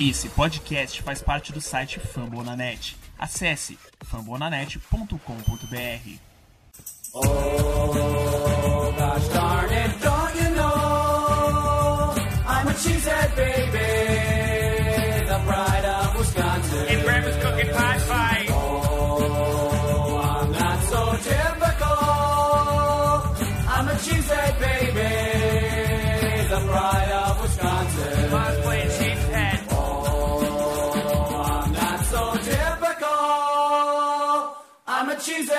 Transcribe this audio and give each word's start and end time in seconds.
Esse 0.00 0.28
podcast 0.28 1.02
faz 1.02 1.22
parte 1.22 1.52
do 1.52 1.60
site 1.60 1.98
Fambonanet. 1.98 2.96
Acesse 3.18 3.76
fambonanet.com.br. 4.04 6.18
Oh, 7.14 8.77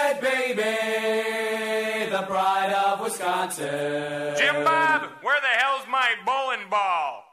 cheesehead 0.10 0.22
baby, 0.22 2.12
the 2.12 2.22
pride 2.24 2.74
of 2.74 3.02
Wisconsin. 3.02 4.36
Jim 4.38 4.64
Bob, 4.64 5.10
where 5.22 5.40
the 5.42 5.48
hell's 5.48 5.86
my 5.90 6.16
bowling 6.26 6.70
ball? 6.70 7.29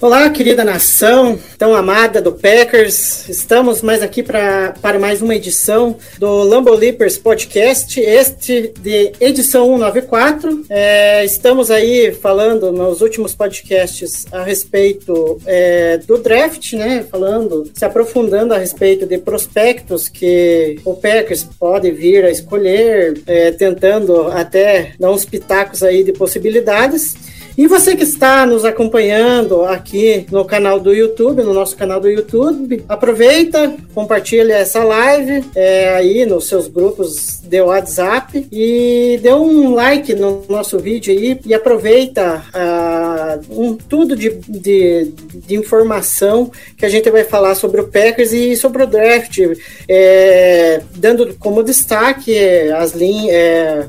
Olá, 0.00 0.30
querida 0.30 0.62
nação, 0.62 1.36
tão 1.58 1.74
amada 1.74 2.22
do 2.22 2.30
Packers. 2.30 3.28
Estamos 3.28 3.82
mais 3.82 4.00
aqui 4.00 4.22
pra, 4.22 4.72
para 4.80 4.96
mais 4.96 5.20
uma 5.20 5.34
edição 5.34 5.96
do 6.20 6.44
Lambo 6.44 6.72
Leapers 6.72 7.18
Podcast, 7.18 7.98
este 7.98 8.72
de 8.80 9.10
edição 9.18 9.64
194. 9.66 10.66
É, 10.70 11.24
estamos 11.24 11.68
aí 11.68 12.12
falando 12.12 12.70
nos 12.70 13.00
últimos 13.00 13.34
podcasts 13.34 14.24
a 14.30 14.44
respeito 14.44 15.40
é, 15.44 15.98
do 15.98 16.16
draft, 16.18 16.74
né? 16.74 17.04
Falando, 17.10 17.68
se 17.74 17.84
aprofundando 17.84 18.54
a 18.54 18.58
respeito 18.58 19.04
de 19.04 19.18
prospectos 19.18 20.08
que 20.08 20.78
o 20.84 20.94
Packers 20.94 21.42
pode 21.42 21.90
vir 21.90 22.24
a 22.24 22.30
escolher, 22.30 23.20
é, 23.26 23.50
tentando 23.50 24.28
até 24.28 24.92
dar 24.96 25.10
uns 25.10 25.24
pitacos 25.24 25.82
aí 25.82 26.04
de 26.04 26.12
possibilidades. 26.12 27.16
E 27.58 27.66
você 27.66 27.96
que 27.96 28.04
está 28.04 28.46
nos 28.46 28.64
acompanhando 28.64 29.64
aqui 29.64 30.24
no 30.30 30.44
canal 30.44 30.78
do 30.78 30.94
YouTube, 30.94 31.42
no 31.42 31.52
nosso 31.52 31.76
canal 31.76 31.98
do 32.00 32.08
YouTube, 32.08 32.84
aproveita, 32.88 33.74
compartilha 33.92 34.54
essa 34.54 34.84
live 34.84 35.44
é, 35.56 35.88
aí 35.96 36.24
nos 36.24 36.46
seus 36.46 36.68
grupos 36.68 37.40
de 37.42 37.60
WhatsApp 37.60 38.46
e 38.52 39.18
dê 39.20 39.32
um 39.32 39.74
like 39.74 40.14
no 40.14 40.44
nosso 40.48 40.78
vídeo 40.78 41.12
aí 41.12 41.40
e 41.44 41.52
aproveita 41.52 42.44
ah, 42.54 43.40
um, 43.50 43.74
tudo 43.74 44.14
de, 44.14 44.38
de, 44.46 45.12
de, 45.34 45.56
informação 45.56 46.52
que 46.76 46.86
a 46.86 46.88
gente 46.88 47.10
vai 47.10 47.24
falar 47.24 47.56
sobre 47.56 47.80
o 47.80 47.88
Packers 47.88 48.32
e 48.32 48.54
sobre 48.54 48.84
o 48.84 48.86
draft, 48.86 49.40
é, 49.88 50.80
dando 50.94 51.34
como 51.40 51.64
destaque 51.64 52.38
as 52.76 52.92
linhas, 52.92 53.34
é, 53.34 53.88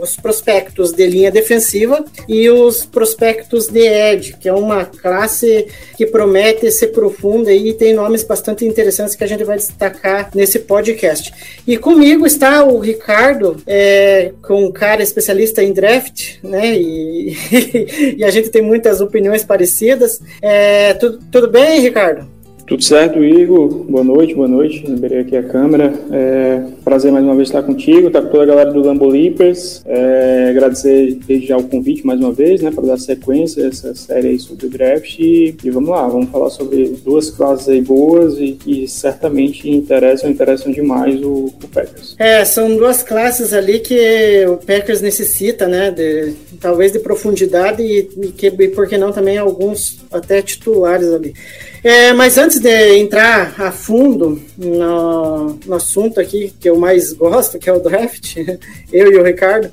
os 0.00 0.16
prospectos 0.16 0.92
de 0.92 1.06
linha 1.06 1.30
defensiva 1.30 2.02
e 2.26 2.48
os 2.48 2.85
prospectos 2.86 3.68
de 3.68 3.80
Ed, 3.80 4.36
que 4.40 4.48
é 4.48 4.52
uma 4.52 4.84
classe 4.84 5.66
que 5.96 6.06
promete 6.06 6.70
ser 6.70 6.88
profunda 6.88 7.52
e 7.52 7.72
tem 7.72 7.94
nomes 7.94 8.22
bastante 8.22 8.64
interessantes 8.64 9.14
que 9.14 9.24
a 9.24 9.26
gente 9.26 9.44
vai 9.44 9.56
destacar 9.56 10.30
nesse 10.34 10.60
podcast. 10.60 11.32
E 11.66 11.76
comigo 11.76 12.26
está 12.26 12.64
o 12.64 12.78
Ricardo, 12.78 13.56
é, 13.66 14.32
com 14.42 14.64
um 14.64 14.72
cara 14.72 15.02
especialista 15.02 15.62
em 15.62 15.72
draft, 15.72 16.36
né? 16.42 16.76
E, 16.76 17.36
e 18.18 18.24
a 18.24 18.30
gente 18.30 18.50
tem 18.50 18.62
muitas 18.62 19.00
opiniões 19.00 19.44
parecidas. 19.44 20.20
É, 20.40 20.94
tudo, 20.94 21.18
tudo 21.30 21.48
bem, 21.48 21.80
Ricardo? 21.80 22.26
Tudo 22.66 22.82
certo, 22.82 23.22
Igor? 23.22 23.68
Boa 23.68 24.02
noite, 24.02 24.34
boa 24.34 24.48
noite. 24.48 24.84
Liberei 24.84 25.20
aqui 25.20 25.36
a 25.36 25.42
câmera. 25.42 25.92
É, 26.10 26.62
prazer 26.96 27.12
mais 27.12 27.26
uma 27.26 27.34
vez 27.34 27.48
estar 27.48 27.62
contigo, 27.62 28.06
estar 28.06 28.22
com 28.22 28.28
toda 28.28 28.44
a 28.44 28.46
galera 28.46 28.72
do 28.72 28.80
Lambo 28.80 29.06
Leapers. 29.06 29.82
É, 29.84 30.48
agradecer 30.48 31.18
desde 31.26 31.48
já 31.48 31.56
o 31.58 31.62
convite 31.64 32.06
mais 32.06 32.18
uma 32.18 32.32
vez, 32.32 32.62
né, 32.62 32.70
para 32.70 32.86
dar 32.86 32.98
sequência 32.98 33.64
a 33.64 33.68
essa 33.68 33.94
série 33.94 34.28
aí 34.28 34.38
sobre 34.38 34.64
o 34.64 34.70
draft. 34.70 35.18
E, 35.18 35.54
e, 35.62 35.70
vamos 35.70 35.90
lá, 35.90 36.08
vamos 36.08 36.30
falar 36.30 36.48
sobre 36.48 36.96
duas 37.04 37.28
classes 37.28 37.68
aí 37.68 37.82
boas 37.82 38.38
e 38.38 38.52
que 38.52 38.88
certamente 38.88 39.68
interessam, 39.68 40.30
interessam 40.30 40.72
demais 40.72 41.20
o, 41.22 41.52
o 41.62 41.68
Packers. 41.70 42.16
É, 42.18 42.42
são 42.46 42.74
duas 42.74 43.02
classes 43.02 43.52
ali 43.52 43.78
que 43.80 44.46
o 44.48 44.56
Packers 44.56 45.02
necessita, 45.02 45.68
né, 45.68 45.90
de, 45.90 46.32
talvez 46.58 46.92
de 46.92 46.98
profundidade 46.98 47.82
e, 47.82 48.08
e 48.22 48.28
que, 48.28 48.46
e 48.46 48.68
por 48.68 48.88
que 48.88 48.96
não 48.96 49.12
também 49.12 49.36
alguns 49.36 49.98
até 50.10 50.40
titulares 50.40 51.12
ali. 51.12 51.34
É, 51.82 52.12
mas 52.12 52.38
antes 52.38 52.58
de 52.58 52.96
entrar 52.96 53.54
a 53.60 53.70
fundo 53.70 54.40
no, 54.56 55.58
no, 55.66 55.74
assunto 55.74 56.20
aqui 56.20 56.52
que 56.58 56.68
eu 56.68 56.76
mais 56.76 57.12
gosto, 57.12 57.58
que 57.58 57.68
é 57.68 57.72
o 57.72 57.80
draft, 57.80 58.36
eu 58.92 59.12
e 59.12 59.16
o 59.16 59.22
Ricardo, 59.22 59.70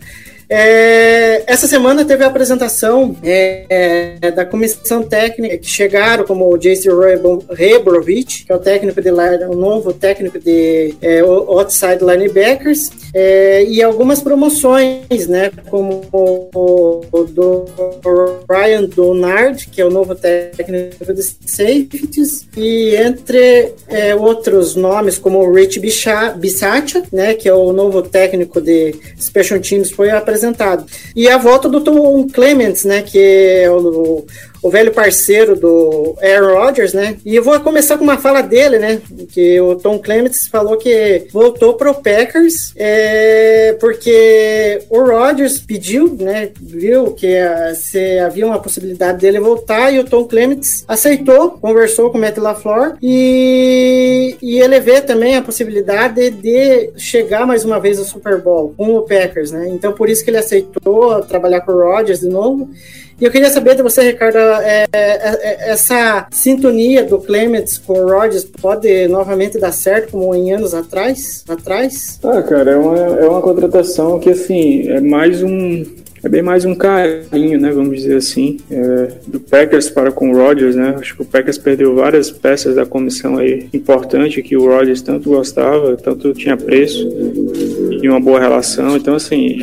é, 0.56 1.44
essa 1.48 1.66
semana 1.66 2.06
teve 2.06 2.24
a 2.24 2.28
apresentação 2.28 3.16
é, 3.24 3.66
é, 4.22 4.30
da 4.30 4.46
comissão 4.46 5.02
técnica 5.02 5.58
que 5.58 5.68
chegaram 5.68 6.26
como 6.26 6.48
o 6.48 6.58
Jason 6.60 6.92
Rebrovich, 7.50 8.46
que 8.46 8.52
é 8.52 8.56
o 8.56 8.60
técnico 8.60 9.02
de 9.02 9.10
o 9.12 9.56
novo 9.56 9.92
técnico 9.94 10.38
de 10.38 10.94
é, 11.02 11.22
outside 11.22 12.06
linebackers, 12.06 12.92
é, 13.16 13.64
e 13.64 13.82
algumas 13.82 14.22
promoções, 14.22 15.28
né, 15.28 15.50
como 15.72 16.04
o, 16.12 17.02
o 17.12 17.24
do 17.24 17.66
Ryan 18.48 18.84
Donard, 18.84 19.68
que 19.70 19.82
é 19.82 19.86
o 19.86 19.90
novo 19.90 20.14
técnico 20.14 21.12
de 21.16 21.24
safeties, 21.24 22.48
e 22.56 22.96
entre 22.96 23.74
é, 23.88 24.14
outros 24.14 24.76
nomes 24.76 25.18
como 25.18 25.40
o 25.40 25.52
Rich 25.52 25.80
Bisaccia, 25.80 27.02
né, 27.12 27.34
que 27.34 27.50
é 27.50 27.54
o 27.56 27.74
novo 27.74 28.04
técnico 28.04 28.62
de 28.62 28.94
special 29.20 29.60
teams, 29.60 29.90
foi 29.90 30.12
apresentado 30.12 30.43
apresentado. 30.44 30.86
E 31.16 31.30
a 31.30 31.38
volta 31.38 31.70
do 31.70 31.82
Tom 31.82 32.28
Clements, 32.28 32.84
né, 32.84 33.02
que 33.02 33.18
é 33.18 33.70
o, 33.70 34.26
o 34.64 34.70
velho 34.70 34.94
parceiro 34.94 35.58
do 35.58 36.16
Aaron 36.22 36.56
Rodgers, 36.56 36.94
né? 36.94 37.18
E 37.26 37.36
eu 37.36 37.44
vou 37.44 37.60
começar 37.60 37.98
com 37.98 38.04
uma 38.06 38.18
fala 38.18 38.42
dele, 38.42 38.80
né? 38.80 39.02
Que 39.30 39.60
o 39.60 39.76
Tom 39.76 40.00
Clements 40.00 40.48
falou 40.48 40.78
que 40.78 41.28
voltou 41.34 41.74
pro 41.74 41.94
Packers 41.94 42.72
é, 42.78 43.76
porque 43.80 44.80
o 44.90 45.04
Rodgers 45.04 45.60
pediu, 45.60 46.16
né? 46.18 46.50
Viu 46.62 47.12
que 47.12 47.38
a, 47.38 47.76
se 47.76 48.18
havia 48.20 48.46
uma 48.46 48.60
possibilidade 48.60 49.20
dele 49.20 49.40
voltar 49.40 49.92
e 49.92 50.00
o 50.00 50.06
Tom 50.06 50.24
Clements 50.24 50.86
aceitou, 50.88 51.52
conversou 51.52 52.10
com 52.10 52.18
o 52.18 52.22
Matt 52.22 52.38
LaFleur 52.38 52.96
e, 53.02 54.38
e 54.42 54.62
ele 54.62 54.80
vê 54.80 55.02
também 55.02 55.36
a 55.36 55.42
possibilidade 55.42 56.30
de 56.30 56.92
chegar 56.96 57.46
mais 57.46 57.66
uma 57.66 57.82
vez 57.82 58.00
ao 58.00 58.06
Super 58.06 58.42
Bowl 58.42 58.74
com 58.78 58.96
o 58.96 59.02
Packers, 59.02 59.52
né? 59.52 59.68
Então 59.70 59.92
por 59.92 60.10
isso 60.10 60.24
que 60.24 60.30
ele 60.30 60.38
aceitou 60.38 61.22
trabalhar 61.24 61.60
com 61.62 61.74
o 61.74 61.82
Rodgers 61.82 62.22
de 62.22 62.30
novo. 62.30 62.70
E 63.24 63.26
eu 63.26 63.32
queria 63.32 63.50
saber 63.50 63.74
de 63.74 63.82
você, 63.82 64.02
Ricardo, 64.02 64.36
é, 64.36 64.86
é, 64.92 65.00
é, 65.00 65.72
essa 65.72 66.28
sintonia 66.30 67.06
do 67.06 67.20
Clements 67.20 67.78
com 67.78 67.94
o 67.94 68.06
Rodgers 68.06 68.44
pode 68.44 69.08
novamente 69.08 69.58
dar 69.58 69.72
certo 69.72 70.12
como 70.12 70.36
em 70.36 70.52
anos 70.52 70.74
atrás? 70.74 71.42
atrás? 71.48 72.20
Ah, 72.22 72.42
cara, 72.42 72.72
é 72.72 72.76
uma, 72.76 72.98
é 72.98 73.30
uma 73.30 73.42
contratação 73.42 74.20
que, 74.20 74.30
assim, 74.30 74.90
é 74.90 75.00
mais 75.00 75.42
um 75.42 75.86
é 76.22 76.30
bem 76.30 76.42
mais 76.42 76.64
um 76.64 76.74
carinho, 76.74 77.60
né, 77.60 77.70
vamos 77.72 77.98
dizer 77.98 78.16
assim, 78.16 78.58
é, 78.72 79.10
do 79.28 79.42
Packers 79.42 79.90
para 79.90 80.10
com 80.10 80.32
o 80.32 80.38
Rodgers, 80.38 80.74
né? 80.74 80.96
Acho 80.98 81.18
que 81.18 81.22
o 81.22 81.26
Packers 81.26 81.58
perdeu 81.58 81.94
várias 81.96 82.32
peças 82.32 82.76
da 82.76 82.86
comissão 82.86 83.38
aí 83.38 83.68
importante 83.74 84.42
que 84.42 84.56
o 84.56 84.66
Rodgers 84.66 85.02
tanto 85.02 85.30
gostava, 85.30 85.98
tanto 85.98 86.34
tinha 86.34 86.56
preço 86.56 87.10
e 88.02 88.08
uma 88.08 88.22
boa 88.22 88.40
relação. 88.40 88.96
Então, 88.96 89.16
assim, 89.16 89.60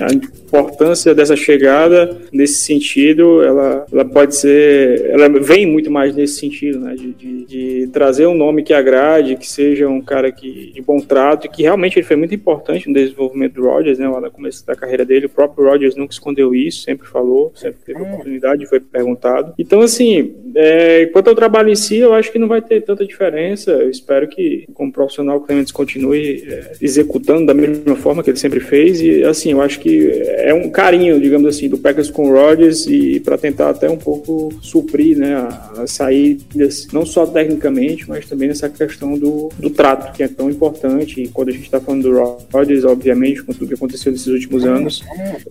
importância 0.51 1.15
dessa 1.15 1.37
chegada 1.37 2.17
nesse 2.33 2.65
sentido, 2.65 3.43
ela, 3.43 3.87
ela 3.93 4.05
pode 4.05 4.35
ser, 4.37 5.07
ela 5.11 5.29
vem 5.29 5.65
muito 5.65 5.91
mais 5.91 6.15
nesse 6.15 6.41
sentido, 6.41 6.81
né? 6.81 6.95
De, 6.95 7.13
de, 7.13 7.45
de 7.45 7.87
trazer 7.93 8.27
um 8.27 8.35
nome 8.35 8.63
que 8.63 8.75
agrade, 8.75 9.37
que 9.37 9.49
seja 9.49 9.89
um 9.89 10.01
cara 10.01 10.33
que 10.33 10.73
de 10.73 10.83
bom 10.83 11.01
trato, 11.01 11.47
e 11.47 11.51
que 11.51 11.63
realmente 11.63 11.99
ele 11.99 12.07
foi 12.07 12.17
muito 12.17 12.35
importante 12.35 12.89
no 12.89 12.95
desenvolvimento 12.95 13.55
do 13.55 13.63
Rodgers, 13.63 13.99
né? 13.99 14.09
Lá 14.09 14.21
no 14.21 14.31
começo 14.31 14.67
da 14.67 14.75
carreira 14.75 15.05
dele, 15.05 15.27
o 15.27 15.31
próprio 15.31 15.67
Rodgers 15.67 15.95
nunca 15.95 16.13
escondeu 16.13 16.55
isso, 16.55 16.83
sempre 16.83 17.07
falou, 17.07 17.53
sempre 17.55 17.79
teve 17.85 18.03
oportunidade, 18.03 18.67
foi 18.67 18.81
perguntado. 18.81 19.55
Então, 19.59 19.81
assim, 19.81 20.35
é, 20.55 21.07
quanto 21.07 21.29
ao 21.29 21.35
trabalho 21.35 21.71
em 21.71 21.77
si, 21.77 21.99
eu 21.99 22.13
acho 22.13 22.33
que 22.33 22.39
não 22.39 22.49
vai 22.49 22.61
ter 22.61 22.83
tanta 22.83 23.07
diferença. 23.07 23.71
Eu 23.71 23.91
espero 23.91 24.27
que, 24.29 24.67
como 24.75 24.93
profissional, 24.93 25.37
o 25.37 25.41
Clements 25.41 25.73
continue 25.73 26.43
é, 26.49 26.73
executando 26.81 27.47
da 27.47 27.55
mesma 27.55 27.97
forma 27.97 28.23
que 28.23 28.31
ele 28.31 28.39
sempre 28.39 28.61
fez. 28.61 29.01
E, 29.01 29.23
assim, 29.25 29.53
eu 29.53 29.61
acho 29.61 29.79
que 29.81 30.11
é 30.11 30.40
um 30.55 30.71
carinho, 30.71 31.21
digamos 31.21 31.47
assim, 31.47 31.69
do 31.69 31.79
Packers 31.79 32.11
com 32.11 32.31
o 32.31 32.33
Rodgers 32.33 32.87
e 32.87 33.21
para 33.21 33.37
tentar 33.37 33.71
até 33.71 33.89
um 33.89 33.97
pouco 33.97 34.53
suprir 34.61 35.17
né, 35.17 35.49
as 35.79 35.93
saídas, 35.93 36.87
não 36.93 37.05
só 37.05 37.27
tecnicamente, 37.27 38.09
mas 38.09 38.27
também 38.27 38.49
nessa 38.49 38.69
questão 38.69 39.19
do, 39.19 39.51
do 39.59 39.71
trato, 39.71 40.13
que 40.13 40.23
é 40.23 40.29
tão 40.29 40.51
importante. 40.51 41.23
E 41.23 41.29
quando 41.29 41.49
a 41.49 41.53
gente 41.53 41.65
está 41.65 41.81
falando 41.81 42.03
do 42.03 42.39
Rodgers, 42.53 42.85
obviamente, 42.85 43.43
com 43.43 43.53
tudo 43.53 43.69
que 43.69 43.75
aconteceu 43.75 44.13
nesses 44.13 44.27
últimos 44.27 44.65
anos, 44.65 45.03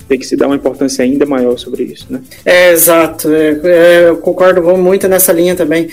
tem 0.07 0.17
que 0.17 0.25
se 0.25 0.35
dar 0.35 0.47
uma 0.47 0.55
importância 0.55 1.03
ainda 1.03 1.25
maior 1.25 1.57
sobre 1.57 1.83
isso, 1.83 2.07
né? 2.09 2.21
É, 2.45 2.71
exato. 2.71 3.31
É, 3.31 3.59
é, 3.63 4.09
eu 4.09 4.17
concordo 4.17 4.61
muito 4.77 5.07
nessa 5.07 5.31
linha 5.31 5.55
também. 5.55 5.89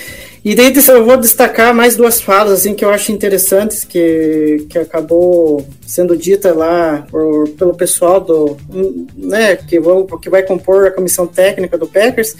E 0.46 0.54
daí 0.54 0.72
eu 0.72 1.04
vou 1.04 1.16
destacar 1.16 1.74
mais 1.74 1.96
duas 1.96 2.20
falas 2.20 2.60
assim 2.60 2.72
que 2.72 2.84
eu 2.84 2.90
acho 2.90 3.10
interessantes 3.10 3.82
que, 3.82 4.64
que 4.70 4.78
acabou 4.78 5.66
sendo 5.84 6.16
dita 6.16 6.54
lá 6.54 7.04
por, 7.10 7.48
pelo 7.48 7.74
pessoal 7.74 8.20
do 8.20 8.56
né 9.16 9.56
que, 9.56 9.80
vão, 9.80 10.06
que 10.06 10.30
vai 10.30 10.44
compor 10.44 10.86
a 10.86 10.92
comissão 10.92 11.26
técnica 11.26 11.76
do 11.76 11.88
Packers 11.88 12.36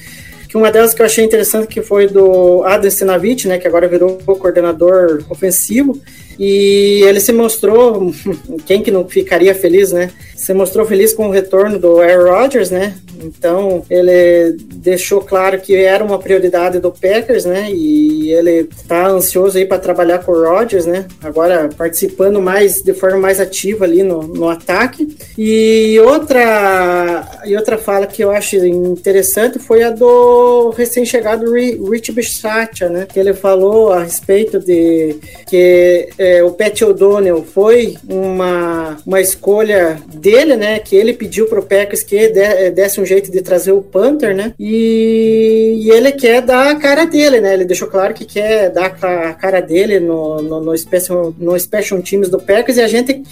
que 0.49 0.57
uma 0.57 0.71
delas 0.71 0.95
que 0.95 1.03
eu 1.03 1.07
achei 1.07 1.25
interessante 1.25 1.67
que 1.67 1.83
foi 1.83 2.07
do 2.07 2.63
Adam 2.63 2.89
Stenavich, 2.89 3.49
né, 3.49 3.59
que 3.59 3.67
agora 3.67 3.89
virou 3.89 4.17
coordenador 4.39 5.25
ofensivo, 5.29 6.01
e 6.39 7.03
ele 7.05 7.21
se 7.21 7.33
mostrou, 7.33 8.13
quem 8.67 8.83
que 8.83 8.91
não 8.91 9.07
ficaria 9.09 9.55
feliz, 9.55 9.93
né? 9.93 10.11
Se 10.35 10.53
mostrou 10.53 10.87
feliz 10.87 11.13
com 11.13 11.29
o 11.29 11.31
retorno 11.31 11.79
do 11.79 12.01
Aaron 12.01 12.31
Rodgers, 12.31 12.71
né? 12.71 12.95
Então 13.23 13.85
ele 13.91 14.57
deixou 14.75 15.21
claro 15.21 15.59
que 15.61 15.75
era 15.75 16.05
uma 16.05 16.19
prioridade 16.19 16.79
do 16.79 16.93
Packers, 16.93 17.45
né? 17.45 17.71
E 17.71 18.33
ele 18.33 18.69
tá 18.87 19.09
ansioso 19.09 19.59
aí 19.59 19.65
para 19.65 19.79
trabalhar 19.79 20.19
com 20.19 20.33
o 20.33 20.45
Rodgers, 20.45 20.87
né? 20.87 21.07
Agora 21.23 21.69
participando 21.77 22.41
mais 22.41 22.83
de 22.83 22.93
forma 22.93 23.19
mais 23.19 23.41
ativa 23.41 23.85
ali 23.85 24.03
no, 24.03 24.23
no 24.23 24.49
ataque. 24.49 25.17
E 25.37 25.99
outra 26.01 27.41
e 27.45 27.57
outra 27.57 27.79
fala 27.79 28.07
que 28.07 28.23
eu 28.23 28.31
acho 28.31 28.57
interessante 28.57 29.59
foi 29.59 29.83
a 29.83 29.91
do 29.91 30.71
recém-chegado 30.71 31.53
Rich 31.53 32.13
Bisaccia, 32.13 32.89
né? 32.89 33.07
Que 33.07 33.19
ele 33.19 33.35
falou 33.35 33.93
a 33.93 34.03
respeito 34.03 34.59
de 34.59 35.17
que 35.49 36.09
é, 36.27 36.43
o 36.43 36.51
Pat 36.51 36.83
O'Donnell 36.83 37.45
foi 37.45 37.97
uma, 38.09 38.97
uma 39.07 39.21
escolha 39.21 39.97
dele, 40.13 40.57
né? 40.57 40.79
Que 40.81 40.97
ele 40.97 41.13
pediu 41.13 41.47
pro 41.47 41.63
Packers 41.63 42.03
que 42.03 42.29
desse 42.75 43.01
um 43.01 43.07
jeito 43.07 43.31
de 43.31 43.41
trazer 43.43 43.71
o 43.71 43.81
Panther, 43.83 44.35
né? 44.35 44.53
E, 44.59 45.83
e, 45.85 45.91
ele 45.91 46.11
quer 46.11 46.43
dar 46.43 46.71
a 46.71 46.77
cara 46.77 47.05
dele, 47.05 47.41
né? 47.41 47.55
Ele 47.55 47.65
deixou 47.65 47.87
claro 47.87 48.13
que 48.13 48.25
quer 48.25 48.71
dar 48.71 48.87
a 48.87 49.35
cara 49.35 49.61
dele 49.61 50.01
no, 50.01 50.43
no, 50.43 50.61
no, 50.61 50.77
special, 50.77 51.33
no 51.39 51.59
Special 51.59 52.03
Teams 52.03 52.29
do 52.29 52.41
Packers 52.41 52.77
e 52.79 52.83
a 52.83 52.89
gente 52.89 53.23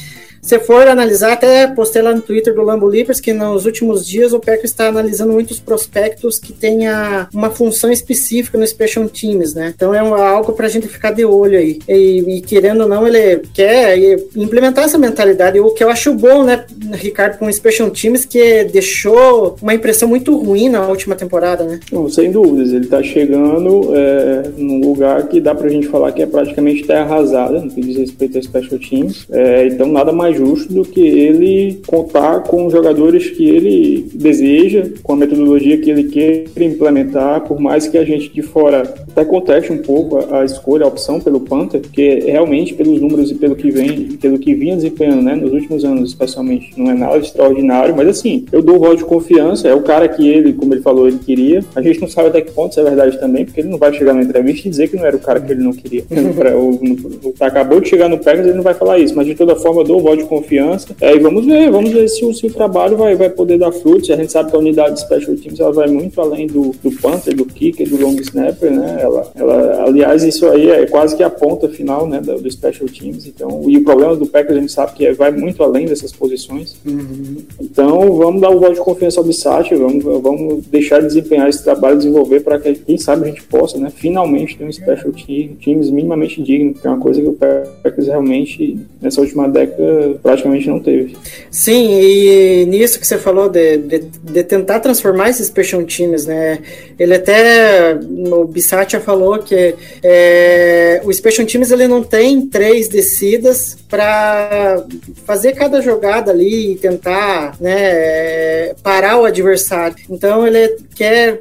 se 0.44 0.58
for 0.58 0.86
analisar, 0.86 1.32
até 1.32 1.66
postei 1.66 2.02
lá 2.02 2.14
no 2.14 2.20
Twitter 2.20 2.54
do 2.54 2.60
Lambo 2.60 2.86
Leapers 2.86 3.18
que 3.18 3.32
nos 3.32 3.64
últimos 3.64 4.06
dias 4.06 4.34
o 4.34 4.38
Packers 4.38 4.70
está 4.70 4.88
analisando 4.88 5.32
muitos 5.32 5.58
prospectos 5.58 6.38
que 6.38 6.52
tenha 6.52 7.26
uma 7.32 7.50
função 7.50 7.90
específica 7.90 8.58
no 8.58 8.66
Special 8.66 9.08
Teams, 9.08 9.54
né? 9.54 9.72
Então 9.74 9.94
é 9.94 10.00
algo 10.00 10.52
para 10.52 10.66
a 10.66 10.68
gente 10.68 10.86
ficar 10.86 11.12
de 11.12 11.24
olho 11.24 11.56
aí. 11.56 11.78
E, 11.88 12.36
e, 12.36 12.40
querendo 12.42 12.82
ou 12.82 12.88
não, 12.88 13.08
ele 13.08 13.40
quer 13.54 13.96
implementar 14.36 14.84
essa 14.84 14.98
mentalidade. 14.98 15.58
O 15.60 15.70
que 15.70 15.82
eu 15.82 15.88
acho 15.88 16.12
bom, 16.12 16.44
né, 16.44 16.66
Ricardo, 16.92 17.38
com 17.38 17.46
o 17.46 17.52
Special 17.52 17.88
Teams, 17.90 18.26
que 18.26 18.64
deixou 18.64 19.56
uma 19.62 19.72
impressão 19.72 20.06
muito 20.06 20.36
ruim 20.36 20.68
na 20.68 20.86
última 20.86 21.14
temporada, 21.14 21.64
né? 21.64 21.80
Não, 21.90 22.06
sem 22.10 22.30
dúvidas. 22.30 22.70
Ele 22.70 22.84
está 22.84 23.02
chegando 23.02 23.92
é, 23.94 24.42
num 24.58 24.78
lugar 24.80 25.26
que 25.26 25.40
dá 25.40 25.54
para 25.54 25.68
a 25.68 25.70
gente 25.70 25.86
falar 25.86 26.12
que 26.12 26.20
é 26.20 26.26
praticamente 26.26 26.84
terra 26.84 27.04
arrasada 27.04 27.60
no 27.60 27.70
que 27.70 27.80
diz 27.80 27.96
respeito 27.96 28.36
ao 28.36 28.42
Special 28.42 28.78
Teams. 28.78 29.26
É, 29.30 29.68
então 29.68 29.86
nada 29.86 30.12
mais 30.12 30.33
justo 30.34 30.72
do 30.72 30.84
que 30.84 31.00
ele 31.00 31.80
contar 31.86 32.40
com 32.40 32.66
os 32.66 32.72
jogadores 32.72 33.30
que 33.30 33.48
ele 33.48 34.06
deseja, 34.12 34.88
com 35.02 35.12
a 35.12 35.16
metodologia 35.16 35.78
que 35.78 35.90
ele 35.90 36.04
quer 36.04 36.44
implementar, 36.62 37.42
por 37.42 37.60
mais 37.60 37.86
que 37.86 37.96
a 37.96 38.04
gente 38.04 38.32
de 38.32 38.42
fora 38.42 38.82
até 39.10 39.24
conteste 39.24 39.72
um 39.72 39.78
pouco 39.78 40.18
a, 40.18 40.40
a 40.40 40.44
escolha, 40.44 40.84
a 40.84 40.88
opção 40.88 41.20
pelo 41.20 41.40
Panther, 41.40 41.80
porque 41.80 42.20
realmente 42.26 42.74
pelos 42.74 43.00
números 43.00 43.30
e 43.30 43.34
pelo 43.34 43.54
que 43.54 43.70
vem, 43.70 44.16
pelo 44.20 44.38
que 44.38 44.54
vinha 44.54 44.76
desempenhando, 44.76 45.22
né, 45.22 45.34
nos 45.34 45.52
últimos 45.52 45.84
anos 45.84 46.10
especialmente, 46.10 46.72
não 46.76 46.90
é 46.90 46.94
nada 46.94 47.18
extraordinário, 47.18 47.94
mas 47.96 48.08
assim, 48.08 48.44
eu 48.52 48.60
dou 48.60 48.76
o 48.76 48.78
voto 48.80 48.96
de 48.96 49.04
confiança, 49.04 49.68
é 49.68 49.74
o 49.74 49.82
cara 49.82 50.08
que 50.08 50.28
ele, 50.28 50.52
como 50.52 50.74
ele 50.74 50.82
falou, 50.82 51.06
ele 51.06 51.18
queria. 51.18 51.64
A 51.74 51.82
gente 51.82 52.00
não 52.00 52.08
sabe 52.08 52.28
até 52.28 52.40
que 52.40 52.52
ponto 52.52 52.72
isso 52.72 52.80
é 52.80 52.84
verdade 52.84 53.18
também, 53.18 53.44
porque 53.44 53.60
ele 53.60 53.68
não 53.68 53.78
vai 53.78 53.92
chegar 53.92 54.14
na 54.14 54.22
entrevista 54.22 54.66
e 54.66 54.70
dizer 54.70 54.88
que 54.88 54.96
não 54.96 55.04
era 55.04 55.16
o 55.16 55.20
cara 55.20 55.40
que 55.40 55.52
ele 55.52 55.62
não 55.62 55.72
queria. 55.72 56.04
o, 56.56 57.34
acabou 57.40 57.80
de 57.80 57.88
chegar 57.88 58.08
no 58.08 58.18
Packers, 58.18 58.46
ele 58.46 58.56
não 58.56 58.62
vai 58.62 58.74
falar 58.74 58.98
isso, 58.98 59.14
mas 59.14 59.26
de 59.26 59.34
toda 59.34 59.54
forma 59.56 59.82
eu 59.82 59.84
dou 59.84 59.98
o 59.98 60.02
voto 60.02 60.18
de 60.18 60.23
confiança. 60.24 60.94
É, 61.00 61.14
e 61.14 61.18
vamos 61.18 61.44
ver, 61.46 61.70
vamos 61.70 61.90
ver 61.90 62.08
se 62.08 62.24
o, 62.24 62.32
se 62.32 62.46
o 62.46 62.52
trabalho 62.52 62.96
vai, 62.96 63.14
vai 63.14 63.30
poder 63.30 63.58
dar 63.58 63.72
frutos. 63.72 64.10
A 64.10 64.16
gente 64.16 64.32
sabe 64.32 64.50
que 64.50 64.56
a 64.56 64.58
unidade 64.58 64.94
de 64.94 65.00
Special 65.00 65.36
Teams 65.36 65.60
ela 65.60 65.72
vai 65.72 65.88
muito 65.88 66.20
além 66.20 66.46
do, 66.46 66.74
do 66.82 66.90
Panther, 67.00 67.34
do 67.34 67.44
Kicker, 67.44 67.88
do 67.88 68.00
Long 68.00 68.16
Snapper, 68.20 68.70
né? 68.70 68.98
Ela, 69.00 69.30
ela, 69.34 69.84
aliás, 69.84 70.22
isso 70.22 70.46
aí 70.46 70.70
é 70.70 70.86
quase 70.86 71.16
que 71.16 71.22
a 71.22 71.30
ponta 71.30 71.68
final 71.68 72.06
né, 72.06 72.20
do, 72.20 72.40
do 72.40 72.50
Special 72.50 72.88
Teams. 72.88 73.26
Então, 73.26 73.62
e 73.66 73.76
o 73.76 73.84
problema 73.84 74.16
do 74.16 74.26
Packers 74.26 74.56
a 74.56 74.60
gente 74.60 74.72
sabe 74.72 74.92
que 74.94 75.06
é, 75.06 75.12
vai 75.12 75.30
muito 75.30 75.62
além 75.62 75.86
dessas 75.86 76.12
posições. 76.12 76.76
Uhum. 76.86 77.36
Então, 77.60 78.12
vamos 78.14 78.40
dar 78.40 78.50
o 78.50 78.58
voto 78.58 78.74
de 78.74 78.80
confiança 78.80 79.20
ao 79.20 79.24
Bissat, 79.24 79.74
vamos, 79.74 80.04
vamos 80.04 80.64
deixar 80.66 81.00
de 81.00 81.06
desempenhar 81.06 81.48
esse 81.48 81.62
trabalho, 81.62 81.96
desenvolver 81.96 82.40
para 82.40 82.58
que, 82.58 82.74
quem 82.74 82.98
sabe, 82.98 83.24
a 83.24 83.28
gente 83.28 83.42
possa, 83.42 83.78
né, 83.78 83.90
finalmente 83.94 84.56
ter 84.56 84.64
um 84.64 84.72
Special 84.72 85.12
Teams 85.12 85.90
minimamente 85.90 86.42
digno, 86.42 86.74
que 86.74 86.86
é 86.86 86.90
uma 86.90 87.00
coisa 87.00 87.20
que 87.20 87.28
o 87.28 87.36
Packers 87.82 88.06
realmente, 88.06 88.78
nessa 89.00 89.20
última 89.20 89.48
década, 89.48 90.13
praticamente 90.22 90.68
não 90.68 90.80
teve. 90.80 91.16
Sim, 91.50 92.00
e 92.00 92.66
nisso 92.66 92.98
que 92.98 93.06
você 93.06 93.18
falou 93.18 93.48
de, 93.48 93.76
de, 93.78 93.98
de 94.22 94.42
tentar 94.42 94.80
transformar 94.80 95.30
esses 95.30 95.52
Teams, 95.86 96.26
né, 96.26 96.58
ele 96.98 97.14
até, 97.14 97.94
no 97.94 98.44
Bissatia 98.44 99.00
falou 99.00 99.38
que 99.38 99.74
é, 100.02 101.00
o 101.04 101.12
Special 101.12 101.46
Teams 101.46 101.70
ele 101.70 101.88
não 101.88 102.02
tem 102.02 102.46
três 102.46 102.88
descidas 102.88 103.76
para 103.88 104.84
fazer 105.24 105.52
cada 105.52 105.80
jogada 105.80 106.30
ali 106.30 106.72
e 106.72 106.76
tentar 106.76 107.56
né, 107.60 108.74
parar 108.82 109.18
o 109.18 109.24
adversário. 109.24 109.96
Então 110.08 110.46
ele 110.46 110.76
quer 110.94 111.40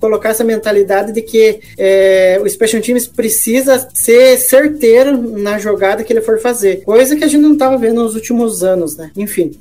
colocar 0.00 0.30
essa 0.30 0.44
mentalidade 0.44 1.12
de 1.12 1.22
que 1.22 1.60
é, 1.78 2.40
o 2.42 2.48
Special 2.48 2.82
Teams 2.82 3.06
precisa 3.06 3.88
ser 3.92 4.38
certeiro 4.38 5.16
na 5.38 5.58
jogada 5.58 6.02
que 6.02 6.12
ele 6.12 6.20
for 6.20 6.38
fazer, 6.38 6.82
coisa 6.82 7.16
que 7.16 7.24
a 7.24 7.26
gente 7.26 7.42
não 7.42 7.52
estava 7.52 7.76
vendo 7.76 8.02
nos 8.02 8.13
últimos 8.14 8.62
anos, 8.62 8.96
né? 8.96 9.10
Enfim. 9.16 9.52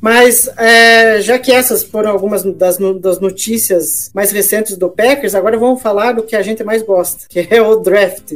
Mas 0.00 0.48
é, 0.58 1.20
já 1.20 1.38
que 1.38 1.52
essas 1.52 1.84
foram 1.84 2.10
algumas 2.10 2.42
das, 2.42 2.76
das 3.00 3.20
notícias 3.20 4.10
mais 4.12 4.32
recentes 4.32 4.76
do 4.76 4.88
Packers, 4.88 5.34
agora 5.34 5.56
vamos 5.56 5.80
falar 5.80 6.10
do 6.10 6.24
que 6.24 6.34
a 6.34 6.42
gente 6.42 6.64
mais 6.64 6.82
gosta, 6.82 7.26
que 7.28 7.46
é 7.48 7.62
o 7.62 7.76
draft. 7.76 8.32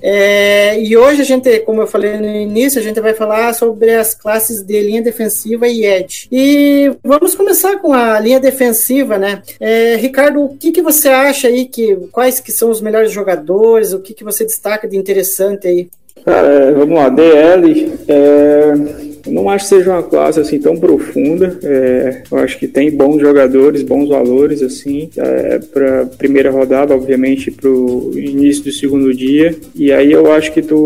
É, 0.00 0.80
e 0.80 0.96
hoje 0.96 1.22
a 1.22 1.24
gente, 1.24 1.58
como 1.60 1.82
eu 1.82 1.86
falei 1.86 2.16
no 2.16 2.26
início, 2.26 2.78
a 2.78 2.82
gente 2.82 3.00
vai 3.00 3.12
falar 3.12 3.52
sobre 3.54 3.92
as 3.92 4.14
classes 4.14 4.62
de 4.62 4.80
linha 4.82 5.02
defensiva 5.02 5.66
e 5.66 5.84
edge. 5.84 6.28
E 6.30 6.92
vamos 7.02 7.34
começar 7.34 7.78
com 7.78 7.92
a 7.92 8.20
linha 8.20 8.38
defensiva, 8.38 9.18
né? 9.18 9.42
É, 9.58 9.96
Ricardo, 9.96 10.44
o 10.44 10.56
que, 10.56 10.70
que 10.70 10.82
você 10.82 11.08
acha 11.08 11.48
aí 11.48 11.64
que 11.66 11.96
quais 12.12 12.38
que 12.38 12.52
são 12.52 12.70
os 12.70 12.80
melhores 12.80 13.10
jogadores? 13.10 13.92
O 13.92 14.00
que, 14.00 14.14
que 14.14 14.22
você 14.22 14.44
destaca 14.44 14.86
de 14.86 14.96
interessante 14.96 15.66
aí? 15.66 15.88
Cara, 16.22 16.72
vamos 16.74 16.94
lá, 16.98 17.08
DL. 17.08 17.98
É 18.08 19.13
não 19.26 19.48
acho 19.48 19.64
que 19.64 19.76
seja 19.76 19.90
uma 19.90 20.02
classe 20.02 20.40
assim 20.40 20.58
tão 20.58 20.76
profunda. 20.76 21.58
É, 21.62 22.22
eu 22.30 22.38
acho 22.38 22.58
que 22.58 22.68
tem 22.68 22.90
bons 22.90 23.20
jogadores, 23.20 23.82
bons 23.82 24.08
valores 24.08 24.62
assim 24.62 25.08
é, 25.16 25.58
para 25.58 26.06
primeira 26.06 26.50
rodada, 26.50 26.94
obviamente 26.94 27.50
para 27.50 27.68
o 27.68 28.12
início 28.18 28.64
do 28.64 28.72
segundo 28.72 29.14
dia. 29.14 29.54
E 29.74 29.92
aí 29.92 30.12
eu 30.12 30.32
acho 30.32 30.52
que 30.52 30.62
tu, 30.62 30.76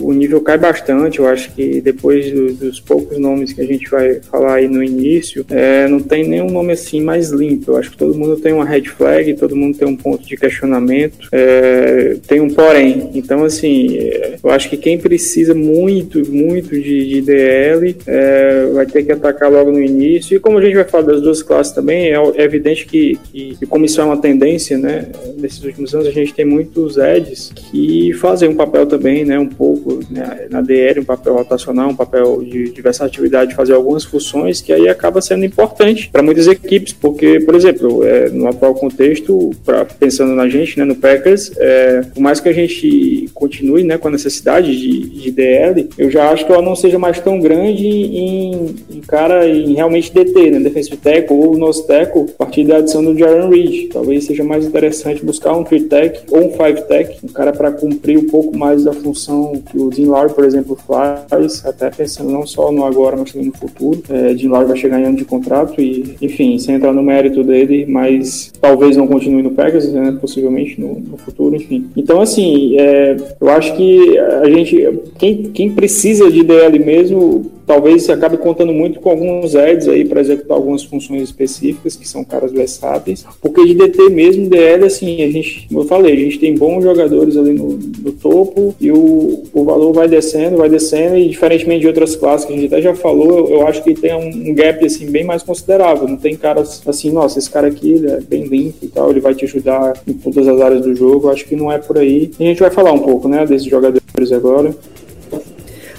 o 0.00 0.12
nível 0.12 0.40
cai 0.40 0.58
bastante. 0.58 1.18
Eu 1.18 1.26
acho 1.26 1.54
que 1.54 1.80
depois 1.80 2.30
do, 2.30 2.52
dos 2.54 2.80
poucos 2.80 3.18
nomes 3.18 3.52
que 3.52 3.60
a 3.60 3.66
gente 3.66 3.88
vai 3.90 4.20
falar 4.20 4.54
aí 4.54 4.68
no 4.68 4.82
início, 4.82 5.44
é, 5.50 5.86
não 5.88 6.00
tem 6.00 6.26
nenhum 6.26 6.50
nome 6.50 6.72
assim 6.72 7.00
mais 7.02 7.30
limpo. 7.30 7.72
Eu 7.72 7.76
acho 7.76 7.90
que 7.90 7.96
todo 7.96 8.14
mundo 8.14 8.36
tem 8.36 8.52
uma 8.52 8.64
red 8.64 8.84
flag, 8.84 9.34
todo 9.34 9.56
mundo 9.56 9.76
tem 9.76 9.88
um 9.88 9.96
ponto 9.96 10.26
de 10.26 10.36
questionamento, 10.36 11.28
é, 11.32 12.16
tem 12.26 12.40
um 12.40 12.48
porém. 12.48 13.10
Então 13.14 13.44
assim, 13.44 13.98
é, 13.98 14.36
eu 14.42 14.50
acho 14.50 14.68
que 14.70 14.76
quem 14.76 14.98
precisa 14.98 15.54
muito, 15.54 16.30
muito 16.30 16.70
de, 16.70 17.08
de 17.08 17.20
DL 17.22 17.73
É, 18.06 18.66
vai 18.72 18.86
ter 18.86 19.04
que 19.04 19.12
atacar 19.12 19.50
logo 19.50 19.70
no 19.70 19.80
início. 19.80 20.36
E 20.36 20.40
como 20.40 20.58
a 20.58 20.62
gente 20.62 20.74
vai 20.74 20.84
falar 20.84 21.04
das 21.04 21.20
duas 21.20 21.42
classes 21.42 21.72
também, 21.72 22.12
é, 22.12 22.16
é 22.36 22.42
evidente 22.42 22.86
que, 22.86 23.18
que, 23.32 23.56
que, 23.56 23.66
como 23.66 23.84
isso 23.84 24.00
é 24.00 24.04
uma 24.04 24.16
tendência, 24.16 24.78
né, 24.78 25.06
nesses 25.36 25.62
últimos 25.62 25.94
anos 25.94 26.06
a 26.06 26.10
gente 26.10 26.32
tem 26.34 26.44
muitos 26.44 26.96
Eds 26.96 27.52
que 27.54 28.12
fazem 28.14 28.48
um 28.48 28.54
papel 28.54 28.86
também, 28.86 29.24
né, 29.24 29.38
um 29.38 29.48
pouco 29.48 30.00
né, 30.10 30.46
na 30.50 30.60
DL, 30.60 31.00
um 31.00 31.04
papel 31.04 31.34
rotacional, 31.34 31.90
um 31.90 31.96
papel 31.96 32.42
de, 32.42 32.70
de 32.70 32.82
versatilidade, 32.82 33.54
fazer 33.54 33.74
algumas 33.74 34.04
funções 34.04 34.60
que 34.60 34.72
aí 34.72 34.88
acaba 34.88 35.20
sendo 35.20 35.44
importante 35.44 36.08
para 36.10 36.22
muitas 36.22 36.46
equipes, 36.46 36.92
porque, 36.92 37.40
por 37.40 37.54
exemplo, 37.54 38.04
é, 38.04 38.28
no 38.28 38.48
atual 38.48 38.74
contexto, 38.74 39.50
pra, 39.64 39.84
pensando 39.84 40.34
na 40.34 40.48
gente, 40.48 40.78
né, 40.78 40.84
no 40.84 40.94
Packers, 40.94 41.52
é, 41.56 42.02
por 42.02 42.20
mais 42.20 42.40
que 42.40 42.48
a 42.48 42.52
gente 42.52 43.28
continue 43.34 43.82
né, 43.82 43.98
com 43.98 44.08
a 44.08 44.10
necessidade 44.10 44.76
de, 44.76 45.08
de 45.08 45.30
DL, 45.30 45.88
eu 45.98 46.10
já 46.10 46.30
acho 46.30 46.46
que 46.46 46.52
ela 46.52 46.62
não 46.62 46.76
seja 46.76 46.98
mais 46.98 47.20
tão 47.20 47.40
grande 47.40 47.63
em, 47.72 48.74
em 48.90 49.00
cara 49.00 49.48
em 49.48 49.74
realmente 49.74 50.12
DT, 50.12 50.50
né, 50.50 50.60
defensive 50.60 50.96
tackle 50.96 51.36
ou 51.36 51.56
nose 51.56 51.86
tackle, 51.86 52.26
a 52.34 52.44
partir 52.44 52.64
da 52.64 52.78
adição 52.78 53.04
do 53.04 53.16
Jaron 53.18 53.48
Reed. 53.48 53.90
Talvez 53.92 54.24
seja 54.24 54.44
mais 54.44 54.66
interessante 54.66 55.24
buscar 55.24 55.52
um 55.52 55.64
3 55.64 55.84
tech 55.84 56.20
ou 56.30 56.46
um 56.46 56.50
5 56.50 56.82
tech, 56.88 57.18
um 57.22 57.28
cara 57.28 57.52
para 57.52 57.70
cumprir 57.70 58.18
um 58.18 58.26
pouco 58.26 58.56
mais 58.56 58.84
da 58.84 58.92
função 58.92 59.52
que 59.70 59.78
o 59.78 59.90
Dean 59.90 60.08
Lowry, 60.08 60.32
por 60.32 60.44
exemplo, 60.44 60.76
faz, 60.86 61.64
até 61.64 61.90
pensando 61.90 62.30
não 62.30 62.46
só 62.46 62.70
no 62.72 62.84
agora, 62.84 63.16
mas 63.16 63.32
também 63.32 63.48
no 63.48 63.56
futuro. 63.56 64.02
É, 64.08 64.34
Dean 64.34 64.50
Lowry 64.50 64.66
vai 64.66 64.76
chegar 64.76 65.00
em 65.00 65.04
ano 65.04 65.16
de 65.16 65.24
contrato 65.24 65.80
e, 65.80 66.16
enfim, 66.20 66.58
sem 66.58 66.74
entrar 66.74 66.92
no 66.92 67.02
mérito 67.02 67.42
dele, 67.42 67.86
mas 67.86 68.52
talvez 68.60 68.96
não 68.96 69.06
continue 69.06 69.42
no 69.42 69.50
Pegasus, 69.50 69.92
né, 69.92 70.16
possivelmente 70.20 70.80
no, 70.80 71.00
no 71.00 71.16
futuro, 71.16 71.56
enfim. 71.56 71.88
Então, 71.96 72.20
assim, 72.20 72.78
é, 72.78 73.16
eu 73.40 73.48
acho 73.50 73.74
que 73.76 74.18
a 74.18 74.48
gente, 74.48 74.88
quem, 75.18 75.42
quem 75.44 75.70
precisa 75.70 76.30
de 76.30 76.42
DL 76.42 76.78
mesmo, 76.78 77.50
talvez 77.66 78.08
acabe 78.10 78.36
contando 78.36 78.72
muito 78.72 79.00
com 79.00 79.10
alguns 79.10 79.54
ads 79.54 79.88
aí 79.88 80.04
para 80.04 80.20
executar 80.20 80.56
algumas 80.56 80.82
funções 80.82 81.22
específicas 81.22 81.96
que 81.96 82.06
são 82.06 82.24
caras 82.24 82.52
versáteis, 82.52 83.24
porque 83.40 83.64
de 83.64 83.74
DT 83.74 84.10
mesmo, 84.10 84.48
DL, 84.48 84.84
assim, 84.84 85.22
a 85.22 85.30
gente, 85.30 85.66
como 85.68 85.80
eu 85.80 85.84
falei, 85.84 86.12
a 86.12 86.16
gente 86.16 86.38
tem 86.38 86.54
bons 86.54 86.82
jogadores 86.82 87.36
ali 87.36 87.52
no, 87.52 87.78
no 87.78 88.12
topo 88.12 88.74
e 88.80 88.90
o, 88.90 89.44
o 89.52 89.64
valor 89.64 89.92
vai 89.92 90.08
descendo, 90.08 90.56
vai 90.56 90.68
descendo 90.68 91.16
e 91.16 91.28
diferentemente 91.28 91.80
de 91.80 91.88
outras 91.88 92.16
classes 92.16 92.46
que 92.46 92.52
a 92.52 92.56
gente 92.56 92.66
até 92.66 92.82
já 92.82 92.94
falou, 92.94 93.38
eu, 93.38 93.48
eu 93.56 93.66
acho 93.66 93.82
que 93.82 93.94
tem 93.94 94.14
um, 94.14 94.50
um, 94.50 94.54
gap 94.54 94.84
assim 94.84 95.10
bem 95.10 95.24
mais 95.24 95.42
considerável, 95.42 96.06
não 96.06 96.16
tem 96.16 96.36
caras 96.36 96.82
assim, 96.86 97.10
nossa, 97.10 97.38
esse 97.38 97.50
cara 97.50 97.68
aqui 97.68 98.04
é 98.06 98.20
bem 98.20 98.44
limpo 98.44 98.78
e 98.82 98.88
tal, 98.88 99.10
ele 99.10 99.20
vai 99.20 99.34
te 99.34 99.44
ajudar 99.44 99.94
em 100.06 100.12
todas 100.12 100.46
as 100.46 100.60
áreas 100.60 100.82
do 100.82 100.94
jogo, 100.94 101.28
eu 101.28 101.32
acho 101.32 101.44
que 101.46 101.56
não 101.56 101.70
é 101.70 101.78
por 101.78 101.98
aí. 101.98 102.30
E 102.38 102.44
a 102.44 102.46
gente 102.46 102.60
vai 102.60 102.70
falar 102.70 102.92
um 102.92 102.98
pouco, 102.98 103.28
né, 103.28 103.44
desses 103.46 103.68
jogadores 103.68 104.32
agora. 104.32 104.74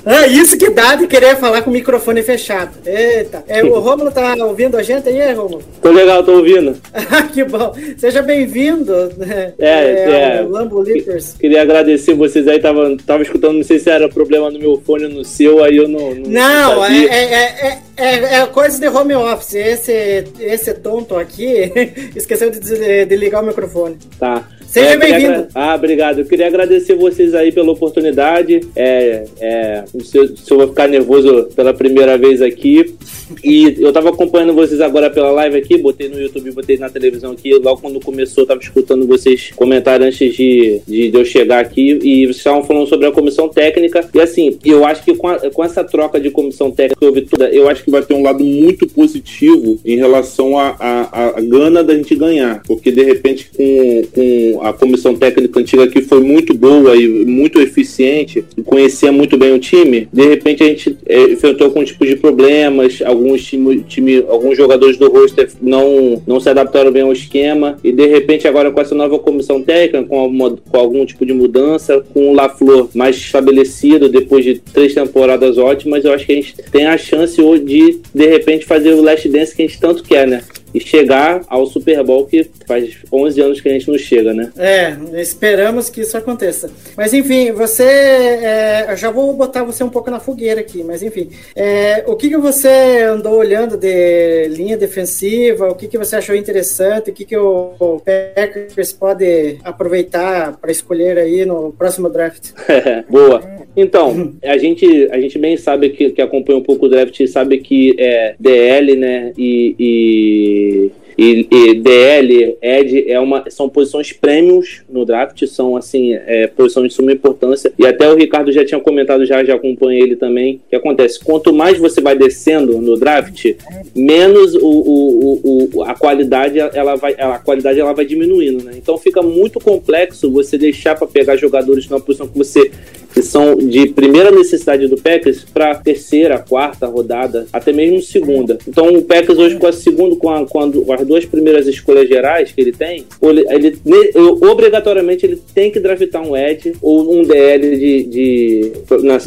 É 0.06 0.28
isso 0.28 0.58
que 0.58 0.70
dá 0.70 0.96
de 0.96 1.08
querer 1.08 1.36
falar 1.38 1.64
com 1.64 1.70
o 1.72 1.74
microfone 1.74 2.22
fechado. 2.22 2.78
Eita. 2.86 3.44
É, 3.48 3.64
o 3.64 3.80
Romulo 3.80 4.12
tá 4.12 4.36
ouvindo 4.46 4.78
a 4.78 4.84
gente 4.84 5.10
aí, 5.10 5.34
Romulo? 5.34 5.64
Tô 5.82 5.92
legal, 5.92 6.24
tô 6.24 6.34
ouvindo. 6.34 6.76
que 7.34 7.44
bom. 7.44 7.74
Seja 7.98 8.22
bem-vindo. 8.22 8.94
Né? 9.18 9.54
É, 9.58 9.68
é, 9.68 10.38
é 10.38 10.42
Lambo 10.42 10.80
Leapers. 10.80 11.34
Queria 11.34 11.64
agradecer 11.64 12.14
vocês 12.14 12.48
aí, 12.48 12.60
tava, 12.60 12.96
tava 13.06 13.24
escutando, 13.24 13.56
não 13.56 13.64
sei 13.64 13.80
se 13.80 13.90
era 13.90 14.08
problema 14.08 14.52
no 14.52 14.60
meu 14.60 14.80
fone 14.86 15.06
ou 15.06 15.12
no 15.12 15.26
seu, 15.26 15.64
aí 15.64 15.78
eu 15.78 15.88
não. 15.88 16.14
Não, 16.14 16.76
não 16.76 16.86
é, 16.86 17.06
é, 17.06 17.34
é, 17.44 17.80
é, 17.98 18.36
é, 18.36 18.46
coisa 18.46 18.80
de 18.80 18.88
home 18.88 19.16
office. 19.16 19.56
Esse, 19.56 20.26
esse 20.40 20.74
tonto 20.76 21.16
aqui 21.16 21.72
esqueceu 22.16 22.52
de, 22.52 23.06
de 23.06 23.16
ligar 23.16 23.42
o 23.42 23.48
microfone. 23.48 23.98
Tá. 24.20 24.48
Seja 24.76 24.90
é, 24.90 24.98
bem-vindo. 24.98 25.48
Ah, 25.56 25.74
obrigado. 25.74 26.20
Eu 26.20 26.26
queria 26.26 26.48
agradecer 26.48 26.96
vocês 26.96 27.34
aí 27.34 27.50
pela 27.50 27.72
oportunidade. 27.72 28.60
É, 28.76 29.24
é, 29.40 29.86
se, 30.04 30.18
eu, 30.18 30.36
se 30.36 30.52
eu 30.52 30.58
vou 30.58 30.68
ficar 30.68 30.90
nervoso 30.90 31.48
pela 31.56 31.74
primeira 31.74 32.18
vez 32.18 32.42
aqui. 32.42 32.94
E 33.42 33.78
eu 33.80 33.94
tava 33.94 34.10
acompanhando 34.10 34.54
vocês 34.54 34.82
agora 34.82 35.10
pela 35.10 35.32
live 35.32 35.58
aqui, 35.58 35.78
botei 35.78 36.10
no 36.10 36.20
YouTube, 36.20 36.52
botei 36.52 36.78
na 36.78 36.90
televisão 36.90 37.32
aqui. 37.32 37.54
Logo 37.54 37.80
quando 37.80 38.02
começou, 38.02 38.44
eu 38.44 38.48
tava 38.48 38.60
escutando 38.60 39.08
vocês 39.08 39.52
comentarem 39.56 40.10
antes 40.10 40.36
de, 40.36 40.82
de, 40.86 41.10
de 41.10 41.18
eu 41.18 41.24
chegar 41.24 41.62
aqui. 41.62 41.98
E 42.04 42.26
vocês 42.26 42.38
estavam 42.38 42.66
falando 42.66 42.88
sobre 42.88 43.08
a 43.08 43.14
comissão 43.14 43.48
técnica. 43.48 44.10
E 44.14 44.20
assim, 44.20 44.60
eu 44.66 44.84
acho 44.84 45.06
que 45.06 45.16
com, 45.16 45.30
a, 45.30 45.50
com 45.52 45.64
essa 45.64 45.86
troca 45.86 46.20
de 46.20 46.30
comissão 46.30 46.70
técnica 46.70 47.00
que 47.00 47.06
houve 47.06 47.22
toda, 47.22 47.50
eu 47.50 47.70
acho 47.70 47.82
que 47.82 47.90
vai 47.90 48.02
ter 48.02 48.14
um 48.14 48.24
lado 48.24 48.44
muito 48.44 48.86
positivo 48.88 49.80
em 49.86 49.96
relação 49.96 50.60
à 50.60 50.76
a, 50.78 51.02
a, 51.04 51.28
a, 51.38 51.42
gana 51.42 51.82
da 51.82 51.96
gente 51.96 52.14
ganhar. 52.14 52.62
Porque 52.68 52.92
de 52.92 53.04
repente, 53.04 53.50
com, 53.56 54.02
com 54.14 54.65
a 54.70 54.74
comissão 54.74 55.16
técnica 55.16 55.60
antiga 55.60 55.88
que 55.88 56.02
foi 56.02 56.22
muito 56.22 56.54
boa 56.54 56.96
e 56.96 57.08
muito 57.26 57.62
eficiente, 57.62 58.44
conhecia 58.66 59.12
muito 59.12 59.38
bem 59.38 59.54
o 59.54 59.60
time, 59.60 60.08
de 60.12 60.28
repente 60.28 60.64
a 60.64 60.68
gente 60.68 60.98
é, 61.06 61.24
enfrentou 61.24 61.68
algum 61.68 61.84
tipo 61.84 62.06
de 62.06 62.16
problemas, 62.16 63.02
alguns 63.06 63.44
time, 63.44 63.84
time, 63.88 64.26
alguns 64.28 64.58
jogadores 64.58 64.98
do 64.98 65.10
roster 65.10 65.50
não, 65.62 66.22
não 66.26 66.40
se 66.40 66.50
adaptaram 66.50 66.92
bem 66.92 67.04
ao 67.04 67.14
esquema, 67.14 67.78
e 67.84 67.92
de 67.92 68.08
repente 68.08 68.48
agora 68.48 68.72
com 68.72 68.82
essa 68.82 68.96
nova 68.96 69.20
comissão 69.20 69.62
técnica, 69.62 70.04
com, 70.04 70.20
alguma, 70.20 70.52
com 70.52 70.78
algum 70.78 71.06
tipo 71.06 71.26
de 71.26 71.34
mudança, 71.34 72.04
com 72.14 72.32
o 72.32 72.34
LaFleur 72.34 72.90
mais 72.94 73.16
estabelecido 73.16 74.10
depois 74.10 74.44
de 74.44 74.60
três 74.60 74.94
temporadas 74.94 75.58
ótimas, 75.58 76.04
eu 76.04 76.14
acho 76.14 76.26
que 76.26 76.32
a 76.32 76.36
gente 76.36 76.56
tem 76.72 76.88
a 76.88 76.98
chance 76.98 77.36
de 77.60 78.00
de 78.14 78.28
repente 78.28 78.66
fazer 78.66 78.94
o 78.94 79.02
last 79.02 79.28
dance 79.30 79.56
que 79.56 79.62
a 79.62 79.68
gente 79.68 79.80
tanto 79.80 80.04
quer, 80.04 80.28
né? 80.28 80.42
E 80.76 80.80
chegar 80.82 81.42
ao 81.48 81.66
Super 81.66 82.04
Bowl 82.04 82.26
que 82.26 82.46
faz 82.68 82.98
11 83.12 83.42
anos 83.42 83.62
que 83.62 83.70
a 83.70 83.72
gente 83.72 83.88
não 83.88 83.98
chega, 83.98 84.34
né? 84.34 84.52
É, 84.58 84.98
esperamos 85.22 85.90
que 85.90 86.02
isso 86.02 86.18
aconteça. 86.18 86.70
Mas 86.98 87.14
enfim, 87.14 87.54
você, 87.54 87.84
é, 87.84 88.88
eu 88.90 88.98
já 88.98 89.10
vou 89.10 89.34
botar 89.34 89.64
você 89.64 89.86
um 89.86 89.90
pouco 89.90 90.12
na 90.12 90.20
fogueira 90.20 90.60
aqui, 90.60 90.84
mas 90.84 91.02
enfim, 91.02 91.30
é, 91.56 92.04
o 92.06 92.16
que, 92.16 92.28
que 92.28 92.38
você 92.38 93.04
andou 93.04 93.38
olhando 93.38 93.78
de 93.78 94.50
linha 94.50 94.76
defensiva? 94.76 95.70
O 95.70 95.76
que, 95.76 95.88
que 95.88 95.98
você 95.98 96.18
achou 96.18 96.36
interessante? 96.36 97.10
O 97.10 97.14
que, 97.14 97.24
que 97.24 97.38
o, 97.38 97.72
o 97.80 98.02
Packers 98.02 98.92
pode 98.92 99.58
aproveitar 99.64 100.58
para 100.58 100.72
escolher 100.72 101.18
aí 101.18 101.46
no 101.46 101.72
próximo 101.72 102.10
draft? 102.10 102.52
Boa. 103.10 103.66
Então, 103.78 104.34
a 104.44 104.58
gente, 104.58 105.10
a 105.12 105.20
gente 105.20 105.38
bem 105.38 105.58
sabe 105.58 105.90
que, 105.90 106.10
que 106.12 106.22
acompanha 106.22 106.60
um 106.60 106.64
pouco 106.64 106.86
o 106.86 106.90
draft, 106.90 107.26
sabe 107.28 107.58
que 107.58 107.94
é 108.00 108.36
DL, 108.40 108.96
né, 108.96 109.34
e, 109.38 109.76
e 109.78 110.65
eh, 110.66 110.92
e, 111.18 111.48
e, 111.50 111.74
DL, 111.76 112.58
Ed 112.62 113.12
é 113.12 113.20
uma, 113.20 113.50
são 113.50 113.70
posições 113.70 114.12
prêmios 114.12 114.84
no 114.90 115.06
draft, 115.06 115.46
são 115.48 115.78
assim, 115.78 116.14
é, 116.14 116.48
posições 116.48 116.90
de 116.90 116.94
suma 116.94 117.12
importância. 117.12 117.72
E 117.78 117.86
até 117.86 118.10
o 118.10 118.16
Ricardo 118.16 118.52
já 118.52 118.66
tinha 118.66 118.80
comentado, 118.80 119.26
já, 119.26 119.44
já 119.44 119.56
acompanha 119.56 120.04
ele 120.04 120.16
também. 120.16 120.56
O 120.56 120.70
que 120.70 120.76
acontece? 120.76 121.24
Quanto 121.24 121.54
mais 121.54 121.78
você 121.78 122.02
vai 122.02 122.18
descendo 122.18 122.80
no 122.80 122.98
draft, 122.98 123.54
menos 123.96 124.56
o, 124.56 124.68
o, 124.68 125.70
o, 125.74 125.84
a 125.84 125.94
qualidade 125.94 126.60
ela 126.60 126.96
vai, 126.96 127.14
a 127.14 127.40
qualidade 127.40 127.80
ela 127.80 127.94
vai 127.94 128.06
diminuindo, 128.06 128.64
né? 128.64 128.74
Então 128.76 128.98
fica 128.98 129.22
muito 129.22 129.60
complexo 129.60 130.32
você 130.32 130.58
deixar 130.58 130.96
para 130.96 131.08
pegar 131.08 131.36
jogadores 131.36 131.88
numa 131.88 132.02
posição 132.02 132.28
que 132.28 132.38
você 132.38 132.72
que 133.16 133.22
são 133.22 133.56
de 133.56 133.88
primeira 133.88 134.30
necessidade 134.30 134.90
do 134.90 134.98
Packers 134.98 135.46
para 135.46 135.74
terceira, 135.76 136.38
quarta 136.38 136.86
rodada, 136.86 137.48
até 137.54 137.72
mesmo 137.72 138.02
segunda. 138.02 138.58
Então 138.68 138.90
o 138.90 139.02
Packers 139.02 139.40
hoje 139.40 139.56
com 139.56 139.68
a 139.68 139.72
segunda, 139.72 140.18
com, 140.18 140.30
a, 140.30 140.46
com, 140.46 140.60
a, 140.60 140.68
as 141.06 141.08
duas 141.08 141.26
primeiras 141.26 141.68
escolhas 141.68 142.08
gerais 142.08 142.52
que 142.52 142.62
ele 142.62 142.72
tem, 142.72 143.06
ele, 143.22 143.46
ele, 143.86 144.18
obrigatoriamente 144.42 145.26
ele 145.26 145.40
tem 145.54 145.72
que 145.72 145.80
draftar 145.80 146.28
um 146.28 146.36
Ed 146.36 146.74
ou 146.82 147.20
um 147.20 147.24
DL 147.24 147.78
de, 147.78 148.04
de 148.04 148.72
na, 149.02 149.18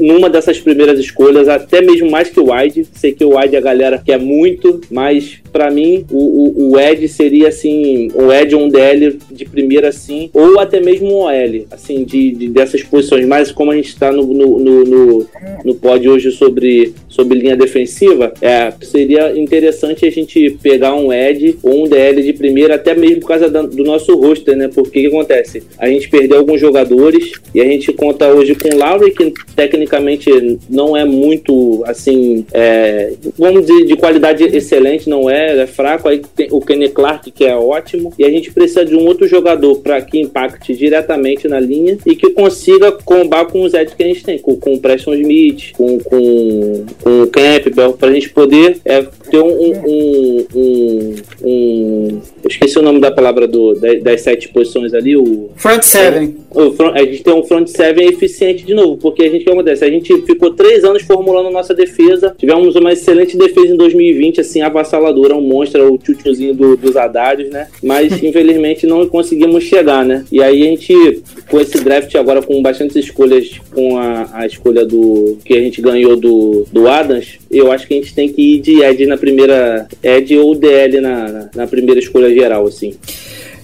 numa 0.00 0.30
dessas 0.30 0.58
primeiras 0.60 0.98
escolhas, 0.98 1.48
até 1.48 1.80
mesmo 1.80 2.10
mais 2.10 2.28
que 2.28 2.40
o 2.40 2.52
Wide. 2.52 2.86
Sei 2.94 3.12
que 3.12 3.24
o 3.24 3.36
Wide 3.36 3.56
a 3.56 3.60
galera 3.60 4.02
quer 4.04 4.18
muito, 4.18 4.80
mas 4.90 5.40
para 5.52 5.70
mim 5.70 6.04
o, 6.10 6.16
o, 6.18 6.72
o, 6.72 6.78
Ed 6.78 7.08
seria 7.08 7.48
assim, 7.48 8.08
um 8.14 8.32
Ed 8.32 8.54
ou 8.54 8.62
um 8.62 8.68
DL 8.68 9.18
de 9.30 9.44
primeira 9.44 9.88
assim, 9.88 10.30
ou 10.32 10.60
até 10.60 10.80
mesmo 10.80 11.08
um 11.08 11.20
OL, 11.20 11.66
assim, 11.70 12.04
de, 12.04 12.30
de 12.32 12.48
dessas 12.48 12.82
posições 12.82 13.26
mas 13.26 13.50
como 13.50 13.70
a 13.70 13.76
gente 13.76 13.88
está 13.88 14.12
no, 14.12 14.26
no, 14.26 14.58
no, 14.58 14.84
no, 14.84 15.26
no 15.64 15.74
pod 15.74 16.08
hoje 16.08 16.30
sobre, 16.30 16.92
sobre 17.08 17.38
linha 17.38 17.56
defensiva, 17.56 18.32
é, 18.40 18.72
seria 18.82 19.38
interessante 19.38 20.06
a 20.06 20.10
gente 20.10 20.50
pegar 20.62 20.94
um 20.94 21.12
Ed 21.16 21.58
ou 21.62 21.84
um 21.84 21.88
DL 21.88 22.22
de 22.22 22.32
primeira, 22.32 22.74
até 22.74 22.94
mesmo 22.94 23.20
por 23.20 23.28
causa 23.28 23.48
do 23.48 23.84
nosso 23.84 24.14
roster, 24.16 24.56
né? 24.56 24.68
Porque 24.72 24.98
o 24.98 25.02
que 25.02 25.06
acontece? 25.06 25.62
A 25.78 25.88
gente 25.88 26.08
perdeu 26.08 26.38
alguns 26.38 26.60
jogadores 26.60 27.32
e 27.54 27.60
a 27.60 27.64
gente 27.64 27.92
conta 27.92 28.28
hoje 28.28 28.54
com 28.54 28.68
o 28.68 28.78
Lowry, 28.78 29.12
que 29.12 29.32
tecnicamente 29.54 30.30
não 30.68 30.96
é 30.96 31.04
muito, 31.04 31.82
assim, 31.86 32.44
é, 32.52 33.12
vamos 33.38 33.66
dizer, 33.66 33.84
de 33.84 33.96
qualidade 33.96 34.44
excelente, 34.44 35.08
não 35.08 35.28
é, 35.30 35.62
é 35.62 35.66
fraco. 35.66 36.08
Aí 36.08 36.22
tem 36.34 36.48
o 36.50 36.60
Kenny 36.60 36.88
Clark, 36.88 37.30
que 37.30 37.44
é 37.44 37.56
ótimo, 37.56 38.12
e 38.18 38.24
a 38.24 38.30
gente 38.30 38.52
precisa 38.52 38.84
de 38.84 38.94
um 38.94 39.06
outro 39.06 39.26
jogador 39.26 39.76
para 39.76 40.00
que 40.00 40.18
impacte 40.18 40.74
diretamente 40.74 41.48
na 41.48 41.60
linha 41.60 41.98
e 42.06 42.14
que 42.14 42.30
consiga 42.30 42.92
combar 42.92 43.46
com 43.46 43.62
os 43.62 43.74
Eds 43.74 43.94
que 43.94 44.02
a 44.02 44.06
gente 44.06 44.24
tem, 44.24 44.38
com, 44.38 44.56
com 44.56 44.74
o 44.74 44.80
Preston 44.80 45.14
Smith, 45.14 45.72
com, 45.76 45.98
com, 45.98 46.84
com 47.02 47.22
o 47.22 47.26
Campbell, 47.26 47.92
para 47.92 48.08
a 48.08 48.12
gente 48.12 48.30
poder 48.30 48.78
é, 48.84 49.02
ter 49.30 49.38
um, 49.38 49.48
um, 49.48 49.80
um, 49.86 50.46
um 50.54 51.05
eh, 51.44 52.20
eu 52.46 52.48
esqueci 52.48 52.78
o 52.78 52.82
nome 52.82 53.00
da 53.00 53.10
palavra 53.10 53.46
do, 53.48 53.74
das, 53.74 54.00
das 54.02 54.20
sete 54.20 54.48
posições 54.48 54.94
ali, 54.94 55.16
o. 55.16 55.50
Front 55.56 55.82
seven. 55.82 56.36
o 56.50 56.70
front- 56.72 56.94
a 56.96 57.04
gente 57.04 57.22
tem 57.24 57.34
um 57.34 57.42
front 57.44 57.66
seven 57.66 58.06
eficiente 58.08 58.64
de 58.64 58.72
novo, 58.72 58.96
porque 58.96 59.24
a 59.24 59.28
gente 59.28 59.42
o 59.42 59.44
que 59.44 59.50
acontece? 59.50 59.84
A 59.84 59.90
gente 59.90 60.22
ficou 60.22 60.52
três 60.52 60.84
anos 60.84 61.02
formulando 61.02 61.50
nossa 61.50 61.74
defesa, 61.74 62.34
tivemos 62.38 62.74
uma 62.76 62.92
excelente 62.92 63.36
defesa 63.36 63.74
em 63.74 63.76
2020, 63.76 64.40
assim, 64.40 64.60
avassaladora, 64.60 65.34
um 65.34 65.40
monstro, 65.40 65.92
o 65.92 65.98
tchutchuzinho 65.98 66.54
do, 66.54 66.76
dos 66.76 66.96
Haddades, 66.96 67.50
né? 67.50 67.66
Mas 67.82 68.12
infelizmente 68.22 68.86
não 68.86 69.06
conseguimos 69.08 69.64
chegar, 69.64 70.04
né? 70.04 70.24
E 70.30 70.40
aí 70.42 70.62
a 70.62 70.66
gente, 70.66 71.22
com 71.50 71.60
esse 71.60 71.82
draft 71.82 72.14
agora 72.14 72.40
com 72.42 72.62
bastantes 72.62 72.96
escolhas, 72.96 73.60
com 73.74 73.98
a, 73.98 74.28
a 74.32 74.46
escolha 74.46 74.84
do 74.84 75.36
que 75.44 75.54
a 75.54 75.60
gente 75.60 75.80
ganhou 75.82 76.16
do, 76.16 76.64
do 76.72 76.86
Adams, 76.88 77.38
eu 77.50 77.72
acho 77.72 77.86
que 77.86 77.94
a 77.94 77.96
gente 77.96 78.14
tem 78.14 78.28
que 78.28 78.54
ir 78.56 78.60
de 78.60 78.82
Ed 78.82 79.04
na 79.06 79.16
primeira, 79.16 79.86
Ed 80.02 80.36
ou 80.38 80.54
DL 80.54 81.00
na, 81.00 81.28
na, 81.28 81.50
na 81.54 81.66
primeira 81.66 82.00
escolha 82.00 82.35
geral, 82.40 82.66
assim. 82.66 82.94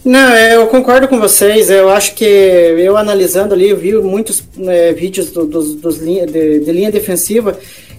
Não, 0.04 0.32
é, 0.32 0.56
eu 0.56 0.66
concordo 0.66 1.06
com 1.06 1.20
vocês. 1.20 1.70
Eu 1.70 1.88
acho 1.88 2.14
que 2.14 2.24
eu 2.24 2.96
analisando 2.96 3.54
ali, 3.54 3.70
eu 3.70 3.76
vi 3.76 3.92
muitos 3.94 4.42
é, 4.66 4.92
vídeos 4.92 5.30
do- 5.30 5.46
dos, 5.46 5.74
dos 5.76 5.98
linha, 5.98 6.26
de, 6.26 6.60
de 6.60 6.72
linha 6.72 6.90
defensiva. 6.90 7.56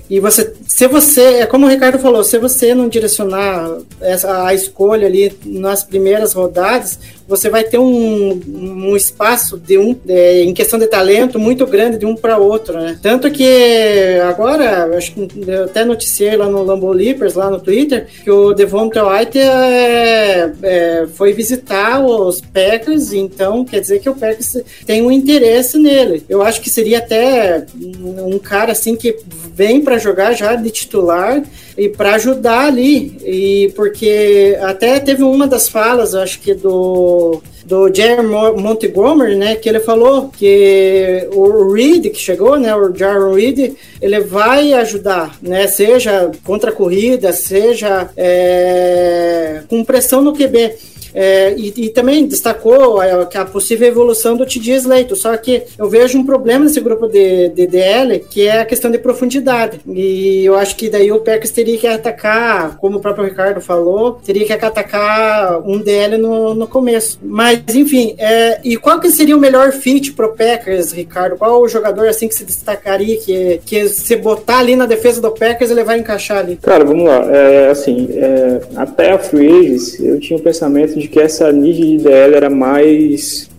E 0.09 0.19
você, 0.19 0.53
se 0.67 0.85
você, 0.87 1.21
é 1.39 1.45
como 1.45 1.65
o 1.65 1.69
Ricardo 1.69 1.97
falou, 1.97 2.23
se 2.25 2.37
você 2.37 2.75
não 2.75 2.89
direcionar 2.89 3.77
essa, 4.01 4.45
a 4.45 4.53
escolha 4.53 5.07
ali 5.07 5.31
nas 5.45 5.81
primeiras 5.83 6.33
rodadas, 6.33 6.99
você 7.35 7.49
vai 7.49 7.63
ter 7.63 7.79
um, 7.79 8.39
um 8.47 8.95
espaço 8.95 9.57
de 9.57 9.75
um, 9.75 9.95
é, 10.07 10.43
em 10.43 10.53
questão 10.53 10.77
de 10.77 10.85
talento 10.85 11.39
muito 11.39 11.65
grande 11.65 11.97
de 11.97 12.05
um 12.05 12.15
para 12.15 12.37
outro, 12.37 12.79
né? 12.79 12.99
Tanto 13.01 13.31
que 13.31 14.19
agora, 14.23 14.95
acho 14.95 15.13
que 15.13 15.29
eu 15.47 15.63
até 15.63 15.83
noticiei 15.83 16.37
lá 16.37 16.47
no 16.47 16.61
Lambo 16.61 16.91
Leapers, 16.91 17.33
lá 17.33 17.49
no 17.49 17.59
Twitter, 17.59 18.05
que 18.23 18.29
o 18.29 18.53
Devonta 18.53 19.03
White 19.03 19.39
é, 19.39 20.51
é, 20.61 21.07
foi 21.11 21.33
visitar 21.33 22.05
os 22.05 22.39
Packers, 22.39 23.11
então 23.13 23.65
quer 23.65 23.79
dizer 23.81 23.99
que 23.99 24.09
o 24.09 24.15
Packers 24.15 24.57
tem 24.85 25.01
um 25.01 25.11
interesse 25.11 25.79
nele. 25.79 26.23
Eu 26.29 26.43
acho 26.43 26.61
que 26.61 26.69
seria 26.69 26.99
até 26.99 27.65
um 27.75 28.37
cara 28.37 28.73
assim 28.73 28.95
que 28.95 29.17
vem 29.55 29.81
para 29.81 29.97
jogar 29.97 30.33
já 30.33 30.55
de 30.55 30.69
titular 30.69 31.41
e 31.77 31.89
para 31.89 32.15
ajudar 32.15 32.65
ali 32.67 33.17
e 33.25 33.71
porque 33.75 34.57
até 34.61 34.99
teve 34.99 35.23
uma 35.23 35.47
das 35.47 35.67
falas, 35.67 36.13
acho 36.15 36.39
que 36.39 36.53
do 36.53 37.41
do 37.65 37.87
Jerry 37.93 38.27
Mo- 38.27 38.57
Montgomery, 38.57 39.35
né, 39.37 39.55
que 39.55 39.69
ele 39.69 39.79
falou 39.79 40.29
que 40.37 41.27
o 41.33 41.71
Reed 41.71 42.09
que 42.11 42.19
chegou, 42.19 42.59
né, 42.59 42.75
o 42.75 42.93
Jaron 42.93 43.33
Reed, 43.35 43.73
ele 44.01 44.19
vai 44.19 44.73
ajudar, 44.73 45.37
né, 45.41 45.65
seja 45.67 46.29
contra 46.43 46.71
a 46.71 46.73
corrida, 46.73 47.31
seja 47.31 48.09
é, 48.17 49.61
com 49.69 49.83
pressão 49.83 50.21
no 50.21 50.33
QB. 50.33 50.73
É, 51.13 51.53
e, 51.58 51.74
e 51.77 51.89
também 51.89 52.25
destacou 52.25 53.00
a, 53.00 53.25
que 53.25 53.38
a 53.38 53.46
possível 53.46 53.88
evolução 53.88 54.36
do 54.36 54.46
TD 54.46 54.75
Slater, 54.75 55.15
só 55.15 55.36
que 55.38 55.63
eu 55.77 55.89
vejo 55.89 56.17
um 56.17 56.25
problema 56.25 56.65
nesse 56.65 56.79
grupo 56.79 57.08
de, 57.08 57.50
de 57.50 57.67
DL, 57.67 58.20
que 58.29 58.48
é 58.48 58.62
a 58.62 58.65
questão 58.65 58.89
de 58.89 58.98
profundidade. 58.98 59.79
E 59.88 60.46
eu 60.46 60.55
acho 60.55 60.75
que 60.75 60.89
daí 60.89 61.12
o 61.12 61.20
Packers 61.20 61.51
teria 61.51 61.77
que 61.77 61.88
atacar, 61.88 62.77
como 62.77 62.98
o 62.98 63.01
próprio 63.01 63.25
Ricardo 63.25 63.62
falou, 63.62 64.20
teria 64.25 64.46
que 64.46 64.53
atacar 64.53 65.62
um 65.62 65.79
DL 65.79 66.17
no, 66.17 66.53
no 66.53 66.67
começo. 66.67 67.20
Mas, 67.22 67.62
enfim, 67.74 68.15
é, 68.17 68.60
e 68.63 68.77
qual 68.77 69.00
que 69.00 69.10
seria 69.10 69.36
o 69.36 69.39
melhor 69.39 69.72
fit 69.72 70.13
pro 70.13 70.34
Packers, 70.36 70.91
Ricardo? 70.91 71.38
Qual 71.38 71.62
o 71.62 71.67
jogador 71.67 72.08
assim 72.08 72.27
que 72.27 72.36
se 72.36 72.46
destacaria, 72.46 73.17
que, 73.17 73.62
que 73.65 73.88
se 73.89 74.15
botar 74.15 74.60
ali 74.60 74.75
na 74.75 74.86
defesa 74.86 75.22
do 75.22 75.32
Packers, 75.32 75.72
ele 75.72 75.84
vai 75.84 76.00
encaixar 76.00 76.39
ali? 76.39 76.58
Cara, 76.62 76.84
vamos 76.84 77.05
lá. 77.05 77.25
É, 77.32 77.70
assim, 77.70 78.10
é, 78.12 78.62
até 78.75 79.12
a 79.12 79.20
Free 79.20 79.48
Agents, 79.48 80.00
eu 80.00 80.20
tinha 80.20 80.38
o 80.38 80.41
pensamento 80.41 80.98
de 81.00 81.02
que 81.07 81.19
essa 81.19 81.51
need 81.51 81.98
de 81.98 82.03
DL 82.03 82.36
era 82.36 82.50
mais 82.50 83.50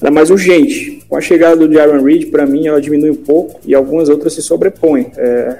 era 0.00 0.10
mais 0.10 0.30
urgente. 0.30 0.98
Com 1.08 1.16
a 1.16 1.20
chegada 1.20 1.56
do 1.56 1.72
Jaron 1.72 2.02
Reed, 2.02 2.30
para 2.30 2.46
mim, 2.46 2.68
ela 2.68 2.80
diminui 2.80 3.10
um 3.10 3.16
pouco 3.16 3.60
e 3.66 3.74
algumas 3.74 4.08
outras 4.08 4.34
se 4.34 4.42
sobrepõem. 4.42 5.10
É, 5.16 5.56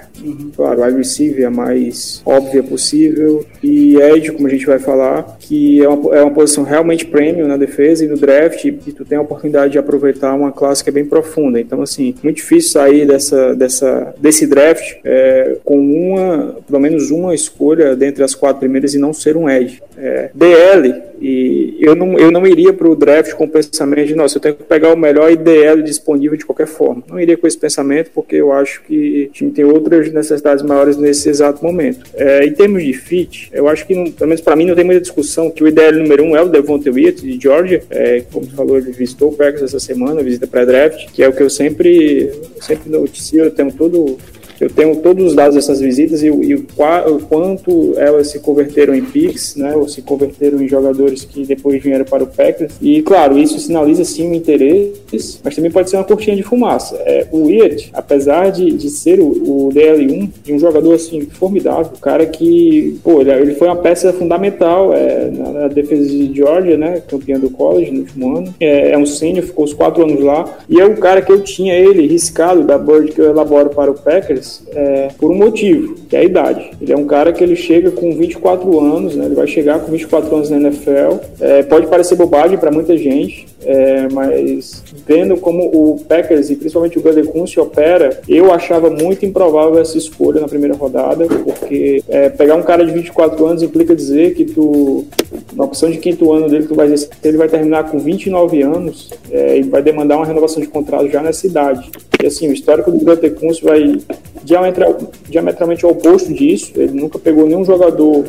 Claro, 0.55 0.83
wide 0.83 0.99
receiver 0.99 1.43
é 1.43 1.47
a 1.47 1.51
mais 1.51 2.21
óbvia 2.25 2.63
possível 2.63 3.45
e 3.63 3.97
Edge, 3.97 4.33
como 4.33 4.47
a 4.47 4.51
gente 4.51 4.67
vai 4.67 4.79
falar, 4.79 5.37
que 5.39 5.83
é 5.83 5.89
uma, 5.89 6.17
é 6.17 6.23
uma 6.23 6.33
posição 6.33 6.65
realmente 6.65 7.07
premium 7.07 7.47
na 7.47 7.57
defesa 7.57 8.05
e 8.05 8.09
no 8.09 8.17
draft 8.17 8.65
e 8.65 8.73
tu 8.73 9.05
tem 9.05 9.17
a 9.17 9.21
oportunidade 9.21 9.73
de 9.73 9.79
aproveitar 9.79 10.35
uma 10.35 10.51
classe 10.51 10.83
que 10.83 10.91
é 10.91 10.93
bem 10.93 11.05
profunda. 11.05 11.61
Então, 11.61 11.81
assim, 11.81 12.15
muito 12.23 12.37
difícil 12.37 12.73
sair 12.73 13.07
dessa, 13.07 13.55
dessa, 13.55 14.15
desse 14.19 14.47
draft 14.47 14.97
é, 15.05 15.57
com 15.65 15.79
uma, 15.79 16.57
pelo 16.67 16.81
menos 16.81 17.11
uma 17.11 17.35
escolha 17.35 17.95
dentre 17.95 18.25
as 18.25 18.35
quatro 18.35 18.59
primeiras 18.59 18.95
e 18.95 18.99
não 18.99 19.13
ser 19.13 19.37
um 19.37 19.49
Edge. 19.49 19.81
É, 20.01 20.31
DL, 20.33 20.95
e 21.21 21.77
eu 21.81 21.97
não, 21.97 22.17
eu 22.17 22.31
não 22.31 22.47
iria 22.47 22.73
para 22.73 22.89
o 22.89 22.95
draft 22.95 23.33
com 23.33 23.45
o 23.45 23.49
pensamento 23.49 24.07
de, 24.07 24.15
nossa, 24.15 24.37
eu 24.37 24.41
tenho 24.41 24.55
que 24.55 24.63
pegar 24.63 24.93
o 24.93 24.97
melhor 24.97 25.31
IDL 25.31 25.83
disponível 25.83 26.37
de 26.37 26.47
qualquer 26.47 26.67
forma. 26.67 27.03
Não 27.09 27.19
iria 27.19 27.37
com 27.37 27.47
esse 27.47 27.59
pensamento, 27.59 28.11
porque 28.15 28.37
eu 28.37 28.53
acho 28.53 28.83
que 28.83 29.29
o 29.29 29.33
time 29.33 29.51
tem 29.51 29.65
outras 29.65 30.13
necessidades 30.13 30.63
maiores 30.65 30.97
nesse 30.97 31.29
exato 31.29 31.65
momento. 31.65 32.05
É, 32.15 32.45
em 32.45 32.53
termos 32.53 32.85
de 32.85 32.93
fit, 32.93 33.51
eu 33.53 33.69
acho 33.69 33.87
que, 33.87 33.95
não, 33.95 34.11
pelo 34.11 34.29
menos 34.29 34.41
para 34.41 34.55
mim, 34.55 34.67
não 34.67 34.75
tem 34.75 34.85
muita 34.85 35.01
discussão 35.01 35.51
que 35.51 35.65
o 35.65 35.69
IDL 35.69 35.99
número 35.99 36.23
um 36.25 36.37
é 36.37 36.43
o 36.43 36.49
Devonta 36.49 36.91
Wyatt, 36.91 37.21
de 37.21 37.39
Georgia, 37.41 37.83
é, 37.91 38.23
como 38.33 38.47
você 38.47 38.55
falou, 38.55 38.79
ele 38.79 38.93
visitou 38.93 39.31
o 39.31 39.33
Packers 39.33 39.63
essa 39.63 39.81
semana, 39.81 40.23
visita 40.23 40.47
pré-draft, 40.47 41.11
que 41.13 41.23
é 41.23 41.29
o 41.29 41.33
que 41.33 41.43
eu 41.43 41.51
sempre, 41.51 42.31
sempre 42.61 42.91
noticio, 42.91 43.45
eu 43.45 43.51
tenho 43.51 43.73
todo 43.73 44.19
eu 44.65 44.71
tenho 44.71 44.97
todos 44.97 45.25
os 45.25 45.35
dados 45.35 45.55
dessas 45.55 45.81
visitas 45.81 46.23
e, 46.23 46.31
o- 46.31 46.43
e 46.43 46.55
o, 46.55 46.67
o 47.15 47.21
quanto 47.29 47.95
elas 47.97 48.29
se 48.29 48.39
converteram 48.41 48.95
em 48.95 49.03
picks, 49.05 49.57
né, 49.57 49.75
ou 49.77 49.89
se 49.89 50.03
converteram 50.03 50.61
em 50.63 50.69
jogadores 50.69 51.25
que 51.25 51.45
depois 51.45 51.83
vieram 51.83 52.05
para 52.05 52.25
o 52.25 52.27
Packers. 52.27 52.73
E, 52.81 53.03
claro, 53.03 53.39
isso 53.39 53.59
sinaliza 53.59 54.05
sim 54.05 54.29
um 54.29 54.35
interesse, 54.35 55.39
mas 55.45 55.55
também 55.55 55.71
pode 55.71 55.91
ser 55.91 55.97
uma 55.97 56.05
cortina 56.05 56.37
de 56.37 56.43
fumaça. 56.43 56.97
É, 57.07 57.27
o 57.31 57.47
Wyatt, 57.47 57.91
apesar 57.93 58.51
de, 58.51 58.71
de 58.73 58.91
ser 58.91 59.21
o, 59.21 59.27
o 59.27 59.69
DL1, 59.73 60.31
de 60.45 60.53
um 60.53 60.59
jogador 60.59 60.95
assim 60.95 61.21
formidável, 61.23 61.93
um 61.97 62.01
cara 62.01 62.27
que, 62.27 62.99
pô, 63.03 63.21
ele, 63.21 63.31
ele 63.33 63.55
foi 63.55 63.69
uma 63.69 63.77
peça 63.77 64.13
fundamental 64.13 64.93
é, 64.93 65.31
na, 65.31 65.51
na 65.53 65.69
defesa 65.69 66.09
de 66.09 66.33
Georgia, 66.35 66.77
né, 66.77 67.03
campeão 67.07 67.39
do 67.39 67.51
college 67.51 67.91
no 67.91 68.01
último 68.01 68.37
ano. 68.37 68.55
É, 68.61 68.93
é 68.93 68.99
um 68.99 69.07
sênior, 69.07 69.45
ficou 69.45 69.65
os 69.65 69.73
quatro 69.73 70.03
anos 70.03 70.21
lá, 70.23 70.59
e 70.69 70.81
é 70.81 70.85
um 70.87 70.97
cara 70.97 71.23
que 71.23 71.31
eu 71.33 71.43
tinha 71.43 71.75
ele 71.75 72.07
riscado 72.07 72.63
da 72.65 72.77
board 72.79 73.13
que 73.13 73.21
eu 73.21 73.27
elaboro 73.31 73.71
para 73.71 73.91
o 73.91 73.95
Packers 73.95 74.48
é, 74.75 75.09
por 75.19 75.31
um 75.31 75.35
motivo, 75.35 75.95
que 76.09 76.17
é 76.17 76.21
a 76.21 76.25
idade. 76.25 76.71
Ele 76.81 76.93
é 76.93 76.97
um 76.97 77.07
cara 77.07 77.33
que 77.33 77.43
ele 77.43 77.57
chega 77.57 77.91
com 77.91 78.13
24 78.13 78.81
anos, 78.81 79.17
né, 79.17 79.27
ele 79.27 79.35
vai 79.35 79.47
chegar 79.47 79.81
com 79.81 79.91
24 79.91 80.35
anos 80.35 80.51
na 80.51 80.57
NFL. 80.57 81.19
É, 81.41 81.63
pode 81.63 81.87
parecer 81.87 82.15
bobagem 82.17 82.59
para 82.59 82.71
muita 82.71 82.97
gente, 82.97 83.47
é, 83.65 84.09
mas 84.13 84.83
vendo 85.09 85.39
como 85.39 85.65
o 85.65 85.99
Packers 86.05 86.51
e 86.51 86.57
principalmente 86.57 86.99
o 86.99 87.03
Gutekunst 87.03 87.57
opera, 87.57 88.21
eu 88.29 88.53
achava 88.53 88.91
muito 88.91 89.25
improvável 89.25 89.81
essa 89.81 89.97
escolha 89.97 90.39
na 90.39 90.47
primeira 90.47 90.77
rodada, 90.77 91.27
porque 91.27 92.05
é, 92.09 92.29
pegar 92.29 92.57
um 92.57 92.63
cara 92.63 92.85
de 92.85 92.93
24 92.93 93.47
anos 93.47 93.63
implica 93.63 93.97
dizer 93.97 94.35
que 94.35 94.45
tu, 94.45 95.07
na 95.55 95.65
opção 95.65 95.91
de 95.91 95.97
quinto 95.97 96.31
ano 96.31 96.49
dele, 96.49 96.67
tu 96.67 96.75
vai 96.75 96.89
dizer 96.89 97.09
ele 97.25 97.39
vai 97.39 97.49
terminar 97.49 97.91
com 97.91 97.99
29 97.99 98.63
anos 98.63 99.11
é, 99.31 99.59
e 99.59 99.63
vai 99.63 99.83
demandar 99.83 100.17
uma 100.17 100.27
renovação 100.27 100.61
de 100.61 100.69
contrato 100.69 101.09
já 101.09 101.23
nessa 101.23 101.47
idade. 101.47 101.91
E 102.23 102.27
assim, 102.27 102.49
o 102.49 102.53
histórico 102.53 102.91
do 102.91 102.99
Gutekunst 102.99 103.63
vai 103.63 103.99
diametral, 104.43 104.99
diametralmente 105.29 105.87
oposto 105.87 106.33
disso. 106.33 106.73
Ele 106.75 107.01
nunca 107.01 107.19
pegou 107.19 107.47
nenhum 107.47 107.65
jogador 107.65 108.25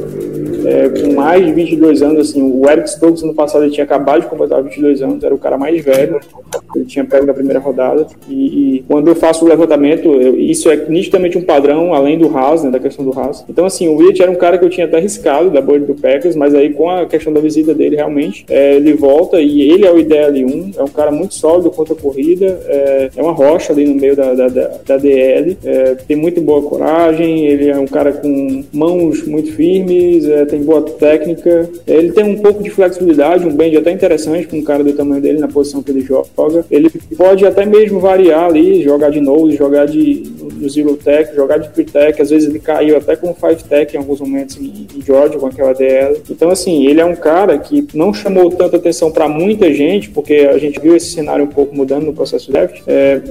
é, 0.66 0.90
com 0.90 1.14
mais 1.14 1.44
de 1.44 1.52
22 1.52 2.04
anos. 2.04 2.30
Assim, 2.30 2.42
o 2.42 2.70
Eric 2.70 2.90
Stokes 2.90 3.24
no 3.24 3.34
passado 3.34 3.64
ele 3.64 3.72
tinha 3.72 3.86
acabado 3.86 4.22
de 4.22 4.28
completar 4.28 4.62
22 4.62 5.02
anos, 5.02 5.24
era 5.24 5.34
o 5.34 5.40
cara 5.40 5.58
mais 5.58 5.84
velho. 5.84 6.20
Ele 6.76 6.86
tinha 6.86 7.06
pego 7.06 7.26
na 7.26 7.34
primeira 7.34 7.60
rodada. 7.60 8.06
E, 8.30 8.78
e 8.78 8.84
quando 8.88 9.08
eu 9.08 9.16
faço 9.16 9.46
o 9.46 9.48
levantamento, 9.48 10.10
eu- 10.10 10.40
isso 10.40 10.70
é 10.70 10.76
nitidamente 10.88 11.38
um 11.38 11.42
padrão, 11.42 11.94
além 11.94 12.18
do 12.18 12.36
Haas, 12.36 12.64
né, 12.64 12.70
da 12.70 12.80
questão 12.80 13.04
do 13.06 13.18
Haas. 13.18 13.44
Então, 13.50 13.66
assim, 13.66 13.88
o 13.88 13.96
Witt 13.96 14.22
era 14.22 14.32
um 14.32 14.36
cara 14.36 14.58
que 14.58 14.66
eu 14.66 14.70
tinha 14.70 14.86
até 14.86 14.98
arriscado 14.98 15.50
da 15.50 15.62
board 15.62 15.86
do 15.86 15.96
Packers, 15.96 16.36
mas 16.36 16.54
aí 16.56 16.72
com 16.74 16.90
a 16.90 17.06
questão 17.06 17.34
da 17.34 17.40
visita 17.42 17.74
dele, 17.74 17.96
realmente, 17.96 18.46
é, 18.50 18.76
ele 18.76 18.94
volta 18.94 19.42
e 19.42 19.62
ele 19.62 19.86
é 19.86 19.92
o 19.92 19.98
IDL1. 19.98 20.74
É 20.78 20.84
um 20.84 20.88
cara 20.88 21.12
muito 21.12 21.34
sólido 21.36 21.70
contra 21.72 21.94
a 21.94 21.98
corrida, 21.98 22.60
é, 22.68 23.10
é 23.16 23.22
uma 23.22 23.32
rocha 23.32 23.74
ali 23.74 23.86
no 23.86 23.96
meio 23.96 24.16
da, 24.16 24.34
da, 24.34 24.48
da, 24.48 24.72
da 24.86 24.98
DL. 24.98 25.58
É, 25.64 25.96
tem 26.08 26.16
muito 26.18 26.40
boa 26.42 26.62
coragem, 26.62 27.46
ele 27.46 27.70
é 27.70 27.78
um 27.78 27.86
cara 27.88 28.12
com 28.14 28.64
mãos 28.72 29.26
muito 29.26 29.52
firmes, 29.54 30.26
é, 30.28 30.46
tem 30.46 30.62
boa 30.62 30.82
técnica. 30.82 31.70
Ele 31.88 32.12
tem 32.12 32.24
um 32.24 32.38
pouco 32.38 32.62
de 32.64 32.70
flexibilidade, 32.70 33.46
um 33.46 33.54
bend 33.54 33.78
até 33.78 33.92
interessante 33.92 34.48
para 34.48 34.58
um 34.58 34.64
cara 34.64 34.84
do 34.84 34.94
tamanho 34.94 35.22
dele 35.22 35.40
na 35.40 35.48
posição 35.48 35.82
que 35.82 35.92
ele 35.92 36.02
joga. 36.02 36.59
Ele 36.70 36.90
pode 37.18 37.46
até 37.46 37.66
mesmo 37.66 38.00
variar 38.00 38.46
ali, 38.46 38.84
jogar 38.84 39.10
de 39.10 39.20
nose, 39.20 39.56
jogar 39.56 39.86
de 39.86 40.24
no 40.60 40.70
zero 40.70 40.98
tech, 40.98 41.34
jogar 41.36 41.58
de 41.58 41.70
three 41.70 41.86
tech. 41.86 42.22
Às 42.22 42.30
vezes 42.30 42.50
ele 42.50 42.60
caiu 42.60 42.98
até 42.98 43.16
com 43.16 43.34
five 43.34 43.64
tech 43.64 43.96
em 43.96 44.00
alguns 44.00 44.20
momentos 44.20 44.58
em, 44.58 44.88
em 44.96 45.02
Georgia 45.02 45.40
com 45.40 45.48
aquela 45.48 45.74
DL. 45.74 46.22
Então 46.30 46.50
assim, 46.50 46.86
ele 46.86 47.00
é 47.00 47.06
um 47.06 47.16
cara 47.16 47.58
que 47.58 47.88
não 47.94 48.14
chamou 48.14 48.50
tanta 48.52 48.78
atenção 48.78 49.12
para 49.12 49.28
muita 49.28 49.74
gente, 49.74 50.10
porque 50.10 50.50
a 50.52 50.58
gente 50.58 50.80
viu 50.80 50.96
esse 50.96 51.12
cenário 51.12 51.46
um 51.46 51.48
pouco 51.50 51.76
mudando 51.76 52.06
no 52.06 52.14
processo 52.14 52.52
draft, 52.52 52.82
é, 52.88 53.22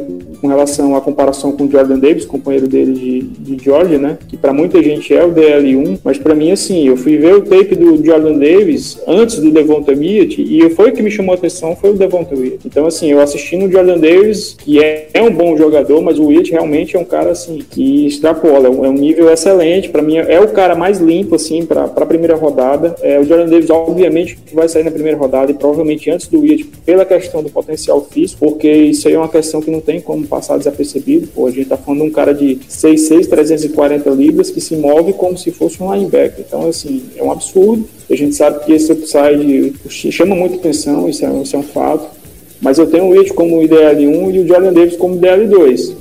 com 0.41 0.47
relação 0.49 0.97
à 0.97 1.01
comparação 1.01 1.53
com 1.53 1.65
o 1.65 1.71
Jordan 1.71 1.99
Davis, 1.99 2.25
companheiro 2.25 2.67
dele 2.67 2.93
de, 2.93 3.21
de 3.21 3.65
Georgia, 3.65 3.99
né? 3.99 4.19
Que 4.29 4.37
para 4.37 4.53
muita 4.53 4.83
gente 4.83 5.15
é 5.15 5.25
o 5.25 5.33
DL1, 5.33 5.99
mas 6.03 6.19
para 6.19 6.35
mim 6.35 6.51
assim, 6.51 6.89
eu 6.89 6.97
fui 6.97 7.17
ver 7.17 7.35
o 7.35 7.43
tape 7.43 7.75
do 7.75 8.05
Jordan 8.05 8.39
Davis 8.39 9.01
antes 9.07 9.39
do 9.39 9.51
Devonta 9.51 9.93
Wyatt 9.93 10.41
e 10.41 10.71
foi 10.71 10.91
o 10.91 10.93
que 10.93 11.03
me 11.03 11.11
chamou 11.11 11.35
a 11.35 11.39
atenção 11.39 11.77
foi 11.77 11.91
o 11.91 11.95
Devonta 11.95 12.35
Wyatt. 12.35 12.61
Então, 12.65 12.87
assim, 12.87 13.08
eu 13.11 13.21
assistindo 13.21 13.67
o 13.67 13.71
Jordan 13.71 13.99
Davis, 13.99 14.57
que 14.59 14.83
é, 14.83 15.09
é 15.15 15.23
um 15.23 15.33
bom 15.33 15.57
jogador, 15.57 16.01
mas 16.03 16.19
o 16.19 16.27
Wyatt 16.27 16.51
realmente 16.51 16.97
é 16.97 16.99
um 16.99 17.05
cara, 17.05 17.31
assim, 17.31 17.59
que 17.71 18.07
extrapola, 18.07 18.69
é 18.69 18.71
um, 18.71 18.85
é 18.85 18.91
nível 18.91 19.33
excelente. 19.33 19.89
Para 19.89 20.03
mim, 20.03 20.17
é 20.17 20.41
o 20.41 20.49
cara 20.49 20.75
mais 20.75 20.99
limpo, 20.99 21.35
assim, 21.35 21.65
para 21.65 21.85
a 21.85 22.07
primeira 22.07 22.37
rodada. 22.37 22.97
É, 23.03 23.19
o 23.19 23.25
Jordan 23.25 23.49
Davis, 23.49 23.71
obviamente, 23.71 24.39
vai 24.53 24.69
sair 24.69 24.85
na 24.85 24.91
primeira 24.91 25.17
rodada 25.17 25.51
e 25.51 25.55
provavelmente 25.55 26.11
antes 26.11 26.29
do 26.29 26.41
Wyatt, 26.41 26.65
pela 26.85 27.05
questão 27.05 27.43
do 27.43 27.51
potencial 27.51 28.07
físico, 28.11 28.39
porque 28.41 28.71
isso 28.71 29.09
aí 29.09 29.15
é 29.15 29.19
uma 29.19 29.29
questão 29.29 29.61
que 29.61 29.71
não 29.71 29.81
tem 29.81 30.01
como 30.01 30.27
passar 30.27 30.59
desapercebido. 30.59 31.29
Pô, 31.29 31.47
a 31.47 31.51
gente 31.51 31.69
tá 31.69 31.77
falando 31.77 32.03
de 32.03 32.09
um 32.09 32.13
cara 32.13 32.33
de 32.35 32.59
6'6", 32.69 33.29
340 33.29 34.11
libras, 34.11 34.51
que 34.51 34.61
se 34.61 34.77
move 34.77 35.13
como 35.13 35.37
se 35.37 35.51
fosse 35.51 35.83
um 35.83 35.93
linebacker. 35.93 36.45
Então, 36.47 36.69
assim, 36.69 37.03
é 37.17 37.23
um 37.23 37.31
absurdo. 37.31 37.89
A 38.11 38.17
gente 38.17 38.35
sabe 38.35 38.65
que 38.65 38.73
esse 38.73 38.91
upside 38.91 39.75
chama 39.89 40.35
muita 40.35 40.57
atenção, 40.57 41.09
isso 41.09 41.25
é, 41.27 41.43
isso 41.43 41.55
é 41.55 41.59
um 41.59 41.63
fato. 41.63 42.18
Mas 42.61 42.79
eu 42.79 42.87
tenho 42.87 43.05
o 43.05 43.11
Witt 43.11 43.33
como 43.33 43.61
IDL1 43.61 44.35
e 44.35 44.39
o 44.41 44.47
Jordan 44.47 44.73
Davis 44.73 44.97
como 44.97 45.19
IDL2. 45.19 45.95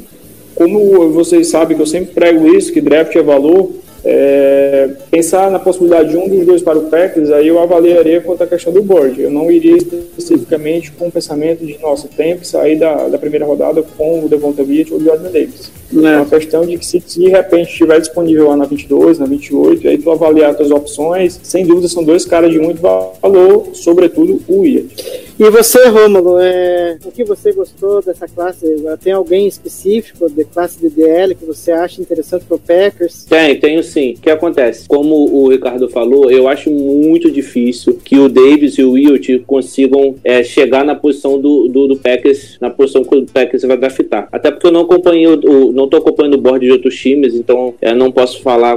Como 0.55 1.11
vocês 1.11 1.47
sabem 1.47 1.77
que 1.77 1.83
eu 1.83 1.87
sempre 1.87 2.13
prego 2.13 2.47
isso, 2.47 2.73
que 2.73 2.81
draft 2.81 3.15
é 3.15 3.21
valor, 3.21 3.71
é, 4.03 4.89
pensar 5.11 5.51
na 5.51 5.59
possibilidade 5.59 6.09
de 6.09 6.17
um 6.17 6.29
dos 6.29 6.45
dois 6.45 6.61
para 6.61 6.79
o 6.79 6.83
Packers, 6.83 7.29
aí 7.29 7.47
eu 7.47 7.59
avaliaria 7.59 8.21
quanto 8.21 8.43
à 8.43 8.47
questão 8.47 8.71
do 8.71 8.81
board. 8.81 9.21
Eu 9.21 9.29
não 9.29 9.51
iria 9.51 9.75
especificamente 9.75 10.91
com 10.93 11.07
o 11.07 11.11
pensamento 11.11 11.65
de, 11.65 11.77
nossa, 11.79 12.07
tem 12.07 12.37
que 12.37 12.47
sair 12.47 12.77
da, 12.77 13.09
da 13.09 13.17
primeira 13.17 13.45
rodada 13.45 13.83
com 13.97 14.23
o 14.23 14.29
Devonta 14.29 14.63
Wyatt 14.63 14.93
ou 14.93 14.99
o 14.99 15.03
Jordan 15.03 15.29
Davis. 15.29 15.71
É 15.93 16.17
uma 16.17 16.25
questão 16.25 16.65
de 16.65 16.77
que 16.77 16.85
se 16.85 16.99
de 16.99 17.29
repente 17.29 17.69
estiver 17.69 17.99
disponível 17.99 18.49
lá 18.49 18.57
na 18.57 18.65
22, 18.65 19.19
na 19.19 19.25
28, 19.25 19.87
aí 19.87 19.97
tu 19.97 20.11
avaliar 20.11 20.51
as 20.51 20.57
tuas 20.57 20.71
opções, 20.71 21.39
sem 21.43 21.65
dúvida 21.65 21.87
são 21.87 22.03
dois 22.03 22.25
caras 22.25 22.51
de 22.51 22.59
muito 22.59 22.81
valor, 22.81 23.69
sobretudo 23.73 24.41
o 24.47 24.61
Wyatt. 24.61 25.27
E 25.39 25.51
você, 25.51 25.87
Rômulo, 25.87 26.39
é, 26.39 26.97
o 27.05 27.11
que 27.11 27.23
você 27.23 27.51
gostou 27.51 28.01
dessa 28.01 28.27
classe? 28.27 28.65
Tem 29.03 29.13
alguém 29.13 29.47
específico 29.47 30.27
de 30.27 30.43
classe 30.43 30.79
de 30.79 30.89
DL 30.89 31.35
que 31.35 31.45
você 31.45 31.71
acha 31.71 32.01
interessante 32.01 32.43
para 32.45 32.55
o 32.55 32.59
Packers? 32.59 33.23
Tem, 33.25 33.55
tenho 33.59 33.83
sim. 33.83 34.13
O 34.13 34.19
que 34.19 34.31
acontece? 34.31 34.87
Como 34.87 35.13
o 35.31 35.47
Ricardo 35.49 35.87
falou, 35.89 36.31
eu 36.31 36.47
acho 36.47 36.71
muito 36.71 37.29
difícil 37.29 37.99
que 38.03 38.17
o 38.17 38.27
Davis 38.27 38.79
e 38.79 38.83
o 38.83 38.93
Wilt 38.93 39.43
consigam 39.45 40.15
é, 40.23 40.43
chegar 40.43 40.83
na 40.83 40.95
posição 40.95 41.39
do, 41.39 41.67
do, 41.67 41.87
do, 41.89 41.97
Packers, 41.97 42.57
na 42.59 42.71
posição 42.71 43.03
que 43.03 43.15
o 43.15 43.25
Packers 43.27 43.61
vai 43.61 43.77
draftar. 43.77 44.27
Até 44.31 44.49
porque 44.49 44.65
eu 44.65 44.71
não 44.71 44.81
acompanhei 44.81 45.27
o, 45.27 45.67
o 45.67 45.71
não 45.77 45.85
estou 45.85 45.99
acompanhando 45.99 46.33
o 46.33 46.41
board 46.41 46.65
de 46.65 46.71
outros 46.71 46.95
times, 46.95 47.35
então 47.35 47.75
é, 47.79 47.93
não 47.93 48.11
posso 48.11 48.41
falar 48.41 48.75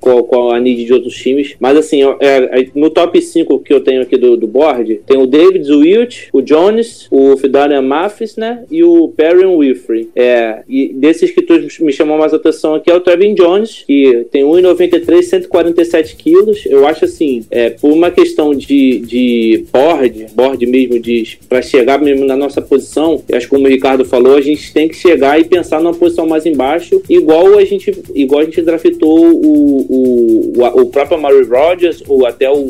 qual, 0.00 0.24
qual 0.24 0.52
a 0.52 0.58
need 0.58 0.84
de 0.84 0.92
outros 0.92 1.14
times. 1.14 1.54
Mas 1.60 1.76
assim, 1.76 2.02
é, 2.02 2.60
é, 2.60 2.66
no 2.74 2.90
top 2.90 3.20
5 3.20 3.58
que 3.60 3.72
eu 3.72 3.80
tenho 3.80 4.02
aqui 4.02 4.16
do, 4.16 4.36
do 4.36 4.46
board, 4.46 5.00
tem 5.06 5.18
o 5.18 5.26
David 5.26 5.70
Wilt, 5.70 6.28
o 6.32 6.40
Jones, 6.40 7.06
o 7.10 7.36
Fidarian 7.36 7.82
Mathis, 7.82 8.36
né? 8.36 8.64
E 8.70 8.82
o 8.82 9.08
Perry 9.08 9.44
Winfrey. 9.46 10.08
É, 10.16 10.62
e 10.68 10.88
desses 10.88 11.30
que 11.30 11.42
tu 11.42 11.54
me 11.84 11.92
chamou 11.92 12.18
mais 12.18 12.32
atenção 12.32 12.74
aqui 12.74 12.90
é 12.90 12.94
o 12.94 13.00
Trevin 13.00 13.34
Jones, 13.34 13.84
que 13.86 14.26
tem 14.30 14.42
1,93, 14.42 15.22
147 15.22 16.16
quilos. 16.16 16.64
Eu 16.66 16.86
acho 16.86 17.04
assim, 17.04 17.44
é, 17.50 17.70
por 17.70 17.92
uma 17.92 18.10
questão 18.10 18.54
de, 18.54 19.00
de 19.00 19.64
board, 19.72 20.26
board 20.34 20.66
mesmo, 20.66 20.98
de 20.98 21.38
para 21.48 21.62
chegar 21.62 22.00
mesmo 22.00 22.24
na 22.24 22.36
nossa 22.36 22.62
posição, 22.62 23.22
acho 23.32 23.46
que 23.46 23.50
como 23.54 23.66
o 23.66 23.68
Ricardo 23.68 24.04
falou, 24.04 24.36
a 24.36 24.40
gente 24.40 24.72
tem 24.72 24.88
que 24.88 24.96
chegar 24.96 25.40
e 25.40 25.44
pensar 25.44 25.80
numa 25.80 25.94
posição 25.94 26.26
mais 26.26 26.46
embaixo, 26.46 27.02
igual 27.08 27.58
a 27.58 27.64
gente, 27.64 27.92
igual 28.14 28.40
a 28.40 28.44
gente 28.44 28.62
draftou 28.62 29.32
o, 29.32 29.86
o, 29.90 30.82
o, 30.82 30.86
próprio 30.86 31.18
Murray 31.18 31.42
Rodgers 31.42 32.02
ou 32.06 32.24
até 32.24 32.48
o, 32.48 32.54
o, 32.54 32.66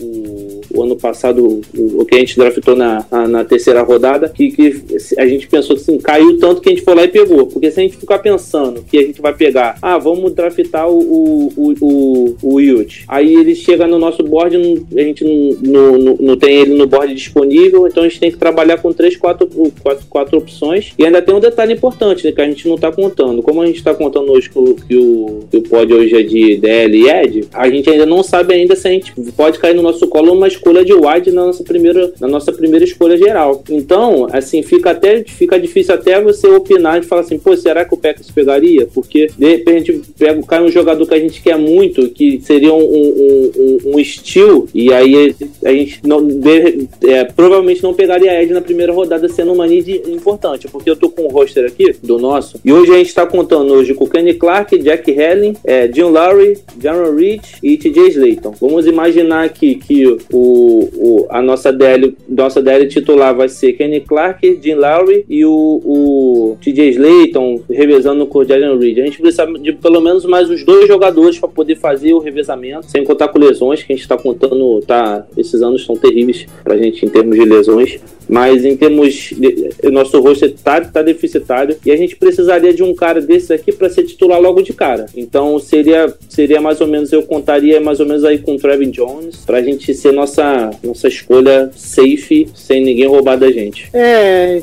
o 0.00 0.49
ano 0.78 0.96
passado, 0.96 1.62
o, 1.74 2.00
o, 2.00 2.04
que 2.04 2.14
a 2.14 2.18
gente 2.18 2.36
draftou 2.36 2.76
na, 2.76 3.04
na, 3.28 3.44
terceira 3.44 3.82
rodada, 3.82 4.28
que, 4.28 4.50
que 4.50 4.84
a 5.18 5.26
gente 5.26 5.48
pensou 5.48 5.76
assim, 5.76 5.98
caiu 5.98 6.38
tanto 6.38 6.60
que 6.60 6.68
a 6.68 6.72
gente 6.72 6.84
foi 6.84 6.94
lá 6.94 7.04
e 7.04 7.08
pegou. 7.08 7.46
Porque 7.46 7.70
se 7.70 7.80
a 7.80 7.82
gente 7.82 7.96
ficar 7.96 8.18
pensando 8.18 8.82
que 8.82 8.98
a 8.98 9.02
gente 9.02 9.20
vai 9.20 9.34
pegar, 9.34 9.76
ah, 9.82 9.98
vamos 9.98 10.32
draftar 10.32 10.88
o, 10.88 10.98
o, 10.98 11.52
o, 11.56 11.74
o, 11.80 12.36
o 12.42 12.54
Wilt. 12.54 13.04
Aí 13.08 13.34
ele 13.34 13.54
chega 13.54 13.86
no 13.86 13.98
nosso 13.98 14.22
board, 14.22 14.56
a 14.96 15.00
gente 15.00 15.24
não, 15.24 15.98
não, 15.98 16.16
não 16.20 16.36
tem 16.36 16.60
ele 16.60 16.74
no 16.74 16.86
board 16.86 17.14
disponível, 17.14 17.86
então 17.86 18.04
a 18.04 18.08
gente 18.08 18.20
tem 18.20 18.30
que 18.30 18.38
trabalhar 18.38 18.78
com 18.78 18.92
três, 18.92 19.16
quatro, 19.16 19.48
quatro, 19.82 20.06
quatro 20.08 20.38
opções. 20.38 20.92
E 20.98 21.04
ainda 21.04 21.22
tem 21.22 21.34
um 21.34 21.40
detalhe 21.40 21.72
importante, 21.72 22.24
né, 22.24 22.32
que 22.32 22.40
a 22.40 22.46
gente 22.46 22.68
não 22.68 22.76
está 22.76 22.92
contando. 22.92 23.42
Como 23.42 23.62
a 23.62 23.66
gente 23.66 23.78
está 23.78 23.94
contando 23.94 24.32
hoje 24.32 24.48
que 24.48 24.58
o, 24.58 24.74
que 24.74 24.96
o, 24.96 25.40
que 25.50 25.56
o 25.56 25.62
pod 25.62 25.92
hoje 25.92 26.16
é 26.16 26.22
de 26.22 26.56
DL 26.56 26.98
e 26.98 27.08
Ed, 27.08 27.48
a 27.52 27.68
gente 27.68 27.90
ainda 27.90 28.06
não 28.06 28.22
sabe 28.22 28.54
ainda 28.54 28.76
se 28.76 28.86
a 28.86 28.90
gente 28.90 29.12
pode 29.36 29.58
cair 29.58 29.74
no 29.74 29.82
nosso 29.82 30.06
colo 30.08 30.32
uma 30.32 30.48
escolha 30.60 30.84
de 30.84 30.92
wide 30.92 31.32
na 31.32 31.46
nossa 31.46 31.64
primeira, 31.64 32.12
na 32.20 32.28
nossa 32.28 32.52
primeira 32.52 32.84
escolha 32.84 33.16
geral. 33.16 33.64
Então, 33.68 34.28
assim, 34.30 34.62
fica 34.62 34.90
até 34.90 35.24
fica 35.24 35.58
difícil 35.58 35.94
até 35.94 36.20
você 36.20 36.46
opinar 36.48 36.98
e 36.98 37.02
falar 37.02 37.22
assim, 37.22 37.38
pô, 37.38 37.56
será 37.56 37.84
que 37.84 37.94
o 37.94 37.96
Packers 37.96 38.30
pegaria? 38.30 38.86
Porque 38.86 39.28
de 39.36 39.48
repente 39.48 40.00
pega, 40.18 40.40
cai 40.42 40.62
um 40.62 40.70
jogador 40.70 41.06
que 41.06 41.14
a 41.14 41.18
gente 41.18 41.42
quer 41.42 41.56
muito, 41.56 42.08
que 42.10 42.40
seria 42.42 42.72
um, 42.72 42.82
um, 42.82 43.52
um, 43.56 43.78
um 43.94 43.98
estilo, 43.98 44.68
e 44.74 44.92
aí 44.92 45.34
a 45.64 45.72
gente 45.72 46.00
não, 46.04 46.26
de, 46.26 46.88
é, 47.04 47.24
provavelmente 47.24 47.82
não 47.82 47.94
pegaria 47.94 48.42
Ed 48.42 48.52
na 48.52 48.60
primeira 48.60 48.92
rodada, 48.92 49.28
sendo 49.28 49.52
uma 49.52 49.66
need 49.66 50.02
importante, 50.06 50.68
porque 50.68 50.90
eu 50.90 50.96
tô 50.96 51.08
com 51.08 51.22
o 51.22 51.28
roster 51.28 51.64
aqui 51.64 51.94
do 52.02 52.18
nosso, 52.18 52.60
e 52.64 52.72
hoje 52.72 52.92
a 52.92 52.98
gente 52.98 53.14
tá 53.14 53.26
contando 53.26 53.72
hoje 53.72 53.94
com 53.94 54.06
Kenny 54.06 54.34
Clark, 54.34 54.76
Jack 54.78 55.10
Helling, 55.10 55.56
é, 55.64 55.90
Jim 55.90 56.02
Lowry, 56.02 56.58
Jaron 56.80 57.14
Reed 57.14 57.42
e 57.62 57.76
TJ 57.76 58.08
Slayton. 58.08 58.54
Vamos 58.60 58.86
imaginar 58.86 59.44
aqui 59.44 59.74
que 59.74 60.06
o, 60.32 60.49
o, 60.52 61.26
a 61.30 61.40
nossa 61.42 61.72
DL, 61.72 62.16
nossa 62.28 62.62
DL 62.62 62.86
titular 62.88 63.34
vai 63.34 63.48
ser 63.48 63.72
Kenny 63.74 64.00
Clark, 64.00 64.58
Jim 64.62 64.74
Lowry 64.74 65.24
e 65.28 65.44
o, 65.44 65.50
o 65.84 66.56
TJ 66.60 66.90
Slayton 66.90 67.60
revezando 67.70 68.26
com 68.26 68.40
o 68.40 68.44
Jaron 68.44 68.78
Reed. 68.78 68.98
A 68.98 69.04
gente 69.04 69.20
precisa 69.20 69.46
de 69.46 69.72
pelo 69.72 70.00
menos 70.00 70.24
mais 70.24 70.50
uns 70.50 70.64
dois 70.64 70.86
jogadores 70.86 71.38
para 71.38 71.48
poder 71.48 71.76
fazer 71.76 72.12
o 72.12 72.18
revezamento, 72.18 72.90
sem 72.90 73.04
contar 73.04 73.28
com 73.28 73.38
lesões, 73.38 73.82
que 73.82 73.92
a 73.92 73.96
gente 73.96 74.02
está 74.02 74.16
contando, 74.16 74.80
tá, 74.86 75.26
esses 75.36 75.62
anos 75.62 75.84
são 75.84 75.96
terríveis 75.96 76.46
para 76.62 76.74
a 76.74 76.78
gente 76.78 77.04
em 77.04 77.08
termos 77.08 77.36
de 77.36 77.44
lesões. 77.44 78.00
Mas 78.30 78.64
em 78.64 78.76
termos. 78.76 79.34
De, 79.36 79.70
nosso 79.90 80.20
roster 80.20 80.54
tá, 80.62 80.80
tá 80.80 81.02
deficitário 81.02 81.76
e 81.84 81.90
a 81.90 81.96
gente 81.96 82.14
precisaria 82.14 82.72
de 82.72 82.80
um 82.80 82.94
cara 82.94 83.20
desse 83.20 83.52
aqui 83.52 83.72
para 83.72 83.90
ser 83.90 84.04
titular 84.04 84.40
logo 84.40 84.62
de 84.62 84.72
cara. 84.72 85.06
Então 85.16 85.58
seria, 85.58 86.14
seria 86.28 86.60
mais 86.60 86.80
ou 86.80 86.86
menos, 86.86 87.12
eu 87.12 87.24
contaria 87.24 87.80
mais 87.80 87.98
ou 87.98 88.06
menos 88.06 88.24
aí 88.24 88.38
com 88.38 88.54
o 88.54 88.56
Trevin 88.56 88.90
Jones 88.90 89.38
pra 89.44 89.60
gente 89.60 89.92
ser 89.94 90.12
nossa, 90.12 90.39
nossa 90.82 91.08
escolha 91.08 91.70
safe, 91.76 92.48
sem 92.54 92.84
ninguém 92.84 93.06
roubar 93.06 93.36
da 93.36 93.50
gente. 93.50 93.90
É, 93.92 94.62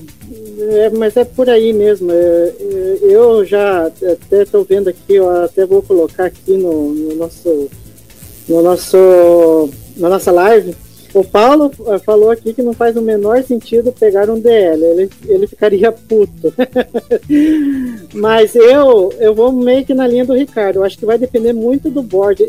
é, 0.59 0.89
mas 0.89 1.15
é 1.17 1.23
por 1.23 1.49
aí 1.49 1.73
mesmo. 1.73 2.11
É, 2.11 2.15
é 2.15 2.97
eu 3.01 3.45
já 3.45 3.85
até 3.87 4.43
estou 4.43 4.63
vendo 4.63 4.89
aqui, 4.89 5.15
eu 5.15 5.29
até 5.29 5.65
vou 5.65 5.81
colocar 5.81 6.25
aqui 6.25 6.53
no, 6.53 6.93
no 6.93 7.15
nosso 7.15 7.69
no 8.47 8.61
nosso 8.61 9.69
na 9.97 10.09
nossa 10.09 10.31
live 10.31 10.73
o 11.13 11.23
Paulo 11.23 11.71
eh, 11.87 11.99
falou 11.99 12.31
aqui 12.31 12.53
que 12.53 12.61
não 12.61 12.73
faz 12.73 12.95
o 12.95 13.01
menor 13.01 13.43
sentido 13.43 13.91
pegar 13.91 14.29
um 14.29 14.39
DL, 14.39 14.83
ele, 14.83 15.09
ele 15.27 15.47
ficaria 15.47 15.91
puto. 15.91 16.53
Mas 18.13 18.55
eu, 18.55 19.13
eu 19.19 19.33
vou 19.33 19.51
meio 19.51 19.85
que 19.85 19.93
na 19.93 20.07
linha 20.07 20.25
do 20.25 20.33
Ricardo, 20.33 20.77
eu 20.77 20.83
acho 20.83 20.97
que 20.97 21.05
vai 21.05 21.17
depender 21.17 21.53
muito 21.53 21.89
do 21.89 22.01
board. 22.01 22.45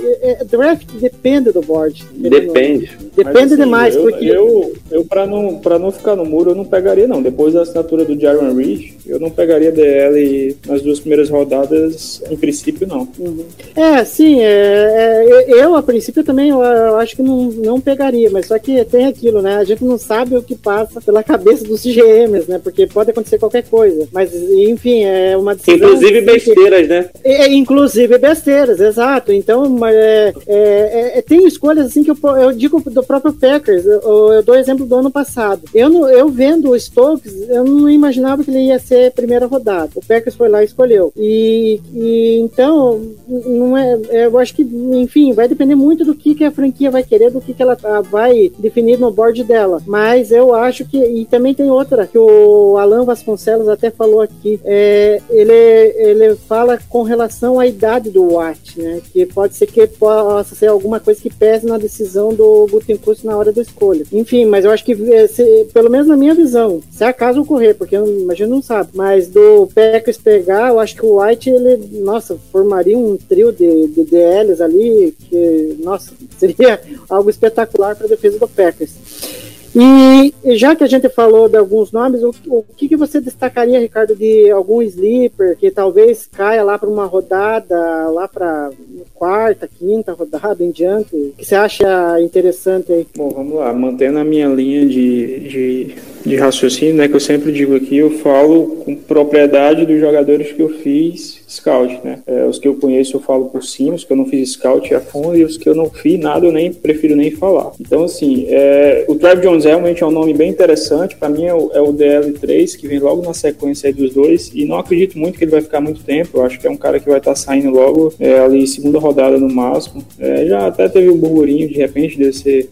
Draft 0.48 0.86
depende 0.94 1.52
do 1.52 1.60
board. 1.60 2.04
Depende. 2.12 2.90
Depende 3.14 3.38
assim, 3.38 3.56
demais. 3.56 3.96
Eu, 3.96 4.02
porque... 4.02 4.24
eu, 4.24 4.72
eu 4.90 5.04
para 5.04 5.26
não, 5.26 5.58
pra 5.58 5.78
não 5.78 5.90
ficar 5.90 6.16
no 6.16 6.24
muro, 6.24 6.50
eu 6.50 6.54
não 6.54 6.64
pegaria, 6.64 7.06
não. 7.06 7.22
Depois 7.22 7.54
da 7.54 7.62
assinatura 7.62 8.04
do 8.04 8.18
Jaron 8.18 8.54
Reed, 8.54 8.92
eu 9.06 9.18
não 9.18 9.30
pegaria 9.30 9.72
DL 9.72 10.56
nas 10.66 10.82
duas 10.82 11.00
primeiras 11.00 11.28
rodadas, 11.28 12.22
em 12.30 12.36
princípio, 12.36 12.86
não. 12.86 13.08
Uhum. 13.18 13.44
É, 13.74 14.04
sim, 14.04 14.40
é, 14.40 15.44
é, 15.48 15.62
eu 15.62 15.74
a 15.74 15.82
princípio 15.82 16.24
também 16.24 16.50
eu, 16.50 16.62
eu 16.62 16.96
acho 16.96 17.16
que 17.16 17.22
não, 17.22 17.50
não 17.50 17.80
pegaria, 17.80 18.30
mas 18.30 18.46
só 18.48 18.58
que 18.58 18.82
tem 18.86 19.04
aquilo, 19.04 19.42
né? 19.42 19.56
A 19.56 19.64
gente 19.64 19.84
não 19.84 19.98
sabe 19.98 20.34
o 20.34 20.42
que 20.42 20.56
passa 20.56 21.02
pela 21.02 21.22
cabeça 21.22 21.64
dos 21.64 21.84
GMs, 21.84 22.48
né? 22.48 22.58
Porque 22.58 22.86
pode 22.86 23.10
acontecer 23.10 23.38
qualquer 23.38 23.64
coisa. 23.64 24.08
Mas, 24.10 24.32
enfim, 24.34 25.04
é 25.04 25.36
uma 25.36 25.54
decisão. 25.54 25.76
Inclusive 25.76 26.20
besteiras, 26.22 26.80
que... 26.80 26.88
né? 26.88 27.10
É, 27.22 27.42
é, 27.42 27.52
inclusive 27.52 28.16
besteiras, 28.16 28.80
exato. 28.80 29.32
Então, 29.32 29.86
é, 29.86 30.32
é, 30.46 31.18
é, 31.18 31.22
tem 31.22 31.46
escolhas 31.46 31.88
assim 31.88 32.02
que 32.02 32.10
eu, 32.10 32.16
eu 32.40 32.52
digo 32.52 32.82
do 32.90 33.02
próprio 33.02 33.34
Packers. 33.34 33.84
Eu, 33.84 34.00
eu 34.32 34.42
dou 34.42 34.56
exemplo 34.56 34.86
do 34.86 34.94
ano 34.94 35.10
passado. 35.10 35.62
Eu, 35.74 35.90
não, 35.90 36.08
eu 36.08 36.30
vendo 36.30 36.70
o 36.70 36.80
Stokes, 36.80 37.50
eu 37.50 37.64
não 37.64 37.90
imaginava 37.90 38.42
que 38.42 38.50
ele 38.50 38.68
ia 38.68 38.78
ser 38.78 39.12
primeira 39.12 39.44
rodada. 39.44 39.90
O 39.94 40.04
Packers 40.04 40.36
foi 40.36 40.48
lá 40.48 40.62
e 40.62 40.66
escolheu. 40.66 41.12
E, 41.14 41.82
e 41.94 42.38
então, 42.38 42.98
não 43.28 43.76
é, 43.76 43.98
eu 44.10 44.38
acho 44.38 44.54
que, 44.54 44.62
enfim, 44.62 45.34
vai 45.34 45.46
depender 45.46 45.74
muito 45.74 46.02
do 46.02 46.14
que, 46.14 46.34
que 46.34 46.44
a 46.44 46.50
franquia 46.50 46.90
vai 46.90 47.02
querer, 47.02 47.30
do 47.30 47.42
que, 47.42 47.52
que 47.52 47.62
ela 47.62 47.76
vai 48.10 48.37
definido 48.58 49.02
no 49.02 49.10
board 49.10 49.42
dela. 49.44 49.82
Mas 49.86 50.30
eu 50.30 50.54
acho 50.54 50.84
que. 50.84 50.98
E 50.98 51.24
também 51.26 51.54
tem 51.54 51.70
outra, 51.70 52.06
que 52.06 52.18
o 52.18 52.76
Alan 52.76 53.04
Vasconcelos 53.04 53.68
até 53.68 53.90
falou 53.90 54.20
aqui. 54.20 54.60
É, 54.64 55.20
ele, 55.30 55.52
ele 55.52 56.36
fala 56.36 56.78
com 56.88 57.02
relação 57.02 57.58
à 57.58 57.66
idade 57.66 58.10
do 58.10 58.34
Watt, 58.34 58.80
né? 58.80 59.00
Que 59.12 59.26
pode 59.26 59.54
ser 59.54 59.66
que 59.66 59.86
possa 59.86 60.54
ser 60.54 60.66
alguma 60.66 61.00
coisa 61.00 61.20
que 61.20 61.32
pese 61.32 61.66
na 61.66 61.78
decisão 61.78 62.32
do 62.32 62.66
Gutenkust 62.70 63.24
na 63.24 63.36
hora 63.36 63.52
da 63.52 63.62
escolha. 63.62 64.04
Enfim, 64.12 64.44
mas 64.46 64.64
eu 64.64 64.70
acho 64.70 64.84
que, 64.84 64.92
eh, 64.92 65.26
se, 65.26 65.66
pelo 65.72 65.90
menos 65.90 66.06
na 66.06 66.16
minha 66.16 66.34
visão, 66.34 66.80
se 66.90 67.04
acaso 67.04 67.40
ocorrer, 67.40 67.74
porque 67.74 67.96
eu 67.96 68.06
imagino 68.06 68.48
não 68.48 68.62
sabe, 68.62 68.90
mas 68.94 69.28
do 69.28 69.68
Packers 69.74 70.18
pegar, 70.18 70.70
eu 70.70 70.80
acho 70.80 70.94
que 70.94 71.04
o 71.04 71.20
White, 71.20 71.50
ele, 71.50 72.00
nossa, 72.00 72.38
formaria 72.50 72.96
um 72.96 73.16
trio 73.16 73.52
de, 73.52 73.88
de 73.88 74.04
DLs 74.04 74.62
ali, 74.62 75.14
que, 75.28 75.76
nossa, 75.82 76.12
seria 76.38 76.80
algo 77.08 77.30
espetacular 77.30 77.94
para 77.94 78.06
a 78.06 78.08
defesa 78.28 78.38
do 78.38 78.48
Packers. 78.48 79.38
E 79.76 80.56
já 80.56 80.74
que 80.74 80.82
a 80.82 80.86
gente 80.86 81.08
falou 81.08 81.48
de 81.48 81.56
alguns 81.56 81.92
nomes, 81.92 82.22
o, 82.22 82.34
o 82.46 82.64
que, 82.76 82.88
que 82.88 82.96
você 82.96 83.20
destacaria, 83.20 83.78
Ricardo, 83.78 84.16
de 84.16 84.50
algum 84.50 84.82
sleeper 84.82 85.56
que 85.56 85.70
talvez 85.70 86.26
caia 86.26 86.64
lá 86.64 86.78
para 86.78 86.88
uma 86.88 87.04
rodada, 87.04 88.08
lá 88.10 88.26
para 88.26 88.70
quarta, 89.14 89.68
quinta 89.68 90.14
rodada 90.14 90.64
em 90.64 90.70
diante? 90.70 91.34
Que 91.36 91.44
você 91.44 91.54
acha 91.54 92.20
interessante 92.20 92.92
aí? 92.92 93.06
Bom, 93.14 93.28
vamos 93.28 93.54
lá. 93.56 93.72
Mantendo 93.72 94.18
a 94.18 94.24
minha 94.24 94.48
linha 94.48 94.86
de, 94.86 95.38
de, 95.40 95.94
de 96.24 96.36
raciocínio, 96.36 96.94
né, 96.94 97.06
que 97.06 97.14
eu 97.14 97.20
sempre 97.20 97.52
digo 97.52 97.76
aqui, 97.76 97.98
eu 97.98 98.10
falo 98.18 98.82
com 98.84 98.96
propriedade 98.96 99.86
dos 99.86 100.00
jogadores 100.00 100.50
que 100.50 100.62
eu 100.62 100.70
fiz 100.70 101.37
scout, 101.48 101.98
né? 102.04 102.20
É, 102.26 102.44
os 102.44 102.58
que 102.58 102.68
eu 102.68 102.74
conheço 102.74 103.16
eu 103.16 103.20
falo 103.20 103.46
por 103.46 103.64
cima, 103.64 103.94
os 103.94 104.04
que 104.04 104.12
eu 104.12 104.16
não 104.16 104.26
fiz 104.26 104.52
scout 104.52 104.94
a 104.94 105.00
fundo 105.00 105.36
e 105.36 105.44
os 105.44 105.56
que 105.56 105.68
eu 105.68 105.74
não 105.74 105.88
fiz 105.88 106.18
nada 106.18 106.46
eu 106.46 106.52
nem 106.52 106.72
prefiro 106.72 107.16
nem 107.16 107.30
falar. 107.30 107.72
Então, 107.80 108.04
assim, 108.04 108.46
é, 108.48 109.04
o 109.08 109.14
Trav 109.14 109.40
Jones 109.40 109.64
realmente 109.64 110.02
é 110.02 110.06
um 110.06 110.10
nome 110.10 110.34
bem 110.34 110.50
interessante. 110.50 111.16
Para 111.16 111.28
mim 111.28 111.46
é 111.46 111.54
o, 111.54 111.70
é 111.72 111.80
o, 111.80 111.92
DL3, 111.92 112.76
que 112.76 112.86
vem 112.86 112.98
logo 112.98 113.22
na 113.22 113.32
sequência 113.32 113.92
dos 113.92 114.12
dois. 114.12 114.50
E 114.54 114.64
não 114.64 114.78
acredito 114.78 115.18
muito 115.18 115.38
que 115.38 115.44
ele 115.44 115.50
vai 115.50 115.62
ficar 115.62 115.80
muito 115.80 116.02
tempo. 116.02 116.38
Eu 116.38 116.44
acho 116.44 116.60
que 116.60 116.66
é 116.66 116.70
um 116.70 116.76
cara 116.76 117.00
que 117.00 117.08
vai 117.08 117.18
estar 117.18 117.32
tá 117.32 117.36
saindo 117.36 117.70
logo 117.70 118.12
é, 118.20 118.40
ali, 118.40 118.66
segunda 118.66 118.98
rodada 118.98 119.38
no 119.38 119.48
máximo. 119.48 120.04
É, 120.18 120.46
já 120.46 120.66
até 120.66 120.88
teve 120.88 121.08
um 121.08 121.16
burburinho 121.16 121.68
de 121.68 121.74
repente 121.74 122.18
de 122.18 122.32
ser, 122.32 122.68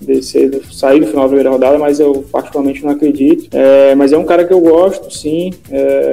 sair 0.71 1.01
no 1.01 1.07
final 1.07 1.23
da 1.23 1.29
primeira 1.29 1.51
rodada, 1.51 1.79
mas 1.79 1.99
eu 1.99 2.25
particularmente 2.31 2.85
não 2.85 2.91
acredito. 2.91 3.49
É, 3.57 3.95
mas 3.95 4.13
é 4.13 4.19
um 4.19 4.25
cara 4.25 4.45
que 4.45 4.53
eu 4.53 4.61
gosto, 4.61 5.11
sim. 5.11 5.51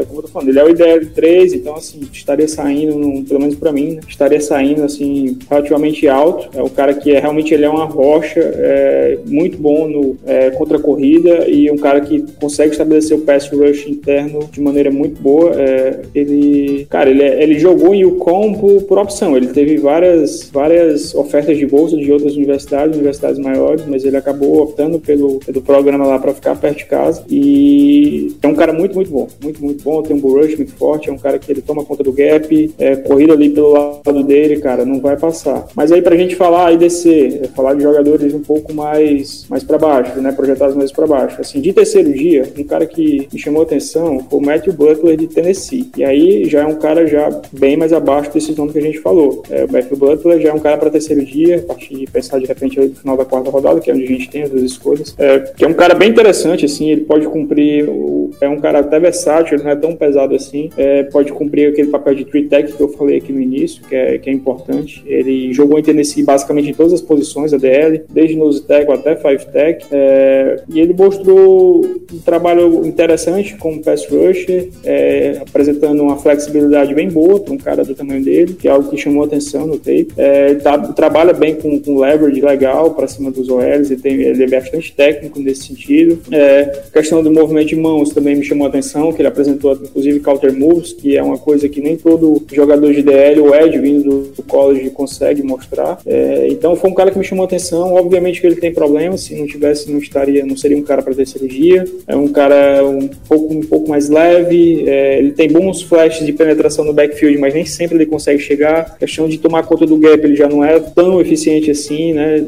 Como 0.08 0.19
eu 0.19 0.23
tô 0.23 0.28
falando, 0.30 0.49
ele 0.49 0.60
é 0.60 0.63
o 0.63 0.73
DL3, 0.73 1.54
então, 1.54 1.76
assim, 1.76 2.02
estaria 2.12 2.47
saindo, 2.53 3.23
pelo 3.27 3.39
menos 3.39 3.55
para 3.55 3.71
mim, 3.71 3.95
né, 3.95 4.01
estaria 4.07 4.39
saindo 4.39 4.83
assim 4.83 5.37
relativamente 5.49 6.07
alto. 6.07 6.49
É 6.57 6.61
o 6.61 6.69
cara 6.69 6.93
que 6.93 7.11
é 7.11 7.19
realmente 7.19 7.53
ele 7.53 7.65
é 7.65 7.69
uma 7.69 7.85
rocha, 7.85 8.39
é, 8.39 9.17
muito 9.25 9.57
bom 9.57 9.87
no 9.87 10.17
é, 10.25 10.51
contra 10.51 10.79
corrida 10.79 11.49
e 11.49 11.69
um 11.71 11.77
cara 11.77 12.01
que 12.01 12.23
consegue 12.39 12.71
estabelecer 12.71 13.17
o 13.17 13.21
pass 13.21 13.49
rush 13.49 13.87
interno 13.87 14.49
de 14.51 14.61
maneira 14.61 14.91
muito 14.91 15.21
boa. 15.21 15.51
É, 15.55 16.01
ele, 16.13 16.85
cara, 16.89 17.09
ele, 17.09 17.23
é, 17.23 17.43
ele 17.43 17.59
jogou 17.59 17.93
em 17.93 18.01
Yukon 18.01 18.53
por, 18.53 18.83
por 18.83 18.97
opção. 18.97 19.35
Ele 19.35 19.47
teve 19.47 19.77
várias 19.77 20.49
várias 20.51 21.13
ofertas 21.15 21.57
de 21.57 21.65
bolsa 21.65 21.97
de 21.97 22.11
outras 22.11 22.35
universidades, 22.35 22.95
universidades 22.95 23.39
maiores, 23.39 23.85
mas 23.85 24.03
ele 24.05 24.17
acabou 24.17 24.61
optando 24.61 24.99
pelo, 24.99 25.39
pelo 25.39 25.61
programa 25.61 26.05
lá 26.05 26.19
para 26.19 26.33
ficar 26.33 26.55
perto 26.55 26.77
de 26.77 26.85
casa 26.85 27.23
e 27.29 28.35
é 28.41 28.47
um 28.47 28.55
cara 28.55 28.73
muito 28.73 28.95
muito 28.95 29.11
bom, 29.11 29.27
muito 29.41 29.63
muito 29.63 29.83
bom. 29.83 30.01
Tem 30.01 30.15
um 30.15 30.19
bull 30.19 30.41
rush 30.41 30.55
muito 30.55 30.73
forte, 30.73 31.09
é 31.09 31.13
um 31.13 31.17
cara 31.17 31.39
que 31.39 31.51
ele 31.51 31.61
toma 31.61 31.85
conta 31.85 32.03
do 32.03 32.11
gap 32.11 32.42
é, 32.77 32.95
corrida 32.95 33.34
ali 33.34 33.49
pelo 33.49 33.71
lado 33.71 34.23
dele, 34.23 34.60
cara, 34.60 34.86
não 34.86 34.99
vai 34.99 35.17
passar. 35.17 35.65
Mas 35.75 35.91
aí 35.91 36.01
pra 36.01 36.15
gente 36.15 36.36
falar 36.36 36.67
aí 36.67 36.77
descer, 36.77 37.41
é 37.43 37.47
falar 37.47 37.73
de 37.73 37.84
jogadores 37.84 38.34
um 38.34 38.41
pouco 38.41 38.73
mais, 38.73 39.45
mais 39.49 39.63
para 39.63 39.77
baixo, 39.77 40.19
né, 40.19 40.32
projetados 40.32 40.75
mais 40.75 40.91
para 40.91 41.08
baixo. 41.08 41.41
Assim, 41.41 41.62
de 41.62 41.73
terceiro 41.73 42.12
dia, 42.13 42.43
um 42.58 42.63
cara 42.63 42.86
que 42.86 43.27
me 43.32 43.39
chamou 43.39 43.63
atenção 43.63 44.25
foi 44.29 44.39
o 44.39 44.41
Matthew 44.41 44.73
Butler 44.73 45.17
de 45.17 45.27
Tennessee. 45.27 45.89
E 45.97 46.03
aí 46.03 46.45
já 46.45 46.62
é 46.62 46.65
um 46.65 46.75
cara 46.75 47.06
já 47.08 47.29
bem 47.51 47.77
mais 47.77 47.93
abaixo 47.93 48.32
desses 48.34 48.56
nomes 48.56 48.73
que 48.73 48.79
a 48.79 48.82
gente 48.82 48.99
falou. 48.99 49.43
É, 49.49 49.65
o 49.65 49.71
Matthew 49.71 49.97
Butler 49.97 50.39
já 50.39 50.49
é 50.49 50.53
um 50.53 50.60
cara 50.60 50.77
para 50.77 50.89
terceiro 50.89 51.23
dia, 51.25 51.58
a 51.58 51.62
partir 51.62 51.95
de 51.95 52.08
pensar 52.08 52.39
de 52.39 52.45
repente 52.45 52.79
no 52.79 52.95
final 52.95 53.17
da 53.17 53.25
quarta 53.25 53.49
rodada, 53.49 53.79
que 53.79 53.89
é 53.89 53.93
onde 53.93 54.03
a 54.03 54.08
gente 54.08 54.29
tem 54.29 54.43
as 54.43 54.49
duas 54.49 54.63
escolhas. 54.63 55.15
É, 55.17 55.39
que 55.39 55.63
é 55.63 55.67
um 55.67 55.73
cara 55.73 55.93
bem 55.93 56.10
interessante, 56.10 56.65
assim, 56.65 56.89
ele 56.89 57.01
pode 57.01 57.27
cumprir, 57.27 57.88
o, 57.89 58.32
é 58.41 58.47
um 58.47 58.60
cara 58.60 58.79
até 58.79 58.99
versátil, 58.99 59.56
ele 59.56 59.63
não 59.63 59.71
é 59.71 59.75
tão 59.75 59.95
pesado 59.95 60.36
assim, 60.36 60.69
é, 60.77 61.03
pode 61.03 61.32
cumprir 61.32 61.69
aquele 61.69 61.89
papel 61.89 62.15
de 62.15 62.25
three 62.34 62.48
tech 62.48 62.74
que 62.74 62.82
eu 62.82 62.89
falei 62.89 63.17
aqui 63.17 63.32
no 63.32 63.39
início, 63.39 63.84
que 63.84 63.96
é, 63.96 64.17
que 64.17 64.30
é 64.30 64.34
importante. 64.34 65.04
Ele 65.06 65.54
jogou 65.54 65.78
em 65.78 65.84
Tennessee 65.84 66.24
basicamente 66.24 66.72
em 66.72 66.74
todas 66.74 66.93
as 66.93 67.02
posições, 67.02 67.54
a 67.54 67.58
DL, 67.58 68.02
desde 68.10 68.36
nose 68.36 68.63
tackle 68.63 68.96
até 68.96 69.15
five 69.15 69.46
tech, 69.52 69.86
é, 69.91 70.63
e 70.67 70.80
ele 70.80 70.93
mostrou 70.93 71.86
um 71.86 72.19
trabalho 72.26 72.86
interessante 72.86 73.56
como 73.58 73.82
pass 73.82 74.08
rusher, 74.08 74.69
é, 74.84 75.41
apresentando 75.48 76.02
uma 76.02 76.17
flexibilidade 76.17 76.93
bem 76.96 77.08
boa 77.08 77.39
para 77.39 77.54
um 77.54 77.58
cara 77.58 77.84
do 77.84 77.93
tamanho 77.93 78.24
dele, 78.24 78.56
que 78.56 78.67
é 78.67 78.72
algo 78.72 78.89
que 78.89 78.98
chamou 78.98 79.24
atenção 79.24 79.67
no 79.67 79.78
tape. 79.78 80.08
É, 80.17 80.56
tá, 80.56 80.78
trabalha 80.80 81.34
bem 81.34 81.56
com, 81.56 81.80
com 81.80 82.00
leverage 82.00 82.41
legal 82.41 82.91
para 82.96 83.08
cima 83.08 83.30
dos 83.30 83.48
OLs, 83.50 83.91
ele, 83.91 84.02
tem, 84.02 84.13
ele 84.13 84.43
é 84.43 84.48
bastante 84.48 84.91
técnico 84.93 85.39
nesse 85.39 85.67
sentido. 85.67 86.19
É, 86.32 86.82
questão 86.91 87.22
do 87.22 87.32
movimento 87.32 87.67
de 87.67 87.76
mãos 87.76 88.10
também 88.10 88.36
me 88.36 88.43
chamou 88.43 88.65
atenção, 88.65 89.13
que 89.13 89.22
ele 89.22 89.28
apresentou 89.28 89.74
inclusive 89.74 90.19
counter 90.19 90.58
moves, 90.58 90.93
que 90.93 91.15
é 91.15 91.22
uma 91.22 91.38
coisa 91.38 91.69
que 91.69 91.82
nem 91.82 91.96
todo 91.96 92.22
todo 92.23 92.55
jogador 92.55 92.93
de 92.93 93.01
DL, 93.01 93.41
o 93.41 93.53
Ed, 93.53 93.77
vindo 93.79 94.31
do 94.36 94.43
college, 94.43 94.89
consegue 94.91 95.43
mostrar. 95.43 95.99
É, 96.05 96.47
então 96.49 96.75
foi 96.75 96.89
um 96.89 96.93
cara 96.93 97.12
que 97.12 97.17
me 97.17 97.23
chamou 97.23 97.43
a 97.43 97.45
atenção. 97.45 97.93
Obviamente 97.93 98.39
que 98.39 98.47
ele 98.47 98.55
tem 98.55 98.73
problemas, 98.73 99.21
se 99.21 99.36
não 99.36 99.45
tivesse, 99.45 99.91
não 99.91 99.99
estaria, 99.99 100.45
não 100.45 100.55
seria 100.55 100.77
um 100.77 100.81
cara 100.81 101.01
para 101.01 101.13
ter 101.13 101.27
cirurgia. 101.27 101.83
É 102.07 102.15
um 102.15 102.29
cara 102.29 102.86
um 102.86 103.09
pouco, 103.27 103.53
um 103.53 103.62
pouco 103.62 103.89
mais 103.89 104.09
leve, 104.09 104.88
é, 104.88 105.19
ele 105.19 105.31
tem 105.31 105.51
bons 105.51 105.81
flashes 105.81 106.25
de 106.25 106.31
penetração 106.31 106.86
no 106.86 106.93
backfield, 106.93 107.38
mas 107.38 107.53
nem 107.53 107.65
sempre 107.65 107.97
ele 107.97 108.05
consegue 108.05 108.41
chegar. 108.41 108.93
A 108.95 108.99
questão 108.99 109.27
de 109.27 109.38
tomar 109.38 109.63
conta 109.63 109.86
do 109.86 109.97
gap, 109.97 110.23
ele 110.23 110.36
já 110.36 110.47
não 110.47 110.63
é 110.63 110.79
tão 110.79 111.19
eficiente 111.19 111.69
assim, 111.71 112.13
né? 112.13 112.45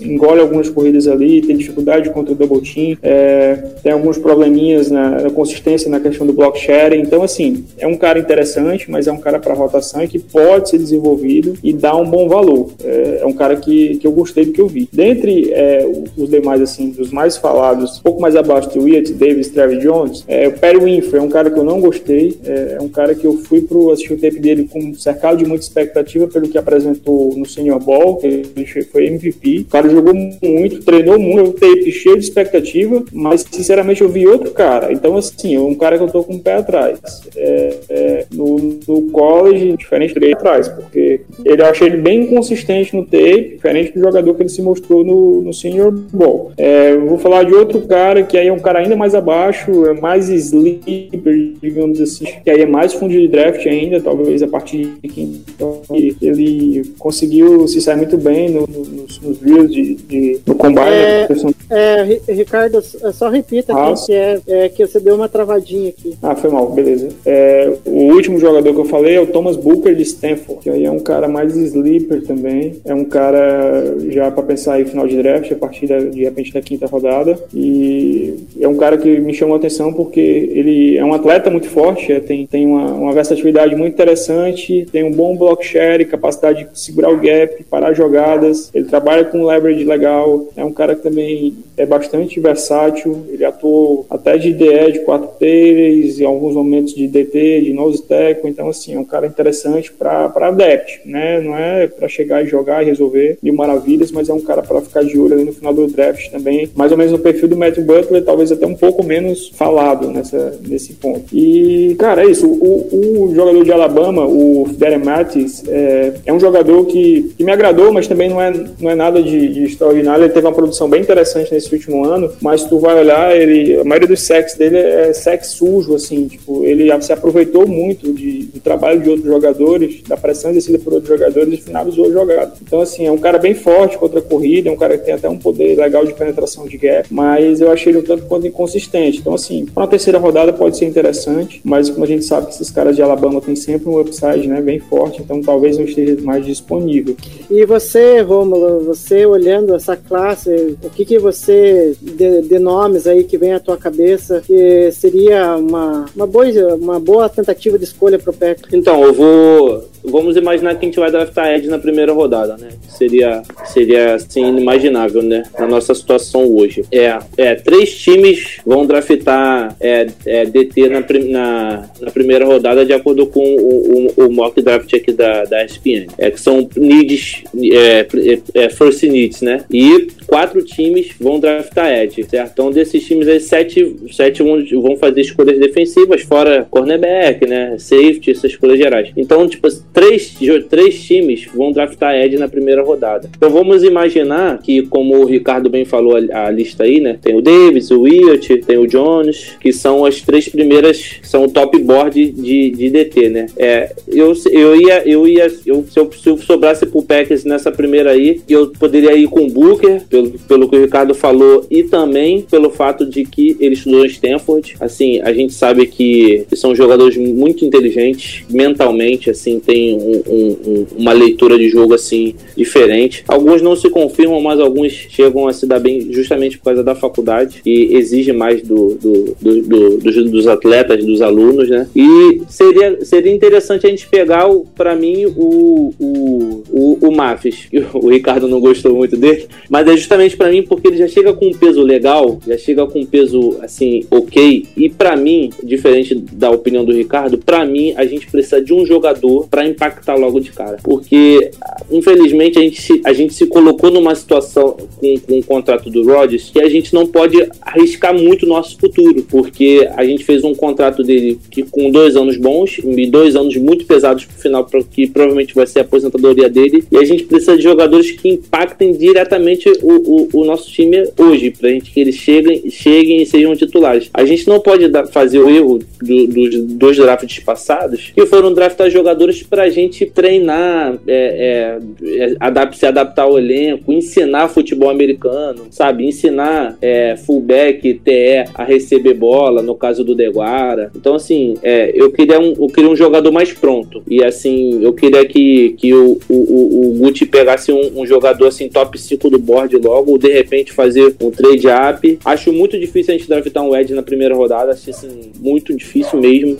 Engole 0.00 0.40
algumas 0.40 0.68
corridas 0.68 1.06
ali, 1.06 1.42
tem 1.42 1.56
dificuldade 1.56 2.10
contra 2.10 2.32
o 2.32 2.36
double 2.36 2.60
team, 2.60 2.96
é, 3.02 3.54
tem 3.82 3.92
alguns 3.92 4.18
probleminhas 4.18 4.90
na, 4.90 5.22
na 5.22 5.30
consistência 5.30 5.90
na 5.90 6.00
questão 6.00 6.26
do 6.26 6.32
block 6.32 6.58
sharing. 6.58 7.00
Então, 7.00 7.22
assim, 7.22 7.64
é 7.78 7.86
um 7.86 7.96
cara 7.96 8.18
interessante, 8.18 8.90
mas 8.90 9.03
é 9.06 9.12
um 9.12 9.18
cara 9.18 9.38
para 9.38 9.54
rotação 9.54 10.02
e 10.02 10.08
que 10.08 10.18
pode 10.18 10.70
ser 10.70 10.78
desenvolvido 10.78 11.54
e 11.62 11.72
dar 11.72 11.96
um 11.96 12.08
bom 12.08 12.28
valor. 12.28 12.70
É, 12.82 13.20
é, 13.22 13.26
um 13.26 13.32
cara 13.32 13.56
que, 13.56 13.96
que 13.96 14.06
eu 14.06 14.12
gostei 14.12 14.44
do 14.44 14.52
que 14.52 14.60
eu 14.60 14.68
vi. 14.68 14.88
Dentre 14.92 15.52
é, 15.52 15.86
os 16.16 16.28
demais, 16.28 16.60
assim, 16.60 16.90
dos 16.90 17.10
mais 17.10 17.36
falados, 17.36 17.98
um 17.98 18.02
pouco 18.02 18.20
mais 18.20 18.36
abaixo 18.36 18.70
de 18.70 18.78
Wyatt, 18.78 19.12
Davis, 19.14 19.48
Travis 19.48 19.80
Jones, 19.80 20.24
é, 20.26 20.48
o 20.48 20.52
Perry 20.52 20.78
Winfrey 20.78 21.20
é 21.20 21.22
um 21.22 21.28
cara 21.28 21.50
que 21.50 21.58
eu 21.58 21.64
não 21.64 21.80
gostei, 21.80 22.38
é, 22.44 22.76
é 22.78 22.82
um 22.82 22.88
cara 22.88 23.14
que 23.14 23.26
eu 23.26 23.36
fui 23.38 23.62
pro 23.62 23.90
assistir 23.90 24.12
o 24.12 24.18
tape 24.18 24.40
dele 24.40 24.68
com 24.70 24.94
cercado 24.94 25.38
de 25.38 25.46
muita 25.46 25.64
expectativa 25.64 26.26
pelo 26.26 26.48
que 26.48 26.58
apresentou 26.58 27.36
no 27.36 27.46
Senior 27.46 27.80
Ball, 27.80 28.16
que 28.16 28.26
ele 28.26 28.84
foi 28.84 29.06
MVP. 29.06 29.60
O 29.60 29.64
cara 29.70 29.88
jogou 29.88 30.14
muito, 30.14 30.82
treinou 30.82 31.18
muito, 31.18 31.50
o 31.50 31.52
tape 31.52 31.90
cheio 31.92 32.18
de 32.18 32.24
expectativa, 32.24 33.04
mas 33.12 33.44
sinceramente 33.50 34.02
eu 34.02 34.08
vi 34.08 34.26
outro 34.26 34.50
cara. 34.50 34.92
Então, 34.92 35.16
assim, 35.16 35.54
é 35.54 35.60
um 35.60 35.74
cara 35.74 35.96
que 35.96 36.04
eu 36.04 36.08
tô 36.08 36.22
com 36.22 36.34
o 36.34 36.40
pé 36.40 36.54
atrás. 36.54 36.98
É, 37.36 37.76
é, 37.88 38.26
no, 38.32 38.78
no 38.94 39.10
college, 39.10 39.76
diferente 39.76 40.14
dele 40.14 40.34
atrás, 40.34 40.68
porque 40.68 41.20
ele 41.44 41.62
eu 41.62 41.66
achei 41.66 41.88
ele 41.88 41.98
bem 41.98 42.24
inconsistente 42.24 42.94
no 42.94 43.04
tape, 43.04 43.54
diferente 43.54 43.92
do 43.92 44.00
jogador 44.00 44.34
que 44.34 44.42
ele 44.42 44.48
se 44.48 44.62
mostrou 44.62 45.04
no, 45.04 45.42
no 45.42 45.52
Senior 45.52 45.92
Bowl. 45.92 46.52
É, 46.56 46.96
vou 46.96 47.18
falar 47.18 47.44
de 47.44 47.54
outro 47.54 47.80
cara 47.82 48.22
que 48.22 48.36
aí 48.36 48.48
é 48.48 48.52
um 48.52 48.58
cara 48.58 48.80
ainda 48.80 48.96
mais 48.96 49.14
abaixo, 49.14 49.86
é 49.86 49.94
mais 49.94 50.28
sleeper, 50.28 51.52
digamos 51.62 52.00
assim, 52.00 52.26
que 52.42 52.50
aí 52.50 52.62
é 52.62 52.66
mais 52.66 52.92
fundo 52.92 53.12
de 53.12 53.28
draft 53.28 53.66
ainda, 53.66 54.00
talvez 54.00 54.42
a 54.42 54.48
partir 54.48 54.92
de 55.02 55.08
quem 55.08 55.42
então, 55.54 55.82
ele 56.20 56.82
conseguiu 56.98 57.66
se 57.68 57.80
sair 57.80 57.96
muito 57.96 58.16
bem 58.16 58.50
no, 58.50 58.66
no, 58.66 58.84
nos, 58.84 59.20
nos 59.20 59.38
drills 59.38 59.72
de, 59.72 59.94
de, 59.94 60.40
no 60.46 60.54
combine. 60.54 60.86
É, 60.90 61.26
é, 61.70 62.32
Ricardo, 62.32 62.82
só 63.12 63.28
repita 63.28 63.72
aqui, 63.72 64.06
que, 64.06 64.12
é, 64.12 64.40
é, 64.48 64.68
que 64.68 64.86
você 64.86 65.00
deu 65.00 65.14
uma 65.14 65.28
travadinha 65.28 65.90
aqui. 65.90 66.16
Ah, 66.22 66.34
foi 66.34 66.50
mal, 66.50 66.70
beleza. 66.70 67.08
É, 67.24 67.72
o 67.84 68.12
último 68.12 68.38
jogador 68.38 68.73
que 68.74 68.80
eu 68.80 68.84
falei 68.84 69.16
é 69.16 69.20
o 69.20 69.26
Thomas 69.26 69.56
Booker 69.56 69.94
de 69.94 70.02
Stanford, 70.02 70.62
que 70.62 70.70
aí 70.70 70.84
é 70.84 70.90
um 70.90 70.98
cara 70.98 71.28
mais 71.28 71.56
sleeper 71.56 72.22
também. 72.22 72.76
É 72.84 72.94
um 72.94 73.04
cara 73.04 73.96
já 74.10 74.30
para 74.30 74.42
pensar 74.42 74.74
aí 74.74 74.84
final 74.84 75.06
de 75.06 75.16
draft, 75.16 75.50
a 75.52 75.56
partir 75.56 75.86
da, 75.86 75.98
de 75.98 76.24
repente 76.24 76.52
da 76.52 76.60
quinta 76.60 76.86
rodada. 76.86 77.38
E 77.54 78.34
é 78.60 78.68
um 78.68 78.76
cara 78.76 78.96
que 78.96 79.20
me 79.20 79.34
chamou 79.34 79.54
a 79.54 79.58
atenção 79.58 79.92
porque 79.92 80.20
ele 80.20 80.96
é 80.96 81.04
um 81.04 81.14
atleta 81.14 81.50
muito 81.50 81.68
forte, 81.68 82.12
é, 82.12 82.20
tem, 82.20 82.46
tem 82.46 82.66
uma, 82.66 82.92
uma 82.92 83.12
versatilidade 83.12 83.74
muito 83.76 83.94
interessante, 83.94 84.86
tem 84.90 85.04
um 85.04 85.12
bom 85.12 85.36
block 85.36 85.64
share, 85.64 86.04
capacidade 86.04 86.64
de 86.64 86.78
segurar 86.78 87.10
o 87.10 87.18
gap, 87.18 87.62
parar 87.64 87.92
jogadas. 87.92 88.70
Ele 88.74 88.84
trabalha 88.84 89.24
com 89.24 89.44
leverage 89.44 89.84
legal. 89.84 90.46
É 90.56 90.64
um 90.64 90.72
cara 90.72 90.94
que 90.94 91.02
também 91.02 91.54
é 91.76 91.86
bastante 91.86 92.38
versátil. 92.40 93.24
Ele 93.28 93.44
atuou 93.44 94.06
até 94.10 94.36
de 94.36 94.52
DE, 94.52 94.92
de 94.92 94.98
4 95.00 95.28
players, 95.38 96.20
em 96.20 96.24
alguns 96.24 96.54
momentos 96.54 96.94
de 96.94 97.06
DT, 97.06 97.62
de 97.62 97.72
nose 97.72 98.02
tackle. 98.02 98.50
Então, 98.50 98.63
assim, 98.68 98.94
é 98.94 98.98
um 98.98 99.04
cara 99.04 99.26
interessante 99.26 99.92
para 99.92 100.32
adepto. 100.34 101.06
né? 101.06 101.40
Não 101.40 101.56
é 101.56 101.86
para 101.86 102.08
chegar 102.08 102.42
e 102.42 102.46
jogar 102.46 102.82
e 102.82 102.86
resolver 102.86 103.38
mil 103.42 103.54
maravilhas, 103.54 104.10
mas 104.10 104.28
é 104.28 104.34
um 104.34 104.40
cara 104.40 104.62
para 104.62 104.80
ficar 104.80 105.04
de 105.04 105.18
olho 105.18 105.34
ali 105.34 105.44
no 105.44 105.52
final 105.52 105.72
do 105.72 105.86
draft 105.86 106.30
também, 106.30 106.68
mais 106.74 106.92
ou 106.92 106.98
menos 106.98 107.12
no 107.12 107.18
perfil 107.18 107.48
do 107.48 107.56
Matt 107.56 107.78
Butler, 107.78 108.24
talvez 108.24 108.50
até 108.52 108.66
um 108.66 108.74
pouco 108.74 109.04
menos 109.04 109.48
falado 109.54 110.10
nessa, 110.10 110.58
nesse 110.66 110.94
ponto. 110.94 111.24
E, 111.32 111.94
cara, 111.98 112.24
é 112.24 112.30
isso. 112.30 112.46
O, 112.46 113.24
o 113.24 113.34
jogador 113.34 113.64
de 113.64 113.72
Alabama, 113.72 114.26
o 114.26 114.66
Darren 114.76 115.04
Mattis, 115.04 115.62
é, 115.68 116.14
é 116.26 116.32
um 116.32 116.40
jogador 116.40 116.86
que, 116.86 117.34
que, 117.36 117.44
me 117.44 117.52
agradou, 117.52 117.92
mas 117.92 118.06
também 118.06 118.28
não 118.28 118.40
é, 118.40 118.52
não 118.80 118.90
é 118.90 118.94
nada 118.94 119.22
de, 119.22 119.48
de, 119.48 119.64
extraordinário. 119.64 120.24
Ele 120.24 120.32
teve 120.32 120.46
uma 120.46 120.52
produção 120.52 120.88
bem 120.88 121.00
interessante 121.00 121.52
nesse 121.52 121.72
último 121.72 122.04
ano, 122.04 122.30
mas 122.40 122.64
tu 122.64 122.78
vai 122.78 122.98
olhar, 122.98 123.36
ele, 123.36 123.78
a 123.80 123.84
maioria 123.84 124.08
dos 124.08 124.22
sacks 124.22 124.54
dele 124.54 124.78
é 124.78 125.12
sack 125.12 125.46
sujo, 125.46 125.94
assim, 125.94 126.28
tipo, 126.28 126.64
ele 126.64 126.90
se 127.00 127.12
aproveitou 127.12 127.66
muito 127.66 128.12
de, 128.12 128.46
do 128.54 128.60
trabalho 128.60 129.02
de 129.02 129.10
outros 129.10 129.26
jogadores, 129.26 130.02
da 130.06 130.16
pressão 130.16 130.50
exercida 130.52 130.78
por 130.78 130.94
outros 130.94 131.10
jogadores 131.10 131.54
e 131.54 131.62
finalizou 131.62 132.06
a 132.06 132.12
jogada. 132.12 132.52
Então, 132.62 132.80
assim, 132.80 133.06
é 133.06 133.10
um 133.10 133.18
cara 133.18 133.38
bem 133.38 133.54
forte 133.54 133.98
contra 133.98 134.20
a 134.20 134.22
corrida, 134.22 134.68
é 134.68 134.72
um 134.72 134.76
cara 134.76 134.96
que 134.96 135.04
tem 135.04 135.14
até 135.14 135.28
um 135.28 135.36
poder 135.36 135.76
legal 135.76 136.06
de 136.06 136.14
penetração 136.14 136.66
de 136.66 136.78
gap, 136.78 137.08
mas 137.10 137.60
eu 137.60 137.70
achei 137.70 137.90
ele 137.90 137.98
um 137.98 138.02
tanto 138.02 138.26
quanto 138.26 138.46
inconsistente. 138.46 139.18
Então, 139.18 139.34
assim, 139.34 139.66
para 139.66 139.82
uma 139.82 139.88
terceira 139.88 140.18
rodada 140.18 140.52
pode 140.52 140.76
ser 140.76 140.86
interessante, 140.86 141.60
mas 141.64 141.90
como 141.90 142.04
a 142.04 142.08
gente 142.08 142.24
sabe 142.24 142.46
que 142.46 142.54
esses 142.54 142.70
caras 142.70 142.94
de 142.94 143.02
Alabama 143.02 143.40
têm 143.40 143.56
sempre 143.56 143.88
um 143.88 144.00
upside, 144.00 144.46
né, 144.46 144.60
bem 144.60 144.78
forte, 144.78 145.20
então 145.20 145.40
talvez 145.40 145.76
não 145.76 145.84
esteja 145.84 146.16
mais 146.22 146.46
disponível. 146.46 147.16
E 147.50 147.64
você, 147.66 148.20
Romulo, 148.20 148.84
você 148.84 149.26
olhando 149.26 149.74
essa 149.74 149.96
classe, 149.96 150.76
o 150.82 150.90
que 150.90 151.04
que 151.04 151.18
você 151.18 151.96
de, 152.00 152.42
de 152.42 152.58
nomes 152.58 153.06
aí 153.06 153.24
que 153.24 153.36
vem 153.36 153.52
à 153.52 153.60
tua 153.60 153.76
cabeça 153.76 154.42
que 154.46 154.90
seria 154.92 155.56
uma, 155.56 156.06
uma, 156.14 156.26
boa, 156.26 156.74
uma 156.74 157.00
boa 157.00 157.28
tentativa 157.28 157.78
de 157.78 157.84
escolha 157.84 158.18
para 158.18 158.30
o 158.30 158.34
Packers? 158.44 158.74
Então, 158.74 159.02
eu 159.02 159.14
vou 159.14 159.88
vamos 160.04 160.36
imaginar 160.36 160.74
que 160.74 160.84
a 160.84 160.88
gente 160.88 161.00
vai 161.00 161.10
draftar 161.10 161.54
Ed 161.54 161.68
na 161.68 161.78
primeira 161.78 162.12
rodada, 162.12 162.56
né? 162.56 162.68
Seria, 162.88 163.42
seria 163.64 164.14
assim, 164.14 164.46
inimaginável, 164.46 165.22
né? 165.22 165.44
Na 165.58 165.66
nossa 165.66 165.94
situação 165.94 166.46
hoje. 166.54 166.84
É, 166.92 167.18
é 167.36 167.54
três 167.54 167.96
times 167.98 168.58
vão 168.66 168.86
draftar 168.86 169.74
é, 169.80 170.06
é, 170.26 170.44
DT 170.44 170.88
na, 170.88 171.00
na, 171.00 171.90
na, 172.00 172.10
primeira 172.10 172.44
rodada 172.44 172.84
de 172.84 172.92
acordo 172.92 173.26
com 173.26 173.40
o, 173.40 174.08
o, 174.16 174.26
o 174.26 174.32
mock 174.32 174.60
draft 174.60 174.92
aqui 174.92 175.12
da, 175.12 175.44
da 175.44 175.64
ESPN. 175.64 176.06
É 176.18 176.30
que 176.30 176.40
são 176.40 176.68
needs, 176.76 177.42
é, 177.72 178.06
é, 178.54 178.64
é, 178.64 178.68
first 178.68 179.02
needs, 179.02 179.40
né? 179.40 179.64
E 179.70 180.08
quatro 180.26 180.62
times 180.62 181.12
vão 181.20 181.40
draftar 181.40 181.90
Ed, 181.92 182.24
certo? 182.28 182.52
Então, 182.52 182.70
desses 182.70 183.04
times 183.04 183.26
aí, 183.28 183.40
sete, 183.40 183.96
sete 184.12 184.42
vão, 184.42 184.64
vão 184.82 184.96
fazer 184.96 185.22
escolhas 185.22 185.58
defensivas, 185.58 186.22
fora 186.22 186.66
cornerback, 186.70 187.46
né? 187.46 187.76
Safety, 187.78 188.30
essas 188.30 188.50
escolhas 188.50 188.78
gerais. 188.78 189.10
Então, 189.16 189.48
tipo, 189.48 189.66
três, 189.94 190.36
três 190.68 191.02
times 191.02 191.46
vão 191.54 191.70
draftar 191.72 192.16
Ed 192.16 192.36
na 192.36 192.48
primeira 192.48 192.82
rodada. 192.82 193.30
Então 193.34 193.48
vamos 193.48 193.84
imaginar 193.84 194.58
que, 194.58 194.82
como 194.82 195.20
o 195.20 195.24
Ricardo 195.24 195.70
bem 195.70 195.84
falou 195.84 196.16
a, 196.16 196.46
a 196.46 196.50
lista 196.50 196.82
aí, 196.82 197.00
né? 197.00 197.16
Tem 197.22 197.36
o 197.36 197.40
Davis, 197.40 197.90
o 197.90 198.02
Wilt, 198.02 198.48
tem 198.66 198.76
o 198.76 198.86
Jones, 198.86 199.56
que 199.60 199.72
são 199.72 200.04
as 200.04 200.20
três 200.20 200.48
primeiras, 200.48 201.20
são 201.22 201.44
o 201.44 201.50
top 201.50 201.78
board 201.78 202.32
de, 202.32 202.70
de 202.70 202.90
DT, 202.90 203.28
né? 203.28 203.46
É, 203.56 203.92
eu, 204.08 204.32
eu 204.50 204.76
ia, 204.76 205.08
eu 205.08 205.28
ia, 205.28 205.46
eu, 205.64 205.84
se 205.88 205.98
eu, 205.98 206.10
se 206.12 206.28
eu 206.28 206.36
sobrasse 206.38 206.84
pro 206.86 207.02
Packers 207.02 207.44
nessa 207.44 207.70
primeira 207.70 208.10
aí, 208.10 208.40
eu 208.48 208.68
poderia 208.68 209.14
ir 209.14 209.28
com 209.28 209.44
o 209.44 209.50
Booker, 209.50 210.02
pelo, 210.10 210.30
pelo 210.48 210.68
que 210.68 210.76
o 210.76 210.80
Ricardo 210.80 211.14
falou, 211.14 211.64
e 211.70 211.84
também 211.84 212.42
pelo 212.42 212.70
fato 212.70 213.06
de 213.06 213.24
que 213.24 213.56
ele 213.60 213.74
estudou 213.74 214.04
em 214.04 214.08
Stanford. 214.08 214.74
Assim, 214.80 215.20
a 215.20 215.32
gente 215.32 215.52
sabe 215.52 215.86
que 215.86 216.44
são 216.54 216.74
jogadores 216.74 217.16
muito 217.16 217.64
inteligentes, 217.64 218.44
mentalmente, 218.50 219.30
assim, 219.30 219.60
tem 219.60 219.83
um, 219.92 220.22
um, 220.26 220.86
uma 220.96 221.12
leitura 221.12 221.58
de 221.58 221.68
jogo 221.68 221.94
assim 221.94 222.34
diferente. 222.56 223.24
Alguns 223.28 223.60
não 223.60 223.76
se 223.76 223.90
confirmam, 223.90 224.40
mas 224.40 224.60
alguns 224.60 224.92
chegam 224.92 225.46
a 225.46 225.52
se 225.52 225.66
dar 225.66 225.78
bem 225.78 226.12
justamente 226.12 226.58
por 226.58 226.64
causa 226.64 226.82
da 226.82 226.94
faculdade 226.94 227.60
e 227.64 227.94
exige 227.96 228.32
mais 228.32 228.62
do, 228.62 228.94
do, 228.94 229.36
do, 229.40 229.98
dos, 229.98 230.30
dos, 230.30 230.46
atletas, 230.46 231.04
dos 231.04 231.20
alunos, 231.20 231.68
né? 231.68 231.88
E 231.94 232.42
seria, 232.48 233.04
seria 233.04 233.32
interessante 233.32 233.86
a 233.86 233.90
gente 233.90 234.06
pegar, 234.06 234.48
para 234.74 234.94
mim, 234.94 235.26
o, 235.26 235.92
o, 235.98 236.62
o, 236.70 237.08
o 237.08 237.12
Mafis, 237.12 237.68
o 237.94 238.08
Ricardo 238.08 238.48
não 238.48 238.60
gostou 238.60 238.94
muito 238.94 239.16
dele, 239.16 239.46
mas 239.68 239.86
é 239.86 239.96
justamente 239.96 240.36
para 240.36 240.50
mim 240.50 240.62
porque 240.62 240.88
ele 240.88 240.96
já 240.96 241.08
chega 241.08 241.32
com 241.32 241.46
um 241.46 241.52
peso 241.52 241.82
legal, 241.82 242.38
já 242.46 242.56
chega 242.56 242.86
com 242.86 243.00
um 243.00 243.06
peso 243.06 243.58
assim, 243.60 244.04
ok, 244.10 244.66
e 244.76 244.88
para 244.88 245.16
mim, 245.16 245.50
diferente 245.62 246.14
da 246.14 246.50
opinião 246.50 246.84
do 246.84 246.92
Ricardo, 246.92 247.38
para 247.38 247.64
mim 247.64 247.92
a 247.96 248.04
gente 248.04 248.26
precisa 248.26 248.60
de 248.60 248.72
um 248.72 248.86
jogador 248.86 249.46
para 249.48 249.66
impactar 249.74 250.14
logo 250.16 250.40
de 250.40 250.52
cara. 250.52 250.78
Porque, 250.82 251.50
infelizmente, 251.90 252.58
a 252.58 252.62
gente 252.62 252.80
se, 252.80 253.00
a 253.04 253.12
gente 253.12 253.34
se 253.34 253.46
colocou 253.46 253.90
numa 253.90 254.14
situação 254.14 254.76
com, 254.96 255.18
com 255.20 255.38
o 255.38 255.44
contrato 255.44 255.90
do 255.90 256.04
Rodgers 256.04 256.50
que 256.50 256.60
a 256.60 256.68
gente 256.68 256.94
não 256.94 257.06
pode 257.06 257.46
arriscar 257.60 258.14
muito 258.14 258.44
o 258.44 258.48
nosso 258.48 258.78
futuro. 258.78 259.22
Porque 259.28 259.88
a 259.94 260.04
gente 260.04 260.24
fez 260.24 260.44
um 260.44 260.54
contrato 260.54 261.02
dele 261.02 261.38
que 261.50 261.62
com 261.62 261.90
dois 261.90 262.16
anos 262.16 262.36
bons 262.36 262.78
e 262.78 263.06
dois 263.06 263.36
anos 263.36 263.56
muito 263.56 263.84
pesados 263.84 264.24
pro 264.24 264.38
final, 264.38 264.68
que 264.90 265.06
provavelmente 265.06 265.54
vai 265.54 265.66
ser 265.66 265.80
a 265.80 265.82
aposentadoria 265.82 266.48
dele. 266.48 266.84
E 266.90 266.96
a 266.96 267.04
gente 267.04 267.24
precisa 267.24 267.56
de 267.56 267.62
jogadores 267.62 268.10
que 268.10 268.28
impactem 268.28 268.92
diretamente 268.92 269.70
o, 269.82 269.92
o, 269.92 270.28
o 270.40 270.44
nosso 270.44 270.70
time 270.70 271.04
hoje, 271.18 271.50
pra 271.50 271.68
gente 271.68 271.90
que 271.90 272.00
eles 272.00 272.14
cheguem, 272.14 272.70
cheguem 272.70 273.22
e 273.22 273.26
sejam 273.26 273.54
titulares. 273.56 274.08
A 274.12 274.24
gente 274.24 274.46
não 274.48 274.60
pode 274.60 274.88
dar, 274.88 275.06
fazer 275.06 275.38
o 275.38 275.50
erro 275.50 275.78
do, 276.00 276.26
dos 276.26 276.62
dois 276.74 276.96
drafts 276.96 277.38
passados, 277.40 278.12
que 278.14 278.26
foram 278.26 278.52
draftar 278.52 278.90
jogadores 278.90 279.42
para 279.42 279.63
a 279.64 279.70
gente 279.70 280.06
treinar, 280.06 280.98
é, 281.06 281.78
é, 282.02 282.28
é 282.30 282.72
se 282.72 282.86
adaptar 282.86 283.22
ao 283.22 283.38
elenco, 283.38 283.92
ensinar 283.92 284.48
futebol 284.48 284.90
americano, 284.90 285.66
sabe? 285.70 286.06
Ensinar 286.06 286.76
é, 286.80 287.16
fullback, 287.16 287.94
TE 287.94 288.44
a 288.54 288.64
receber 288.64 289.14
bola, 289.14 289.62
no 289.62 289.74
caso 289.74 290.04
do 290.04 290.14
Deguara. 290.14 290.90
Então, 290.94 291.14
assim, 291.14 291.54
é, 291.62 291.90
eu, 291.94 292.10
queria 292.10 292.38
um, 292.38 292.54
eu 292.58 292.66
queria 292.68 292.90
um 292.90 292.96
jogador 292.96 293.32
mais 293.32 293.52
pronto. 293.52 294.02
E, 294.08 294.22
assim, 294.22 294.82
eu 294.82 294.92
queria 294.92 295.24
que, 295.24 295.70
que 295.78 295.94
o, 295.94 296.18
o, 296.28 296.90
o 296.90 296.94
Gucci 296.98 297.26
pegasse 297.26 297.72
um, 297.72 298.00
um 298.00 298.06
jogador, 298.06 298.48
assim, 298.48 298.68
top 298.68 298.98
5 298.98 299.30
do 299.30 299.38
board 299.38 299.76
logo, 299.76 300.12
ou 300.12 300.18
de 300.18 300.32
repente 300.32 300.72
fazer 300.72 301.14
um 301.22 301.30
trade 301.30 301.66
up. 301.68 302.18
Acho 302.24 302.52
muito 302.52 302.78
difícil 302.78 303.14
a 303.14 303.16
gente 303.16 303.28
draftar 303.28 303.62
um 303.62 303.74
Ed 303.74 303.94
na 303.94 304.02
primeira 304.02 304.34
rodada, 304.34 304.72
acho, 304.72 304.90
assim, 304.90 305.32
muito 305.40 305.74
difícil 305.74 306.20
mesmo. 306.20 306.56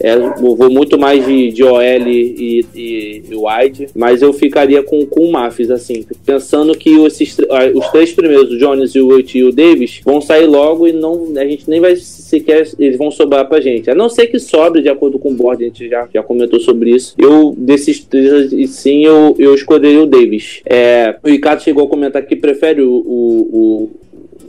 É, 0.00 0.16
vou 0.18 0.70
muito 0.70 0.98
mais 0.98 1.24
de, 1.24 1.50
de 1.52 1.62
OL 1.62 1.80
e, 2.22 2.66
e, 2.74 3.22
e 3.30 3.88
mas 3.94 4.22
eu 4.22 4.32
ficaria 4.32 4.82
com, 4.82 5.04
com 5.06 5.26
o 5.26 5.32
Mafis, 5.32 5.70
assim, 5.70 6.04
pensando 6.24 6.76
que 6.76 6.90
esses, 7.06 7.38
ah, 7.50 7.70
os 7.74 7.88
três 7.90 8.12
primeiros, 8.12 8.50
o 8.50 8.58
Jones, 8.58 8.94
o 8.94 9.08
Wilt 9.08 9.34
e 9.34 9.44
o 9.44 9.52
Davis, 9.52 10.00
vão 10.04 10.20
sair 10.20 10.46
logo 10.46 10.86
e 10.86 10.92
não, 10.92 11.32
a 11.36 11.44
gente 11.44 11.68
nem 11.68 11.80
vai 11.80 11.96
sequer, 11.96 12.68
eles 12.78 12.96
vão 12.96 13.10
sobrar 13.10 13.48
pra 13.48 13.60
gente. 13.60 13.90
A 13.90 13.94
não 13.94 14.08
ser 14.08 14.26
que 14.26 14.38
sobre, 14.38 14.82
de 14.82 14.88
acordo 14.88 15.18
com 15.18 15.30
o 15.30 15.34
board, 15.34 15.62
a 15.62 15.66
gente 15.66 15.88
já, 15.88 16.08
já 16.12 16.22
comentou 16.22 16.60
sobre 16.60 16.90
isso. 16.90 17.14
Eu, 17.18 17.54
desses 17.56 18.00
três, 18.00 18.70
sim, 18.70 19.04
eu, 19.04 19.34
eu 19.38 19.54
escolheria 19.54 20.02
o 20.02 20.06
Davis. 20.06 20.60
É, 20.64 21.16
o 21.22 21.28
Ricardo 21.28 21.62
chegou 21.62 21.84
a 21.84 21.88
comentar 21.88 22.22
que 22.22 22.36
prefere 22.36 22.82
o, 22.82 22.92
o, 22.92 23.48
o, 23.52 23.90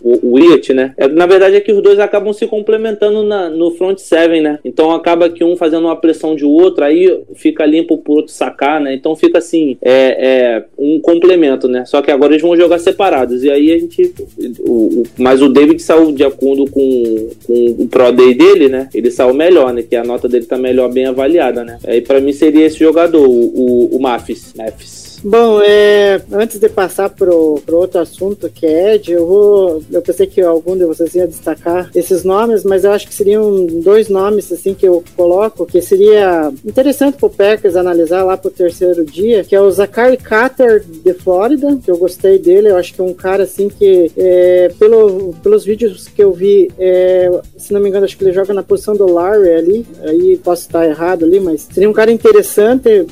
o 0.04 0.38
né? 0.74 0.94
É, 0.98 1.08
na 1.08 1.26
verdade 1.26 1.56
é 1.56 1.62
que 1.62 1.72
os 1.72 1.82
dois 1.82 1.98
acabam 2.00 2.34
se 2.34 2.46
complementando 2.46 3.24
na, 3.24 3.50
no 3.50 3.72
front 3.72 3.98
seven, 3.98 4.42
né? 4.42 4.60
Então 4.66 4.92
acaba 4.92 5.30
que 5.30 5.44
um 5.44 5.56
fazendo 5.56 5.86
uma 5.86 5.96
pressão 5.96 6.36
de 6.36 6.44
outro, 6.44 6.84
aí 6.84 7.22
fica 7.36 7.66
limpo 7.66 7.98
pro 7.98 8.14
outro 8.14 8.32
sacar, 8.32 8.82
né? 8.82 8.94
Então 8.94 9.16
fica 9.16 9.38
assim, 9.38 9.78
é, 9.82 10.18
é 10.20 10.66
um 10.78 11.00
complemento, 11.00 11.68
né? 11.68 11.86
Só 11.86 12.02
que 12.02 12.12
agora 12.12 12.34
eles 12.34 12.42
vão 12.42 12.58
jogar 12.58 12.80
separados. 12.80 13.44
E 13.44 13.50
aí 13.50 13.72
a 13.72 13.80
gente. 13.80 14.14
O, 14.60 14.72
o, 14.72 15.04
mas 15.18 15.42
o 15.42 15.50
David 15.50 15.82
saiu 15.82 16.12
de 16.12 16.24
acordo 16.24 16.70
com, 16.70 17.30
com 17.46 17.76
o 17.80 17.88
Pro 17.88 18.12
Day 18.12 18.34
dele, 18.34 18.68
né? 18.68 18.90
Ele 18.94 19.10
saiu 19.10 19.34
melhor, 19.34 19.74
né? 19.74 19.84
Que 19.84 19.96
a 19.96 20.04
nota 20.04 20.28
dele 20.28 20.46
tá 20.46 20.58
melhor, 20.58 20.92
bem 20.92 21.06
avaliada, 21.06 21.64
né? 21.64 21.78
Aí 21.86 22.02
para 22.02 22.20
mim 22.20 22.34
seria 22.34 22.66
esse 22.66 22.80
jogador, 22.80 23.26
o, 23.26 23.32
o, 23.32 23.96
o 23.96 24.02
Mafis. 24.02 24.54
Mafis. 24.58 25.13
Bom, 25.24 25.62
é, 25.62 26.22
antes 26.34 26.60
de 26.60 26.68
passar 26.68 27.10
pro 27.10 27.62
outro 27.72 28.02
assunto 28.02 28.50
que 28.50 28.66
é 28.66 28.96
Ed, 28.96 29.14
eu 29.14 29.26
vou. 29.26 29.84
Eu 29.90 30.02
pensei 30.02 30.28
que 30.28 30.42
algum 30.42 30.78
de 30.78 30.86
vocês 30.86 31.16
ia 31.16 31.26
destacar 31.26 31.90
esses 31.96 32.26
nomes, 32.26 32.66
mas 32.66 32.84
eu 32.84 32.92
acho 32.92 33.08
que 33.08 33.14
seriam 33.14 33.66
dois 33.66 34.10
nomes 34.10 34.52
assim 34.52 34.74
que 34.74 34.86
eu 34.86 35.02
coloco, 35.16 35.66
que 35.66 35.82
seria 35.82 36.52
interessante 36.66 37.18
pro 37.18 37.30
Packers 37.30 37.78
analisar 37.78 38.24
lá 38.24 38.36
pro 38.36 38.52
terceiro 38.52 39.06
dia, 39.06 39.46
que 39.46 39.56
é 39.56 39.62
o 39.62 39.72
Zachary 39.72 40.18
Carter 40.18 40.84
de 40.84 41.14
Flórida, 41.14 41.80
que 41.82 41.90
eu 41.90 41.98
gostei 41.98 42.38
dele, 42.38 42.70
eu 42.70 42.78
acho 42.78 42.94
que 42.94 43.00
é 43.00 43.04
um 43.04 43.14
cara 43.14 43.44
assim 43.44 43.70
que, 43.70 44.12
é, 44.18 44.72
pelo, 44.78 45.34
pelos 45.42 45.64
vídeos 45.64 46.08
que 46.10 46.22
eu 46.22 46.34
vi, 46.34 46.70
é, 46.78 47.30
se 47.56 47.72
não 47.72 47.80
me 47.80 47.88
engano, 47.88 48.04
acho 48.04 48.18
que 48.18 48.26
ele 48.26 48.34
joga 48.34 48.54
na 48.54 48.64
posição 48.64 48.94
do 48.94 49.10
Larry 49.10 49.52
ali, 49.52 49.86
aí 50.02 50.38
posso 50.44 50.64
estar 50.64 50.86
errado 50.86 51.24
ali, 51.24 51.40
mas 51.40 51.68
seria 51.72 51.90
um 51.90 51.94
cara 51.94 52.12
interessante, 52.12 53.06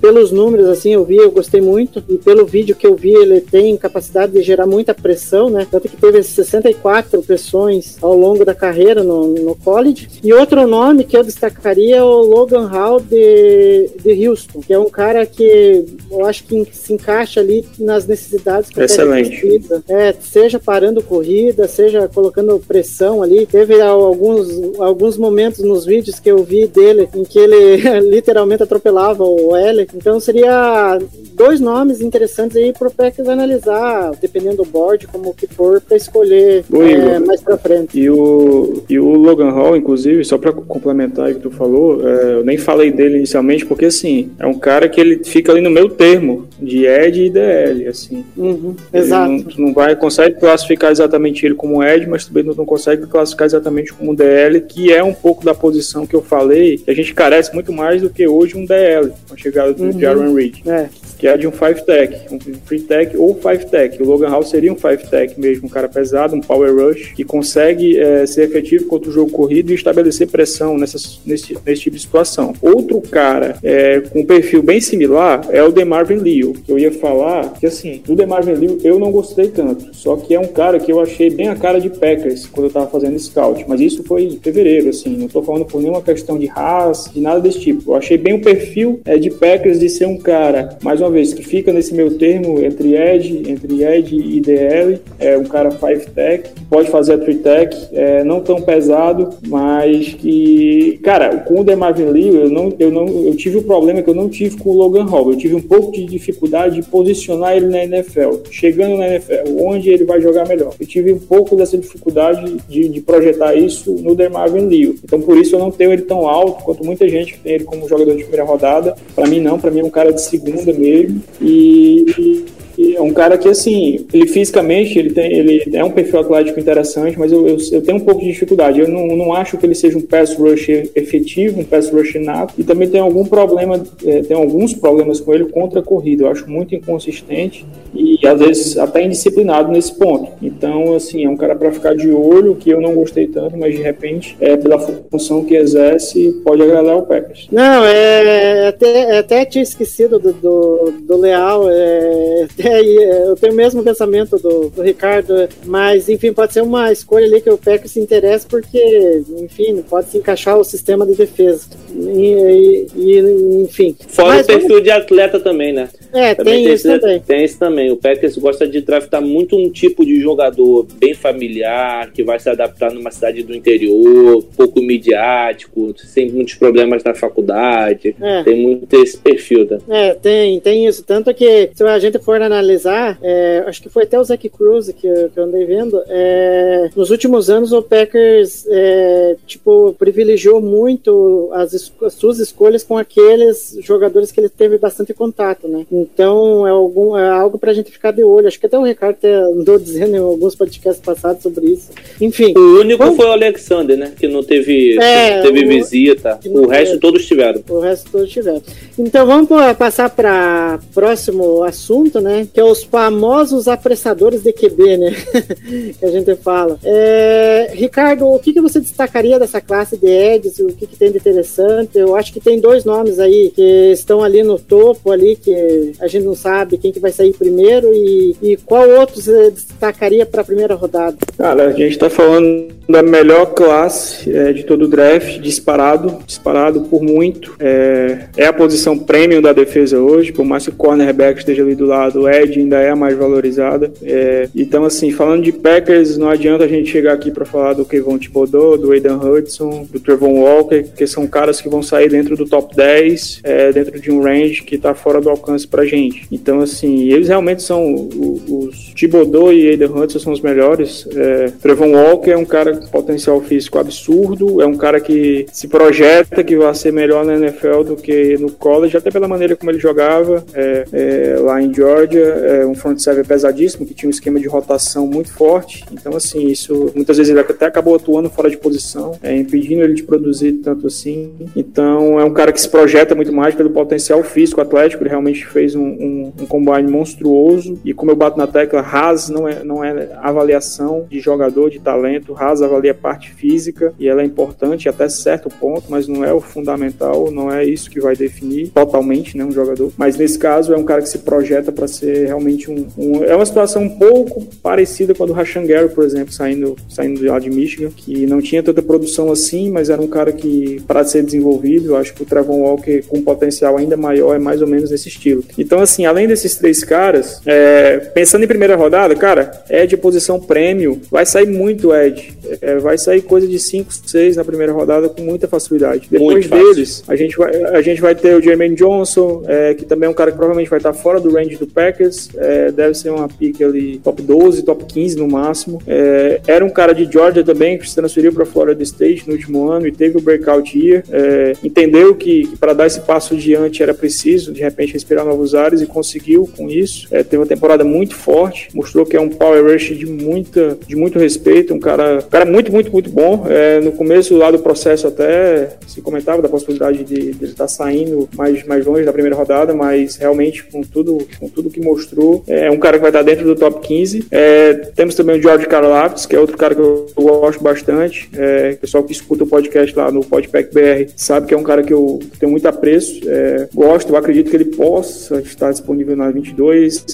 pelos 0.00 0.30
números 0.30 0.68
assim, 0.68 0.92
eu 0.92 1.04
vi, 1.04 1.16
eu 1.16 1.39
gostei 1.40 1.60
muito. 1.60 2.04
E 2.08 2.18
pelo 2.18 2.44
vídeo 2.44 2.76
que 2.76 2.86
eu 2.86 2.94
vi, 2.94 3.14
ele 3.14 3.40
tem 3.40 3.76
capacidade 3.76 4.32
de 4.32 4.42
gerar 4.42 4.66
muita 4.66 4.94
pressão, 4.94 5.48
né? 5.48 5.66
Tanto 5.70 5.88
que 5.88 5.96
teve 5.96 6.22
64 6.22 7.22
pressões 7.22 7.96
ao 8.02 8.14
longo 8.14 8.44
da 8.44 8.54
carreira 8.54 9.02
no, 9.02 9.28
no 9.28 9.56
college. 9.56 10.08
E 10.22 10.32
outro 10.32 10.66
nome 10.66 11.04
que 11.04 11.16
eu 11.16 11.24
destacaria 11.24 11.96
é 11.96 12.02
o 12.02 12.20
Logan 12.20 12.66
Hall 12.66 13.00
de, 13.00 13.90
de 14.02 14.28
Houston, 14.28 14.60
que 14.60 14.72
é 14.72 14.78
um 14.78 14.90
cara 14.90 15.24
que 15.24 15.84
eu 16.10 16.26
acho 16.26 16.44
que 16.44 16.66
se 16.72 16.92
encaixa 16.92 17.40
ali 17.40 17.64
nas 17.78 18.06
necessidades 18.06 18.70
que 18.70 18.80
Excelente. 18.80 19.40
precisa. 19.40 19.82
É, 19.88 20.14
seja 20.20 20.58
parando 20.58 21.02
corrida, 21.02 21.66
seja 21.66 22.08
colocando 22.08 22.58
pressão 22.58 23.22
ali. 23.22 23.46
Teve 23.46 23.80
alguns, 23.80 24.78
alguns 24.78 25.16
momentos 25.16 25.60
nos 25.60 25.86
vídeos 25.86 26.20
que 26.20 26.30
eu 26.30 26.44
vi 26.44 26.66
dele 26.66 27.08
em 27.14 27.24
que 27.24 27.38
ele 27.38 27.76
literalmente 28.10 28.62
atropelava 28.62 29.24
o 29.24 29.56
L. 29.56 29.88
Então 29.94 30.20
seria 30.20 30.98
dois 31.34 31.60
nomes 31.60 32.00
interessantes 32.00 32.56
aí 32.56 32.72
pro 32.72 32.90
Packers 32.90 33.28
analisar, 33.28 34.12
dependendo 34.20 34.58
do 34.58 34.64
board, 34.64 35.06
como 35.06 35.34
que 35.34 35.46
for, 35.46 35.80
para 35.80 35.96
escolher 35.96 36.64
é, 36.72 37.18
mais 37.18 37.40
pra 37.40 37.56
frente. 37.56 37.98
E 37.98 38.10
o, 38.10 38.82
e 38.88 38.98
o 38.98 39.14
Logan 39.14 39.50
Hall, 39.50 39.76
inclusive, 39.76 40.24
só 40.24 40.38
pra 40.38 40.52
complementar 40.52 41.30
o 41.30 41.34
que 41.34 41.40
tu 41.40 41.50
falou, 41.50 42.06
é, 42.06 42.34
eu 42.34 42.44
nem 42.44 42.58
falei 42.58 42.90
dele 42.90 43.18
inicialmente, 43.18 43.64
porque 43.66 43.86
assim, 43.86 44.30
é 44.38 44.46
um 44.46 44.54
cara 44.54 44.88
que 44.88 45.00
ele 45.00 45.24
fica 45.24 45.52
ali 45.52 45.60
no 45.60 45.70
meio 45.70 45.88
termo 45.88 46.46
de 46.60 46.86
Ed 46.86 47.22
e 47.24 47.30
DL, 47.30 47.86
assim. 47.88 48.24
Uhum, 48.36 48.74
exato. 48.92 49.30
Não, 49.32 49.42
tu 49.42 49.60
não 49.60 49.72
vai 49.72 49.96
consegue 49.96 50.38
classificar 50.38 50.90
exatamente 50.90 51.44
ele 51.44 51.54
como 51.54 51.82
Ed, 51.82 52.06
mas 52.06 52.26
também 52.26 52.42
não, 52.42 52.54
não 52.54 52.64
consegue 52.66 53.06
classificar 53.06 53.46
exatamente 53.46 53.92
como 53.92 54.14
DL, 54.14 54.60
que 54.62 54.92
é 54.92 55.02
um 55.02 55.14
pouco 55.14 55.44
da 55.44 55.54
posição 55.54 56.06
que 56.06 56.14
eu 56.14 56.22
falei, 56.22 56.78
que 56.78 56.90
a 56.90 56.94
gente 56.94 57.14
carece 57.14 57.52
muito 57.54 57.72
mais 57.72 58.02
do 58.02 58.10
que 58.10 58.26
hoje 58.26 58.56
um 58.56 58.64
DL, 58.64 59.10
com 59.28 59.34
a 59.34 59.36
chegada 59.36 59.72
do 59.72 59.90
Uhum. 59.90 59.98
Jaron 59.98 60.34
Reed 60.34 60.60
É. 60.66 60.88
que 61.20 61.28
é 61.28 61.36
de 61.36 61.46
um 61.46 61.50
5-tech, 61.50 62.32
um 62.32 62.38
free 62.64 62.80
tech 62.80 63.14
ou 63.14 63.34
5-tech. 63.34 64.02
O 64.02 64.06
Logan 64.06 64.30
Hall 64.30 64.42
seria 64.42 64.72
um 64.72 64.76
5-tech 64.76 65.38
mesmo, 65.38 65.66
um 65.66 65.68
cara 65.68 65.86
pesado, 65.86 66.34
um 66.34 66.40
power 66.40 66.74
rush, 66.74 67.12
que 67.14 67.24
consegue 67.24 67.98
eh, 68.00 68.24
ser 68.24 68.44
efetivo 68.44 68.86
contra 68.86 69.10
o 69.10 69.12
jogo 69.12 69.30
corrido 69.30 69.70
e 69.70 69.74
estabelecer 69.74 70.28
pressão 70.28 70.78
nessas, 70.78 71.20
nesse, 71.26 71.58
nesse 71.64 71.82
tipo 71.82 71.96
de 71.96 72.02
situação. 72.02 72.54
Outro 72.62 73.02
cara 73.02 73.56
eh, 73.62 74.02
com 74.10 74.20
um 74.20 74.24
perfil 74.24 74.62
bem 74.62 74.80
similar 74.80 75.46
é 75.50 75.62
o 75.62 75.70
DeMarvin 75.70 76.16
Leo, 76.16 76.54
eu 76.66 76.78
ia 76.78 76.90
falar 76.90 77.52
que 77.60 77.66
assim, 77.66 78.00
do 78.06 78.16
DeMarvin 78.16 78.54
Leo 78.54 78.78
eu 78.82 78.98
não 78.98 79.12
gostei 79.12 79.48
tanto, 79.48 79.94
só 79.94 80.16
que 80.16 80.34
é 80.34 80.40
um 80.40 80.46
cara 80.46 80.80
que 80.80 80.90
eu 80.90 81.00
achei 81.00 81.28
bem 81.28 81.48
a 81.48 81.54
cara 81.54 81.78
de 81.78 81.90
Packers 81.90 82.46
quando 82.46 82.68
eu 82.68 82.72
tava 82.72 82.86
fazendo 82.86 83.18
scout, 83.18 83.62
mas 83.68 83.78
isso 83.80 84.02
foi 84.04 84.24
em 84.24 84.38
fevereiro, 84.38 84.88
assim, 84.88 85.16
não 85.18 85.28
tô 85.28 85.42
falando 85.42 85.66
por 85.66 85.82
nenhuma 85.82 86.00
questão 86.00 86.38
de 86.38 86.46
raça, 86.46 87.10
de 87.12 87.20
nada 87.20 87.40
desse 87.40 87.60
tipo. 87.60 87.92
Eu 87.92 87.96
achei 87.96 88.16
bem 88.16 88.34
o 88.34 88.40
perfil 88.40 89.00
eh, 89.04 89.18
de 89.18 89.30
Packers 89.30 89.78
de 89.78 89.90
ser 89.90 90.06
um 90.06 90.16
cara, 90.16 90.78
mais 90.82 91.00
uma 91.00 91.09
vez, 91.10 91.34
que 91.34 91.42
fica 91.42 91.72
nesse 91.72 91.94
meio 91.94 92.12
termo 92.12 92.62
entre 92.64 92.96
Edge, 92.96 93.42
entre 93.46 93.82
Edge 93.82 94.16
e 94.16 94.40
DL, 94.40 95.00
é 95.18 95.36
um 95.36 95.44
cara 95.44 95.70
5-tech, 95.70 96.50
pode 96.68 96.90
fazer 96.90 97.14
a 97.14 97.18
3-tech, 97.18 97.88
é, 97.92 98.24
não 98.24 98.40
tão 98.40 98.60
pesado, 98.62 99.30
mas 99.46 100.14
que, 100.14 100.98
cara, 101.02 101.38
com 101.38 101.60
o 101.60 101.64
DeMarvin 101.64 102.06
Lee, 102.06 102.28
eu 102.28 102.50
não, 102.50 102.72
eu 102.78 102.90
não, 102.90 103.06
eu 103.26 103.34
tive 103.34 103.58
o 103.58 103.62
problema 103.62 104.02
que 104.02 104.10
eu 104.10 104.14
não 104.14 104.28
tive 104.28 104.56
com 104.56 104.70
o 104.70 104.76
Logan 104.76 105.04
Hall, 105.04 105.30
eu 105.30 105.36
tive 105.36 105.54
um 105.54 105.60
pouco 105.60 105.92
de 105.92 106.04
dificuldade 106.06 106.76
de 106.76 106.88
posicionar 106.88 107.56
ele 107.56 107.66
na 107.66 107.84
NFL, 107.84 108.42
chegando 108.50 108.96
na 108.96 109.08
NFL, 109.08 109.50
onde 109.58 109.90
ele 109.90 110.04
vai 110.04 110.20
jogar 110.20 110.46
melhor. 110.46 110.72
Eu 110.78 110.86
tive 110.86 111.12
um 111.12 111.18
pouco 111.18 111.56
dessa 111.56 111.76
dificuldade 111.76 112.56
de, 112.68 112.88
de 112.88 113.00
projetar 113.00 113.54
isso 113.54 113.92
no 113.94 114.14
DeMarvin 114.14 114.66
Lee. 114.66 114.98
Então, 115.04 115.20
por 115.20 115.36
isso 115.36 115.56
eu 115.56 115.58
não 115.58 115.70
tenho 115.70 115.92
ele 115.92 116.02
tão 116.02 116.28
alto 116.28 116.64
quanto 116.64 116.84
muita 116.84 117.08
gente 117.08 117.34
que 117.34 117.40
tem 117.40 117.54
ele 117.54 117.64
como 117.64 117.88
jogador 117.88 118.14
de 118.16 118.22
primeira 118.22 118.44
rodada. 118.44 118.94
Para 119.14 119.26
mim 119.26 119.40
não, 119.40 119.58
para 119.58 119.70
mim 119.70 119.80
é 119.80 119.84
um 119.84 119.90
cara 119.90 120.12
de 120.12 120.20
segunda 120.20 120.72
mesmo. 120.72 120.99
E, 121.40 122.04
e- 122.18 122.44
é 122.78 123.00
um 123.00 123.12
cara 123.12 123.36
que, 123.36 123.48
assim, 123.48 124.06
ele 124.12 124.26
fisicamente, 124.26 124.98
ele, 124.98 125.10
tem, 125.10 125.32
ele 125.32 125.76
é 125.76 125.84
um 125.84 125.90
perfil 125.90 126.20
atlético 126.20 126.58
interessante, 126.58 127.18
mas 127.18 127.30
eu, 127.32 127.46
eu, 127.46 127.56
eu 127.72 127.82
tenho 127.82 127.98
um 127.98 128.00
pouco 128.00 128.20
de 128.20 128.28
dificuldade. 128.28 128.80
Eu 128.80 128.88
não, 128.88 129.06
não 129.16 129.32
acho 129.32 129.58
que 129.58 129.66
ele 129.66 129.74
seja 129.74 129.98
um 129.98 130.02
pass 130.02 130.34
rush 130.34 130.68
efetivo, 130.94 131.60
um 131.60 131.64
pass 131.64 131.90
rush 131.90 132.14
nato, 132.16 132.54
e 132.58 132.64
também 132.64 132.88
tem 132.88 133.00
algum 133.00 133.24
problema, 133.24 133.82
é, 134.04 134.22
tem 134.22 134.36
alguns 134.36 134.72
problemas 134.72 135.20
com 135.20 135.34
ele 135.34 135.46
contra 135.46 135.80
a 135.80 135.82
corrida. 135.82 136.24
Eu 136.24 136.28
acho 136.28 136.48
muito 136.48 136.74
inconsistente 136.74 137.66
e, 137.94 138.18
às 138.26 138.38
vezes, 138.38 138.78
até 138.78 139.04
indisciplinado 139.04 139.70
nesse 139.70 139.94
ponto. 139.94 140.32
Então, 140.42 140.94
assim, 140.94 141.24
é 141.24 141.28
um 141.28 141.36
cara 141.36 141.54
para 141.54 141.72
ficar 141.72 141.94
de 141.94 142.10
olho, 142.10 142.54
que 142.54 142.70
eu 142.70 142.80
não 142.80 142.94
gostei 142.94 143.26
tanto, 143.26 143.56
mas, 143.56 143.74
de 143.74 143.82
repente, 143.82 144.36
é, 144.40 144.56
pela 144.56 144.78
função 144.78 145.44
que 145.44 145.54
exerce, 145.54 146.40
pode 146.44 146.62
agradar 146.62 146.96
o 146.96 147.02
Packers. 147.02 147.48
Não, 147.50 147.84
é 147.84 148.68
até, 148.68 149.18
até 149.18 149.44
tinha 149.44 149.62
esquecido 149.62 150.18
do, 150.18 150.32
do, 150.32 150.92
do 151.02 151.16
Leal. 151.16 151.68
É, 151.68 152.46
até 152.50 152.69
é, 152.69 152.69
eu 152.70 153.34
tenho 153.36 153.52
o 153.52 153.56
mesmo 153.56 153.82
pensamento 153.82 154.36
do, 154.38 154.70
do 154.70 154.82
Ricardo, 154.82 155.48
mas 155.64 156.08
enfim, 156.08 156.32
pode 156.32 156.52
ser 156.52 156.62
uma 156.62 156.92
escolha 156.92 157.26
ali 157.26 157.40
que 157.40 157.50
o 157.50 157.58
Packers 157.58 157.92
se 157.92 158.00
interessa, 158.00 158.46
porque, 158.48 159.22
enfim, 159.38 159.82
pode 159.88 160.08
se 160.10 160.18
encaixar 160.18 160.58
o 160.58 160.64
sistema 160.64 161.06
de 161.06 161.14
defesa. 161.14 161.66
E, 161.94 162.32
e- 162.32 162.86
e, 162.96 163.62
enfim. 163.62 163.96
Fora 164.08 164.28
Mas 164.36 164.44
o 164.44 164.48
perfil 164.48 164.80
de 164.80 164.90
atleta 164.90 165.38
também, 165.40 165.72
né? 165.72 165.88
É, 166.12 166.34
tem 166.34 166.64
isso 166.64 166.88
esse- 166.88 166.98
também. 166.98 167.20
Tem 167.20 167.44
isso 167.44 167.58
também. 167.58 167.90
O 167.90 167.96
Packers 167.96 168.36
gosta 168.38 168.66
de 168.66 168.80
draftar 168.80 169.22
muito 169.22 169.56
um 169.56 169.68
tipo 169.70 170.04
de 170.04 170.20
jogador 170.20 170.86
bem 170.98 171.14
familiar, 171.14 172.10
que 172.12 172.22
vai 172.22 172.38
se 172.38 172.48
adaptar 172.48 172.92
numa 172.92 173.10
cidade 173.10 173.42
do 173.42 173.54
interior, 173.54 174.42
pouco 174.56 174.80
midiático, 174.80 175.94
sem 175.96 176.30
muitos 176.30 176.54
problemas 176.54 177.02
na 177.04 177.14
faculdade. 177.14 178.14
É. 178.20 178.42
Tem 178.42 178.56
muito 178.56 178.92
esse 179.02 179.16
perfil, 179.18 179.66
né? 179.70 179.78
É, 179.88 180.14
tem, 180.14 180.58
tem 180.60 180.86
isso. 180.86 181.02
Tanto 181.04 181.32
que, 181.34 181.70
se 181.74 181.82
a 181.84 181.98
gente 181.98 182.18
for 182.18 182.40
analisar, 182.50 183.18
é, 183.22 183.62
acho 183.66 183.80
que 183.82 183.88
foi 183.88 184.02
até 184.04 184.18
o 184.18 184.24
Zac 184.24 184.48
Cruz 184.48 184.88
que, 184.92 185.06
eu- 185.06 185.28
que 185.30 185.38
eu 185.38 185.44
andei 185.44 185.64
vendo, 185.64 186.02
é, 186.08 186.90
nos 186.96 187.10
últimos 187.10 187.48
anos 187.50 187.72
o 187.72 187.82
Packers, 187.82 188.66
é, 188.68 189.36
tipo, 189.46 189.94
privilegiou 189.98 190.60
muito 190.60 191.48
as, 191.52 191.92
as 192.02 192.14
suas 192.14 192.38
escolhas 192.38 192.82
com 192.82 192.96
aqueles 192.98 193.76
jogadores 193.80 194.32
que 194.32 194.40
ele 194.40 194.48
teve 194.48 194.78
bastante 194.78 195.14
contato, 195.14 195.68
né? 195.68 195.86
Então, 195.90 196.66
é, 196.66 196.70
algum, 196.70 197.16
é 197.16 197.28
algo 197.28 197.58
pra 197.58 197.72
gente 197.72 197.90
ficar 197.90 198.10
de 198.12 198.22
olho. 198.24 198.48
Acho 198.48 198.58
que 198.58 198.66
até 198.66 198.78
o 198.78 198.84
Ricardo 198.84 199.18
andou 199.24 199.78
dizendo 199.78 200.14
em 200.16 200.18
alguns 200.20 200.54
podcasts 200.54 201.02
passados 201.04 201.42
sobre 201.42 201.66
isso. 201.66 201.90
Enfim, 202.20 202.52
O 202.56 202.80
único 202.80 203.04
Bom. 203.04 203.14
foi 203.14 203.26
o 203.26 203.32
Alexander, 203.32 203.96
né? 203.96 204.12
Que 204.18 204.26
não 204.28 204.42
teve, 204.42 204.98
É, 204.98 205.42
teve 205.42 205.64
o- 205.64 205.68
visita. 205.68 206.38
que 206.40 206.48
O 206.48 206.66
resto 206.66 206.90
teve. 206.92 207.00
todos 207.00 207.26
tiveram. 207.26 207.62
O 207.68 207.78
resto 207.80 208.10
todos 208.10 208.30
tiveram. 208.30 208.62
Então 208.98 209.26
vamos 209.26 209.48
pa- 209.48 209.74
passar 209.74 210.10
para 210.10 210.78
próximo 210.94 211.62
assunto, 211.62 212.20
Que 212.46 212.60
é 212.60 212.64
os 212.64 212.82
famosos 212.82 213.68
apressadores 213.68 214.42
de 214.42 214.52
QB, 214.52 214.96
né? 214.96 215.10
que 215.98 216.04
a 216.04 216.10
gente 216.10 216.34
fala. 216.36 216.78
É, 216.84 217.70
Ricardo, 217.74 218.26
o 218.26 218.38
que, 218.38 218.52
que 218.52 218.60
você 218.60 218.80
destacaria 218.80 219.38
dessa 219.38 219.60
classe 219.60 219.96
de 219.96 220.08
Eds? 220.08 220.58
O 220.58 220.68
que, 220.68 220.86
que 220.86 220.96
tem 220.96 221.10
de 221.10 221.18
interessante? 221.18 221.98
Eu 221.98 222.16
acho 222.16 222.32
que 222.32 222.40
tem 222.40 222.58
dois 222.58 222.84
nomes 222.84 223.18
aí 223.18 223.52
que 223.54 223.92
estão 223.92 224.22
ali 224.22 224.42
no 224.42 224.58
topo 224.58 225.12
ali, 225.12 225.36
que 225.36 225.92
a 226.00 226.08
gente 226.08 226.24
não 226.24 226.34
sabe 226.34 226.78
quem 226.78 226.92
que 226.92 227.00
vai 227.00 227.12
sair 227.12 227.32
primeiro 227.32 227.92
e, 227.92 228.36
e 228.42 228.56
qual 228.56 228.88
outro 228.88 229.20
você 229.20 229.50
destacaria 229.50 230.26
para 230.26 230.40
a 230.40 230.44
primeira 230.44 230.74
rodada? 230.74 231.16
Cara, 231.36 231.68
a 231.68 231.72
gente 231.72 231.98
tá 231.98 232.10
falando 232.10 232.68
da 232.88 233.02
melhor 233.02 233.46
classe 233.54 234.34
é, 234.34 234.52
de 234.52 234.64
todo 234.64 234.82
o 234.82 234.88
draft, 234.88 235.38
disparado, 235.38 236.18
disparado 236.26 236.82
por 236.82 237.02
muito. 237.02 237.54
É, 237.60 238.26
é 238.36 238.46
a 238.46 238.52
posição 238.52 238.98
premium 238.98 239.40
da 239.40 239.52
defesa 239.52 239.98
hoje, 239.98 240.32
por 240.32 240.44
mais 240.44 240.64
que 240.64 240.70
o 240.70 240.74
cornerback 240.74 241.38
esteja 241.38 241.62
ali 241.62 241.74
do 241.74 241.86
lado, 241.86 242.26
Ed 242.32 242.58
ainda 242.58 242.78
é 242.78 242.90
a 242.90 242.96
mais 242.96 243.16
valorizada. 243.16 243.92
É, 244.02 244.48
então, 244.54 244.84
assim, 244.84 245.10
falando 245.10 245.42
de 245.42 245.52
Packers, 245.52 246.16
não 246.16 246.28
adianta 246.28 246.64
a 246.64 246.68
gente 246.68 246.90
chegar 246.90 247.12
aqui 247.12 247.30
para 247.30 247.44
falar 247.44 247.74
do 247.74 247.84
Kevon 247.84 248.18
Thibodeau, 248.18 248.76
do 248.76 248.92
Aidan 248.92 249.18
Hudson, 249.18 249.86
do 249.90 250.00
Trevon 250.00 250.40
Walker, 250.40 250.84
que 250.96 251.06
são 251.06 251.26
caras 251.26 251.60
que 251.60 251.68
vão 251.68 251.82
sair 251.82 252.08
dentro 252.08 252.36
do 252.36 252.46
top 252.46 252.74
10, 252.74 253.40
é, 253.42 253.72
dentro 253.72 254.00
de 254.00 254.10
um 254.10 254.22
range 254.22 254.62
que 254.62 254.78
tá 254.78 254.94
fora 254.94 255.20
do 255.20 255.30
alcance 255.30 255.66
pra 255.66 255.84
gente. 255.84 256.26
Então, 256.30 256.60
assim, 256.60 257.10
eles 257.10 257.28
realmente 257.28 257.62
são 257.62 258.08
os 258.48 258.92
Thibodeau 258.94 259.52
e 259.52 259.68
Aidan 259.68 259.92
Hudson 259.92 260.18
são 260.18 260.32
os 260.32 260.40
melhores. 260.40 261.06
É, 261.14 261.52
Trevon 261.60 261.92
Walker 261.92 262.30
é 262.30 262.36
um 262.36 262.44
cara 262.44 262.76
com 262.76 262.86
potencial 262.86 263.40
físico 263.40 263.78
absurdo, 263.78 264.60
é 264.60 264.66
um 264.66 264.76
cara 264.76 265.00
que 265.00 265.46
se 265.52 265.68
projeta 265.68 266.42
que 266.44 266.56
vai 266.56 266.74
ser 266.74 266.92
melhor 266.92 267.24
na 267.24 267.34
NFL 267.34 267.82
do 267.84 267.96
que 267.96 268.36
no 268.38 268.50
college, 268.50 268.96
até 268.96 269.10
pela 269.10 269.28
maneira 269.28 269.56
como 269.56 269.70
ele 269.70 269.78
jogava 269.78 270.44
é, 270.54 270.84
é, 270.92 271.36
lá 271.40 271.60
em 271.62 271.72
Georgia, 271.72 272.19
é 272.20 272.66
um 272.66 272.74
front 272.74 272.98
seven 272.98 273.24
pesadíssimo, 273.24 273.86
que 273.86 273.94
tinha 273.94 274.08
um 274.08 274.10
esquema 274.10 274.38
de 274.38 274.46
rotação 274.46 275.06
muito 275.06 275.32
forte. 275.32 275.84
Então, 275.92 276.16
assim, 276.16 276.46
isso 276.46 276.92
muitas 276.94 277.16
vezes 277.16 277.30
ele 277.30 277.40
até 277.40 277.66
acabou 277.66 277.94
atuando 277.94 278.30
fora 278.30 278.50
de 278.50 278.56
posição, 278.56 279.18
é, 279.22 279.36
impedindo 279.36 279.82
ele 279.82 279.94
de 279.94 280.02
produzir 280.02 280.52
tanto 280.54 280.86
assim. 280.86 281.32
Então, 281.54 282.18
é 282.20 282.24
um 282.24 282.32
cara 282.32 282.52
que 282.52 282.60
se 282.60 282.68
projeta 282.68 283.14
muito 283.14 283.32
mais 283.32 283.54
pelo 283.54 283.70
potencial 283.70 284.22
físico, 284.22 284.60
atlético. 284.60 285.02
Ele 285.02 285.10
realmente 285.10 285.46
fez 285.46 285.74
um, 285.74 285.82
um, 285.82 286.32
um 286.40 286.46
combine 286.46 286.90
monstruoso 286.90 287.78
e 287.84 287.92
como 287.94 288.10
eu 288.10 288.16
bato 288.16 288.38
na 288.38 288.46
tecla, 288.46 288.80
Haas 288.80 289.28
não 289.28 289.48
é, 289.48 289.62
não 289.64 289.84
é 289.84 290.08
avaliação 290.16 291.06
de 291.08 291.20
jogador, 291.20 291.70
de 291.70 291.78
talento, 291.78 292.34
Haas 292.34 292.62
avalia 292.62 292.94
parte 292.94 293.30
física 293.32 293.92
e 293.98 294.08
ela 294.08 294.22
é 294.22 294.24
importante 294.24 294.88
até 294.88 295.08
certo 295.08 295.48
ponto, 295.48 295.84
mas 295.88 296.06
não 296.06 296.24
é 296.24 296.32
o 296.32 296.40
fundamental, 296.40 297.30
não 297.30 297.52
é 297.52 297.64
isso 297.64 297.90
que 297.90 298.00
vai 298.00 298.16
definir 298.16 298.68
totalmente 298.68 299.36
né, 299.36 299.44
um 299.44 299.50
jogador. 299.50 299.92
Mas 299.96 300.16
nesse 300.16 300.38
caso 300.38 300.72
é 300.72 300.76
um 300.76 300.84
cara 300.84 301.02
que 301.02 301.08
se 301.08 301.18
projeta 301.18 301.72
para 301.72 301.88
ser 301.88 302.09
realmente 302.26 302.70
um, 302.70 302.86
um, 302.96 303.24
É 303.24 303.34
uma 303.34 303.46
situação 303.46 303.82
um 303.82 303.98
pouco 303.98 304.46
parecida 304.62 305.14
com 305.14 305.24
a 305.24 305.26
do 305.26 305.32
Rashan 305.32 305.64
Gary, 305.64 305.88
por 305.88 306.04
exemplo, 306.04 306.32
saindo, 306.32 306.76
saindo 306.88 307.20
de 307.20 307.28
lá 307.28 307.38
de 307.38 307.50
Michigan, 307.50 307.90
que 307.94 308.26
não 308.26 308.40
tinha 308.40 308.62
tanta 308.62 308.82
produção 308.82 309.30
assim, 309.30 309.70
mas 309.70 309.90
era 309.90 310.00
um 310.00 310.06
cara 310.06 310.32
que, 310.32 310.80
para 310.86 311.04
ser 311.04 311.22
desenvolvido, 311.22 311.90
eu 311.90 311.96
acho 311.96 312.14
que 312.14 312.22
o 312.22 312.26
Trevon 312.26 312.60
Walker 312.60 313.02
com 313.02 313.18
um 313.18 313.22
potencial 313.22 313.76
ainda 313.76 313.96
maior 313.96 314.34
é 314.34 314.38
mais 314.38 314.60
ou 314.60 314.68
menos 314.68 314.90
nesse 314.90 315.08
estilo. 315.08 315.44
Então, 315.58 315.80
assim, 315.80 316.04
além 316.04 316.26
desses 316.26 316.56
três 316.56 316.82
caras, 316.84 317.40
é, 317.46 317.98
pensando 317.98 318.44
em 318.44 318.48
primeira 318.48 318.76
rodada, 318.76 319.14
cara, 319.14 319.62
Ed 319.68 319.96
posição 319.96 320.40
prêmio, 320.40 321.00
vai 321.10 321.24
sair 321.24 321.46
muito 321.46 321.94
Ed. 321.94 322.32
É, 322.60 322.76
vai 322.78 322.98
sair 322.98 323.22
coisa 323.22 323.46
de 323.46 323.58
5, 323.58 323.92
6 324.06 324.36
na 324.36 324.44
primeira 324.44 324.72
rodada 324.72 325.08
com 325.08 325.22
muita 325.22 325.46
facilidade. 325.46 326.08
Depois 326.10 326.48
deles, 326.48 327.04
a 327.06 327.14
gente, 327.14 327.36
vai, 327.36 327.54
a 327.64 327.82
gente 327.82 328.00
vai 328.00 328.14
ter 328.14 328.34
o 328.34 328.42
Jermaine 328.42 328.74
Johnson, 328.74 329.44
é, 329.46 329.74
que 329.74 329.84
também 329.84 330.06
é 330.06 330.10
um 330.10 330.14
cara 330.14 330.30
que 330.30 330.36
provavelmente 330.36 330.70
vai 330.70 330.78
estar 330.78 330.92
fora 330.92 331.20
do 331.20 331.32
range 331.32 331.56
do 331.56 331.66
Packers, 332.00 332.30
é, 332.36 332.72
deve 332.72 332.94
ser 332.94 333.10
uma 333.10 333.28
pick 333.28 333.60
ali 333.62 333.98
top 333.98 334.22
12, 334.22 334.62
top 334.62 334.84
15 334.84 335.16
no 335.16 335.28
máximo. 335.28 335.80
É, 335.86 336.40
era 336.46 336.64
um 336.64 336.70
cara 336.70 336.94
de 336.94 337.10
Georgia 337.10 337.44
também, 337.44 337.78
que 337.78 337.88
se 337.88 337.94
transferiu 337.94 338.32
para 338.32 338.46
Florida 338.46 338.82
State 338.82 339.26
no 339.26 339.34
último 339.34 339.70
ano 339.70 339.86
e 339.86 339.92
teve 339.92 340.16
o 340.16 340.20
breakout 340.20 340.76
year. 340.76 341.04
É, 341.10 341.52
entendeu 341.62 342.14
que, 342.14 342.46
que 342.46 342.56
para 342.56 342.72
dar 342.72 342.86
esse 342.86 343.00
passo 343.02 343.36
diante 343.36 343.82
era 343.82 343.92
preciso, 343.92 344.52
de 344.52 344.60
repente, 344.60 344.94
respirar 344.94 345.24
novos 345.24 345.54
ares 345.54 345.82
e 345.82 345.86
conseguiu 345.86 346.48
com 346.56 346.68
isso. 346.70 347.06
É, 347.10 347.22
teve 347.22 347.38
uma 347.38 347.46
temporada 347.46 347.84
muito 347.84 348.14
forte, 348.14 348.68
mostrou 348.74 349.04
que 349.04 349.16
é 349.16 349.20
um 349.20 349.28
power 349.28 349.72
rush 349.72 349.96
de, 349.96 350.06
muita, 350.06 350.78
de 350.86 350.96
muito 350.96 351.18
respeito, 351.18 351.74
um 351.74 351.80
cara, 351.80 352.18
um 352.26 352.30
cara 352.30 352.44
muito, 352.44 352.72
muito, 352.72 352.90
muito 352.90 353.10
bom. 353.10 353.46
É, 353.48 353.80
no 353.80 353.92
começo 353.92 354.36
lá 354.36 354.50
do 354.50 354.58
processo 354.58 355.06
até 355.06 355.76
se 355.86 356.00
comentava 356.00 356.40
da 356.40 356.48
possibilidade 356.48 357.04
de, 357.04 357.32
de 357.32 357.44
ele 357.44 357.52
estar 357.52 357.64
tá 357.64 357.68
saindo 357.68 358.28
mais, 358.34 358.64
mais 358.64 358.86
longe 358.86 359.04
da 359.04 359.12
primeira 359.12 359.36
rodada, 359.36 359.74
mas 359.74 360.16
realmente 360.16 360.64
com 360.70 360.82
tudo, 360.82 361.18
com 361.38 361.48
tudo 361.48 361.70
que 361.70 361.80
mostrou, 361.90 362.44
é 362.46 362.70
um 362.70 362.78
cara 362.78 362.96
que 362.96 363.02
vai 363.02 363.10
estar 363.10 363.22
dentro 363.22 363.44
do 363.44 363.56
top 363.56 363.80
15. 363.86 364.26
É, 364.30 364.74
temos 364.94 365.14
também 365.14 365.38
o 365.38 365.42
George 365.42 365.66
Karlaftis, 365.66 366.26
que 366.26 366.36
é 366.36 366.40
outro 366.40 366.56
cara 366.56 366.74
que 366.74 366.80
eu, 366.80 367.06
eu 367.16 367.24
gosto 367.24 367.62
bastante. 367.62 368.30
É, 368.36 368.72
pessoal 368.72 369.02
que 369.02 369.12
escuta 369.12 369.44
o 369.44 369.46
podcast 369.46 369.96
lá 369.96 370.10
no 370.10 370.24
Podpack 370.24 370.72
BR 370.72 371.12
sabe 371.16 371.46
que 371.46 371.54
é 371.54 371.56
um 371.56 371.62
cara 371.62 371.82
que 371.82 371.92
eu 371.92 372.20
tenho 372.38 372.50
muito 372.50 372.66
apreço. 372.66 373.20
É, 373.26 373.68
gosto, 373.74 374.10
eu 374.10 374.16
acredito 374.16 374.50
que 374.50 374.56
ele 374.56 374.66
possa 374.66 375.40
estar 375.40 375.70
disponível 375.70 376.16
na 376.16 376.30
22. 376.30 377.04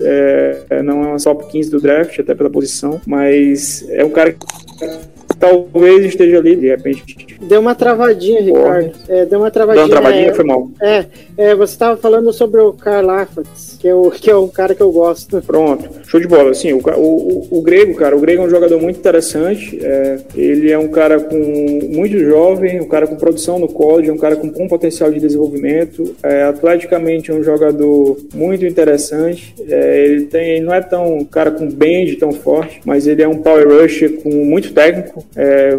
É, 0.00 0.82
não 0.82 1.04
é 1.04 1.06
uma 1.08 1.18
top 1.18 1.50
15 1.50 1.70
do 1.70 1.80
draft, 1.80 2.18
até 2.18 2.34
pela 2.34 2.50
posição, 2.50 3.00
mas 3.06 3.84
é 3.90 4.04
um 4.04 4.10
cara 4.10 4.32
que 4.32 4.38
talvez 5.38 6.04
esteja 6.04 6.38
ali, 6.38 6.56
de 6.56 6.68
repente. 6.68 7.38
Deu 7.42 7.60
uma 7.60 7.74
travadinha, 7.74 8.40
Ricardo. 8.40 8.92
É, 9.08 9.26
deu 9.26 9.38
uma 9.40 9.50
travadinha. 9.50 9.86
Deu 9.86 9.94
uma 9.94 10.00
travadinha, 10.00 10.30
é, 10.30 10.34
foi 10.34 10.44
mal. 10.44 10.70
É, 10.80 11.04
é 11.36 11.54
você 11.54 11.72
estava 11.74 11.96
falando 11.96 12.32
sobre 12.32 12.60
o 12.60 12.72
Karl 12.72 13.06
Lafatz, 13.06 13.76
que, 13.78 13.88
é 13.88 13.92
que 14.20 14.30
é 14.30 14.36
um 14.36 14.48
cara 14.48 14.74
que 14.74 14.82
eu 14.82 14.92
gosto. 14.92 15.42
Pronto, 15.42 15.90
show 16.06 16.20
de 16.20 16.26
bola. 16.26 16.50
Assim, 16.50 16.72
o, 16.72 16.78
o, 16.78 17.58
o 17.58 17.62
Grego, 17.62 17.94
cara, 17.94 18.16
o 18.16 18.20
Grego 18.20 18.42
é 18.42 18.46
um 18.46 18.50
jogador 18.50 18.80
muito 18.80 18.98
interessante. 18.98 19.78
É, 19.82 20.18
ele 20.36 20.70
é 20.70 20.78
um 20.78 20.88
cara 20.88 21.20
com 21.20 21.36
muito 21.36 22.18
jovem, 22.18 22.80
um 22.80 22.88
cara 22.88 23.06
com 23.06 23.16
produção 23.16 23.58
no 23.58 23.68
college, 23.68 24.10
um 24.10 24.18
cara 24.18 24.36
com 24.36 24.48
bom 24.48 24.68
potencial 24.68 25.10
de 25.10 25.20
desenvolvimento. 25.20 26.14
É, 26.22 26.44
atleticamente 26.44 27.30
é 27.30 27.34
um 27.34 27.42
jogador 27.42 28.16
muito 28.34 28.64
interessante. 28.64 29.54
É, 29.68 30.04
ele 30.04 30.24
tem, 30.26 30.60
não 30.60 30.72
é 30.72 30.80
tão 30.80 31.18
um 31.18 31.24
cara 31.24 31.50
com 31.50 31.68
bend 31.68 32.16
tão 32.16 32.32
forte, 32.32 32.80
mas 32.84 33.06
ele 33.06 33.22
é 33.22 33.28
um 33.28 33.38
power 33.38 33.68
rusher 33.68 34.20
com 34.22 34.30
muito 34.30 34.72
técnico, 34.72 35.24
é, 35.36 35.76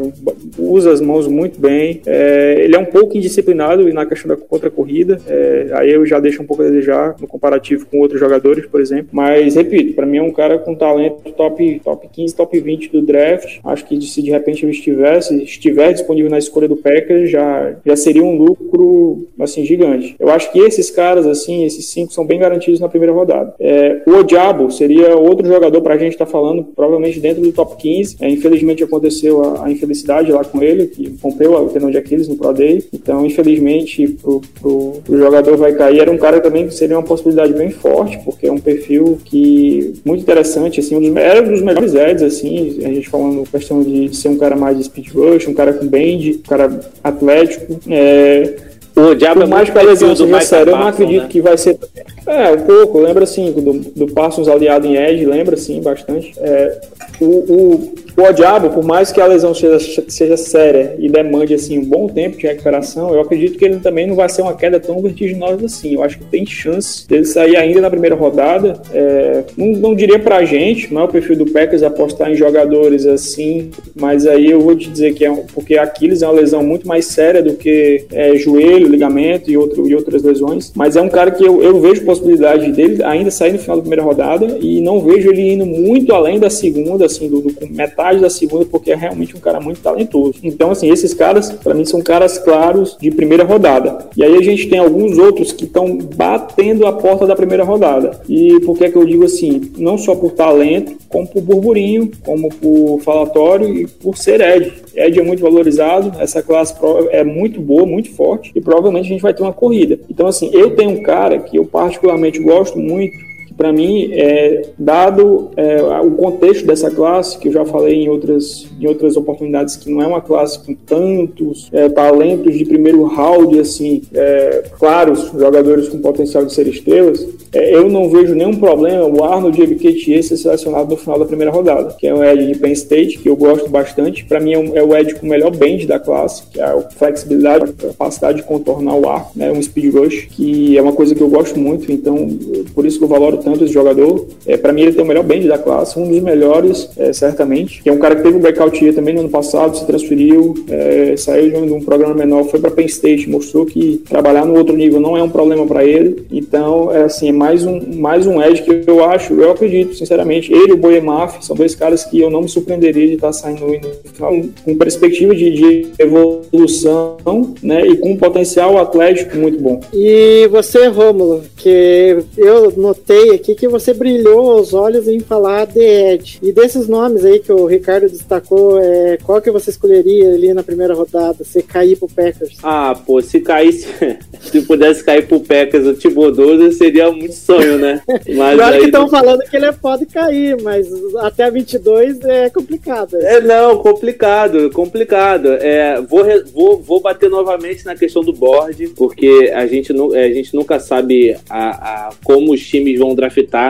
usa 0.57 0.91
as 0.91 1.01
mãos 1.01 1.27
muito 1.27 1.59
bem. 1.59 2.01
É, 2.05 2.57
ele 2.59 2.75
é 2.75 2.79
um 2.79 2.85
pouco 2.85 3.17
indisciplinado 3.17 3.91
na 3.93 4.05
questão 4.05 4.29
da 4.29 4.37
contra-corrida, 4.37 5.19
é, 5.27 5.44
aí 5.73 5.91
eu 5.91 6.05
já 6.05 6.19
deixo 6.19 6.41
um 6.41 6.45
pouco 6.45 6.63
a 6.63 6.65
desejar 6.65 7.15
no 7.19 7.27
comparativo 7.27 7.85
com 7.85 7.99
outros 7.99 8.19
jogadores, 8.19 8.65
por 8.65 8.81
exemplo. 8.81 9.09
Mas, 9.11 9.55
repito, 9.55 9.93
para 9.93 10.05
mim 10.05 10.17
é 10.17 10.23
um 10.23 10.31
cara 10.31 10.57
com 10.57 10.75
talento 10.75 11.31
top, 11.31 11.81
top 11.83 12.07
15, 12.11 12.35
top 12.35 12.59
20 12.59 12.91
do 12.91 13.01
draft. 13.01 13.59
Acho 13.63 13.85
que 13.85 13.99
se 14.01 14.21
de 14.21 14.31
repente 14.31 14.65
ele 14.65 14.71
estivesse, 14.71 15.43
estiver 15.43 15.93
disponível 15.93 16.29
na 16.29 16.37
escolha 16.37 16.67
do 16.67 16.77
Packers, 16.77 17.29
já, 17.29 17.75
já 17.85 17.95
seria 17.95 18.23
um 18.23 18.37
lucro 18.37 19.27
assim, 19.39 19.65
gigante. 19.65 20.15
Eu 20.19 20.29
acho 20.29 20.51
que 20.51 20.59
esses 20.59 20.89
caras, 20.89 21.25
assim, 21.25 21.65
esses 21.65 21.87
cinco 21.87 22.13
são 22.13 22.25
bem 22.25 22.39
garantidos 22.39 22.79
na 22.79 22.89
primeira 22.89 23.13
rodada. 23.13 23.53
É, 23.59 24.01
o 24.05 24.15
Odiabo 24.19 24.71
seria 24.71 25.15
outro 25.15 25.47
jogador 25.47 25.81
para 25.81 25.95
a 25.95 25.97
gente 25.97 26.13
estar 26.13 26.25
tá 26.25 26.31
falando, 26.31 26.63
provavelmente 26.63 27.19
dentro 27.19 27.41
do 27.41 27.51
top 27.51 27.75
15. 27.77 28.17
É, 28.21 28.29
infelizmente 28.29 28.83
aconteceu 28.83 29.43
a, 29.43 29.65
a, 29.65 29.71
infelicidade 29.71 30.31
lá 30.31 30.43
com 30.43 30.61
ele, 30.61 30.87
que 30.87 31.15
rompeu 31.21 31.53
o 31.53 31.69
tendão 31.69 31.91
de 31.91 31.97
Aquiles 31.97 32.27
no 32.27 32.35
Pro 32.35 32.53
Day. 32.53 32.83
Então, 32.93 33.25
infelizmente, 33.25 34.07
pro, 34.21 34.41
pro, 34.61 35.01
pro, 35.03 35.17
jogador 35.17 35.34
vai 35.41 35.73
cair. 35.73 35.99
Era 35.99 36.11
um 36.11 36.17
cara 36.17 36.39
também 36.39 36.67
que 36.67 36.73
seria 36.73 36.97
uma 36.97 37.03
possibilidade 37.03 37.53
bem 37.53 37.71
forte, 37.71 38.19
porque 38.23 38.47
é 38.47 38.51
um 38.51 38.59
perfil 38.59 39.19
que 39.23 39.93
muito 40.05 40.21
interessante, 40.21 40.79
assim, 40.79 40.95
um 40.95 41.01
dos, 41.01 41.15
era 41.15 41.41
um 41.41 41.51
dos 41.51 41.61
melhores 41.61 41.93
Eds, 41.93 42.23
assim, 42.23 42.77
a 42.83 42.87
gente 42.89 43.09
falando 43.09 43.49
questão 43.49 43.83
de 43.83 44.15
ser 44.15 44.29
um 44.29 44.37
cara 44.37 44.55
mais 44.55 44.77
de 44.77 44.83
speed 44.83 45.11
rush, 45.11 45.47
um 45.47 45.53
cara 45.53 45.73
com 45.73 45.87
bend, 45.87 46.39
um 46.39 46.49
cara 46.49 46.79
atlético. 47.03 47.79
É, 47.89 48.74
o 48.95 49.13
Diabo 49.13 49.41
Por 49.41 49.47
é 49.47 49.49
mais 49.49 49.69
que 49.69 49.77
a 49.77 49.81
lesão 49.81 50.15
seja 50.15 50.41
séria, 50.41 50.71
eu 50.71 50.77
não 50.77 50.87
acredito 50.87 51.23
né? 51.23 51.27
que 51.29 51.41
vai 51.41 51.57
ser. 51.57 51.77
É, 52.25 52.51
um 52.51 52.61
pouco, 52.61 52.99
lembra 52.99 53.23
assim, 53.23 53.51
do, 53.51 53.73
do 53.73 54.07
Parsons 54.13 54.47
aliado 54.47 54.87
em 54.87 54.95
Edge, 54.95 55.25
lembra 55.25 55.55
sim, 55.57 55.81
bastante. 55.81 56.33
É, 56.39 56.79
o, 57.19 57.25
o, 57.25 57.93
o 58.17 58.33
Diabo, 58.33 58.69
por 58.69 58.83
mais 58.83 59.11
que 59.11 59.19
a 59.19 59.25
lesão 59.25 59.53
seja, 59.53 59.79
seja 60.07 60.37
séria 60.37 60.95
e 60.97 61.09
demande 61.09 61.53
assim, 61.53 61.77
um 61.77 61.85
bom 61.85 62.07
tempo 62.07 62.37
de 62.37 62.47
recuperação, 62.47 63.13
eu 63.13 63.19
acredito 63.19 63.57
que 63.57 63.65
ele 63.65 63.79
também 63.79 64.07
não 64.07 64.15
vai 64.15 64.29
ser 64.29 64.41
uma 64.41 64.55
queda 64.55 64.79
tão 64.79 65.01
vertiginosa 65.01 65.65
assim. 65.65 65.93
Eu 65.93 66.03
acho 66.03 66.17
que 66.17 66.25
tem 66.25 66.45
chance 66.45 67.07
dele 67.07 67.25
sair 67.25 67.57
ainda 67.57 67.81
na 67.81 67.89
primeira 67.89 68.15
rodada. 68.15 68.81
É, 68.93 69.43
não, 69.57 69.67
não 69.67 69.95
diria 69.95 70.17
pra 70.17 70.43
gente, 70.45 70.93
não 70.93 71.01
é 71.01 71.03
o 71.05 71.09
perfil 71.09 71.35
do 71.35 71.45
Packers 71.45 71.83
apostar 71.83 72.31
em 72.31 72.35
jogadores 72.35 73.05
assim, 73.05 73.69
mas 73.95 74.25
aí 74.25 74.49
eu 74.49 74.61
vou 74.61 74.75
te 74.75 74.89
dizer 74.89 75.13
que 75.13 75.25
é 75.25 75.31
um, 75.31 75.45
porque 75.53 75.77
Aquiles 75.77 76.21
é 76.21 76.27
uma 76.27 76.39
lesão 76.39 76.63
muito 76.63 76.87
mais 76.87 77.05
séria 77.05 77.43
do 77.43 77.53
que 77.53 78.05
é, 78.11 78.35
joelho, 78.35 78.84
ligamento 78.87 79.49
e, 79.49 79.57
outro, 79.57 79.87
e 79.87 79.95
outras 79.95 80.23
lesões. 80.23 80.71
Mas 80.75 80.95
é 80.95 81.01
um 81.01 81.09
cara 81.09 81.31
que 81.31 81.43
eu, 81.43 81.61
eu 81.61 81.79
vejo 81.79 82.05
possibilidade 82.05 82.71
dele 82.71 83.03
ainda 83.03 83.31
sair 83.31 83.53
no 83.53 83.59
final 83.59 83.77
da 83.77 83.81
primeira 83.81 84.03
rodada 84.03 84.57
e 84.59 84.81
não 84.81 84.99
vejo 84.99 85.29
ele 85.29 85.53
indo 85.53 85.65
muito 85.65 86.13
além 86.13 86.39
da 86.39 86.49
segunda, 86.49 87.05
assim, 87.05 87.29
do, 87.29 87.41
do 87.41 87.53
metade 87.69 88.19
da 88.19 88.29
segunda, 88.29 88.65
porque 88.65 88.91
é 88.91 88.95
realmente 88.95 89.35
um 89.35 89.39
cara 89.39 89.59
muito 89.59 89.81
talentoso. 89.81 90.35
Então, 90.43 90.71
assim, 90.71 90.89
esses 90.89 91.13
caras, 91.13 91.51
para 91.51 91.73
mim, 91.73 91.85
são 91.85 92.01
caras 92.01 92.37
claros 92.37 92.97
de 92.99 93.11
primeira 93.11 93.43
rodada. 93.43 94.07
E 94.15 94.23
aí 94.23 94.35
a 94.35 94.41
gente 94.41 94.69
tem 94.69 94.79
alguns 94.79 95.17
outros 95.17 95.51
que 95.51 95.65
estão 95.65 95.97
batendo 95.97 96.85
a 96.85 96.93
porta 96.93 97.25
da 97.25 97.35
primeira 97.35 97.63
rodada. 97.63 98.19
E 98.27 98.59
por 98.61 98.77
que 98.77 98.85
é 98.85 98.89
que 98.89 98.97
eu 98.97 99.05
digo 99.05 99.25
assim? 99.25 99.71
Não 99.77 99.97
só 99.97 100.15
por 100.15 100.31
talento, 100.31 100.95
como 101.09 101.27
por 101.27 101.41
burburinho, 101.41 102.11
como 102.23 102.49
por 102.49 102.99
falatório 103.01 103.67
e 103.73 103.87
por 103.87 104.17
ser 104.17 104.41
Ed. 104.41 104.73
Ed 104.95 105.19
é 105.19 105.23
muito 105.23 105.41
valorizado, 105.41 106.13
essa 106.19 106.41
classe 106.41 106.73
é 107.11 107.23
muito 107.23 107.59
boa, 107.59 107.85
muito 107.85 108.11
forte, 108.11 108.51
e 108.55 108.61
provavelmente 108.75 109.05
a 109.05 109.09
gente 109.09 109.21
vai 109.21 109.33
ter 109.33 109.41
uma 109.41 109.53
corrida. 109.53 109.99
Então, 110.09 110.27
assim, 110.27 110.49
eu 110.51 110.75
tenho 110.75 110.91
um 110.91 111.01
cara 111.01 111.39
que 111.39 111.57
eu 111.57 111.65
particularmente 111.65 112.39
gosto 112.39 112.77
muito, 112.77 113.17
para 113.57 113.71
mim, 113.71 114.09
é, 114.11 114.69
dado 114.77 115.51
é, 115.55 115.81
o 116.01 116.11
contexto 116.11 116.65
dessa 116.65 116.91
classe, 116.91 117.37
que 117.37 117.47
eu 117.47 117.51
já 117.51 117.65
falei 117.65 118.03
em 118.03 118.09
outras, 118.09 118.67
em 118.79 118.87
outras 118.87 119.15
oportunidades, 119.15 119.75
que 119.75 119.89
não 119.89 120.01
é 120.01 120.07
uma 120.07 120.21
classe 120.21 120.59
com 120.59 120.73
tantos 120.73 121.69
é, 121.71 121.87
talentos 121.89 122.57
de 122.57 122.65
primeiro 122.65 123.03
round, 123.03 123.59
assim, 123.59 124.01
é, 124.13 124.63
claros, 124.77 125.31
jogadores 125.37 125.89
com 125.89 125.99
potencial 125.99 126.45
de 126.45 126.53
ser 126.53 126.67
estrelas, 126.67 127.25
é, 127.55 127.73
eu 127.73 127.89
não 127.89 128.09
vejo 128.09 128.35
nenhum 128.35 128.55
problema 128.55 129.05
o 129.05 129.23
Arnold 129.23 129.61
Ebiketie 129.61 130.21
ser 130.21 130.35
selecionado 130.35 130.89
no 130.89 130.97
final 130.97 131.17
da 131.17 131.25
primeira 131.25 131.51
rodada, 131.51 131.95
que 131.97 132.05
é 132.05 132.13
o 132.13 132.21
Ed 132.21 132.47
de 132.47 132.59
Penn 132.59 132.73
State, 132.73 133.19
que 133.19 133.29
eu 133.29 133.35
gosto 133.37 133.69
bastante. 133.69 134.25
Para 134.25 134.41
mim, 134.41 134.53
é, 134.53 134.79
é, 134.79 134.83
o 134.83 134.95
Ed 134.95 135.15
com 135.15 135.25
o 135.25 135.29
melhor 135.29 135.55
bend 135.55 135.87
da 135.87 135.97
classe, 135.97 136.43
que 136.51 136.59
é 136.59 136.63
a 136.65 136.81
flexibilidade, 136.81 137.63
a 137.63 137.87
capacidade 137.87 138.37
de 138.39 138.43
contornar 138.43 138.95
o 138.95 139.07
arco, 139.07 139.31
né, 139.35 139.49
um 139.51 139.61
speed 139.61 139.93
rush, 139.93 140.27
que 140.31 140.77
é 140.77 140.81
uma 140.81 140.91
coisa 140.91 141.15
que 141.15 141.21
eu 141.21 141.29
gosto 141.29 141.57
muito, 141.57 141.89
então 141.89 142.27
por 142.73 142.85
isso 142.85 142.97
que 142.97 143.05
eu 143.05 143.07
valoro 143.07 143.37
tanto 143.45 143.63
esse 143.63 143.73
jogador. 143.73 144.25
É, 144.45 144.57
para 144.57 144.73
mim, 144.73 144.81
ele 144.81 144.93
tem 144.93 145.03
o 145.03 145.07
melhor 145.07 145.23
bend 145.23 145.47
da 145.47 145.57
classe, 145.57 145.97
um 145.99 146.07
dos 146.09 146.19
melhores, 146.19 146.89
é, 146.97 147.13
certamente. 147.13 147.81
Que 147.83 147.89
é 147.89 147.93
um 147.93 147.99
cara 147.99 148.15
que 148.15 148.23
teve 148.23 148.35
um 148.35 148.39
breakout 148.39 148.83
year 148.83 148.93
também 148.93 149.13
no 149.13 149.21
ano 149.21 149.29
passado, 149.29 149.77
se 149.77 149.85
transferiu, 149.85 150.55
é, 150.69 151.15
saiu 151.15 151.51
de 151.51 151.71
um 151.71 151.81
programa 151.81 152.15
menor, 152.15 152.45
foi 152.45 152.59
para 152.59 152.71
Penn 152.71 152.85
State, 152.85 153.29
mostrou 153.29 153.65
que 153.65 154.01
trabalhar 154.09 154.45
no 154.45 154.57
outro 154.57 154.75
nível 154.75 154.99
não 154.99 155.15
é 155.15 155.21
um 155.21 155.29
problema 155.29 155.65
para 155.65 155.85
ele. 155.85 156.25
Então, 156.31 156.91
é 156.91 157.03
assim, 157.03 157.29
é 157.29 157.31
mais 157.31 157.65
um, 157.65 157.79
mais 157.95 158.25
um 158.25 158.41
edge 158.41 158.63
que 158.63 158.89
eu 158.89 159.03
acho, 159.05 159.33
eu 159.33 159.51
acredito, 159.51 159.93
sinceramente. 159.95 160.51
Ele 160.51 160.71
e 160.71 160.73
o 160.73 160.77
Boemaf 160.77 161.45
são 161.45 161.55
dois 161.55 161.75
caras 161.75 162.03
que 162.03 162.19
eu 162.19 162.29
não 162.29 162.41
me 162.41 162.49
surpreenderia 162.49 163.07
de 163.07 163.13
estar 163.13 163.31
saindo 163.31 163.65
no 163.65 164.11
final 164.11 164.33
com 164.63 164.75
perspectiva 164.77 165.35
de, 165.35 165.51
de 165.51 165.87
evolução, 165.99 167.17
né? 167.61 167.85
E 167.85 167.97
com 167.97 168.11
um 168.11 168.17
potencial 168.17 168.77
atlético 168.77 169.37
muito 169.37 169.59
bom. 169.61 169.79
E 169.93 170.47
você, 170.47 170.87
Rômulo, 170.87 171.43
que 171.55 172.17
eu 172.37 172.73
notei 172.77 173.34
aqui 173.35 173.55
que 173.55 173.67
você 173.67 173.93
brilhou 173.93 174.59
os 174.59 174.73
olhos 174.73 175.07
em 175.07 175.19
falar 175.19 175.65
de 175.65 175.79
Ed. 175.79 176.39
E 176.41 176.51
desses 176.51 176.87
nomes 176.87 177.23
aí 177.23 177.39
que 177.39 177.51
o 177.51 177.65
Ricardo 177.65 178.09
destacou, 178.09 178.79
é, 178.79 179.17
qual 179.23 179.41
que 179.41 179.51
você 179.51 179.69
escolheria 179.69 180.33
ali 180.33 180.53
na 180.53 180.63
primeira 180.63 180.93
rodada, 180.93 181.43
se 181.43 181.61
cair 181.61 181.97
pro 181.97 182.07
Packers? 182.07 182.57
Ah, 182.63 182.97
pô, 183.05 183.21
se 183.21 183.39
caísse, 183.39 183.87
se 184.41 184.61
pudesse 184.61 185.03
cair 185.03 185.27
pro 185.27 185.39
Packers 185.39 185.85
o 185.85 185.93
Thibodeau, 185.93 186.71
seria 186.71 187.11
muito 187.11 187.33
sonho, 187.35 187.77
né? 187.77 188.01
Mas 188.35 188.55
Claro 188.57 188.79
que 188.79 188.85
estão 188.85 189.07
falando 189.09 189.41
que 189.41 189.55
ele 189.55 189.71
pode 189.73 190.05
cair, 190.05 190.61
mas 190.61 190.87
até 191.17 191.43
a 191.43 191.49
22 191.49 192.19
é 192.21 192.49
complicado. 192.49 193.15
É, 193.17 193.41
não, 193.41 193.77
complicado, 193.77 194.69
complicado. 194.71 195.47
É, 195.53 195.99
vou, 196.01 196.23
vou, 196.53 196.79
vou 196.81 196.99
bater 197.01 197.29
novamente 197.29 197.85
na 197.85 197.95
questão 197.95 198.23
do 198.23 198.33
board, 198.33 198.87
porque 198.95 199.51
a 199.53 199.65
gente, 199.67 199.93
é, 200.13 200.25
a 200.25 200.31
gente 200.33 200.55
nunca 200.55 200.79
sabe 200.79 201.35
a, 201.49 201.69
a- 201.69 202.09
como 202.23 202.53
os 202.53 202.65
times 202.65 202.97
vão 202.99 203.13
draftar, 203.15 203.24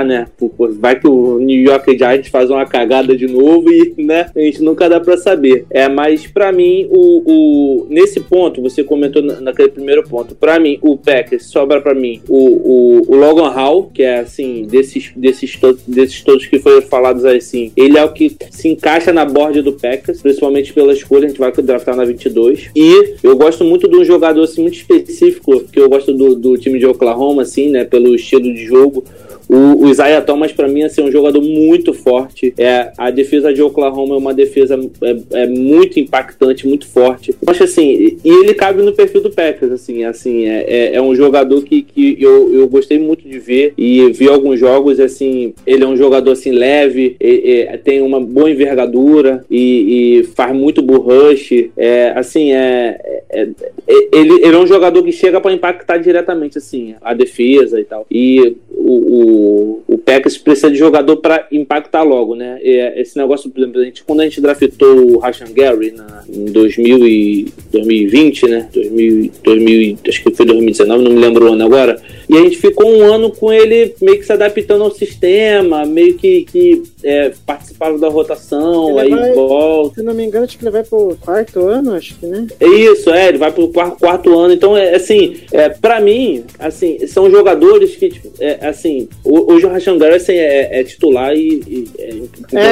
né? 0.05 0.27
Por- 0.37 0.49
por- 0.49 0.71
Vai 0.73 0.99
que 0.99 1.07
o 1.07 1.37
New 1.39 1.61
York 1.61 1.97
Giants 1.97 2.27
faz 2.29 2.49
uma 2.49 2.65
cagada 2.65 3.15
de 3.15 3.27
novo 3.27 3.71
e, 3.71 3.93
né? 3.97 4.27
A 4.35 4.39
gente 4.39 4.61
nunca 4.61 4.89
dá 4.89 4.99
pra 4.99 5.17
saber. 5.17 5.65
É, 5.69 5.87
mas 5.89 6.27
pra 6.27 6.51
mim, 6.51 6.87
o, 6.89 7.23
o, 7.25 7.87
nesse 7.89 8.19
ponto, 8.19 8.61
você 8.61 8.83
comentou 8.83 9.21
na- 9.21 9.39
naquele 9.39 9.69
primeiro 9.69 10.03
ponto, 10.03 10.35
pra 10.35 10.59
mim, 10.59 10.77
o 10.81 10.97
Packers 10.97 11.45
sobra 11.47 11.81
pra 11.81 11.93
mim 11.95 12.21
o, 12.27 12.37
o, 12.37 13.01
o 13.07 13.15
Logan 13.15 13.49
Hall, 13.49 13.89
que 13.93 14.03
é 14.03 14.19
assim, 14.19 14.63
desses, 14.63 15.11
desses, 15.15 15.55
to 15.57 15.77
desses 15.87 16.21
todos 16.21 16.45
que 16.45 16.59
foram 16.59 16.81
falados 16.81 17.25
assim, 17.25 17.71
ele 17.75 17.97
é 17.97 18.03
o 18.03 18.11
que 18.11 18.35
se 18.51 18.67
encaixa 18.67 19.11
na 19.13 19.25
board 19.25 19.61
do 19.61 19.73
Packers, 19.73 20.21
principalmente 20.21 20.73
pela 20.73 20.93
escolha, 20.93 21.25
a 21.25 21.29
gente 21.29 21.39
vai 21.39 21.51
draftar 21.51 21.95
na 21.95 22.03
22. 22.05 22.69
E 22.75 23.15
eu 23.23 23.35
gosto 23.35 23.63
muito 23.63 23.87
de 23.87 23.95
um 23.97 24.03
jogador 24.03 24.43
assim, 24.43 24.61
muito 24.61 24.75
específico, 24.75 25.61
que 25.71 25.79
eu 25.79 25.89
gosto 25.89 26.13
do, 26.13 26.35
do 26.35 26.57
time 26.57 26.79
de 26.79 26.85
Oklahoma, 26.85 27.41
assim, 27.43 27.69
né, 27.69 27.83
pelo 27.83 28.13
estilo 28.15 28.43
de 28.43 28.65
jogo. 28.65 29.03
O, 29.49 29.85
o 29.85 29.89
Isaiah 29.89 30.21
Thomas, 30.21 30.51
pra 30.51 30.67
mim, 30.67 30.83
assim, 30.83 31.01
é 31.01 31.05
um 31.05 31.11
jogador 31.11 31.41
muito 31.41 31.93
forte. 31.93 32.53
É, 32.57 32.91
a 32.97 33.11
defesa 33.11 33.53
de 33.53 33.61
Oklahoma 33.61 34.15
é 34.15 34.17
uma 34.17 34.33
defesa 34.33 34.79
é, 35.01 35.43
é 35.43 35.47
muito 35.47 35.99
impactante, 35.99 36.67
muito 36.67 36.87
forte. 36.87 37.35
Acho 37.45 37.63
assim, 37.63 38.17
e 38.23 38.29
ele 38.29 38.53
cabe 38.53 38.81
no 38.81 38.93
perfil 38.93 39.21
do 39.21 39.29
Packers, 39.31 39.71
assim, 39.71 40.03
assim 40.03 40.45
é, 40.45 40.65
é, 40.67 40.95
é 40.95 41.01
um 41.01 41.15
jogador 41.15 41.63
que, 41.63 41.81
que 41.81 42.17
eu, 42.19 42.53
eu 42.53 42.67
gostei 42.67 42.97
muito 42.99 43.27
de 43.27 43.39
ver 43.39 43.73
e 43.77 44.09
vi 44.11 44.27
alguns 44.27 44.59
jogos, 44.59 44.99
assim, 44.99 45.53
ele 45.65 45.83
é 45.83 45.87
um 45.87 45.97
jogador, 45.97 46.31
assim, 46.31 46.51
leve, 46.51 47.15
e- 47.19 47.67
e 47.71 47.77
tem 47.77 48.01
uma 48.01 48.19
boa 48.19 48.49
envergadura 48.49 49.45
e, 49.49 50.19
e 50.19 50.23
faz 50.23 50.55
muito 50.55 50.81
bull 50.81 50.99
rush. 50.99 51.69
É, 51.77 52.13
assim, 52.15 52.51
é, 52.53 53.23
é- 53.29 53.49
é- 53.87 54.07
ele, 54.11 54.33
ele 54.45 54.55
é 54.55 54.59
um 54.59 54.67
jogador 54.67 55.03
que 55.03 55.11
chega 55.11 55.39
pra 55.39 55.53
impactar 55.53 55.97
diretamente, 55.97 56.57
assim, 56.57 56.95
a 57.01 57.13
defesa 57.13 57.79
e 57.79 57.83
tal. 57.83 58.05
E 58.09 58.55
o, 58.77 59.81
o, 59.87 59.95
o 59.95 59.97
Packers 59.97 60.37
precisa 60.37 60.69
de 60.69 60.77
jogador 60.77 61.17
pra 61.17 61.47
impactar 61.51 62.03
logo, 62.03 62.35
né? 62.35 62.59
E 62.61 62.77
esse 62.99 63.17
negócio, 63.17 63.49
por 63.49 63.59
exemplo, 63.61 63.81
a 63.81 63.85
gente, 63.85 64.03
quando 64.03 64.21
a 64.21 64.23
gente 64.23 64.41
draftou 64.41 64.95
o 64.97 65.17
Rashan 65.17 65.51
Gary 65.53 65.91
na, 65.91 66.23
em 66.29 66.45
2000 66.45 67.07
e 67.07 67.47
2020, 67.71 68.47
né? 68.47 68.69
2000, 68.73 69.31
2000, 69.43 69.81
e- 69.81 69.97
acho 70.07 70.23
que 70.23 70.33
foi 70.35 70.45
2019, 70.45 71.03
não 71.03 71.11
me 71.11 71.19
lembro 71.19 71.45
o 71.49 71.53
ano 71.53 71.65
agora. 71.65 71.99
E 72.29 72.35
a 72.37 72.41
gente 72.41 72.57
ficou 72.57 72.89
um 72.89 73.03
ano 73.03 73.31
com 73.31 73.51
ele 73.53 73.93
meio 74.01 74.17
que 74.17 74.25
se 74.25 74.33
adaptando 74.33 74.83
ao 74.83 74.91
sistema, 74.91 75.85
meio 75.85 76.15
que, 76.15 76.43
que 76.43 76.83
é, 77.03 77.31
participava 77.45 77.97
da 77.97 78.09
rotação, 78.09 78.89
Ele 78.99 78.99
aí 79.01 79.09
vai- 79.09 79.33
volta. 79.33 79.95
Se 80.01 80.03
não 80.03 80.13
me 80.13 80.23
engano, 80.25 80.45
acho 80.45 80.57
que 80.57 80.63
ele 80.63 80.71
vai 80.71 80.83
pro 80.83 81.15
quarto 81.21 81.59
ano, 81.67 81.93
acho 81.93 82.15
que, 82.17 82.25
né? 82.25 82.47
É 82.59 82.67
isso, 82.67 83.09
é, 83.11 83.27
ele 83.29 83.37
vai 83.37 83.51
pro 83.51 83.67
quarto, 83.69 83.99
quarto 83.99 84.37
ano. 84.37 84.53
Então, 84.53 84.75
é 84.75 84.95
assim, 84.95 85.35
é, 85.51 85.69
para 85.69 85.99
mim, 85.99 86.43
assim, 86.59 87.05
são 87.07 87.29
jogadores 87.29 87.95
que, 87.95 88.09
tipo, 88.09 88.31
é, 88.39 88.64
assim, 88.67 89.07
o- 89.23 89.53
hoje 89.53 89.65
o 89.65 89.69
Rashan 89.69 89.97
Gary 89.97 90.15
assim, 90.15 90.33
é, 90.33 90.79
é 90.79 90.83
titular 90.83 91.33
e, 91.35 91.61
e 91.67 91.87
é 91.99 92.09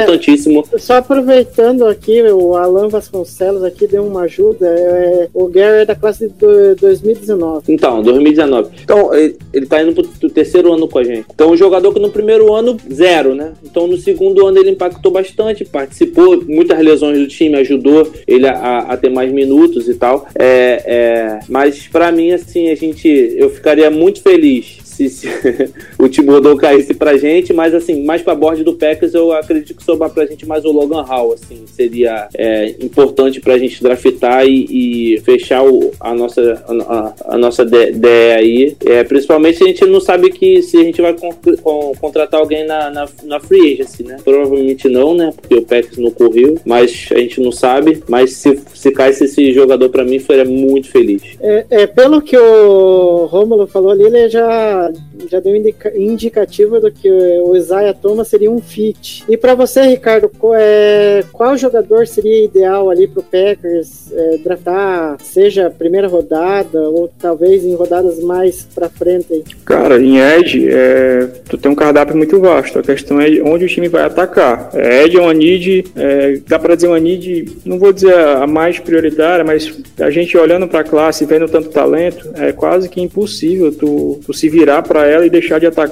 importantíssimo. 0.03 0.63
Só 0.77 0.95
aproveitando 0.95 1.85
aqui, 1.85 2.21
o 2.23 2.55
Alan 2.55 2.87
Vasconcelos 2.89 3.63
aqui 3.63 3.87
deu 3.87 4.05
uma 4.05 4.21
ajuda. 4.23 4.67
é, 4.67 5.27
o 5.33 5.47
Gary 5.47 5.81
é 5.81 5.85
da 5.85 5.95
classe 5.95 6.27
de 6.27 6.33
do- 6.33 6.75
2019. 6.75 7.71
Então, 7.73 8.01
2019. 8.01 8.69
Então, 8.83 9.13
ele, 9.13 9.35
ele 9.53 9.65
tá 9.65 9.81
indo 9.81 9.93
pro, 9.93 10.29
terceiro 10.29 10.73
ano 10.73 10.87
com 10.87 10.99
a 10.99 11.03
gente. 11.03 11.25
Então, 11.33 11.51
um 11.51 11.57
jogador 11.57 11.93
que 11.93 11.99
no 11.99 12.09
primeiro 12.09 12.53
ano, 12.53 12.77
zero, 12.91 13.35
né? 13.35 13.53
Então, 13.63 13.87
no 13.87 13.97
segundo 13.97 14.45
ano 14.45 14.57
ele 14.57 14.71
impactou 14.71 15.11
bastante, 15.11 15.63
participou, 15.65 16.43
muitas 16.47 16.79
lesões 16.79 17.19
do 17.19 17.27
time, 17.27 17.55
ajudou 17.57 18.11
ele 18.27 18.47
a, 18.47 18.53
a- 18.53 18.93
a 18.93 18.97
ter 18.97 19.09
mais 19.09 19.31
minutos 19.31 19.87
e 19.87 19.93
tal. 19.95 20.27
É, 20.37 20.83
é, 20.85 21.39
mas, 21.49 21.87
pra 21.87 22.11
mim, 22.11 22.31
assim, 22.31 22.69
a 22.69 22.75
gente, 22.75 23.07
eu 23.37 23.49
ficaria 23.49 23.89
muito 23.89 24.21
feliz 24.21 24.77
se, 24.93 25.09
se 25.09 25.73
o 26.03 26.09
Thibodeau 26.09 26.55
caísse 26.57 26.93
pra 26.93 27.17
gente, 27.17 27.53
mas 27.53 27.73
assim, 27.73 28.03
mais 28.03 28.21
pra 28.21 28.35
board 28.35 28.63
do 28.63 28.73
Packers, 28.73 29.13
eu 29.13 29.31
acredito 29.31 29.75
que 29.75 29.83
sobrar 29.83 30.09
pra 30.09 30.25
gente 30.25 30.45
mais 30.45 30.65
o 30.65 30.71
Logan 30.71 31.01
Hall, 31.01 31.33
assim, 31.33 31.63
seria 31.67 32.27
é, 32.35 32.75
importante 32.81 33.39
pra 33.39 33.57
gente 33.57 33.81
draftar 33.81 34.45
e, 34.45 35.15
e 35.15 35.21
fechar 35.21 35.63
o- 35.63 35.91
a 35.99 36.13
nossa, 36.13 36.63
a, 36.87 37.13
a 37.35 37.37
nossa 37.37 37.63
DE 37.65 38.31
aí, 38.35 38.75
é, 38.85 39.03
principalmente 39.03 39.57
se 39.57 39.63
a 39.63 39.67
gente 39.67 39.85
não 39.85 39.99
sabe 40.01 40.29
que 40.31 40.61
se 40.61 40.77
a 40.77 40.83
gente 40.83 41.01
vai 41.01 41.13
con- 41.13 41.33
con- 41.61 41.93
contratar 41.99 42.39
alguém 42.39 42.65
na, 42.65 42.89
na, 42.89 43.07
na 43.23 43.39
free 43.39 43.73
agency, 43.73 44.03
né? 44.03 44.17
Provavelmente 44.23 44.87
não, 44.89 45.13
né? 45.13 45.31
Porque 45.35 45.55
o 45.55 45.61
Packers 45.63 45.97
não 45.97 46.11
correu, 46.11 46.57
mas 46.65 47.07
a 47.11 47.19
gente 47.19 47.39
não 47.41 47.51
sabe, 47.51 48.03
mas 48.07 48.33
se, 48.33 48.59
se 48.73 48.91
caísse 48.91 49.25
esse 49.25 49.51
jogador 49.53 49.89
pra 49.89 50.03
mim, 50.03 50.19
ficaria 50.19 50.45
muito 50.45 50.89
feliz. 50.89 51.21
É, 51.41 51.65
é, 51.69 51.87
pelo 51.87 52.21
que 52.21 52.37
o 52.37 53.25
Rômulo 53.25 53.67
falou 53.67 53.91
ali, 53.91 54.03
ele 54.03 54.29
já, 54.29 54.91
já 55.29 55.39
deu 55.39 55.55
indica, 55.55 55.92
indicativo 55.95 56.79
do 56.79 56.91
que 56.91 57.09
o 57.09 57.55
Isaiah 57.55 57.93
Thomas 57.93 58.27
seria 58.27 58.51
um 58.51 58.59
fit. 58.59 59.23
E 59.29 59.37
para 59.37 59.55
você, 59.55 59.81
Ricardo, 59.83 60.29
qual, 60.29 60.53
é, 60.55 61.23
qual 61.31 61.57
jogador 61.57 62.07
seria 62.07 62.43
ideal 62.43 62.89
ali 62.89 63.07
pro 63.07 63.23
Packers 63.23 64.11
é, 64.11 64.37
draftar, 64.37 65.17
seja 65.21 65.69
primeira 65.69 66.07
rodada 66.07 66.81
ou 66.89 67.09
talvez 67.19 67.63
em 67.63 67.75
rodadas 67.75 68.19
mais 68.19 68.67
pra 68.73 68.89
frente? 68.89 69.43
Cara, 69.65 70.01
em 70.01 70.17
Edge, 70.17 70.67
é, 70.69 71.27
tu 71.47 71.57
tem 71.57 71.71
um 71.71 71.75
cardápio 71.75 72.17
muito 72.17 72.39
vasto. 72.39 72.79
A 72.79 72.83
questão 72.83 73.21
é 73.21 73.41
onde 73.43 73.65
o 73.65 73.67
time 73.67 73.87
vai 73.87 74.03
atacar. 74.03 74.69
É, 74.73 75.03
Edge 75.03 75.17
é 75.17 75.21
uma 75.21 75.33
need, 75.33 75.85
é, 75.95 76.39
dá 76.47 76.57
pra 76.57 76.75
dizer 76.75 76.87
uma 76.87 76.99
need, 76.99 77.45
não 77.65 77.77
vou 77.77 77.93
dizer 77.93 78.13
a 78.13 78.47
mais 78.47 78.79
prioritária, 78.79 79.43
mas 79.43 79.73
a 79.99 80.09
gente 80.09 80.37
olhando 80.37 80.67
pra 80.67 80.83
classe 80.83 81.23
e 81.23 81.27
vendo 81.27 81.47
tanto 81.47 81.69
talento, 81.69 82.29
é 82.35 82.51
quase 82.51 82.89
que 82.89 83.01
impossível 83.01 83.71
tu, 83.71 84.19
tu 84.25 84.33
se 84.33 84.49
virar 84.49 84.81
pra 84.81 85.05
ela 85.07 85.25
e 85.25 85.29
deixar 85.29 85.59
de 85.59 85.65
atacar 85.65 85.82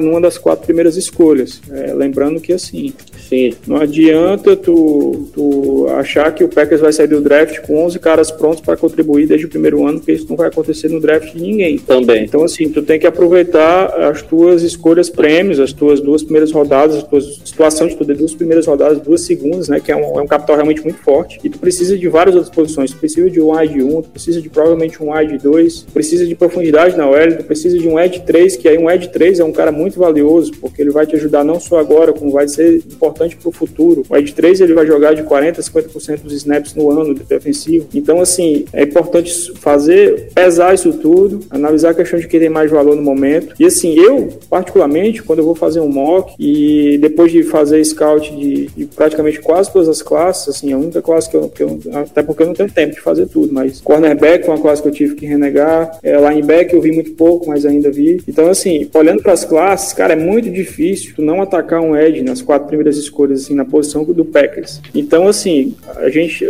numa 0.00 0.20
das 0.20 0.38
quatro 0.38 0.66
primeiras 0.66 0.96
escolhas. 0.96 1.60
É, 1.70 1.92
lembrando 1.94 2.40
que 2.40 2.52
assim, 2.52 2.92
Sim, 3.28 3.52
não 3.66 3.76
adianta 3.76 4.56
tu, 4.56 5.28
tu 5.34 5.86
achar 5.90 6.34
que 6.34 6.42
o 6.42 6.48
Packers 6.48 6.80
vai 6.80 6.92
sair 6.92 7.08
do 7.08 7.20
draft 7.20 7.60
com 7.60 7.84
11 7.84 7.98
caras 7.98 8.30
prontos 8.30 8.62
para 8.62 8.74
contribuir 8.76 9.26
desde 9.26 9.44
o 9.44 9.50
primeiro 9.50 9.86
ano, 9.86 9.98
porque 9.98 10.12
isso 10.12 10.26
não 10.28 10.36
vai 10.36 10.48
acontecer 10.48 10.88
no 10.88 10.98
draft 10.98 11.34
de 11.34 11.42
ninguém. 11.42 11.76
também. 11.78 12.24
Então, 12.24 12.42
assim, 12.42 12.70
tu 12.70 12.82
tem 12.82 12.98
que 12.98 13.06
aproveitar 13.06 13.86
as 14.08 14.22
tuas 14.22 14.62
escolhas 14.62 15.10
prêmios, 15.10 15.60
as 15.60 15.74
tuas 15.74 16.00
duas 16.00 16.22
primeiras 16.22 16.50
rodadas, 16.52 16.96
a 16.96 17.02
tua 17.02 17.20
situação 17.20 17.86
de 17.86 17.96
tu 17.96 18.04
ter 18.04 18.16
duas 18.16 18.34
primeiras 18.34 18.66
rodadas, 18.66 18.98
duas 19.00 19.20
segundas, 19.20 19.68
né? 19.68 19.78
Que 19.78 19.92
é 19.92 19.96
um, 19.96 20.18
é 20.18 20.22
um 20.22 20.26
capital 20.26 20.56
realmente 20.56 20.82
muito 20.82 20.98
forte. 21.00 21.38
E 21.44 21.50
tu 21.50 21.58
precisa 21.58 21.98
de 21.98 22.08
várias 22.08 22.34
outras 22.34 22.54
posições. 22.54 22.92
Tu 22.92 22.96
precisa 22.96 23.28
de 23.28 23.40
um 23.42 23.54
wide 23.54 23.82
1, 23.82 24.02
tu 24.02 24.08
precisa 24.08 24.40
de 24.40 24.48
provavelmente 24.48 25.02
um 25.02 25.12
wide 25.12 25.36
2, 25.36 25.80
tu 25.82 25.92
precisa 25.92 26.26
de 26.26 26.34
profundidade 26.34 26.96
na 26.96 27.06
OL, 27.06 27.36
tu 27.36 27.44
precisa 27.44 27.78
de 27.78 27.86
um 27.86 28.00
edge 28.00 28.20
3, 28.20 28.56
que 28.56 28.68
aí 28.68 28.78
um 28.78 28.90
edge 28.90 29.08
3 29.08 29.40
é 29.40 29.44
um 29.44 29.52
cara 29.52 29.70
muito 29.70 29.98
valioso, 29.98 30.52
porque 30.60 30.80
ele 30.80 30.90
vai 30.90 31.06
te 31.06 31.14
ajudar 31.14 31.44
não 31.44 31.60
só 31.60 31.78
agora, 31.78 32.12
como 32.12 32.30
vai 32.30 32.48
ser 32.48 32.76
importante 32.76 33.17
pro 33.36 33.50
futuro. 33.50 34.02
O 34.08 34.16
edge 34.16 34.32
3 34.34 34.60
ele 34.60 34.74
vai 34.74 34.86
jogar 34.86 35.14
de 35.14 35.22
40 35.22 35.60
a 35.60 35.64
50% 35.64 36.20
dos 36.22 36.32
snaps 36.34 36.74
no 36.74 36.90
ano 36.90 37.14
defensivo. 37.14 37.86
Então, 37.94 38.20
assim, 38.20 38.64
é 38.72 38.82
importante 38.82 39.52
fazer, 39.56 40.30
pesar 40.34 40.74
isso 40.74 40.92
tudo, 40.94 41.40
analisar 41.50 41.90
a 41.90 41.94
questão 41.94 42.18
de 42.18 42.26
quem 42.28 42.40
tem 42.40 42.48
mais 42.48 42.70
valor 42.70 42.94
no 42.96 43.02
momento. 43.02 43.54
E 43.58 43.64
assim, 43.64 43.94
eu, 43.98 44.28
particularmente, 44.48 45.22
quando 45.22 45.40
eu 45.40 45.44
vou 45.44 45.54
fazer 45.54 45.80
um 45.80 45.88
mock 45.88 46.34
e 46.38 46.98
depois 46.98 47.30
de 47.32 47.42
fazer 47.42 47.84
scout 47.84 48.34
de, 48.34 48.66
de 48.68 48.84
praticamente 48.86 49.40
quase 49.40 49.72
todas 49.72 49.88
as 49.88 50.02
classes, 50.02 50.48
assim, 50.48 50.72
a 50.72 50.78
única 50.78 51.00
classe 51.02 51.28
que 51.30 51.36
eu, 51.36 51.48
que 51.48 51.62
eu- 51.62 51.78
Até 51.94 52.22
porque 52.22 52.42
eu 52.42 52.46
não 52.46 52.54
tenho 52.54 52.70
tempo 52.70 52.94
de 52.94 53.00
fazer 53.00 53.26
tudo, 53.26 53.52
mas 53.52 53.80
cornerback 53.80 54.44
foi 54.44 54.54
uma 54.54 54.60
classe 54.60 54.82
que 54.82 54.88
eu 54.88 54.92
tive 54.92 55.14
que 55.14 55.26
renegar. 55.26 55.98
É, 56.02 56.16
linebacker 56.16 56.74
eu 56.74 56.80
vi 56.82 56.92
muito 56.92 57.12
pouco, 57.12 57.48
mas 57.48 57.64
ainda 57.64 57.90
vi. 57.90 58.20
Então, 58.28 58.48
assim, 58.48 58.88
olhando 58.94 59.22
para 59.22 59.32
as 59.32 59.44
classes, 59.44 59.92
cara, 59.92 60.12
é 60.12 60.16
muito 60.16 60.50
difícil 60.50 61.12
não 61.18 61.40
atacar 61.42 61.80
um 61.80 61.96
Ed 61.96 62.22
nas 62.22 62.42
quatro 62.42 62.66
primeiras 62.68 62.96
escolhas, 63.08 63.42
assim, 63.42 63.54
na 63.54 63.64
posição 63.64 64.04
do 64.04 64.24
Packers. 64.24 64.80
Então, 64.94 65.28
assim, 65.28 65.74
a 65.96 66.08
gente, 66.08 66.44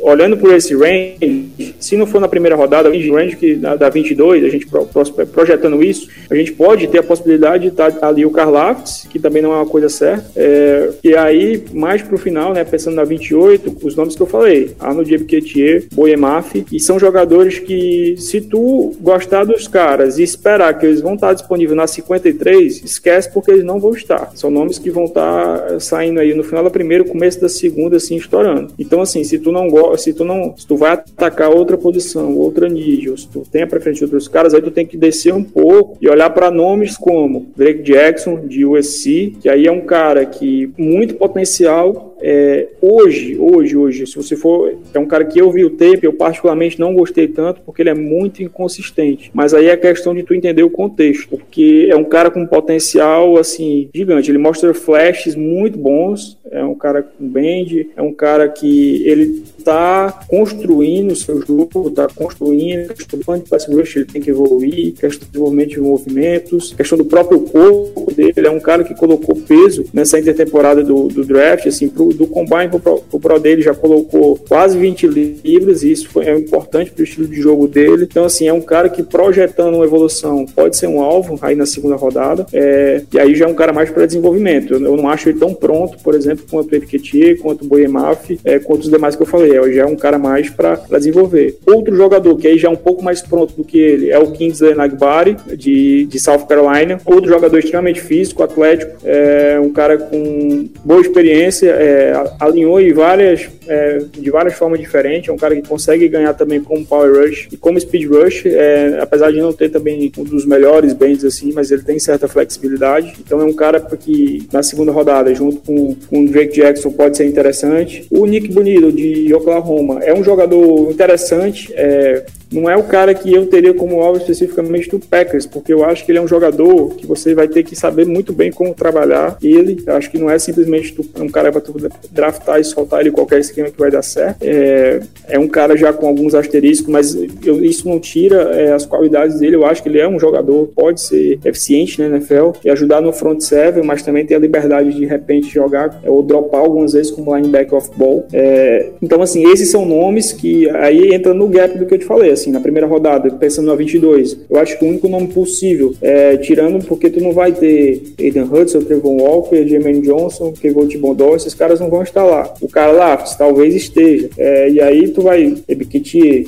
olhando 0.00 0.36
por 0.36 0.52
esse 0.52 0.74
range, 0.74 1.74
se 1.78 1.96
não 1.96 2.06
for 2.06 2.20
na 2.20 2.28
primeira 2.28 2.56
rodada, 2.56 2.88
o 2.88 3.14
range 3.14 3.36
que 3.36 3.54
da, 3.54 3.76
da 3.76 3.88
22, 3.88 4.44
a 4.44 4.48
gente 4.48 4.66
pro, 4.66 4.86
pro, 4.86 5.26
projetando 5.26 5.82
isso, 5.82 6.08
a 6.30 6.34
gente 6.34 6.52
pode 6.52 6.86
ter 6.88 6.98
a 6.98 7.02
possibilidade 7.02 7.64
de 7.64 7.68
estar 7.68 7.90
tá 7.92 8.08
ali 8.08 8.24
o 8.24 8.30
Karlaftis, 8.30 9.06
que 9.10 9.18
também 9.18 9.42
não 9.42 9.52
é 9.52 9.56
uma 9.56 9.66
coisa 9.66 9.88
certa, 9.88 10.24
é, 10.36 10.90
e 11.02 11.14
aí, 11.16 11.62
mais 11.72 12.02
pro 12.02 12.18
final, 12.18 12.52
né, 12.52 12.64
pensando 12.64 12.94
na 12.94 13.04
28, 13.04 13.76
os 13.82 13.96
nomes 13.96 14.16
que 14.16 14.22
eu 14.22 14.26
falei, 14.26 14.74
Arnold 14.78 15.08
Jebketier, 15.08 15.84
Boyemaf, 15.92 16.64
e 16.70 16.80
são 16.80 16.98
jogadores 16.98 17.58
que, 17.58 18.16
se 18.18 18.40
tu 18.40 18.94
gostar 19.00 19.44
dos 19.44 19.68
caras 19.68 20.18
e 20.18 20.22
esperar 20.22 20.78
que 20.78 20.86
eles 20.86 21.00
vão 21.00 21.14
estar 21.14 21.32
disponíveis 21.32 21.76
na 21.76 21.86
53, 21.86 22.82
esquece 22.84 23.32
porque 23.32 23.50
eles 23.50 23.64
não 23.64 23.78
vão 23.78 23.92
estar. 23.92 24.30
São 24.34 24.50
nomes 24.50 24.78
que 24.78 24.90
vão 24.90 25.04
estar 25.04 25.80
saindo 25.94 26.18
aí 26.18 26.34
no 26.34 26.42
final 26.42 26.64
da 26.64 26.70
primeira, 26.70 27.04
começo 27.04 27.40
da 27.40 27.48
segunda, 27.48 27.96
assim, 27.96 28.16
estourando. 28.16 28.72
Então, 28.76 29.00
assim, 29.00 29.22
se 29.22 29.38
tu 29.38 29.52
não 29.52 29.68
gosta, 29.68 29.98
se 29.98 30.12
tu 30.12 30.24
não, 30.24 30.56
se 30.56 30.66
tu 30.66 30.76
vai 30.76 30.90
atacar 30.90 31.50
outra 31.50 31.78
posição, 31.78 32.36
outra 32.36 32.68
nível, 32.68 33.16
se 33.16 33.28
tu 33.28 33.46
tem 33.50 33.62
a 33.62 33.66
preferência 33.66 34.00
de 34.00 34.12
outros 34.12 34.26
caras, 34.26 34.54
aí 34.54 34.60
tu 34.60 34.72
tem 34.72 34.84
que 34.84 34.96
descer 34.96 35.32
um 35.32 35.44
pouco 35.44 35.96
e 36.00 36.08
olhar 36.08 36.30
para 36.30 36.50
nomes 36.50 36.96
como 36.96 37.46
Drake 37.56 37.82
Jackson, 37.82 38.40
de 38.46 38.64
USC, 38.64 39.36
que 39.40 39.48
aí 39.48 39.66
é 39.66 39.72
um 39.72 39.82
cara 39.82 40.26
que 40.26 40.70
muito 40.76 41.14
potencial, 41.14 42.13
é, 42.26 42.68
hoje, 42.80 43.36
hoje, 43.38 43.76
hoje, 43.76 44.06
se 44.06 44.16
você 44.16 44.34
for. 44.34 44.78
É 44.94 44.98
um 44.98 45.04
cara 45.04 45.26
que 45.26 45.38
eu 45.38 45.50
vi 45.52 45.62
o 45.62 45.68
tape, 45.68 46.04
eu 46.04 46.12
particularmente 46.14 46.80
não 46.80 46.94
gostei 46.94 47.28
tanto, 47.28 47.60
porque 47.60 47.82
ele 47.82 47.90
é 47.90 47.94
muito 47.94 48.42
inconsistente. 48.42 49.30
Mas 49.34 49.52
aí 49.52 49.66
é 49.66 49.76
questão 49.76 50.14
de 50.14 50.22
tu 50.22 50.32
entender 50.32 50.62
o 50.62 50.70
contexto, 50.70 51.28
porque 51.28 51.86
é 51.90 51.96
um 51.96 52.04
cara 52.04 52.30
com 52.30 52.46
potencial, 52.46 53.36
assim, 53.36 53.90
gigante. 53.94 54.30
Ele 54.30 54.38
mostra 54.38 54.72
flashes 54.72 55.36
muito 55.36 55.78
bons, 55.78 56.38
é 56.50 56.64
um 56.64 56.74
cara 56.74 57.02
com 57.02 57.28
bend, 57.28 57.90
é 57.94 58.00
um 58.00 58.12
cara 58.12 58.48
que 58.48 59.06
ele 59.06 59.42
tá 59.62 60.24
construindo 60.26 61.10
o 61.10 61.16
seu 61.16 61.42
jogo, 61.42 61.90
tá 61.90 62.06
construindo, 62.14 62.94
questão 62.94 63.18
do 63.18 63.48
pass 63.48 63.66
rush 63.66 63.96
ele 63.96 64.04
tem 64.06 64.22
que 64.22 64.30
evoluir, 64.30 64.94
questão 64.94 65.26
do 65.26 65.32
desenvolvimento 65.32 65.70
de 65.70 65.80
movimentos, 65.80 66.72
questão 66.72 66.96
do 66.96 67.04
próprio 67.04 67.40
corpo 67.40 68.12
dele, 68.14 68.32
ele 68.36 68.46
é 68.46 68.50
um 68.50 68.60
cara 68.60 68.84
que 68.84 68.94
colocou 68.94 69.34
peso 69.34 69.84
nessa 69.92 70.18
intertemporada 70.18 70.82
do, 70.82 71.08
do 71.08 71.24
draft, 71.24 71.66
assim, 71.66 71.88
pro, 71.88 72.13
do 72.14 72.26
combine 72.26 72.68
pro, 72.68 72.98
pro 72.98 73.20
pro 73.20 73.38
dele 73.38 73.62
já 73.62 73.74
colocou 73.74 74.38
quase 74.48 74.78
20 74.78 75.06
livros 75.06 75.82
e 75.82 75.92
isso 75.92 76.08
foi, 76.08 76.26
é 76.26 76.36
importante 76.36 76.90
pro 76.90 77.04
estilo 77.04 77.26
de 77.26 77.40
jogo 77.40 77.66
dele, 77.66 78.04
então 78.04 78.24
assim, 78.24 78.48
é 78.48 78.52
um 78.52 78.60
cara 78.60 78.88
que 78.88 79.02
projetando 79.02 79.74
uma 79.74 79.84
evolução 79.84 80.46
pode 80.46 80.76
ser 80.76 80.86
um 80.86 81.00
alvo 81.00 81.38
aí 81.42 81.54
na 81.54 81.66
segunda 81.66 81.96
rodada, 81.96 82.46
é, 82.52 83.02
e 83.12 83.18
aí 83.18 83.34
já 83.34 83.46
é 83.46 83.48
um 83.48 83.54
cara 83.54 83.72
mais 83.72 83.90
para 83.90 84.06
desenvolvimento, 84.06 84.74
eu, 84.74 84.82
eu, 84.82 84.96
não 84.96 85.08
acho 85.08 85.28
ele 85.28 85.38
tão 85.38 85.54
pronto, 85.54 85.98
por 86.02 86.14
exemplo, 86.14 86.44
quanto 86.50 86.72
o 86.72 86.76
Etiquetier, 86.76 87.38
quanto 87.38 87.64
o 87.64 87.68
Boyemaf, 87.68 88.38
é, 88.44 88.58
quanto 88.58 88.82
os 88.82 88.90
demais 88.90 89.16
que 89.16 89.22
eu 89.22 89.26
falei, 89.26 89.52
já 89.72 89.82
é 89.82 89.86
um 89.86 89.96
cara 89.96 90.18
mais 90.18 90.50
para 90.50 90.76
desenvolver. 90.98 91.58
Outro 91.66 91.94
jogador 91.94 92.36
que 92.36 92.46
aí 92.46 92.58
já 92.58 92.68
é 92.68 92.70
um 92.70 92.76
pouco 92.76 93.02
mais 93.02 93.22
pronto 93.22 93.54
do 93.54 93.64
que 93.64 93.78
ele 93.78 94.10
é 94.10 94.18
o 94.18 94.30
Kingsley 94.30 94.74
Nagbari, 94.74 95.36
de, 95.56 96.06
de 96.06 96.18
South 96.18 96.46
Carolina. 96.46 97.00
Outro 97.04 97.28
jogador 97.28 97.58
extremamente 97.58 98.00
físico, 98.00 98.42
atlético, 98.42 98.92
é 99.04 99.58
um 99.60 99.70
cara 99.70 99.98
com 99.98 100.68
boa 100.84 101.00
experiência, 101.00 101.70
é, 101.70 102.03
alinhou 102.38 102.80
em 102.80 102.92
várias, 102.92 103.48
é, 103.66 103.98
de 104.12 104.30
várias 104.30 104.54
formas 104.54 104.80
diferentes. 104.80 105.28
É 105.28 105.32
um 105.32 105.36
cara 105.36 105.54
que 105.54 105.66
consegue 105.66 106.08
ganhar 106.08 106.34
também 106.34 106.60
como 106.60 106.84
Power 106.84 107.20
Rush 107.20 107.48
e 107.52 107.56
como 107.56 107.80
Speed 107.80 108.08
Rush, 108.08 108.46
é, 108.46 108.98
apesar 109.00 109.30
de 109.30 109.40
não 109.40 109.52
ter 109.52 109.68
também 109.68 110.10
um 110.16 110.24
dos 110.24 110.44
melhores 110.44 110.92
bens 110.92 111.24
assim, 111.24 111.52
mas 111.52 111.70
ele 111.70 111.82
tem 111.82 111.98
certa 111.98 112.28
flexibilidade. 112.28 113.14
Então 113.20 113.40
é 113.40 113.44
um 113.44 113.52
cara 113.52 113.80
que 113.80 114.46
na 114.52 114.62
segunda 114.62 114.92
rodada, 114.92 115.34
junto 115.34 115.58
com, 115.58 115.94
com 116.08 116.24
o 116.24 116.28
Drake 116.28 116.54
Jackson, 116.54 116.90
pode 116.90 117.16
ser 117.16 117.26
interessante. 117.26 118.06
O 118.10 118.26
Nick 118.26 118.52
Bonito, 118.52 118.92
de 118.92 119.32
Oklahoma, 119.34 120.00
é 120.02 120.12
um 120.12 120.22
jogador 120.22 120.90
interessante. 120.90 121.72
É, 121.74 122.24
não 122.54 122.70
é 122.70 122.76
o 122.76 122.84
cara 122.84 123.12
que 123.14 123.32
eu 123.32 123.46
teria 123.46 123.74
como 123.74 124.00
alvo 124.00 124.18
especificamente 124.18 124.88
do 124.88 125.00
Packers, 125.00 125.44
porque 125.44 125.72
eu 125.72 125.84
acho 125.84 126.04
que 126.04 126.12
ele 126.12 126.18
é 126.18 126.22
um 126.22 126.28
jogador 126.28 126.94
que 126.94 127.06
você 127.06 127.34
vai 127.34 127.48
ter 127.48 127.64
que 127.64 127.74
saber 127.74 128.06
muito 128.06 128.32
bem 128.32 128.52
como 128.52 128.72
trabalhar 128.72 129.36
ele. 129.42 129.82
Acho 129.88 130.10
que 130.10 130.18
não 130.18 130.30
é 130.30 130.38
simplesmente 130.38 130.94
um 131.16 131.28
cara 131.28 131.50
para 131.50 131.60
tu 131.60 131.72
draftar 132.10 132.60
e 132.60 132.64
soltar 132.64 133.00
ele 133.00 133.10
qualquer 133.10 133.40
esquema 133.40 133.70
que 133.70 133.78
vai 133.78 133.90
dar 133.90 134.02
certo. 134.02 134.42
É, 134.42 135.00
é 135.28 135.38
um 135.38 135.48
cara 135.48 135.76
já 135.76 135.92
com 135.92 136.06
alguns 136.06 136.34
asteriscos, 136.34 136.88
mas 136.88 137.14
eu, 137.44 137.64
isso 137.64 137.88
não 137.88 137.98
tira 137.98 138.42
é, 138.54 138.72
as 138.72 138.86
qualidades 138.86 139.38
dele. 139.38 139.56
Eu 139.56 139.64
acho 139.64 139.82
que 139.82 139.88
ele 139.88 139.98
é 139.98 140.08
um 140.08 140.18
jogador, 140.18 140.68
pode 140.74 141.00
ser 141.00 141.38
eficiente 141.44 142.00
na 142.00 142.16
NFL 142.16 142.52
e 142.64 142.70
ajudar 142.70 143.00
no 143.00 143.12
front 143.12 143.40
seven, 143.40 143.84
mas 143.84 144.02
também 144.02 144.24
ter 144.24 144.34
a 144.34 144.38
liberdade 144.38 144.92
de, 144.92 145.00
de 145.00 145.06
repente 145.06 145.52
jogar 145.52 146.00
ou 146.04 146.22
dropar 146.22 146.60
algumas 146.60 146.92
vezes 146.92 147.10
como 147.10 147.34
linebacker 147.34 147.74
off 147.74 147.90
ball. 147.96 148.26
É, 148.32 148.90
então, 149.02 149.20
assim, 149.22 149.50
esses 149.50 149.70
são 149.70 149.84
nomes 149.84 150.32
que 150.32 150.68
aí 150.70 151.14
entra 151.14 151.34
no 151.34 151.48
gap 151.48 151.76
do 151.78 151.86
que 151.86 151.94
eu 151.94 151.98
te 151.98 152.04
falei. 152.04 152.30
Assim, 152.30 152.50
na 152.50 152.60
primeira 152.60 152.86
rodada, 152.86 153.30
pensando 153.30 153.66
na 153.66 153.74
22, 153.74 154.38
eu 154.48 154.58
acho 154.58 154.78
que 154.78 154.84
o 154.84 154.88
único 154.88 155.08
nome 155.08 155.28
possível, 155.28 155.94
é, 156.00 156.36
tirando 156.36 156.84
porque 156.84 157.10
tu 157.10 157.20
não 157.20 157.32
vai 157.32 157.52
ter 157.52 158.02
Aiden 158.18 158.44
Hudson, 158.44 158.80
Trevon 158.80 159.20
Walker, 159.20 159.66
Jermaine 159.66 160.00
Johnson, 160.00 160.52
Kevon 160.52 160.86
Tibondor, 160.86 161.36
esses 161.36 161.54
caras 161.54 161.73
não 161.80 161.90
vão 161.90 162.02
estar 162.02 162.24
lá. 162.24 162.52
O 162.60 162.68
cara 162.68 162.92
lá, 162.92 163.16
talvez 163.16 163.74
esteja. 163.74 164.30
É, 164.38 164.70
e 164.70 164.80
aí 164.80 165.08
tu 165.08 165.22
vai 165.22 165.54
Ebiketier, 165.68 166.46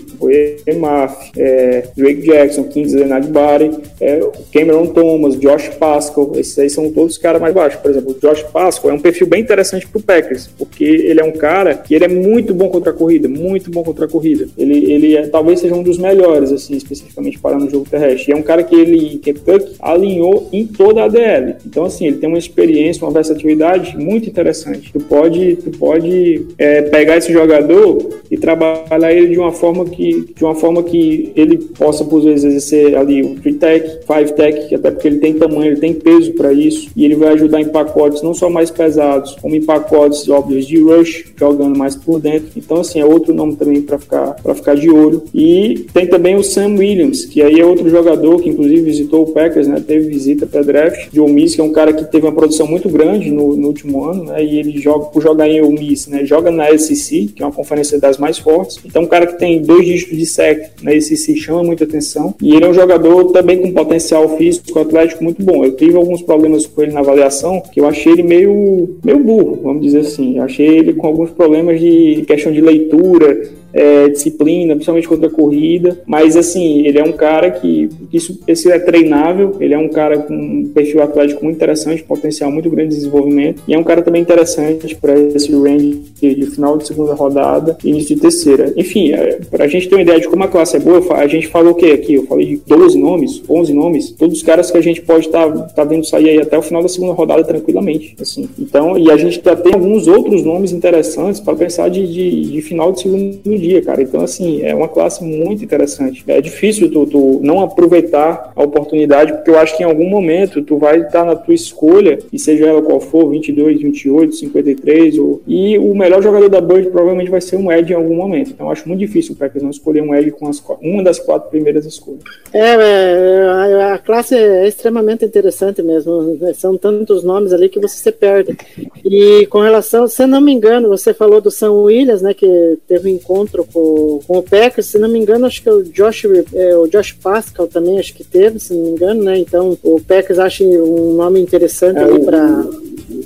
Emaf, 0.67 1.31
é, 1.37 1.89
Drake 1.97 2.23
Jackson, 2.23 2.65
Kingsley 2.65 3.05
Nagbari, 3.05 3.71
é, 4.01 4.21
Cameron 4.53 4.87
Thomas, 4.87 5.39
Josh 5.39 5.69
Pascal, 5.79 6.33
esses 6.37 6.59
aí 6.59 6.71
são 6.71 6.91
todos 6.91 7.13
os 7.13 7.19
caras 7.19 7.41
mais 7.41 7.55
baixos. 7.55 7.81
Por 7.81 7.91
exemplo, 7.91 8.13
o 8.13 8.21
Josh 8.21 8.43
Pascal 8.45 8.91
é 8.91 8.95
um 8.95 9.01
perfil 9.01 9.27
bem 9.27 9.41
interessante 9.41 9.87
pro 9.87 10.01
Packers, 10.01 10.49
porque 10.59 10.85
ele 10.85 11.21
é 11.21 11.25
um 11.25 11.33
cara 11.33 11.75
que 11.75 11.95
ele 11.95 12.05
é 12.05 12.09
muito 12.09 12.55
bom 12.55 12.69
contra 12.69 12.91
a 12.91 12.95
corrida, 12.95 13.29
muito 13.29 13.71
bom 13.71 13.83
contra 13.83 14.07
a 14.07 14.09
corrida. 14.09 14.49
Ele, 14.57 14.93
ele 14.93 15.17
é, 15.17 15.27
talvez 15.27 15.61
seja 15.61 15.75
um 15.75 15.83
dos 15.83 15.99
melhores, 15.99 16.53
assim, 16.53 16.77
especificamente 16.77 17.39
para 17.39 17.59
no 17.59 17.71
jogo 17.71 17.87
terrestre. 17.89 18.31
E 18.31 18.35
é 18.35 18.37
um 18.37 18.43
cara 18.43 18.63
que 18.63 18.75
ele, 18.75 19.19
Kentucky, 19.19 19.75
alinhou 19.81 20.49
em 20.53 20.67
toda 20.67 21.05
a 21.05 21.09
DL. 21.09 21.57
Então, 21.65 21.85
assim, 21.85 22.07
ele 22.07 22.17
tem 22.17 22.29
uma 22.29 22.39
experiência, 22.39 23.05
uma 23.05 23.13
versatilidade 23.13 23.97
muito 23.97 24.29
interessante. 24.29 24.93
Tu 24.93 25.01
pode, 25.17 25.57
tu 25.57 25.71
pode 25.79 26.47
é, 26.59 26.83
pegar 26.83 27.17
esse 27.17 27.33
jogador 27.33 27.99
e 28.31 28.37
trabalhar 28.37 29.13
ele 29.13 29.29
de 29.29 29.39
uma 29.39 29.53
forma 29.53 29.85
que, 29.87 30.33
de 30.37 30.45
uma 30.45 30.55
forma 30.55 30.83
que 30.83 31.33
ele 31.35 31.57
possa, 31.57 32.05
por 32.05 32.21
vezes, 32.23 32.45
exercer 32.45 32.97
ali 32.97 33.23
o 33.23 33.37
3-tech, 33.37 34.01
5-tech, 34.07 34.75
até 34.75 34.91
porque 34.91 35.09
ele 35.09 35.19
tem 35.19 35.35
tamanho, 35.35 35.73
ele 35.73 35.81
tem 35.81 35.95
peso 35.95 36.33
para 36.35 36.53
isso, 36.53 36.91
e 36.95 37.05
ele 37.05 37.15
vai 37.15 37.33
ajudar 37.33 37.61
em 37.61 37.69
pacotes 37.69 38.23
não 38.23 38.35
só 38.35 38.51
mais 38.51 38.71
pesados, 38.71 39.37
como 39.41 39.55
em 39.55 39.65
pacotes 39.65 40.29
óbvios 40.29 40.67
de 40.67 40.81
rush, 40.81 41.33
jogando 41.39 41.79
mais 41.79 41.97
por 41.97 42.21
dentro. 42.21 42.49
Então, 42.57 42.79
assim, 42.79 43.01
é 43.01 43.05
outro 43.05 43.33
nome 43.33 43.57
também 43.57 43.81
para 43.81 43.99
ficar, 43.99 44.37
ficar 44.55 44.75
de 44.75 44.91
olho. 44.91 45.23
E 45.35 45.87
tem 45.95 46.07
também 46.07 46.37
o 46.37 46.45
Sam 46.45 46.77
Williams, 46.77 47.25
que 47.25 47.43
aí 47.43 47.59
é 47.59 47.65
outro 47.65 47.89
jogador 47.89 48.43
que 48.43 48.51
inclusive 48.51 48.83
visitou 48.83 49.23
o 49.23 49.33
Packers, 49.33 49.67
né? 49.67 49.83
Teve 49.87 50.09
visita 50.09 50.47
para 50.47 50.63
draft 50.63 51.17
Ole 51.17 51.33
Miss, 51.33 51.55
que 51.55 51.61
é 51.61 51.65
um 51.65 51.73
cara 51.73 51.93
que 51.93 52.05
teve 52.05 52.27
uma 52.27 52.35
produção 52.35 52.67
muito 52.67 52.89
grande 52.89 53.31
no, 53.31 53.57
no 53.57 53.69
último 53.69 54.05
ano, 54.05 54.25
né? 54.25 54.45
E 54.45 54.59
ele 54.59 54.79
joga 54.79 55.06
por 55.13 55.23
jogar 55.23 55.49
em 55.49 55.61
Miss, 55.73 56.07
né? 56.07 56.25
Joga 56.25 56.51
na 56.51 56.77
SEC, 56.77 57.29
que 57.29 57.43
é 57.43 57.47
uma 57.47 57.53
conferência 57.53 57.99
das 57.99 58.19
mais 58.19 58.39
fortes. 58.39 58.79
Então, 58.85 59.03
um 59.03 59.07
cara 59.07 59.27
que 59.27 59.39
tem 59.39 59.61
dois 59.63 59.85
dígitos 59.85 60.17
de 60.17 60.27
sec 60.27 60.71
na 60.83 60.99
SEC 61.01 61.37
chama 61.37 61.63
muita 61.63 61.85
atenção. 61.85 62.35
E 62.41 62.55
ele 62.55 62.65
é 62.65 62.69
um 62.69 62.75
jogador 62.75 63.33
também 63.33 63.61
com 63.61 63.73
potencial 63.73 64.37
físico, 64.37 64.79
atlético 64.79 65.25
muito 65.25 65.43
bom. 65.43 65.65
Eu 65.65 65.77
tive 65.77 65.97
alguns 65.97 66.23
problemas 66.23 66.67
com 66.67 66.83
ele 66.83 66.93
na 66.93 67.01
avaliação, 67.01 67.61
que 67.61 67.81
eu 67.81 67.87
achei 67.87 68.13
ele 68.13 68.23
meio, 68.23 68.97
meio 69.05 69.19
burro, 69.19 69.61
vamos 69.63 69.83
dizer 69.83 70.01
assim. 70.01 70.39
Eu 70.39 70.45
achei 70.45 70.67
ele 70.67 70.93
com 70.95 71.07
alguns 71.07 71.31
problemas 71.31 71.81
de 71.81 72.25
questão 72.27 72.53
de 72.53 72.61
leitura, 72.61 73.51
é, 73.77 74.09
disciplina, 74.09 74.75
principalmente 74.75 75.07
contra 75.07 75.27
a 75.27 75.31
corrida. 75.31 76.01
Mas 76.07 76.37
assim, 76.37 76.87
ele 76.87 76.99
é 76.99 77.05
um 77.05 77.13
cara 77.13 77.51
que 77.51 77.89
isso, 78.13 78.41
esse 78.49 78.71
é 78.73 78.79
treinável, 78.79 79.57
ele 79.61 79.75
é 79.75 79.79
um 79.79 79.89
cara 79.89 80.19
com 80.19 80.35
um 80.35 80.71
perfil 80.75 81.03
atlético 81.03 81.45
muito 81.45 81.57
interessante, 81.57 82.03
potencial 82.03 82.51
muito 82.51 82.71
grande 82.71 82.91
de 82.91 82.97
desenvolvimento, 82.97 83.63
e 83.69 83.75
é 83.75 83.79
um 83.79 83.85
cara 83.85 84.01
também 84.01 84.23
interessante 84.23 84.97
para 84.97 85.19
esse 85.19 85.53
range 85.53 86.01
de, 86.21 86.35
de, 86.35 86.47
final 86.47 86.79
de 86.79 86.87
segunda 86.87 87.13
rodada 87.15 87.77
e 87.85 87.91
início 87.91 88.15
de 88.15 88.21
terceira. 88.21 88.73
Enfim, 88.77 89.13
é, 89.13 89.41
para 89.51 89.65
a 89.65 89.69
gente 89.69 89.89
ter 89.89 89.95
uma 89.95 90.03
ideia 90.03 90.21
de 90.21 90.29
como 90.29 90.43
a 90.45 90.49
classe 90.49 90.77
é 90.77 90.81
boa, 90.81 91.15
a 91.15 91.27
gente 91.27 91.49
falou 91.49 91.73
o 91.73 91.75
que 91.75 91.91
aqui? 91.91 92.15
Eu 92.15 92.27
falei 92.27 92.47
de 92.47 92.57
12 92.67 92.99
nomes, 92.99 93.43
11 93.49 93.75
nomes, 93.75 94.11
todos 94.13 94.39
os 94.39 94.43
caras 94.43 94.71
que 94.71 94.79
a 94.79 94.81
gente 94.81 95.03
pode 95.03 95.27
estar 95.27 95.53
tá, 95.53 95.63
tá 95.63 95.85
vendo 95.85 96.07
sair 96.07 96.31
aí 96.31 96.41
até 96.41 96.57
o 96.57 96.63
final 96.63 96.83
da 96.83 96.89
segunda 96.89 97.13
rodada 97.13 97.45
tranquilamente. 97.45 98.17
Assim. 98.21 98.49
Então, 98.59 98.97
e 98.97 99.11
a 99.11 99.17
gente 99.17 99.41
já 99.45 99.55
tem 99.55 99.75
alguns 99.75 100.07
outros 100.07 100.43
nomes 100.43 100.73
interessantes 100.73 101.41
para 101.41 101.55
pensar 101.55 101.91
de, 101.91 102.07
de, 102.07 102.53
de 102.53 102.63
final 102.63 102.93
de 102.93 103.03
segundo 103.03 103.59
dia 103.59 103.66
dia, 103.67 103.83
cara. 103.83 104.03
Então, 104.03 104.21
assim, 104.23 104.63
é 104.63 104.75
uma 104.75 104.89
classe 104.89 105.23
muito 105.25 105.65
interessante. 105.65 106.25
É 106.27 106.41
difícil 106.41 106.91
tu, 106.91 107.07
tu 107.07 107.41
não 107.43 107.61
aproveitar 107.61 108.53
a 108.55 108.63
oportunidade, 108.63 109.33
porque 109.33 109.51
eu 109.51 109.59
acho 109.59 109.77
que 109.77 109.83
em 109.83 109.87
algum 109.87 110.09
momento 110.09 110.63
tu 110.63 110.79
vai 110.79 111.01
estar 111.01 111.25
na 111.25 111.35
tua 111.35 111.55
escolha, 111.55 112.19
e 112.33 112.39
seja 112.39 112.67
ela 112.67 112.83
qual 112.83 113.01
for, 113.01 113.29
22, 113.31 113.81
28, 113.81 114.35
53, 114.35 115.19
ou... 115.19 115.43
e 115.47 115.79
o 115.79 115.95
melhor 115.95 116.23
jogador 116.23 116.49
da 116.49 116.61
Bird 116.61 116.91
provavelmente 116.91 117.31
vai 117.31 117.41
ser 117.41 117.57
um 117.57 117.71
Ed 117.71 117.93
em 117.93 117.97
algum 117.97 118.15
momento. 118.15 118.51
Então, 118.51 118.67
eu 118.67 118.73
acho 118.73 118.89
muito 118.89 119.01
difícil 119.01 119.35
o 119.35 119.37
Packers 119.37 119.63
não 119.63 119.71
escolher 119.71 120.03
um 120.03 120.15
Ed 120.15 120.31
com 120.33 120.49
as, 120.49 120.63
uma 120.81 121.03
das 121.03 121.19
quatro 121.19 121.51
primeiras 121.51 121.85
escolhas. 121.85 122.23
É, 122.53 122.75
é 122.75 123.99
classe 124.07 124.35
é 124.35 124.67
extremamente 124.67 125.25
interessante 125.25 125.83
mesmo. 125.83 126.39
São 126.55 126.77
tantos 126.77 127.25
nomes 127.25 127.53
ali 127.53 127.69
que 127.69 127.81
você 127.81 127.97
se 127.97 128.13
perde. 128.13 128.57
E 129.05 129.47
com 129.47 129.61
relação, 129.61 130.07
se 130.07 130.27
não 130.27 130.41
me 130.41 130.53
engano, 130.53 130.89
você 130.89 131.13
falou 131.13 131.41
do 131.41 131.51
Sam 131.51 131.73
Williams, 131.73 132.23
né? 132.23 132.33
Que 132.33 132.79
teve 132.87 133.11
um 133.11 133.15
encontro 133.15 133.46
com, 133.73 134.21
com 134.27 134.39
o 134.39 134.43
Packers. 134.43 134.87
Se 134.87 134.99
não 134.99 135.09
me 135.09 135.19
engano, 135.19 135.47
acho 135.47 135.63
que 135.63 135.71
o 135.71 135.83
Josh, 135.83 136.25
é, 136.55 136.77
o 136.77 136.87
Josh 136.87 137.13
Pascal 137.13 137.67
também 137.67 137.99
acho 137.99 138.15
que 138.15 138.25
teve, 138.25 138.59
se 138.59 138.73
não 138.75 138.83
me 138.83 138.91
engano, 138.91 139.23
né? 139.23 139.39
Então 139.39 139.77
o 139.83 140.01
Packers 140.01 140.39
acha 140.39 140.65
um 140.65 141.15
nome 141.15 141.41
interessante 141.41 141.99
É, 141.99 142.03
ali 142.03 142.13
o- 142.19 142.25
para 142.25 142.67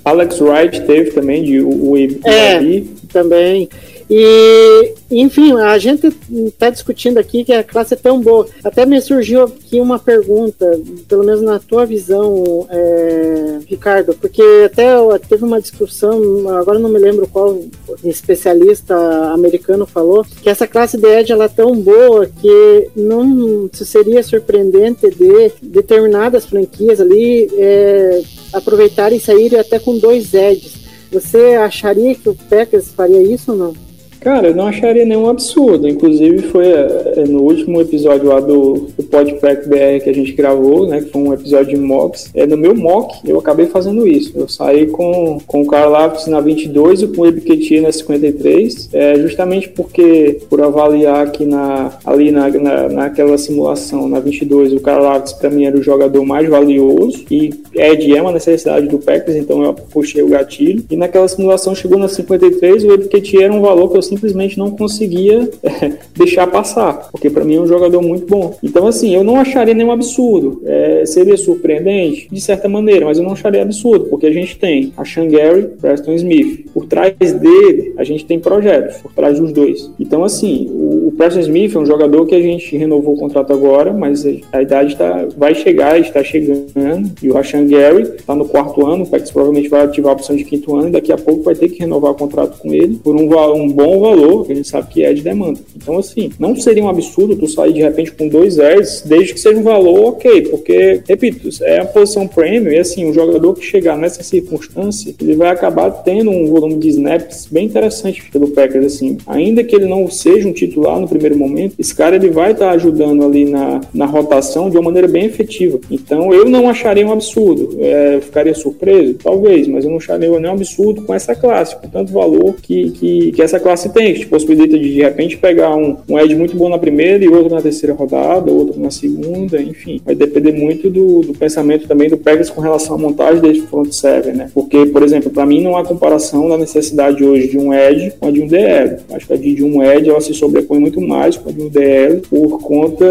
Alex 0.05 0.41
Wright 0.41 0.83
teve 0.83 1.11
também, 1.13 1.43
de 1.43 1.61
o, 1.61 1.91
o 1.91 1.97
É. 1.97 2.57
UAB. 2.59 2.87
também. 3.13 3.69
E, 4.11 4.93
enfim, 5.09 5.53
a 5.53 5.79
gente 5.79 6.09
está 6.29 6.69
discutindo 6.69 7.19
aqui 7.19 7.45
que 7.45 7.53
a 7.53 7.63
classe 7.63 7.95
é 7.95 7.97
tão 7.97 8.21
boa. 8.21 8.45
Até 8.65 8.85
me 8.85 9.01
surgiu 9.01 9.45
aqui 9.45 9.81
uma 9.81 10.01
pergunta, 10.01 10.67
pelo 11.09 11.25
menos 11.25 11.41
na 11.41 11.61
tua 11.61 11.87
visão, 11.87 12.67
é, 12.69 13.59
Ricardo, 13.67 14.13
porque 14.15 14.43
até 14.67 14.97
teve 15.29 15.45
uma 15.45 15.61
discussão, 15.61 16.49
agora 16.59 16.81
não 16.81 16.91
me 16.91 16.99
lembro 16.99 17.29
qual 17.29 17.57
especialista 18.03 18.97
americano 19.33 19.87
falou, 19.87 20.27
que 20.43 20.51
essa 20.51 20.67
classe 20.67 20.99
de 20.99 21.07
Edge 21.07 21.31
ela 21.31 21.45
é 21.45 21.49
tão 21.49 21.81
boa 21.81 22.27
que 22.27 22.89
não 22.97 23.71
seria 23.73 24.25
surpreendente 24.25 25.09
de 25.09 25.53
determinadas 25.63 26.47
franquias 26.47 27.01
ali 27.01 27.49
é, 27.57 28.23
aproveitarem 28.53 29.19
e 29.19 29.21
saírem 29.21 29.61
até 29.61 29.79
com 29.79 29.97
dois 29.97 30.35
Edges. 30.35 30.81
Você 31.13 31.55
acharia 31.55 32.15
que 32.17 32.29
o 32.29 32.35
Packers 32.35 32.89
faria 32.89 33.23
isso 33.23 33.53
ou 33.53 33.57
não? 33.57 33.90
Cara, 34.21 34.49
eu 34.49 34.55
não 34.55 34.67
acharia 34.67 35.05
nenhum 35.05 35.29
absurdo. 35.29 35.89
Inclusive, 35.89 36.43
foi 36.49 36.67
é, 36.67 37.25
no 37.27 37.41
último 37.41 37.81
episódio 37.81 38.29
lá 38.29 38.39
do, 38.39 38.89
do 38.97 39.03
Podpack 39.05 39.67
BR 39.67 40.05
que 40.05 40.11
a 40.11 40.15
gente 40.15 40.33
gravou, 40.33 40.87
né? 40.87 41.01
Que 41.01 41.11
foi 41.11 41.23
um 41.23 41.33
episódio 41.33 41.75
de 41.75 41.81
mocks. 41.81 42.31
É, 42.35 42.47
no 42.47 42.57
meu 42.57 42.75
mock, 42.75 43.19
eu 43.27 43.39
acabei 43.39 43.67
fazendo 43.67 44.07
isso. 44.07 44.33
Eu 44.37 44.47
saí 44.47 44.87
com, 44.87 45.39
com 45.47 45.63
o 45.63 45.67
Carl 45.67 45.91
na 46.27 46.41
22 46.41 47.03
e 47.03 47.09
com 47.09 47.23
o 47.23 47.27
Ebiketia 47.27 47.81
na 47.81 47.91
53. 47.91 48.91
É, 48.93 49.15
justamente 49.17 49.71
porque, 49.71 50.39
por 50.51 50.61
avaliar 50.61 51.33
que 51.33 51.47
na, 51.47 51.99
ali 52.05 52.31
na, 52.31 52.49
na, 52.51 52.89
naquela 52.89 53.39
simulação, 53.39 54.07
na 54.07 54.21
22, 54.21 54.75
o 54.75 54.81
Carl 54.81 55.01
pra 55.41 55.49
mim 55.49 55.65
era 55.65 55.79
o 55.79 55.83
jogador 55.83 56.25
mais 56.27 56.47
valioso. 56.47 57.25
E 57.31 57.51
Ed 57.75 58.15
é 58.15 58.21
uma 58.21 58.33
necessidade 58.33 58.87
do 58.87 58.99
Packers, 58.99 59.37
então 59.37 59.63
eu 59.63 59.73
puxei 59.73 60.23
o 60.23 60.29
gatilho. 60.29 60.85
E 60.91 60.97
naquela 60.97 61.27
simulação 61.27 61.75
chegou 61.75 61.99
na 61.99 62.09
53, 62.09 62.85
o 62.85 62.93
Ebiketia 62.93 63.45
era 63.45 63.53
um 63.53 63.63
valor 63.63 63.91
que 63.91 63.97
eu 63.97 64.10
simplesmente 64.11 64.59
não 64.59 64.71
conseguia 64.71 65.49
é, 65.63 65.93
deixar 66.17 66.47
passar, 66.47 67.09
porque 67.11 67.31
para 67.31 67.45
mim 67.45 67.57
é 67.57 67.61
um 67.61 67.67
jogador 67.67 68.03
muito 68.03 68.27
bom. 68.27 68.57
Então, 68.63 68.87
assim, 68.87 69.15
eu 69.15 69.25
não 69.25 69.37
acharia 69.37 69.75
nenhum 69.75 69.93
absurdo. 69.93 70.63
É, 70.65 71.05
seria 71.07 71.37
surpreendente, 71.37 72.29
de 72.31 72.41
certa 72.41 72.69
maneira, 72.69 73.07
mas 73.07 73.19
eu 73.19 73.25
não 73.25 73.33
acharia 73.33 73.63
absurdo, 73.63 74.07
porque 74.07 74.27
a 74.27 74.33
gente 74.33 74.59
tem 74.59 74.93
a 74.97 75.05
Shangari, 75.05 75.69
Preston 75.81 76.13
Smith. 76.15 76.67
Por 76.75 76.87
trás 76.87 77.15
dele, 77.19 77.95
a 77.97 78.05
gente 78.05 78.25
tem 78.25 78.39
projetos, 78.39 78.99
por 78.99 79.13
trás 79.13 79.39
dos 79.39 79.53
dois. 79.53 79.91
Então, 79.99 80.25
assim, 80.25 80.69
o 80.71 81.00
Preston 81.21 81.41
Smith 81.41 81.75
é 81.75 81.79
um 81.79 81.85
jogador 81.85 82.25
que 82.25 82.35
a 82.35 82.41
gente 82.41 82.75
renovou 82.79 83.13
o 83.13 83.19
contrato 83.19 83.53
agora, 83.53 83.93
mas 83.93 84.25
a 84.51 84.63
idade 84.63 84.97
tá, 84.97 85.29
vai 85.37 85.55
chegar, 85.55 86.01
está 86.01 86.25
chegando, 86.25 87.11
e 87.23 87.29
o 87.29 87.35
Rashan 87.35 87.67
Gary 87.67 88.05
está 88.05 88.35
no 88.35 88.47
quarto 88.47 88.87
ano, 88.87 89.05
o 89.05 89.07
Pax 89.07 89.31
provavelmente 89.31 89.69
vai 89.69 89.83
ativar 89.83 90.13
a 90.13 90.15
opção 90.15 90.35
de 90.35 90.45
quinto 90.45 90.75
ano, 90.75 90.89
e 90.89 90.93
daqui 90.93 91.13
a 91.13 91.19
pouco 91.19 91.43
vai 91.43 91.55
ter 91.55 91.69
que 91.69 91.81
renovar 91.81 92.13
o 92.13 92.15
contrato 92.15 92.59
com 92.59 92.73
ele 92.73 92.99
por 93.05 93.15
um, 93.15 93.29
um 93.55 93.69
bom 93.69 94.01
valor, 94.01 94.47
que 94.47 94.53
a 94.53 94.55
gente 94.55 94.67
sabe 94.67 94.89
que 94.89 95.05
é 95.05 95.13
de 95.13 95.21
demanda. 95.21 95.61
Então, 95.77 95.99
assim, 95.99 96.31
não 96.39 96.57
seria 96.57 96.83
um 96.83 96.89
absurdo 96.89 97.37
tu 97.37 97.47
sair 97.47 97.75
de 97.75 97.83
repente 97.83 98.13
com 98.13 98.27
dois 98.27 98.59
Eds, 98.59 99.03
desde 99.05 99.35
que 99.35 99.41
seja 99.41 99.59
um 99.59 99.63
valor 99.63 100.15
ok, 100.15 100.49
porque, 100.49 101.03
repito, 101.07 101.51
é 101.65 101.81
a 101.81 101.85
posição 101.85 102.27
premium, 102.27 102.73
e 102.73 102.79
assim, 102.79 103.05
um 103.05 103.13
jogador 103.13 103.53
que 103.53 103.67
chegar 103.67 103.95
nessa 103.99 104.23
circunstância, 104.23 105.15
ele 105.21 105.37
vai 105.37 105.51
acabar 105.51 105.91
tendo 105.91 106.31
um 106.31 106.47
volume 106.47 106.77
de 106.77 106.89
snaps 106.89 107.47
bem 107.51 107.67
interessante 107.67 108.23
pelo 108.33 108.49
Packers, 108.49 108.87
assim, 108.87 109.19
ainda 109.27 109.63
que 109.63 109.77
ele 109.77 109.85
não 109.85 110.11
seja 110.11 110.49
um 110.49 110.53
titular 110.55 110.99
no 110.99 111.10
primeiro 111.11 111.37
momento, 111.37 111.75
esse 111.79 111.95
cara 111.95 112.17
ele 112.17 112.31
vai 112.31 112.53
estar 112.53 112.71
ajudando 112.71 113.25
ali 113.25 113.45
na, 113.45 113.81
na 113.93 114.07
rotação 114.07 114.71
de 114.71 114.77
uma 114.77 114.85
maneira 114.85 115.09
bem 115.09 115.27
efetiva. 115.27 115.79
Então, 115.91 116.33
eu 116.33 116.45
não 116.47 116.69
acharia 116.69 117.07
um 117.07 117.13
absurdo, 117.13 117.77
é, 117.81 118.21
ficaria 118.21 118.55
surpreso, 118.55 119.15
talvez, 119.15 119.67
mas 119.69 119.85
eu 119.85 119.91
não 119.91 119.99
acharia 119.99 120.31
nenhum 120.39 120.53
absurdo 120.53 121.03
com 121.03 121.15
essa 121.15 121.35
classe, 121.35 121.77
com 121.77 121.89
tanto 121.89 122.13
valor 122.13 122.57
que, 122.63 122.91
que, 122.93 123.33
que 123.33 123.43
essa 123.43 123.59
classe 123.59 123.93
tem, 123.93 124.15
que 124.15 124.21
te 124.21 124.27
possibilita 124.27 124.79
de 124.79 124.91
de 124.95 125.03
repente 125.03 125.37
pegar 125.37 125.75
um, 125.75 125.97
um 126.09 126.19
Ed 126.19 126.35
muito 126.35 126.57
bom 126.57 126.69
na 126.69 126.79
primeira 126.79 127.25
e 127.25 127.29
outro 127.29 127.55
na 127.55 127.63
terceira 127.63 127.95
rodada, 127.95 128.51
outro 128.51 128.81
na 128.81 128.91
segunda, 128.91 129.61
enfim, 129.61 130.01
vai 130.05 130.15
depender 130.15 130.53
muito 130.53 130.91
do, 130.91 131.23
do 131.23 131.35
pensamento 131.35 131.87
também 131.87 132.09
do 132.09 132.17
Packers 132.17 132.51
com 132.51 132.61
relação 132.61 132.97
à 132.97 132.99
montagem 132.99 133.41
desse 133.41 133.63
front 133.63 133.91
seven, 133.93 134.35
né? 134.35 134.51
Porque, 134.53 134.87
por 134.87 135.03
exemplo, 135.03 135.31
para 135.31 135.47
mim 135.47 135.63
não 135.63 135.77
há 135.77 135.85
comparação 135.85 136.49
da 136.49 136.59
necessidade 136.59 137.25
hoje 137.25 137.49
de 137.49 137.59
um 137.59 137.73
Edge 137.73 138.13
com 138.19 138.29
a 138.29 138.31
de 138.31 138.41
um 138.43 138.47
DL. 138.47 138.97
Acho 139.13 139.27
que 139.27 139.33
a 139.33 139.37
de 139.37 139.65
um 139.65 139.83
Edge 139.83 140.11
ela 140.11 140.21
se 140.21 140.35
sobrepõe 140.35 140.79
muito 140.79 141.00
mais 141.01 141.37
com 141.37 141.49
a 141.49 141.53
de 141.53 141.63
um 141.63 141.69
DL 141.69 142.21
por 142.29 142.59
conta 142.61 143.07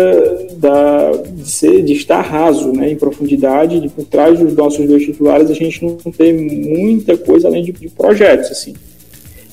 da, 0.53 1.11
de, 1.11 1.49
ser, 1.49 1.83
de 1.83 1.93
estar 1.93 2.21
raso, 2.21 2.71
né? 2.71 2.91
Em 2.91 2.95
profundidade, 2.95 3.79
de 3.79 3.89
por 3.89 4.05
trás 4.05 4.39
dos 4.39 4.53
nossos 4.53 4.85
dois 4.87 5.03
titulares 5.03 5.49
a 5.49 5.53
gente 5.53 5.83
não 5.83 6.11
tem 6.11 6.33
muita 6.33 7.17
coisa 7.17 7.47
além 7.47 7.63
de, 7.63 7.71
de 7.71 7.89
projetos, 7.89 8.51
assim. 8.51 8.73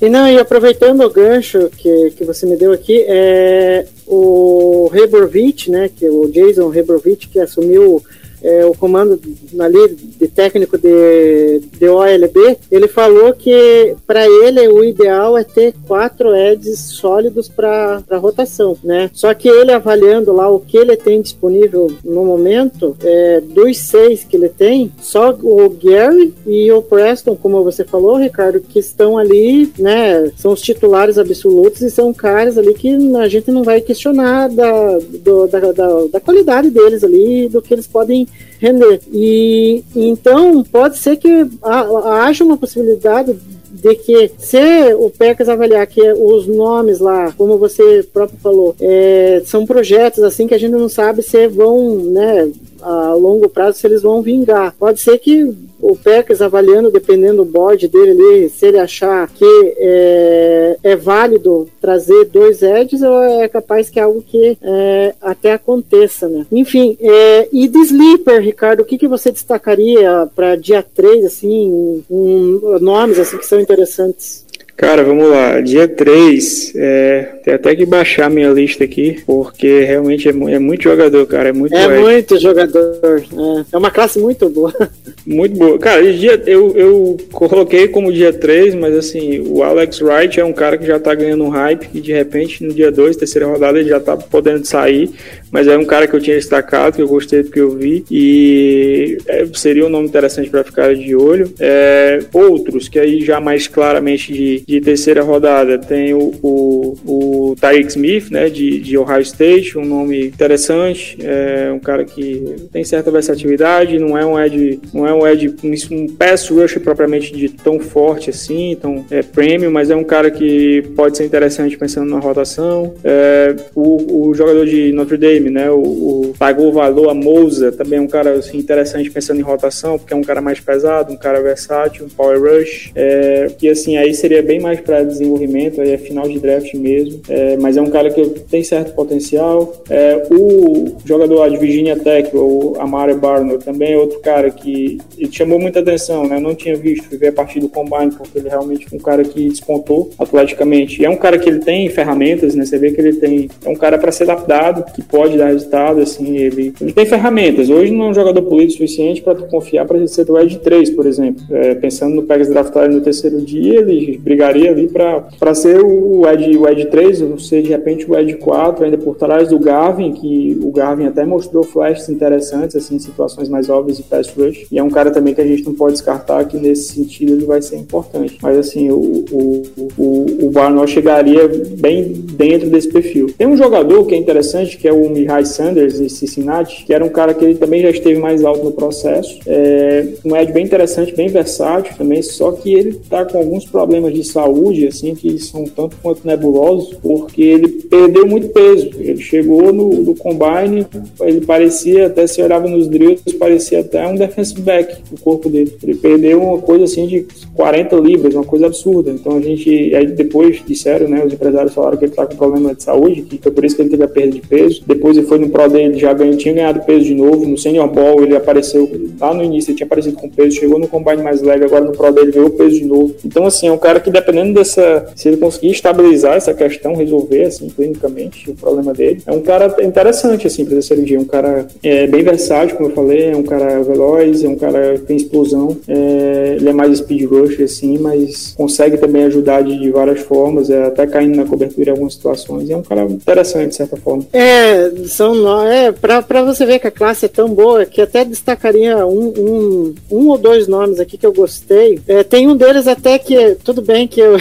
E 0.01 0.11
não, 0.11 0.29
e 0.29 0.39
aproveitando 0.39 1.01
o 1.03 1.11
gancho 1.11 1.71
que, 1.75 2.11
que 2.11 2.25
você 2.25 2.45
me 2.45 2.57
deu 2.57 2.71
aqui, 2.71 3.03
é 3.09 3.87
o 4.07 4.89
Rebrovich, 4.93 5.71
né, 5.71 5.89
que 5.95 6.07
o 6.07 6.29
Jason 6.29 6.69
Rebrovich, 6.69 7.29
que 7.29 7.41
assumiu 7.41 8.03
é, 8.47 8.65
o 8.65 8.73
comando 8.75 9.21
ali 9.59 9.89
de 10.19 10.29
técnico 10.29 10.79
de, 10.79 11.61
de 11.79 11.89
OLB, 11.89 12.57
ele 12.71 12.87
falou 12.87 13.33
que 13.33 13.97
para 14.07 14.25
ele 14.27 14.69
o 14.69 14.85
ideal 14.85 15.37
é 15.37 15.43
ter 15.43 15.75
quatro 15.87 16.35
Eds 16.35 16.79
sólidos 16.79 17.49
para 17.49 18.03
rotação, 18.19 18.77
né? 18.85 19.11
Só 19.13 19.33
que 19.35 19.49
ele 19.49 19.73
avaliando 19.73 20.33
lá 20.33 20.49
o 20.49 20.61
que 20.61 20.77
ele 20.77 20.97
tem 20.97 21.21
disponível 21.21 21.91
no 22.05 22.25
momento, 22.25 22.97
é, 23.03 23.41
dos 23.41 23.79
seis 23.79 24.23
que 24.25 24.37
ele 24.37 24.49
tem, 24.49 24.93
só 25.01 25.31
o 25.43 25.69
Gary 25.71 26.33
e 26.47 26.71
o 26.71 26.81
Preston, 26.83 27.35
como 27.37 27.65
você 27.65 27.85
falou, 27.85 28.17
Ricardo, 28.17 28.61
que 28.61 28.79
estão 28.79 29.19
ali, 29.19 29.73
né? 29.79 30.31
São 30.37 30.53
os 30.53 30.61
titulares 30.61 31.19
absolutos 31.19 31.83
e 31.83 31.91
são 31.91 32.13
caras 32.15 32.57
ali 32.57 32.75
que 32.75 32.91
a 33.17 33.29
gente 33.29 33.51
não 33.51 33.63
vai 33.65 33.81
questionar 33.81 34.49
da, 34.49 34.99
do- 34.99 35.47
da, 35.49 35.73
da, 35.73 36.05
da 36.13 36.21
qualidade 36.21 36.71
deles 36.71 37.03
ali, 37.03 37.49
do 37.49 37.61
que 37.61 37.75
eles 37.75 37.87
podem 37.87 38.27
render. 38.59 39.01
E 39.13 39.83
então 39.95 40.63
pode 40.65 40.99
ser 40.99 41.17
que 41.17 41.47
ha- 41.63 42.25
haja 42.25 42.45
uma 42.45 42.57
possibilidade 42.57 43.37
de 43.71 43.95
que 43.95 44.31
se 44.39 44.95
o 44.95 45.11
Packers 45.11 45.49
avaliar 45.49 45.87
que 45.87 46.01
os 46.13 46.47
nomes 46.47 46.99
lá, 46.99 47.33
como 47.37 47.59
você 47.59 48.07
próprio 48.13 48.39
falou, 48.43 48.75
é, 48.81 49.43
são 49.45 49.67
projetos 49.67 50.25
assim 50.25 50.47
que 50.47 50.55
a 50.55 50.59
gente 50.59 50.73
não 50.73 50.89
sabe 50.89 51.23
se 51.23 51.47
vão, 51.49 51.97
né, 51.97 52.51
a 52.83 53.15
longo 53.15 53.49
prazo 53.49 53.79
se 53.79 53.87
eles 53.87 54.03
vão 54.03 54.23
vingar. 54.23 54.75
Pode 54.79 55.01
ser 55.01 55.19
que 55.19 55.45
o 55.81 55.97
Packers 55.97 56.41
avaliando, 56.41 56.91
dependendo 56.91 57.45
do 57.45 57.45
board 57.45 57.87
dele 57.89 58.11
ali, 58.11 58.49
se 58.49 58.67
ele 58.67 58.79
achar 58.79 59.29
que 59.29 59.75
é, 59.79 60.77
é 60.83 60.97
válido 60.97 61.69
trazer 61.81 62.25
dois 62.27 62.63
edges, 62.63 63.03
ou 63.03 63.23
é 63.23 63.49
capaz 63.49 63.91
que 63.91 64.01
é 64.01 64.03
algo 64.03 64.23
que 64.23 64.57
é, 64.63 65.15
até 65.21 65.53
aconteça, 65.53 66.29
né? 66.29 66.47
Enfim, 66.51 66.97
é, 67.01 67.49
e 67.53 67.69
de 67.69 67.79
Sleeper, 67.79 68.41
Ricardo, 68.41 68.81
o 68.81 68.85
que, 68.85 68.99
que 68.99 69.09
você 69.09 69.31
destacaria 69.31 70.29
para 70.35 70.57
dia 70.57 70.83
3, 70.83 71.25
assim, 71.25 72.03
um, 72.11 72.79
nomes 72.81 73.19
assim 73.19 73.37
que 73.39 73.47
são 73.47 73.61
interessantes? 73.61 74.46
Cara, 74.77 75.03
vamos 75.03 75.27
lá. 75.31 75.59
Dia 75.63 75.89
3, 75.89 76.73
é, 76.77 77.29
tem 77.43 77.55
até 77.55 77.75
que 77.75 77.87
baixar 77.87 78.29
minha 78.29 78.51
lista 78.51 78.85
aqui, 78.85 79.23
porque 79.25 79.81
realmente 79.85 80.29
é, 80.29 80.33
mu- 80.35 80.49
é 80.51 80.59
muito 80.59 80.83
jogador, 80.83 81.25
cara. 81.27 81.49
É 81.49 81.53
muito 81.53 81.75
É 81.75 81.99
muito 81.99 82.39
jogador. 82.39 83.23
É, 83.23 83.65
é 83.73 83.79
uma 83.79 83.91
classe 83.91 84.19
muito 84.19 84.49
boa. 84.51 84.73
Muito 85.27 85.57
boa. 85.57 85.77
Cara, 85.77 86.05
dia, 86.13 86.41
eu, 86.47 86.71
eu 86.77 87.17
coloquei 87.33 87.89
como 87.89 88.13
dia 88.13 88.33
3, 88.33 88.77
mas 88.77 88.97
assim, 88.97 89.41
o 89.49 89.61
Alex 89.61 90.01
Wright 90.01 90.39
é 90.39 90.45
um 90.45 90.53
cara 90.53 90.79
que 90.79 90.87
já 90.87 91.01
tá 91.01 91.13
ganhando 91.17 91.43
um 91.43 91.49
hype, 91.49 91.89
e 91.93 92.01
de 92.01 92.13
repente 92.13 92.63
no 92.63 92.73
dia 92.73 92.93
2, 92.93 93.17
terceira 93.17 93.45
rodada, 93.49 93.77
ele 93.81 93.89
já 93.89 93.99
tá 93.99 94.17
podendo 94.17 94.65
sair, 94.65 95.11
mas 95.51 95.67
é 95.67 95.77
um 95.77 95.85
cara 95.85 96.07
que 96.07 96.15
eu 96.15 96.21
tinha 96.21 96.37
destacado, 96.37 96.95
que 96.95 97.03
eu 97.03 97.09
gostei 97.09 97.43
do 97.43 97.51
que 97.51 97.59
eu 97.59 97.71
vi, 97.73 98.05
e 98.09 99.19
é, 99.27 99.45
seria 99.55 99.85
um 99.85 99.89
nome 99.89 100.07
interessante 100.07 100.49
para 100.49 100.63
ficar 100.63 100.95
de 100.95 101.17
olho. 101.17 101.53
É, 101.59 102.21
outros, 102.33 102.89
que 102.89 103.01
aí 103.01 103.21
já 103.21 103.41
mais 103.41 103.67
claramente 103.67 104.33
de, 104.33 104.63
de 104.67 104.81
terceira 104.81 105.23
rodada, 105.23 105.79
tem 105.79 106.13
o, 106.13 106.33
o, 106.43 106.97
o 107.07 107.55
Tyreek 107.61 107.89
Smith, 107.89 108.31
né, 108.31 108.51
de, 108.51 108.81
de 108.81 108.99
Ohio 108.99 109.21
State, 109.21 109.79
um 109.79 109.85
nome 109.85 110.27
interessante, 110.27 111.17
é 111.23 111.71
um 111.73 111.79
cara 111.79 112.05
que 112.05 112.57
tem 112.73 112.83
certa 112.83 113.11
versatilidade, 113.11 113.99
não 113.99 114.19
é 114.19 114.27
um 114.27 114.39
Ed, 114.39 114.81
não 114.93 115.07
é 115.07 115.15
um 115.15 115.27
Ed, 115.27 115.55
um, 115.91 116.07
pass 116.09 116.49
rusher 116.49 116.81
propriamente 116.81 117.33
de 117.33 117.49
tão 117.49 117.79
forte 117.79 118.31
assim, 118.31 118.73
então 118.73 119.05
é 119.11 119.23
premium, 119.23 119.71
mas 119.71 119.91
é 119.91 119.97
um 119.97 120.05
cara 120.05 120.31
que 120.31 120.83
pode 120.97 121.17
ser 121.17 121.25
interessante 121.25 121.77
pensando 121.77 122.11
na 122.11 122.19
rotação. 122.19 122.95
É, 123.05 123.55
o, 123.75 124.29
o 124.29 124.35
jogador 124.35 124.67
de 124.67 124.93
Notre 124.93 125.17
Dame, 125.17 125.51
né? 125.51 125.71
O, 125.71 125.81
o 125.81 126.35
pagou 126.39 126.73
valor 126.73 127.09
a 127.09 127.15
Mousa, 127.15 127.71
também 127.71 127.99
é 127.99 128.03
um 128.03 128.07
cara 128.07 128.33
assim, 128.33 128.59
interessante 128.59 129.11
pensando 129.11 129.39
em 129.39 129.43
rotação, 129.43 129.99
porque 129.99 130.13
é 130.13 130.17
um 130.17 130.23
cara 130.23 130.41
mais 130.41 130.59
pesado, 130.61 131.13
um 131.13 131.17
cara 131.17 131.41
versátil, 131.41 132.07
um 132.07 132.09
power 132.09 132.41
rush, 132.41 132.91
é, 132.95 133.49
que 133.59 133.69
assim, 133.69 133.97
aí 133.97 134.15
seria 134.15 134.43
bem 134.43 134.56
mais 134.61 134.81
para 134.81 135.03
desenvolvimento, 135.03 135.81
aí 135.81 135.93
é 135.93 135.99
final 135.99 136.29
de 136.29 136.39
draft 136.39 136.73
mesmo, 136.75 137.21
é, 137.29 137.57
mas 137.57 137.77
é 137.77 137.83
um 137.83 137.91
cara 137.91 138.11
que 138.11 138.25
tem 138.51 138.63
certo 138.63 138.95
potencial. 138.95 139.83
É, 139.89 140.27
o 140.31 140.97
jogador 141.05 141.49
de 141.51 141.57
Virginia 141.57 141.97
Tech, 141.97 142.31
o 142.35 142.75
Amari 142.79 143.15
Barno, 143.15 143.59
também 143.59 143.93
é 143.93 143.99
outro 143.99 144.21
cara 144.21 144.51
que 144.51 144.99
chamou 145.31 145.59
muita 145.59 145.81
atenção, 145.81 146.27
né? 146.27 146.37
Eu 146.37 146.41
não 146.41 146.55
tinha 146.55 146.77
visto, 146.77 147.17
ver 147.19 147.29
a 147.29 147.33
partir 147.33 147.61
do 147.61 147.69
Combine, 147.69 148.13
porque 148.13 148.39
ele 148.39 148.49
é 148.49 148.51
realmente 148.51 148.87
um 148.93 148.99
cara 148.99 149.23
que 149.23 149.49
despontou 149.49 150.11
atleticamente. 150.19 151.01
E 151.01 151.05
é 151.05 151.11
um 151.11 151.17
cara 151.17 151.39
que 151.39 151.49
ele 151.49 151.61
tem 151.61 151.89
ferramentas, 151.89 152.55
né? 152.55 152.65
Você 152.65 152.79
vê 152.79 152.91
que 152.91 153.01
ele 153.01 153.15
tem. 153.15 153.49
É 153.65 153.69
um 153.69 153.75
cara 153.75 153.99
para 153.99 154.13
ser 154.13 154.25
adaptado, 154.25 154.85
que 154.93 155.03
pode 155.03 155.37
dar 155.37 155.47
resultado, 155.47 156.01
assim. 156.01 156.37
Ele, 156.37 156.73
ele 156.81 156.93
tem 156.93 157.07
ferramentas. 157.07 157.71
Hoje 157.71 157.93
não 157.93 158.07
é 158.07 158.09
um 158.11 158.15
jogador 158.15 158.43
polido 158.43 158.73
suficiente 158.73 159.23
para 159.23 159.35
confiar 159.35 159.87
para 159.87 160.05
ser 160.07 160.25
do 160.25 160.39
Ed 160.39 160.59
3, 160.59 160.91
por 160.91 161.07
exemplo. 161.07 161.43
É, 161.51 161.75
pensando 161.75 162.15
no 162.15 162.23
Pegas 162.23 162.49
draftado 162.49 162.95
no 162.95 163.01
terceiro 163.01 163.41
dia, 163.41 163.81
ele 163.81 164.21
brigaria 164.47 164.71
ali 164.71 164.89
para 164.89 165.55
ser 165.55 165.81
o 165.83 166.27
Ed, 166.29 166.57
o 166.57 166.69
Ed 166.69 166.87
3, 166.87 167.23
ou 167.23 167.39
ser 167.39 167.63
de 167.63 167.69
repente 167.69 168.11
o 168.11 168.17
Ed 168.17 168.35
4, 168.35 168.85
ainda 168.85 168.99
por 168.99 169.17
trás 169.17 169.49
do 169.49 169.59
Garvin, 169.59 170.13
que 170.13 170.59
o 170.63 170.71
Garvin 170.71 171.07
até 171.07 171.25
mostrou 171.25 171.63
flashes 171.63 172.09
interessantes, 172.09 172.77
assim, 172.77 172.97
em 172.97 172.99
situações 172.99 173.49
mais 173.49 173.69
óbvias 173.69 173.97
de 173.97 174.03
pass 174.05 174.29
rush. 174.29 174.67
E 174.71 174.79
é 174.79 174.83
um 174.83 174.91
cara 174.91 175.11
também 175.11 175.35
que 175.35 175.41
a 175.41 175.47
gente 175.47 175.65
não 175.65 175.75
pode 175.75 175.95
descartar 175.95 176.45
que 176.45 176.57
nesse 176.57 176.95
sentido 176.95 177.33
ele 177.33 177.45
vai 177.45 177.61
ser 177.61 177.77
importante. 177.77 178.39
Mas 178.41 178.59
assim, 178.59 178.91
o, 178.91 179.25
o, 179.31 179.63
o, 179.97 180.49
o 180.49 180.87
chegaria 180.87 181.49
bem 181.79 182.05
dentro 182.13 182.69
desse 182.69 182.89
perfil. 182.89 183.27
Tem 183.37 183.47
um 183.47 183.57
jogador 183.57 184.05
que 184.07 184.15
é 184.15 184.19
interessante, 184.19 184.77
que 184.77 184.87
é 184.87 184.93
o 184.93 185.09
Mihai 185.09 185.45
Sanders, 185.45 185.99
de 185.99 186.09
Cincinnati, 186.09 186.85
que 186.85 186.93
era 186.93 187.05
um 187.05 187.09
cara 187.09 187.35
que 187.35 187.45
ele 187.45 187.55
também 187.55 187.83
já 187.83 187.91
esteve 187.91 188.19
mais 188.19 188.45
alto 188.45 188.65
no 188.65 188.73
processo. 188.73 189.39
É 189.47 190.07
um 190.25 190.37
Ed 190.37 190.53
bem 190.53 190.65
interessante, 190.65 191.15
bem 191.15 191.29
versátil 191.29 191.95
também, 191.97 192.23
só 192.23 192.53
que 192.53 192.73
ele 192.73 192.95
tá 193.09 193.25
com 193.25 193.39
alguns 193.39 193.65
problemas 193.67 194.13
de 194.13 194.21
saúde, 194.37 194.87
assim, 194.87 195.15
que 195.15 195.39
são 195.39 195.65
tanto 195.65 195.97
quanto 196.03 196.27
nebulosos, 196.27 196.95
porque 197.03 197.43
ele 197.43 197.69
perdeu 197.69 198.27
muito 198.27 198.49
peso. 198.49 198.91
Ele 198.99 199.21
chegou 199.21 199.73
no, 199.73 199.89
no 199.89 200.15
combine, 200.15 200.87
ele 201.23 201.41
parecia, 201.41 202.07
até 202.07 202.27
se 202.27 202.43
olhava 202.43 202.69
nos 202.69 202.87
drills, 202.87 203.23
parecia 203.39 203.81
até 203.81 204.07
um 204.07 204.15
defensive 204.15 204.61
back, 204.61 204.95
o 205.11 205.21
corpo 205.21 205.49
dele. 205.49 205.73
Ele 205.83 205.95
perdeu 205.95 206.43
uma 206.43 206.59
coisa 206.59 206.85
assim 206.85 207.07
de 207.07 207.27
40 207.55 207.97
libras, 207.97 208.35
uma 208.35 208.45
coisa 208.45 208.67
absurda. 208.67 209.11
Então 209.11 209.37
a 209.37 209.41
gente, 209.41 209.95
aí 209.95 210.07
depois 210.07 210.63
disseram, 210.67 211.09
né, 211.09 211.25
os 211.25 211.33
empresários 211.33 211.73
falaram 211.73 211.97
que 211.97 212.05
ele 212.05 212.13
tá 212.13 212.27
com 212.27 212.37
problema 212.37 212.75
de 212.75 212.83
saúde, 212.83 213.23
que 213.23 213.39
foi 213.39 213.53
por 213.53 213.65
isso 213.65 213.75
que 213.75 213.83
ele 213.83 213.91
teve 213.91 214.05
a 214.05 214.09
perda 214.09 214.33
de 214.33 214.41
peso. 214.41 214.83
Depois 214.87 215.17
ele 215.17 215.27
foi 215.27 215.39
no 215.39 215.49
Pro 215.49 215.69
dele, 215.69 215.99
já 215.99 216.13
ganhou, 216.13 216.37
tinha 216.37 216.53
ganhado 216.53 216.81
peso 216.81 217.07
de 217.07 217.15
novo. 217.15 217.47
No 217.47 217.57
Senior 217.57 217.89
Ball 217.89 218.23
ele 218.23 218.37
apareceu, 218.37 218.91
lá 219.19 219.33
no 219.33 219.43
início 219.43 219.71
ele 219.71 219.79
tinha 219.79 219.87
aparecido 219.87 220.17
com 220.17 220.29
peso, 220.29 220.59
chegou 220.59 220.79
no 220.79 220.87
combine 220.87 221.23
mais 221.23 221.41
leve, 221.41 221.65
agora 221.65 221.85
no 221.85 221.93
Pro 221.93 222.13
dele 222.13 222.33
ganhou 222.33 222.51
peso 222.51 222.77
de 222.77 222.85
novo. 222.85 223.15
Então 223.25 223.47
assim, 223.47 223.69
é 223.69 223.73
um 223.73 223.79
cara 223.79 224.01
que 224.01 224.11
dependendo 224.27 224.55
dessa, 224.55 225.07
se 225.15 225.29
ele 225.29 225.37
conseguir 225.37 225.71
estabilizar 225.71 226.35
essa 226.35 226.53
questão, 226.53 226.95
resolver 226.95 227.45
assim 227.45 227.69
clinicamente 227.69 228.51
o 228.51 228.55
problema 228.55 228.93
dele, 228.93 229.23
é 229.25 229.33
um 229.33 229.41
cara 229.41 229.75
interessante 229.83 230.47
assim 230.47 230.67
essa 230.67 230.83
cirurgia, 230.83 231.21
um 231.21 231.25
cara 231.25 231.67
é, 231.83 232.07
bem 232.07 232.23
versátil, 232.23 232.77
como 232.77 232.91
eu 232.91 232.95
falei, 232.95 233.31
é 233.31 233.37
um 233.37 233.43
cara 233.43 233.81
veloz, 233.83 234.43
é 234.43 234.49
um 234.49 234.57
cara 234.57 234.95
que 234.95 235.05
tem 235.05 235.17
explosão, 235.17 235.77
é, 235.87 236.57
ele 236.57 236.69
é 236.69 236.73
mais 236.73 236.99
speed 236.99 237.31
rush 237.31 237.61
assim, 237.61 237.99
mas 237.99 238.55
consegue 238.57 238.99
também 238.99 239.25
ajudar 239.25 239.63
de, 239.63 239.79
de 239.79 239.91
várias 239.91 240.21
formas, 240.21 240.69
é, 240.71 240.85
até 240.85 241.07
caindo 241.07 241.37
na 241.37 241.45
cobertura 241.45 241.91
em 241.91 241.93
algumas 241.93 242.15
situações. 242.15 242.69
É 242.69 242.77
um 242.77 242.83
cara 242.83 243.03
interessante, 243.03 243.71
de 243.71 243.77
certa 243.77 243.97
forma. 243.97 244.25
É, 244.33 244.91
são 245.07 245.37
é, 245.67 245.93
pra, 245.93 246.23
pra 246.23 246.43
você 246.43 246.67
ver 246.67 246.79
que 246.79 246.87
a 246.87 246.91
classe 246.91 247.27
é 247.27 247.29
tão 247.29 247.49
boa 247.49 247.87
que 247.87 248.01
até 248.01 248.25
destacaria 248.25 249.07
um, 249.07 249.33
um, 249.39 249.95
um 250.11 250.29
ou 250.29 250.39
dois 250.39 250.67
nomes 250.67 250.99
aqui 250.99 251.17
que 251.17 251.27
eu 251.27 251.33
gostei. 251.33 252.01
É, 252.09 252.23
tem 252.23 252.49
um 252.49 252.57
deles 252.57 252.89
até 252.89 253.19
que, 253.19 253.57
tudo 253.63 253.83
bem 253.83 254.09
que 254.09 254.16
eu, 254.21 254.37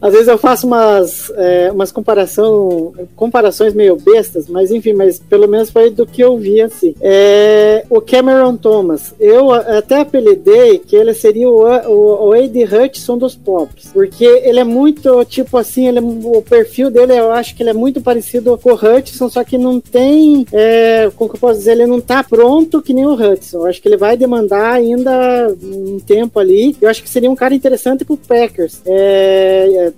às 0.00 0.12
vezes 0.12 0.28
eu 0.28 0.38
faço 0.38 0.66
umas, 0.66 1.30
é, 1.36 1.70
umas 1.72 1.92
comparação, 1.92 2.92
comparações 3.16 3.74
meio 3.74 3.96
bestas, 3.96 4.48
mas 4.48 4.70
enfim, 4.70 4.92
mas 4.92 5.18
pelo 5.18 5.48
menos 5.48 5.70
foi 5.70 5.90
do 5.90 6.06
que 6.06 6.22
eu 6.22 6.36
vi 6.36 6.60
assim. 6.60 6.94
É, 7.00 7.84
o 7.88 8.00
Cameron 8.00 8.56
Thomas, 8.56 9.14
eu 9.18 9.52
até 9.52 10.00
apelidei 10.00 10.78
que 10.78 10.96
ele 10.96 11.14
seria 11.14 11.48
o, 11.48 11.64
o, 11.64 12.26
o 12.26 12.30
Wade 12.30 12.64
Hudson 12.64 13.18
dos 13.18 13.34
pobres, 13.34 13.90
porque 13.92 14.24
ele 14.24 14.60
é 14.60 14.64
muito, 14.64 15.24
tipo 15.24 15.56
assim, 15.56 15.88
ele, 15.88 16.00
o 16.00 16.42
perfil 16.42 16.90
dele, 16.90 17.18
eu 17.18 17.32
acho 17.32 17.54
que 17.54 17.62
ele 17.62 17.70
é 17.70 17.74
muito 17.74 18.00
parecido 18.00 18.58
com 18.58 18.70
o 18.70 18.74
Hudson, 18.74 19.28
só 19.28 19.44
que 19.44 19.58
não 19.58 19.80
tem, 19.80 20.46
é, 20.52 21.10
como 21.16 21.30
que 21.30 21.36
eu 21.36 21.40
posso 21.40 21.58
dizer, 21.58 21.72
ele 21.72 21.86
não 21.86 22.00
tá 22.00 22.22
pronto 22.22 22.82
que 22.82 22.94
nem 22.94 23.06
o 23.06 23.14
Hudson. 23.14 23.58
Eu 23.58 23.66
acho 23.66 23.80
que 23.80 23.88
ele 23.88 23.96
vai 23.96 24.16
demandar 24.16 24.72
ainda 24.72 25.54
um 25.62 25.98
tempo 25.98 26.38
ali. 26.38 26.76
Eu 26.80 26.88
acho 26.88 27.02
que 27.02 27.08
seria 27.08 27.30
um 27.30 27.36
cara 27.36 27.54
interessante 27.54 28.04
pro 28.04 28.16
Packers. 28.16 28.80
É, 28.84 28.93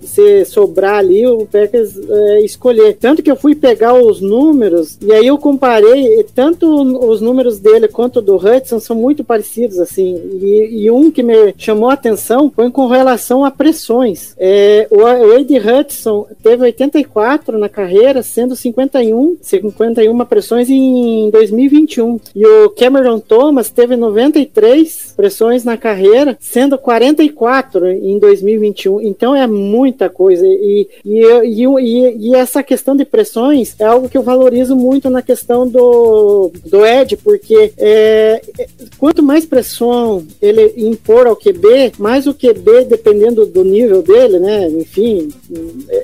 se 0.01 0.45
sobrar 0.45 0.99
ali, 0.99 1.25
o 1.27 1.45
Packers 1.45 1.97
é, 1.97 2.41
escolher. 2.41 2.95
Tanto 2.99 3.21
que 3.21 3.29
eu 3.29 3.35
fui 3.35 3.55
pegar 3.55 3.93
os 3.93 4.21
números 4.21 4.97
e 5.01 5.11
aí 5.11 5.27
eu 5.27 5.37
comparei, 5.37 6.23
tanto 6.35 6.67
os 7.07 7.21
números 7.21 7.59
dele 7.59 7.87
quanto 7.87 8.21
do 8.21 8.35
Hudson 8.35 8.79
são 8.79 8.95
muito 8.95 9.23
parecidos, 9.23 9.79
assim. 9.79 10.15
E, 10.41 10.83
e 10.83 10.91
um 10.91 11.11
que 11.11 11.23
me 11.23 11.53
chamou 11.57 11.89
a 11.89 11.93
atenção 11.93 12.51
foi 12.53 12.69
com 12.71 12.87
relação 12.87 13.43
a 13.43 13.51
pressões. 13.51 14.33
É, 14.37 14.87
o 14.89 14.97
Wade 15.01 15.57
Hudson 15.57 16.27
teve 16.41 16.63
84 16.63 17.57
na 17.57 17.69
carreira, 17.69 18.23
sendo 18.23 18.55
51, 18.55 19.37
51 19.41 20.25
pressões 20.25 20.69
em 20.69 21.29
2021. 21.29 22.19
E 22.35 22.45
o 22.45 22.69
Cameron 22.69 23.19
Thomas 23.19 23.69
teve 23.69 23.95
93 23.95 25.13
pressões 25.15 25.63
na 25.63 25.77
carreira, 25.77 26.37
sendo 26.39 26.77
44 26.77 27.87
em 27.87 28.19
2021. 28.19 28.86
Então 29.01 29.35
é 29.35 29.45
muita 29.45 30.09
coisa. 30.09 30.45
E, 30.45 30.87
e, 31.05 31.23
e, 31.45 32.29
e, 32.29 32.35
essa 32.35 32.63
questão 32.63 32.95
de 32.95 33.05
pressões 33.05 33.75
é 33.79 33.85
algo 33.85 34.09
que 34.09 34.17
eu 34.17 34.23
valorizo 34.23 34.75
muito 34.75 35.09
na 35.09 35.21
questão 35.21 35.67
do, 35.67 36.51
do 36.65 36.85
Ed, 36.85 37.17
porque 37.17 37.73
é, 37.77 38.41
quanto 38.97 39.21
mais 39.21 39.45
pressão 39.45 40.25
ele 40.41 40.73
impor 40.77 41.27
ao 41.27 41.35
QB, 41.35 41.93
mais 41.97 42.27
o 42.27 42.33
QB, 42.33 42.85
dependendo 42.85 43.45
do 43.45 43.63
nível 43.63 44.01
dele, 44.01 44.39
né? 44.39 44.67
Enfim, 44.69 45.29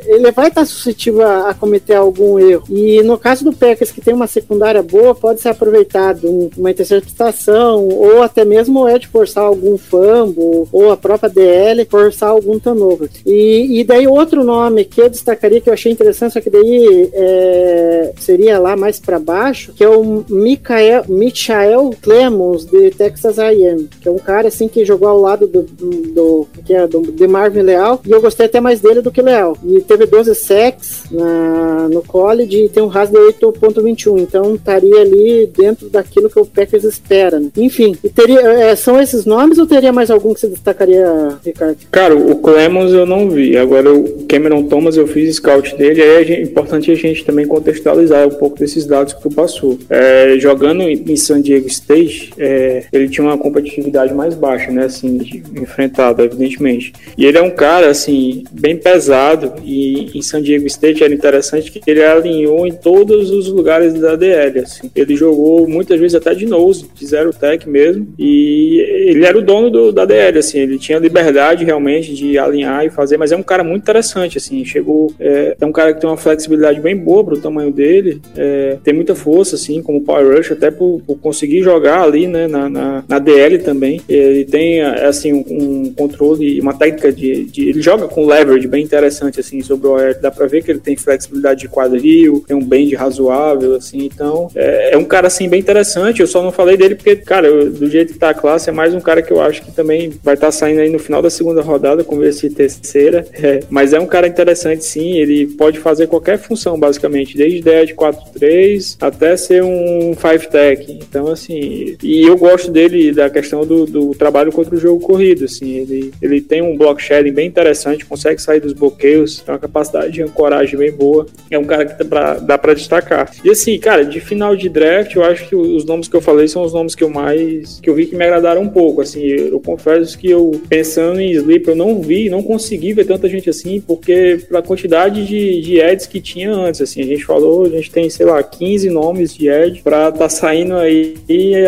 ele 0.06 0.32
vai 0.32 0.48
estar 0.48 0.66
suscetível 0.66 1.26
a, 1.26 1.50
a 1.50 1.54
cometer 1.54 1.96
algum 1.96 2.40
erro. 2.40 2.66
E 2.70 3.02
no 3.04 3.18
caso 3.18 3.44
do 3.44 3.54
Packers, 3.54 3.92
que 3.92 4.02
tem 4.02 4.14
uma 4.14 4.28
secundária 4.28 4.82
boa, 4.84 5.16
pode 5.16 5.42
ser 5.42 5.50
aproveitado 5.50 6.52
uma 6.58 6.72
interceptação, 6.72 7.88
ou 7.88 8.22
até 8.22 8.44
mesmo 8.46 8.82
o 8.82 8.90
Ed 8.90 9.08
forçar 9.08 9.44
algum 9.44 9.78
fumble, 9.78 10.68
ou 10.72 10.92
a 10.92 10.98
própria 10.98 11.30
DL 11.30 11.86
forçar 11.86 12.30
algum 12.30 12.60
turnover. 12.74 13.10
E, 13.26 13.80
e 13.80 13.84
daí 13.84 14.08
outro 14.08 14.44
nome 14.44 14.84
que 14.84 15.02
eu 15.02 15.10
destacaria 15.10 15.62
que 15.62 15.70
eu 15.70 15.74
achei 15.74 15.92
interessante, 15.92 16.34
só 16.34 16.42
que 16.42 16.50
daí 16.50 17.10
é, 17.14 18.14
seria 18.20 18.60
lá 18.60 18.76
mais 18.76 19.00
para 19.00 19.20
baixo, 19.20 19.74
que 19.74 19.84
é 19.84 19.90
o 19.90 20.24
Michael, 20.30 21.06
Michael 21.08 21.92
Clemons 22.02 22.66
de 22.66 22.92
Texas 22.92 23.40
A&M, 23.40 23.88
que 24.02 24.08
é 24.08 24.12
um 24.12 24.18
cara 24.18 24.48
assim 24.48 24.68
que 24.68 24.86
jogou 24.86 25.08
ao 25.08 25.20
lado 25.20 25.48
do, 25.48 25.62
do, 25.62 25.90
do 26.14 26.48
que 26.66 26.74
é 26.74 26.88
do, 26.88 27.02
de 27.02 27.28
Marvin 27.28 27.62
Leal, 27.62 28.02
e 28.06 28.12
eu 28.12 28.22
gostei 28.22 28.46
até 28.46 28.60
mais 28.60 28.82
dele 28.82 29.02
do 29.02 29.12
que 29.12 29.22
Leal. 29.22 29.58
E 29.64 29.82
teve 29.82 30.06
12 30.06 30.36
sacks 30.36 31.04
na, 31.12 31.88
no 31.90 32.02
college 32.02 32.66
e 32.66 32.70
tem 32.70 32.84
um 32.84 32.88
RAS 32.88 33.10
de 33.10 33.18
8.21, 33.18 34.20
então 34.20 34.56
estaria 34.56 35.02
ali 35.02 35.48
dentro 35.56 35.90
daquilo 35.90 36.30
que 36.30 36.40
o 36.40 36.46
Packers 36.46 36.84
espera. 36.84 37.40
Né? 37.40 37.50
Enfim, 37.58 37.96
teria, 38.16 38.40
é, 38.42 38.76
são 38.76 39.00
esses 39.00 39.26
nomes 39.26 39.58
ou 39.58 39.68
teria 39.68 39.94
mais 39.94 40.10
algum 40.10 40.34
que 40.34 40.40
você 40.40 40.48
destacaria, 40.48 41.38
Ricardo? 41.44 41.78
Cara, 41.92 42.16
o 42.16 42.36
Clemons 42.36 42.63
eu 42.94 43.06
não 43.06 43.30
vi, 43.30 43.58
agora 43.58 43.94
o 43.94 44.26
Cameron 44.28 44.64
Thomas 44.64 44.98
eu 44.98 45.06
fiz 45.06 45.36
scout 45.36 45.76
dele, 45.76 46.02
aí 46.02 46.32
é 46.32 46.42
importante 46.42 46.90
a 46.90 46.96
gente 46.96 47.24
também 47.24 47.46
contextualizar 47.46 48.28
um 48.28 48.32
pouco 48.32 48.58
desses 48.58 48.86
dados 48.86 49.14
que 49.14 49.22
tu 49.22 49.30
passou. 49.30 49.78
É, 49.90 50.36
jogando 50.40 50.82
em 50.82 51.16
San 51.16 51.42
Diego 51.42 51.68
State, 51.68 52.34
é, 52.38 52.86
ele 52.92 53.10
tinha 53.10 53.26
uma 53.26 53.38
competitividade 53.38 54.14
mais 54.14 54.34
baixa, 54.34 54.72
né, 54.72 54.86
assim, 54.86 55.44
enfrentada, 55.62 56.24
evidentemente. 56.24 56.94
E 57.18 57.26
ele 57.26 57.38
é 57.38 57.42
um 57.42 57.52
cara, 57.52 57.90
assim, 57.90 58.44
bem 58.52 58.76
pesado, 58.76 59.54
e 59.64 60.18
em 60.18 60.22
San 60.22 60.42
Diego 60.42 60.66
State 60.68 61.04
era 61.04 61.14
interessante 61.14 61.72
que 61.72 61.82
ele 61.86 62.04
alinhou 62.04 62.66
em 62.66 62.72
todos 62.72 63.30
os 63.30 63.48
lugares 63.50 63.94
da 63.94 64.16
DL, 64.16 64.60
assim. 64.60 64.90
Ele 64.96 65.16
jogou 65.16 65.68
muitas 65.68 66.00
vezes 66.00 66.16
até 66.16 66.34
de 66.34 66.46
nose, 66.46 66.86
de 66.94 67.06
zero 67.06 67.32
tech 67.34 67.68
mesmo, 67.70 68.08
e 68.18 68.80
ele 69.08 69.26
era 69.26 69.38
o 69.38 69.42
dono 69.42 69.70
do, 69.70 69.92
da 69.92 70.06
DL, 70.06 70.40
assim, 70.40 70.60
ele 70.60 70.78
tinha 70.78 70.98
liberdade 70.98 71.64
realmente 71.64 72.14
de 72.14 72.38
alinhar 72.38 72.53
e 72.62 72.90
fazer, 72.90 73.18
mas 73.18 73.32
é 73.32 73.36
um 73.36 73.44
cara 73.44 73.64
muito 73.64 73.84
interessante, 73.84 74.38
assim, 74.38 74.64
chegou, 74.64 75.14
é, 75.20 75.56
é 75.60 75.66
um 75.66 75.72
cara 75.72 75.94
que 75.94 76.02
tem 76.02 76.10
uma 76.10 76.18
flexibilidade 76.18 76.80
bem 76.80 76.96
boa 76.96 77.24
pro 77.24 77.40
tamanho 77.40 77.72
dele, 77.72 78.22
é, 78.36 78.78
tem 78.84 78.94
muita 78.94 79.16
força, 79.16 79.56
assim, 79.56 79.82
como 79.82 80.02
Power 80.02 80.38
Rush, 80.38 80.52
até 80.52 80.72
por, 80.72 81.02
por 81.06 81.18
conseguir 81.18 81.62
jogar 81.62 82.02
ali, 82.02 82.28
né, 82.28 82.48
na, 82.48 82.70
na, 82.70 83.04
na, 83.08 83.20
DL 83.20 83.60
também, 83.60 84.02
ele 84.08 84.46
tem, 84.46 84.82
assim, 84.82 85.34
um, 85.34 85.94
controle, 85.94 86.60
uma 86.60 86.74
técnica 86.74 87.12
de, 87.12 87.46
de, 87.46 87.70
ele 87.70 87.82
joga 87.82 88.08
com 88.08 88.26
leverage 88.26 88.68
bem 88.68 88.84
interessante, 88.84 89.40
assim, 89.40 89.62
sobre 89.62 89.88
o 89.88 89.92
OL, 89.92 90.14
dá 90.22 90.30
pra 90.32 90.48
ver 90.48 90.64
que 90.64 90.72
ele 90.72 90.80
tem 90.80 90.96
flexibilidade 90.96 91.62
de 91.62 91.70
quadril, 91.70 92.44
tem 92.48 92.56
um 92.56 92.64
bend 92.64 92.94
razoável 92.96 93.64
assim. 93.76 94.06
Então, 94.06 94.50
é, 94.56 94.94
é 94.94 94.98
um 94.98 95.06
cara, 95.06 95.28
assim, 95.28 95.48
bem 95.48 95.60
interessante. 95.60 96.22
Eu 96.22 96.28
só 96.28 96.42
não 96.42 96.52
falei 96.52 96.78
dele 96.78 96.96
porque, 96.96 97.16
cara, 97.16 97.48
eu, 97.48 97.70
do 97.70 97.90
jeito 97.90 98.14
que 98.14 98.20
tá 98.20 98.30
a 98.30 98.34
classe, 98.34 98.70
é 98.70 98.74
mais 98.74 98.94
um 98.94 99.00
cara 99.00 99.22
que 99.22 99.32
eu 99.32 99.42
acho 99.42 99.64
que 99.64 99.72
também 99.72 100.12
vai 100.24 100.34
estar 100.36 100.48
tá 100.48 100.52
saindo 100.52 100.82
aí 100.82 100.90
no 100.90 101.00
final 101.00 101.22
da 101.22 101.30
segunda 101.30 101.62
rodada, 101.62 102.04
com 102.04 102.24
esse 102.24 102.43
terceira. 102.50 103.26
É, 103.34 103.62
mas 103.70 103.94
é 103.94 104.00
um 104.00 104.06
cara 104.06 104.28
interessante, 104.28 104.84
sim. 104.86 105.18
Ele 105.18 105.48
pode 105.48 105.80
fazer 105.80 106.08
qualquer 106.08 106.38
função, 106.38 106.80
basicamente, 106.80 107.38
desde 107.38 107.58
ideia 107.58 107.86
de 107.86 107.94
4-3 107.94 108.98
até 109.00 109.36
ser 109.38 109.64
um 109.64 110.14
5-tech. 110.16 110.92
Então, 110.92 111.28
assim, 111.28 111.96
e 112.02 112.24
eu 112.24 112.38
gosto 112.38 112.72
dele 112.72 113.12
da 113.12 113.30
questão 113.30 113.66
do, 113.66 113.86
do 113.86 114.12
trabalho 114.16 114.52
contra 114.52 114.76
o 114.76 114.80
jogo 114.80 115.06
corrido, 115.06 115.46
assim. 115.46 115.78
Ele, 115.78 116.14
ele 116.22 116.42
tem 116.42 116.62
um 116.62 116.78
block 116.78 117.02
shedding 117.02 117.32
bem 117.32 117.48
interessante, 117.48 118.06
consegue 118.06 118.42
sair 118.42 118.60
dos 118.60 118.74
bloqueios, 118.74 119.40
tem 119.42 119.54
uma 119.54 119.60
capacidade 119.60 120.14
de 120.14 120.22
ancoragem 120.22 120.78
bem 120.78 120.92
boa. 120.92 121.26
É 121.50 121.58
um 121.58 121.66
cara 121.66 121.86
que 121.86 121.98
dá 121.98 122.06
pra, 122.06 122.34
dá 122.36 122.58
pra 122.58 122.74
destacar. 122.74 123.32
E 123.44 123.50
assim, 123.50 123.78
cara, 123.78 124.06
de 124.06 124.20
final 124.20 124.56
de 124.56 124.70
draft, 124.70 125.16
eu 125.16 125.24
acho 125.24 125.48
que 125.48 125.56
os 125.56 125.86
nomes 125.86 126.08
que 126.08 126.16
eu 126.16 126.22
falei 126.22 126.48
são 126.48 126.64
os 126.64 126.74
nomes 126.74 126.96
que 126.96 127.04
eu 127.04 127.10
mais. 127.10 127.80
que 127.80 127.90
eu 127.90 127.96
vi 127.96 128.06
que 128.06 128.16
me 128.16 128.24
agradaram 128.24 128.62
um 128.62 128.70
pouco. 128.70 129.02
Assim, 129.02 129.22
eu 129.22 129.60
confesso 129.60 130.18
que 130.18 130.30
eu, 130.30 130.62
pensando 130.70 131.20
em 131.20 131.32
Sleep, 131.32 131.68
eu 131.68 131.76
não 131.76 132.02
vi, 132.02 132.30
não 132.34 132.42
consegui 132.42 132.94
ver 132.94 133.06
tanta 133.06 133.30
gente 133.30 133.50
assim, 133.50 133.80
porque 133.80 134.40
pela 134.48 134.62
quantidade 134.62 135.26
de, 135.26 135.62
de 135.62 135.82
ads 135.82 136.08
que 136.08 136.20
tinha 136.20 136.52
antes, 136.52 136.82
assim, 136.82 137.02
a 137.02 137.06
gente 137.06 137.24
falou, 137.24 137.66
a 137.66 137.70
gente 137.70 137.92
tem, 137.92 138.10
sei 138.10 138.26
lá, 138.26 138.42
15 138.42 138.90
nomes 138.90 139.36
de 139.36 139.50
ad 139.50 139.82
pra 139.84 140.12
tá 140.12 140.28
saindo 140.28 140.76
aí 140.76 141.16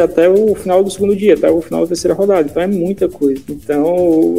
até 0.03 0.27
o 0.27 0.55
final 0.55 0.83
do 0.83 0.89
segundo 0.89 1.15
dia, 1.15 1.35
até 1.35 1.49
o 1.49 1.61
final 1.61 1.81
da 1.81 1.87
terceira 1.87 2.15
rodada. 2.15 2.47
Então 2.49 2.61
é 2.61 2.67
muita 2.67 3.07
coisa. 3.07 3.41
Então 3.49 4.35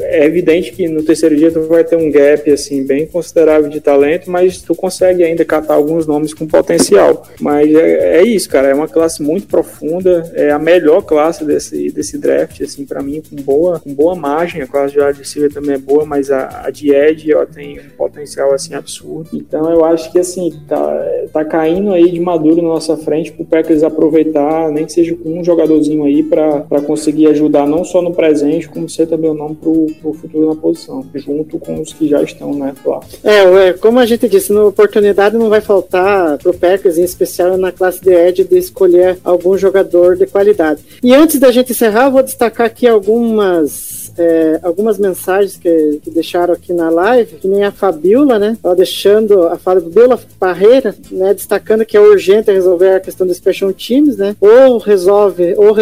é, 0.00 0.20
é 0.20 0.24
evidente 0.24 0.72
que 0.72 0.88
no 0.88 1.02
terceiro 1.02 1.36
dia 1.36 1.50
tu 1.50 1.62
vai 1.62 1.82
ter 1.82 1.96
um 1.96 2.10
gap, 2.10 2.48
assim, 2.50 2.84
bem 2.84 3.06
considerável 3.06 3.68
de 3.68 3.80
talento, 3.80 4.30
mas 4.30 4.62
tu 4.62 4.74
consegue 4.74 5.24
ainda 5.24 5.44
catar 5.44 5.74
alguns 5.74 6.06
nomes 6.06 6.32
com 6.32 6.46
potencial. 6.46 7.26
Mas 7.40 7.74
é, 7.74 8.18
é 8.18 8.22
isso, 8.22 8.48
cara, 8.48 8.68
é 8.68 8.74
uma 8.74 8.88
classe 8.88 9.22
muito 9.22 9.48
profunda, 9.48 10.30
é 10.34 10.50
a 10.50 10.58
melhor 10.58 11.02
classe 11.02 11.44
desse, 11.44 11.90
desse 11.90 12.16
draft, 12.18 12.60
assim, 12.60 12.84
para 12.84 13.02
mim, 13.02 13.20
com 13.28 13.36
boa, 13.36 13.80
com 13.80 13.92
boa 13.92 14.14
margem. 14.14 14.62
A 14.62 14.66
classe 14.66 14.94
de 14.94 15.00
wide 15.00 15.24
também 15.56 15.74
é 15.74 15.78
boa, 15.78 16.04
mas 16.04 16.30
a, 16.30 16.64
a 16.66 16.70
de 16.70 16.94
Ed 16.94 17.34
ó, 17.34 17.46
tem 17.46 17.80
um 17.80 17.88
potencial, 17.96 18.52
assim, 18.52 18.74
absurdo. 18.74 19.30
Então 19.32 19.70
eu 19.70 19.86
acho 19.86 20.12
que, 20.12 20.18
assim, 20.18 20.52
tá, 20.68 21.06
tá 21.32 21.44
caindo 21.46 21.92
aí 21.92 22.10
de 22.10 22.20
maduro 22.20 22.60
na 22.60 22.68
nossa 22.68 22.94
frente 22.98 23.32
pro 23.32 23.46
Packers 23.46 23.82
aproveitar, 23.82 24.70
nem 24.70 24.84
que 24.84 24.92
seja 24.92 25.16
com 25.16 25.40
um 25.40 25.42
jogadorzinho 25.42 26.04
aí 26.04 26.22
para 26.22 26.82
conseguir 26.86 27.28
ajudar 27.28 27.66
não 27.66 27.84
só 27.84 28.02
no 28.02 28.12
presente, 28.12 28.68
como 28.68 28.86
ser 28.86 29.06
também 29.06 29.30
o 29.30 29.34
nome 29.34 29.54
pro, 29.54 29.86
pro 30.02 30.12
futuro 30.12 30.46
na 30.46 30.54
posição, 30.54 31.04
junto 31.14 31.58
com 31.58 31.80
os 31.80 31.92
que 31.92 32.06
já 32.06 32.22
estão, 32.22 32.52
né, 32.52 32.74
lá. 32.84 33.00
É, 33.24 33.72
como 33.72 33.98
a 33.98 34.04
gente 34.04 34.28
disse, 34.28 34.52
na 34.52 34.64
oportunidade 34.64 35.38
não 35.38 35.48
vai 35.48 35.62
faltar 35.62 36.36
pro 36.36 36.52
Packers, 36.52 36.98
em 36.98 37.04
especial 37.04 37.56
na 37.56 37.72
classe 37.72 38.02
de 38.02 38.12
Edge, 38.12 38.44
de 38.44 38.58
escolher 38.58 39.18
algum 39.24 39.56
jogador 39.56 40.16
de 40.16 40.26
qualidade. 40.26 40.82
E 41.02 41.14
antes 41.14 41.40
da 41.40 41.50
gente 41.50 41.72
encerrar, 41.72 42.10
vou 42.10 42.22
destacar 42.22 42.66
aqui 42.66 42.86
algumas 42.86 44.05
é, 44.18 44.60
algumas 44.62 44.98
mensagens 44.98 45.56
que, 45.56 46.00
que, 46.02 46.10
deixaram 46.10 46.54
aqui 46.54 46.72
na 46.72 46.88
live, 46.88 47.36
que 47.36 47.48
nem 47.48 47.64
a 47.64 47.70
Fabiola, 47.70 48.38
né? 48.38 48.56
Ela 48.62 48.74
deixando 48.74 49.42
a 49.44 49.56
Fabiola 49.56 50.18
Parreira, 50.38 50.94
né? 51.10 51.34
Destacando 51.34 51.84
que 51.84 51.96
é 51.96 52.00
urgente 52.00 52.50
resolver 52.50 52.94
a 52.94 53.00
questão 53.00 53.26
dos 53.26 53.36
special 53.36 53.72
teams, 53.72 54.16
né? 54.16 54.36
Ou 54.40 54.78
resolve, 54.78 55.54
ou, 55.56 55.74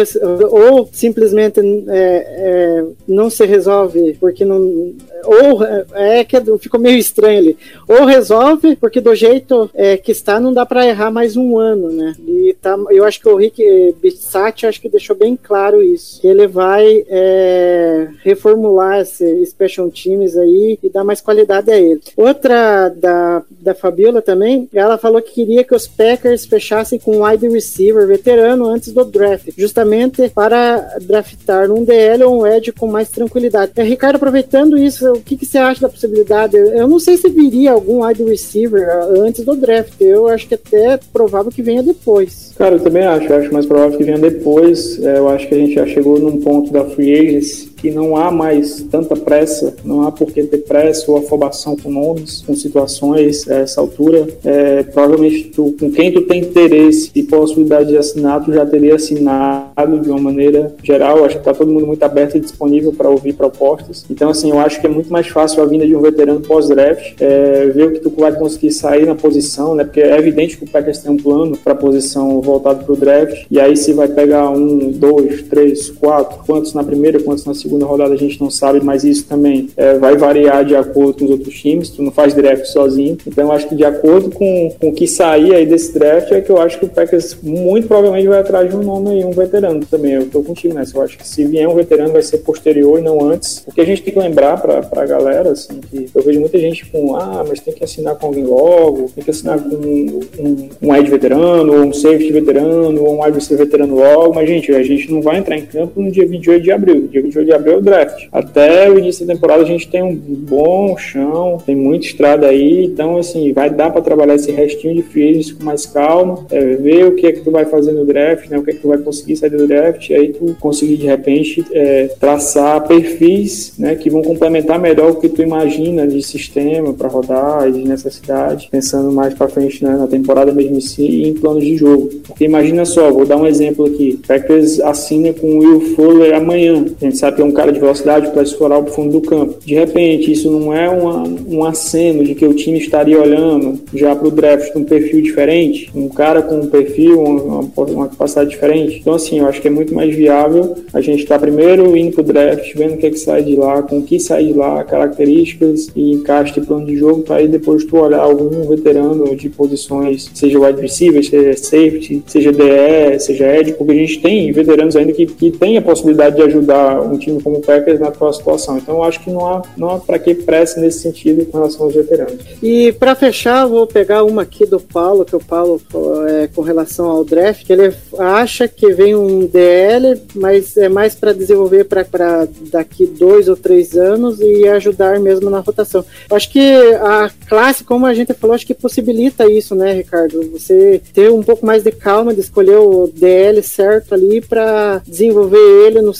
ou 0.51 0.89
simplesmente 0.91 1.59
é, 1.87 2.25
é, 2.37 2.85
não 3.07 3.29
se 3.29 3.45
resolve 3.45 4.17
porque 4.19 4.43
não. 4.43 4.93
Ou 5.23 5.63
é 5.93 6.23
que 6.23 6.37
ficou 6.59 6.79
meio 6.79 6.97
estranho 6.97 7.39
ali. 7.39 7.57
Ou 7.87 8.05
resolve 8.05 8.75
porque 8.75 9.01
do 9.01 9.15
jeito 9.15 9.69
é, 9.73 9.97
que 9.97 10.11
está 10.11 10.39
não 10.39 10.53
dá 10.53 10.65
para 10.65 10.87
errar 10.87 11.09
mais 11.09 11.35
um 11.35 11.57
ano, 11.57 11.89
né? 11.89 12.13
E 12.27 12.55
tá, 12.61 12.77
eu 12.89 13.03
acho 13.03 13.19
que 13.19 13.29
o 13.29 13.35
Rick 13.35 13.95
Bissati 14.01 14.67
acho 14.67 14.81
que 14.81 14.89
deixou 14.89 15.15
bem 15.15 15.37
claro 15.41 15.81
isso. 15.81 16.21
Que 16.21 16.27
ele 16.27 16.47
vai 16.47 17.05
é, 17.07 18.07
reformular 18.25 19.01
esse 19.01 19.45
Special 19.45 19.89
Teams 19.91 20.35
aí 20.35 20.79
e 20.81 20.89
dar 20.89 21.03
mais 21.03 21.21
qualidade 21.21 21.71
a 21.71 21.77
ele. 21.77 22.01
Outra 22.17 22.89
da, 22.89 23.43
da 23.51 23.75
Fabiola 23.75 24.21
também, 24.21 24.67
ela 24.73 24.97
falou 24.97 25.21
que 25.21 25.33
queria 25.33 25.63
que 25.63 25.75
os 25.75 25.87
Packers 25.87 26.45
fechassem 26.45 26.97
com 26.97 27.17
um 27.17 27.25
wide 27.25 27.47
receiver 27.47 28.07
veterano 28.07 28.65
antes 28.65 28.91
do 28.91 29.05
draft, 29.05 29.49
justamente 29.55 30.27
para 30.29 30.97
draftar 31.01 31.71
um 31.71 31.83
DL 31.83 32.23
ou 32.23 32.41
um 32.41 32.47
edge 32.47 32.71
com 32.71 32.87
mais 32.87 33.09
tranquilidade. 33.09 33.73
É, 33.75 33.83
Ricardo, 33.83 34.15
aproveitando 34.15 34.77
isso, 34.77 35.13
o 35.13 35.21
que, 35.21 35.37
que 35.37 35.45
você 35.45 35.59
acha 35.59 35.81
da 35.81 35.89
possibilidade? 35.89 36.57
Eu 36.57 36.87
não 36.87 36.99
sei 36.99 37.17
se 37.17 37.29
viria 37.29 37.73
algum 37.73 38.03
wide 38.03 38.23
receiver 38.23 38.87
antes 39.19 39.45
do 39.45 39.55
draft, 39.55 39.93
eu 40.01 40.27
acho 40.27 40.47
que 40.47 40.55
até 40.55 40.85
é 40.85 40.99
provável 41.11 41.51
que 41.51 41.61
venha 41.61 41.83
depois. 41.83 42.53
Cara, 42.57 42.75
eu 42.75 42.79
também 42.79 43.03
acho, 43.03 43.27
eu 43.27 43.37
acho 43.37 43.53
mais 43.53 43.65
provável 43.65 43.97
que 43.97 44.03
venha 44.03 44.17
depois. 44.17 45.01
É, 45.03 45.17
eu 45.17 45.29
acho 45.29 45.47
que 45.47 45.55
a 45.55 45.57
gente 45.57 45.73
já 45.73 45.85
chegou 45.85 46.19
num 46.19 46.39
ponto 46.39 46.71
da 46.71 46.85
free 46.85 47.13
agency 47.13 47.74
que 47.75 47.91
não 47.91 48.15
há 48.15 48.31
mais 48.31 48.81
tanta 48.89 49.15
pressa, 49.15 49.75
não 49.83 50.01
há 50.01 50.11
por 50.11 50.31
que 50.31 50.43
ter 50.43 50.59
pressa 50.59 51.11
ou 51.11 51.17
afobação 51.17 51.75
com 51.75 51.91
nomes, 51.91 52.43
com 52.45 52.55
situações 52.55 53.47
a 53.49 53.55
essa 53.55 53.81
altura. 53.81 54.27
É, 54.43 54.83
provavelmente 54.83 55.51
tu, 55.55 55.75
com 55.79 55.91
quem 55.91 56.11
tu 56.11 56.21
tem 56.21 56.41
interesse 56.41 57.11
e 57.13 57.23
possibilidade 57.23 57.89
de 57.89 57.97
assinar, 57.97 58.43
tu 58.43 58.51
já 58.51 58.65
teria 58.65 58.95
assinado 58.95 59.99
de 59.99 60.09
uma 60.09 60.19
maneira 60.19 60.73
geral. 60.83 61.23
Acho 61.23 61.35
que 61.35 61.41
está 61.41 61.53
todo 61.53 61.71
mundo 61.71 61.85
muito 61.85 62.03
aberto 62.03 62.37
e 62.37 62.39
disponível 62.39 62.93
para 62.93 63.09
ouvir 63.09 63.33
propostas. 63.33 64.05
Então, 64.09 64.29
assim, 64.29 64.49
eu 64.49 64.59
acho 64.59 64.79
que 64.79 64.87
é 64.87 64.89
muito 64.89 65.11
mais 65.11 65.27
fácil 65.27 65.61
a 65.61 65.65
vinda 65.65 65.85
de 65.85 65.95
um 65.95 66.01
veterano 66.01 66.41
pós-draft, 66.41 67.15
é, 67.19 67.67
ver 67.67 67.87
o 67.87 67.91
que 67.93 67.99
tu 67.99 68.09
vai 68.09 68.33
conseguir 68.33 68.71
sair 68.71 69.05
na 69.05 69.15
posição, 69.15 69.75
né? 69.75 69.83
Porque 69.83 70.01
é 70.01 70.17
evidente 70.17 70.57
que 70.57 70.63
o 70.63 70.69
Packers 70.69 70.99
tem 70.99 71.11
um 71.11 71.17
plano 71.17 71.57
para 71.57 71.73
a 71.73 71.75
posição 71.75 72.41
voltado 72.41 72.83
para 72.83 72.93
o 72.93 72.97
draft, 72.97 73.45
e 73.49 73.59
aí 73.59 73.75
se 73.77 73.93
vai 73.93 74.07
pegar 74.07 74.49
um, 74.49 74.91
dois, 74.91 75.43
três, 75.43 75.89
quatro, 75.89 76.43
quantos 76.45 76.73
na 76.73 76.83
primeira, 76.83 77.19
quantos 77.19 77.45
na 77.45 77.53
segunda 77.53 77.64
segunda 77.65 77.85
rodada 77.85 78.13
a 78.13 78.17
gente 78.17 78.39
não 78.39 78.49
sabe, 78.49 78.79
mas 78.83 79.03
isso 79.03 79.25
também 79.25 79.69
é, 79.75 79.95
vai 79.95 80.15
variar 80.15 80.63
de 80.63 80.75
acordo 80.75 81.13
com 81.15 81.25
os 81.25 81.31
outros 81.31 81.53
times. 81.55 81.89
Tu 81.89 82.01
não 82.01 82.11
faz 82.11 82.33
draft 82.33 82.65
sozinho. 82.65 83.17
Então, 83.25 83.45
eu 83.45 83.51
acho 83.51 83.67
que 83.67 83.75
de 83.75 83.83
acordo 83.83 84.29
com, 84.29 84.71
com 84.79 84.89
o 84.89 84.93
que 84.93 85.07
sair 85.07 85.53
aí 85.55 85.65
desse 85.65 85.93
draft, 85.93 86.31
é 86.31 86.41
que 86.41 86.49
eu 86.49 86.61
acho 86.61 86.79
que 86.79 86.85
o 86.85 86.89
Packers 86.89 87.37
muito 87.41 87.87
provavelmente 87.87 88.27
vai 88.27 88.39
atrás 88.39 88.69
de 88.69 88.75
um 88.75 88.83
nome 88.83 89.09
aí, 89.09 89.25
um 89.25 89.31
veterano 89.31 89.83
também. 89.85 90.13
Eu 90.13 90.27
tô 90.27 90.43
contigo 90.43 90.73
nessa. 90.73 90.97
Eu 90.97 91.01
acho 91.01 91.17
que 91.17 91.27
se 91.27 91.45
vier 91.45 91.67
um 91.67 91.75
veterano 91.75 92.13
vai 92.13 92.21
ser 92.21 92.37
posterior 92.39 92.99
e 92.99 93.01
não 93.01 93.23
antes. 93.23 93.59
Porque 93.59 93.81
a 93.81 93.85
gente 93.85 94.03
tem 94.03 94.13
que 94.13 94.19
lembrar 94.19 94.61
pra, 94.61 94.81
pra 94.81 95.05
galera, 95.05 95.51
assim, 95.51 95.81
que 95.89 96.09
eu 96.13 96.21
vejo 96.21 96.39
muita 96.39 96.59
gente 96.59 96.85
com, 96.85 97.15
ah, 97.15 97.43
mas 97.47 97.59
tem 97.59 97.73
que 97.73 97.83
assinar 97.83 98.15
com 98.15 98.27
alguém 98.27 98.43
logo, 98.43 99.09
tem 99.15 99.23
que 99.23 99.31
assinar 99.31 99.59
com 99.59 99.75
um, 99.75 100.19
um, 100.39 100.69
um 100.81 101.03
veterano, 101.03 101.73
ou 101.73 101.85
um 101.85 101.93
safety 101.93 102.31
veterano, 102.31 103.03
ou 103.03 103.15
um 103.15 103.23
wide 103.23 103.55
veterano 103.55 103.95
logo. 103.95 104.35
Mas, 104.35 104.47
gente, 104.47 104.71
a 104.73 104.83
gente 104.83 105.11
não 105.11 105.21
vai 105.21 105.37
entrar 105.37 105.57
em 105.57 105.65
campo 105.65 106.01
no 106.01 106.11
dia 106.11 106.27
28 106.27 106.63
de 106.63 106.71
abril. 106.71 107.07
Dia 107.07 107.21
28 107.21 107.45
de 107.45 107.53
abril 107.55 107.75
é 107.75 107.77
o 107.77 107.81
draft. 107.81 108.27
Até 108.31 108.89
o 108.89 108.97
início 108.99 109.25
da 109.25 109.33
temporada 109.33 109.63
a 109.63 109.65
gente 109.65 109.87
tem 109.87 110.03
um 110.03 110.15
bom 110.15 110.97
chão, 110.97 111.57
tem 111.65 111.75
muita 111.75 112.05
estrada 112.05 112.47
aí, 112.47 112.85
então 112.85 113.17
assim, 113.17 113.51
vai 113.53 113.69
dar 113.69 113.91
para 113.91 114.01
trabalhar 114.01 114.35
esse 114.35 114.51
restinho 114.51 114.95
de 114.95 115.03
free 115.03 115.25
com 115.53 115.63
mais 115.63 115.85
calma, 115.85 116.45
é, 116.51 116.75
ver 116.75 117.05
o 117.05 117.15
que 117.15 117.27
é 117.27 117.31
que 117.31 117.41
tu 117.41 117.51
vai 117.51 117.65
fazer 117.65 117.91
no 117.91 118.05
draft, 118.05 118.49
né, 118.49 118.57
o 118.57 118.63
que 118.63 118.71
é 118.71 118.73
que 118.73 118.79
tu 118.79 118.87
vai 118.87 118.97
conseguir 118.97 119.35
sair 119.35 119.49
do 119.49 119.67
draft, 119.67 120.09
aí 120.11 120.33
tu 120.33 120.55
conseguir 120.59 120.97
de 120.97 121.05
repente 121.05 121.65
é, 121.71 122.07
traçar 122.19 122.87
perfis 122.87 123.73
né, 123.77 123.95
que 123.95 124.09
vão 124.09 124.21
complementar 124.21 124.79
melhor 124.79 125.11
o 125.11 125.15
que 125.15 125.29
tu 125.29 125.41
imagina 125.41 126.07
de 126.07 126.21
sistema 126.21 126.93
para 126.93 127.07
rodar 127.07 127.67
e 127.67 127.71
de 127.71 127.87
necessidade, 127.87 128.67
pensando 128.71 129.11
mais 129.11 129.33
para 129.33 129.47
frente 129.47 129.83
né, 129.83 129.95
na 129.95 130.07
temporada 130.07 130.51
mesmo 130.51 130.77
em 130.77 130.81
si 130.81 131.03
e 131.03 131.27
em 131.29 131.33
planos 131.33 131.63
de 131.63 131.77
jogo. 131.77 132.09
Porque 132.27 132.45
imagina 132.45 132.85
só, 132.85 133.11
vou 133.11 133.25
dar 133.25 133.37
um 133.37 133.47
exemplo 133.47 133.85
aqui, 133.85 134.19
Packers 134.27 134.79
assina 134.79 135.33
com 135.33 135.47
o 135.47 135.59
Will 135.59 135.81
Fuller 135.95 136.35
amanhã, 136.35 136.85
a 137.01 137.05
gente 137.05 137.17
sabe 137.17 137.37
que 137.37 137.41
é 137.41 137.44
um 137.45 137.51
cara 137.51 137.71
de 137.71 137.79
velocidade 137.79 138.31
para 138.31 138.43
explorar 138.43 138.79
o 138.79 138.87
fundo 138.87 139.19
do 139.19 139.21
campo. 139.21 139.57
De 139.65 139.73
repente, 139.73 140.31
isso 140.31 140.49
não 140.51 140.73
é 140.73 140.89
uma, 140.89 141.23
um 141.47 141.63
aceno 141.63 142.23
de 142.23 142.35
que 142.35 142.45
o 142.45 142.53
time 142.53 142.77
estaria 142.77 143.21
olhando 143.21 143.79
já 143.93 144.15
para 144.15 144.27
o 144.27 144.31
draft 144.31 144.75
um 144.75 144.83
perfil 144.83 145.21
diferente, 145.21 145.89
um 145.95 146.09
cara 146.09 146.41
com 146.41 146.59
um 146.59 146.67
perfil, 146.67 147.21
uma, 147.21 147.69
uma 147.77 148.07
capacidade 148.07 148.49
diferente. 148.49 148.99
Então, 148.99 149.13
assim, 149.13 149.39
eu 149.39 149.47
acho 149.47 149.61
que 149.61 149.67
é 149.67 149.71
muito 149.71 149.93
mais 149.93 150.13
viável 150.15 150.75
a 150.93 151.01
gente 151.01 151.23
estar 151.23 151.35
tá 151.35 151.41
primeiro 151.41 151.95
indo 151.95 152.13
para 152.13 152.21
o 152.21 152.25
draft, 152.25 152.73
vendo 152.75 152.95
o 152.95 152.97
que 152.97 153.07
é 153.07 153.09
que 153.09 153.19
sai 153.19 153.43
de 153.43 153.55
lá, 153.55 153.81
com 153.81 153.99
o 153.99 154.03
que 154.03 154.19
sai 154.19 154.45
de 154.45 154.53
lá, 154.53 154.83
características 154.83 155.89
e 155.95 156.11
encaixe 156.11 156.53
de 156.53 156.65
plano 156.65 156.85
de 156.85 156.97
jogo, 156.97 157.21
para 157.21 157.37
aí 157.37 157.47
depois 157.47 157.83
tu 157.85 157.97
olhar 157.97 158.19
algum 158.19 158.67
veterano 158.67 159.35
de 159.35 159.49
posições, 159.49 160.29
seja 160.33 160.59
wide 160.59 160.81
receiver, 160.81 161.23
seja 161.23 161.57
safety, 161.57 162.23
seja 162.27 162.51
DE, 162.51 163.19
seja 163.19 163.55
edge, 163.57 163.73
porque 163.73 163.91
a 163.91 163.95
gente 163.95 164.21
tem 164.21 164.51
veteranos 164.51 164.95
ainda 164.95 165.13
que, 165.13 165.25
que 165.25 165.51
tem 165.51 165.77
a 165.77 165.81
possibilidade 165.81 166.35
de 166.35 166.41
ajudar 166.43 167.01
um 167.01 167.17
time 167.17 167.34
time 167.35 167.41
como 167.41 167.61
Packers 167.61 167.99
na 167.99 168.07
atual 168.07 168.33
situação. 168.33 168.77
Então 168.77 168.95
eu 168.95 169.03
acho 169.03 169.19
que 169.19 169.29
não 169.29 169.45
há, 169.45 169.61
não 169.77 169.89
há 169.89 169.99
para 169.99 170.19
que 170.19 170.33
pressa 170.33 170.79
nesse 170.79 170.99
sentido 170.99 171.45
com 171.45 171.57
relação 171.57 171.85
aos 171.85 171.93
veteranos. 171.93 172.37
E 172.61 172.91
para 172.93 173.15
fechar, 173.15 173.65
vou 173.65 173.85
pegar 173.85 174.23
uma 174.23 174.43
aqui 174.43 174.65
do 174.65 174.79
Paulo, 174.79 175.25
que 175.25 175.35
o 175.35 175.39
Paulo 175.39 175.81
é, 176.27 176.47
com 176.47 176.61
relação 176.61 177.09
ao 177.09 177.23
draft, 177.23 177.69
ele 177.69 177.93
acha 178.17 178.67
que 178.67 178.93
vem 178.93 179.15
um 179.15 179.45
DL, 179.45 180.21
mas 180.33 180.77
é 180.77 180.89
mais 180.89 181.15
para 181.15 181.33
desenvolver 181.33 181.85
para 181.85 182.47
daqui 182.71 183.05
dois 183.05 183.47
ou 183.47 183.55
três 183.55 183.95
anos 183.95 184.39
e 184.39 184.67
ajudar 184.67 185.19
mesmo 185.19 185.49
na 185.49 185.59
rotação. 185.59 186.03
Acho 186.31 186.51
que 186.51 186.75
a 187.01 187.29
classe, 187.47 187.83
como 187.83 188.05
a 188.05 188.13
gente 188.13 188.33
falou, 188.33 188.55
acho 188.55 188.65
que 188.65 188.73
possibilita 188.73 189.49
isso, 189.49 189.75
né, 189.75 189.93
Ricardo? 189.93 190.41
Você 190.51 191.01
ter 191.13 191.31
um 191.31 191.43
pouco 191.43 191.65
mais 191.65 191.83
de 191.83 191.91
calma 191.91 192.33
de 192.33 192.39
escolher 192.39 192.77
o 192.77 193.07
DL 193.07 193.61
certo 193.61 194.13
ali 194.13 194.41
para 194.41 195.01
desenvolver 195.05 195.57
ele 195.57 196.01
no, 196.01 196.13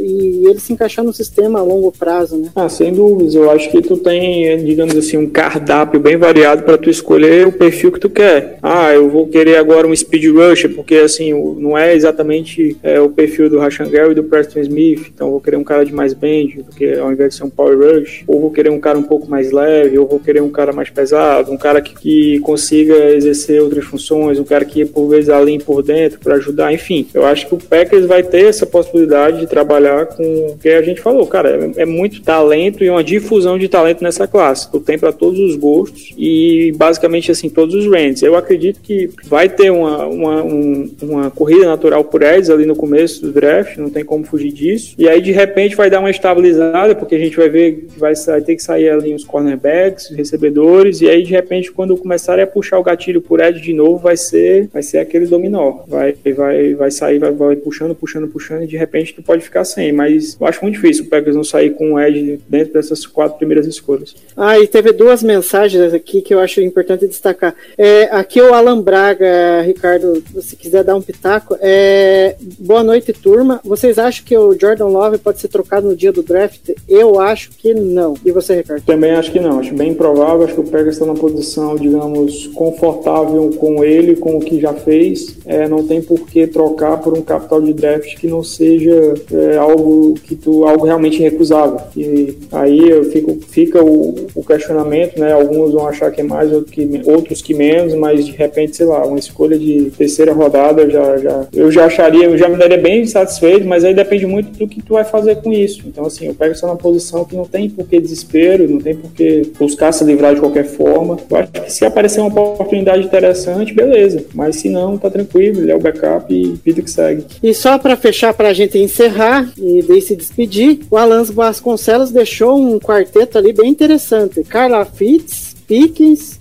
e 0.00 0.51
ele 0.52 0.60
se 0.60 0.72
encaixar 0.72 1.04
no 1.04 1.12
sistema 1.12 1.58
a 1.58 1.62
longo 1.62 1.92
prazo, 1.92 2.36
né? 2.36 2.50
Ah, 2.54 2.68
sem 2.68 2.92
dúvidas. 2.92 3.34
Eu 3.34 3.50
acho 3.50 3.70
que 3.70 3.82
tu 3.82 3.96
tem, 3.96 4.64
digamos 4.64 4.96
assim, 4.96 5.16
um 5.16 5.28
cardápio 5.28 6.00
bem 6.00 6.16
variado 6.16 6.62
para 6.62 6.78
tu 6.78 6.88
escolher 6.88 7.46
o 7.46 7.52
perfil 7.52 7.92
que 7.92 8.00
tu 8.00 8.10
quer. 8.10 8.58
Ah, 8.62 8.92
eu 8.92 9.08
vou 9.08 9.26
querer 9.26 9.56
agora 9.56 9.86
um 9.86 9.94
speed 9.94 10.34
rusher, 10.34 10.74
porque 10.74 10.96
assim, 10.96 11.32
não 11.58 11.76
é 11.76 11.94
exatamente 11.94 12.76
é, 12.82 13.00
o 13.00 13.08
perfil 13.08 13.50
do 13.50 13.58
Rashan 13.58 13.88
Gary 13.88 14.12
e 14.12 14.14
do 14.14 14.24
Preston 14.24 14.60
Smith. 14.60 15.10
Então 15.14 15.30
vou 15.30 15.40
querer 15.40 15.56
um 15.56 15.64
cara 15.64 15.84
de 15.84 15.92
mais 15.92 16.14
bend, 16.14 16.62
porque 16.64 16.96
ao 17.00 17.12
invés 17.12 17.30
de 17.30 17.36
ser 17.36 17.44
um 17.44 17.50
power 17.50 17.76
rush, 17.76 18.24
ou 18.26 18.40
vou 18.40 18.50
querer 18.50 18.70
um 18.70 18.80
cara 18.80 18.98
um 18.98 19.02
pouco 19.02 19.28
mais 19.28 19.50
leve, 19.50 19.98
ou 19.98 20.06
vou 20.06 20.20
querer 20.20 20.40
um 20.40 20.50
cara 20.50 20.72
mais 20.72 20.90
pesado, 20.90 21.52
um 21.52 21.56
cara 21.56 21.80
que, 21.80 21.94
que 21.94 22.38
consiga 22.40 23.10
exercer 23.10 23.60
outras 23.60 23.84
funções, 23.84 24.38
um 24.38 24.44
cara 24.44 24.64
que 24.64 24.84
por 24.84 25.08
vezes 25.08 25.30
além 25.30 25.58
por 25.58 25.82
dentro 25.82 26.18
para 26.20 26.36
ajudar, 26.36 26.72
enfim. 26.72 27.06
Eu 27.12 27.24
acho 27.24 27.46
que 27.46 27.54
o 27.54 27.58
Packers 27.58 28.06
vai 28.06 28.22
ter 28.22 28.46
essa 28.46 28.66
possibilidade 28.66 29.40
de 29.40 29.46
trabalhar 29.46 30.06
com 30.06 30.41
o 30.48 30.58
que 30.58 30.68
a 30.68 30.82
gente 30.82 31.00
falou, 31.00 31.26
cara, 31.26 31.72
é, 31.76 31.82
é 31.82 31.86
muito 31.86 32.22
talento 32.22 32.82
e 32.84 32.90
uma 32.90 33.04
difusão 33.04 33.58
de 33.58 33.68
talento 33.68 34.02
nessa 34.02 34.26
classe. 34.26 34.70
Tu 34.70 34.80
tem 34.80 34.98
para 34.98 35.12
todos 35.12 35.38
os 35.38 35.56
gostos 35.56 36.12
e 36.16 36.72
basicamente 36.76 37.30
assim 37.30 37.48
todos 37.48 37.74
os 37.74 37.86
ranges. 37.86 38.22
Eu 38.22 38.36
acredito 38.36 38.80
que 38.80 39.10
vai 39.24 39.48
ter 39.48 39.70
uma, 39.70 40.06
uma, 40.06 40.42
um, 40.42 40.90
uma 41.02 41.30
corrida 41.30 41.66
natural 41.66 42.04
por 42.04 42.22
eles 42.22 42.50
ali 42.50 42.66
no 42.66 42.76
começo 42.76 43.22
do 43.22 43.32
draft, 43.32 43.76
não 43.76 43.90
tem 43.90 44.04
como 44.04 44.24
fugir 44.24 44.52
disso. 44.52 44.94
E 44.98 45.08
aí 45.08 45.20
de 45.20 45.32
repente 45.32 45.76
vai 45.76 45.90
dar 45.90 46.00
uma 46.00 46.10
estabilizada, 46.10 46.94
porque 46.94 47.14
a 47.14 47.18
gente 47.18 47.36
vai 47.36 47.48
ver 47.48 47.86
que 47.92 47.98
vai, 47.98 48.14
vai 48.14 48.40
ter 48.40 48.56
que 48.56 48.62
sair 48.62 48.88
ali 48.88 49.14
os 49.14 49.24
cornerbacks, 49.24 50.10
os 50.10 50.16
recebedores, 50.16 51.00
e 51.00 51.08
aí 51.08 51.22
de 51.22 51.30
repente 51.30 51.70
quando 51.70 51.96
começarem 51.96 52.44
a 52.44 52.46
puxar 52.46 52.78
o 52.78 52.82
gatilho 52.82 53.20
por 53.20 53.40
Ed 53.40 53.60
de 53.60 53.72
novo, 53.72 53.98
vai 53.98 54.16
ser 54.16 54.68
vai 54.72 54.82
ser 54.82 54.98
aquele 54.98 55.26
dominó. 55.26 55.80
Vai 55.86 56.14
vai 56.36 56.74
vai 56.74 56.90
sair, 56.90 57.18
vai, 57.18 57.32
vai 57.32 57.56
puxando, 57.56 57.94
puxando, 57.94 58.28
puxando, 58.28 58.64
e 58.64 58.66
de 58.66 58.76
repente 58.76 59.14
tu 59.14 59.22
pode 59.22 59.42
ficar 59.42 59.64
sem. 59.64 59.92
Mas 59.92 60.31
eu 60.40 60.46
acho 60.46 60.62
muito 60.62 60.74
difícil 60.74 61.04
o 61.04 61.08
Packers 61.08 61.36
não 61.36 61.44
sair 61.44 61.70
com 61.70 61.94
o 61.94 62.00
Ed 62.00 62.40
dentro 62.48 62.74
dessas 62.74 63.06
quatro 63.06 63.38
primeiras 63.38 63.66
escolhas. 63.66 64.14
Ah, 64.36 64.58
e 64.58 64.66
teve 64.66 64.92
duas 64.92 65.22
mensagens 65.22 65.92
aqui 65.92 66.20
que 66.22 66.34
eu 66.34 66.40
acho 66.40 66.60
importante 66.60 67.06
destacar. 67.06 67.54
É, 67.76 68.04
aqui 68.10 68.40
o 68.40 68.54
Alan 68.54 68.80
Braga, 68.80 69.62
Ricardo, 69.62 70.22
se 70.40 70.56
quiser 70.56 70.84
dar 70.84 70.96
um 70.96 71.02
pitaco. 71.02 71.56
É, 71.60 72.36
boa 72.58 72.82
noite, 72.82 73.12
turma. 73.12 73.60
Vocês 73.64 73.98
acham 73.98 74.24
que 74.24 74.36
o 74.36 74.58
Jordan 74.58 74.86
Love 74.86 75.18
pode 75.18 75.40
ser 75.40 75.48
trocado 75.48 75.88
no 75.88 75.96
dia 75.96 76.12
do 76.12 76.22
draft? 76.22 76.70
Eu 76.88 77.20
acho 77.20 77.50
que 77.50 77.74
não. 77.74 78.14
E 78.24 78.30
você, 78.30 78.56
Ricardo? 78.56 78.84
Também 78.84 79.12
acho 79.12 79.30
que 79.32 79.40
não. 79.40 79.60
Acho 79.60 79.74
bem 79.74 79.90
improvável. 79.90 80.44
Acho 80.44 80.54
que 80.54 80.60
o 80.60 80.64
Packers 80.64 80.94
está 80.94 81.06
numa 81.06 81.18
posição, 81.18 81.76
digamos, 81.76 82.46
confortável 82.48 83.50
com 83.58 83.84
ele, 83.84 84.16
com 84.16 84.36
o 84.36 84.40
que 84.40 84.60
já 84.60 84.72
fez. 84.72 85.38
É, 85.46 85.68
não 85.68 85.86
tem 85.86 86.02
por 86.02 86.26
que 86.26 86.46
trocar 86.46 86.98
por 86.98 87.16
um 87.16 87.22
capital 87.22 87.60
de 87.60 87.72
draft 87.72 88.16
que 88.16 88.26
não 88.26 88.42
seja 88.42 89.14
é, 89.32 89.56
algo 89.56 90.14
que 90.22 90.34
tu, 90.34 90.64
algo 90.64 90.86
realmente 90.86 91.20
recusável. 91.20 91.80
E 91.96 92.38
aí 92.52 92.88
eu 92.88 93.04
fico, 93.04 93.38
fica 93.48 93.82
o, 93.82 94.26
o 94.34 94.44
questionamento, 94.44 95.18
né? 95.18 95.32
Alguns 95.32 95.72
vão 95.72 95.86
achar 95.86 96.10
que 96.10 96.20
é 96.20 96.24
mais, 96.24 96.52
outros 96.52 96.74
que, 96.74 97.02
outros 97.04 97.42
que 97.42 97.54
menos, 97.54 97.94
mas 97.94 98.24
de 98.24 98.32
repente, 98.32 98.76
sei 98.76 98.86
lá, 98.86 99.04
uma 99.04 99.18
escolha 99.18 99.58
de 99.58 99.90
terceira 99.96 100.32
rodada 100.32 100.88
já, 100.88 101.16
já 101.18 101.46
eu 101.52 101.70
já 101.70 101.86
acharia, 101.86 102.24
eu 102.24 102.38
já 102.38 102.48
me 102.48 102.56
daria 102.56 102.78
bem 102.78 103.04
satisfeito, 103.06 103.66
mas 103.66 103.84
aí 103.84 103.94
depende 103.94 104.26
muito 104.26 104.58
do 104.58 104.68
que 104.68 104.82
tu 104.82 104.94
vai 104.94 105.04
fazer 105.04 105.36
com 105.36 105.52
isso. 105.52 105.82
Então, 105.86 106.06
assim, 106.06 106.26
eu 106.26 106.34
pego 106.34 106.52
essa 106.52 106.66
numa 106.66 106.76
posição 106.76 107.24
que 107.24 107.36
não 107.36 107.44
tem 107.44 107.68
por 107.68 107.86
que 107.86 108.00
desespero, 108.00 108.68
não 108.68 108.80
tem 108.80 108.94
por 108.94 109.10
que 109.12 109.50
buscar 109.58 109.92
se 109.92 110.04
livrar 110.04 110.34
de 110.34 110.40
qualquer 110.40 110.64
forma. 110.64 111.16
Eu 111.30 111.36
acho 111.36 111.52
que 111.52 111.72
se 111.72 111.84
aparecer 111.84 112.20
uma 112.20 112.28
oportunidade 112.28 113.04
interessante, 113.04 113.74
beleza. 113.74 114.24
Mas 114.34 114.56
se 114.56 114.68
não, 114.68 114.98
tá 114.98 115.10
tranquilo, 115.10 115.60
ele 115.60 115.70
é 115.70 115.74
o 115.74 115.80
backup 115.80 116.32
e 116.32 116.54
vida 116.64 116.82
que 116.82 116.90
segue. 116.90 117.24
E 117.42 117.54
só 117.54 117.78
para 117.78 117.96
fechar, 117.96 118.34
para 118.34 118.48
a 118.48 118.52
gente 118.52 118.78
encerrar 118.78 119.50
e 119.56 119.82
daí 119.82 120.00
se 120.12 120.16
despedir, 120.16 120.80
o 120.90 120.96
Alan 120.96 121.24
Vasconcelos 121.24 122.10
deixou 122.10 122.56
um 122.58 122.78
quarteto 122.78 123.38
ali 123.38 123.52
bem 123.52 123.70
interessante. 123.70 124.42
Carla 124.44 124.84
Fitz, 124.84 125.52
Pickens, 125.66 126.38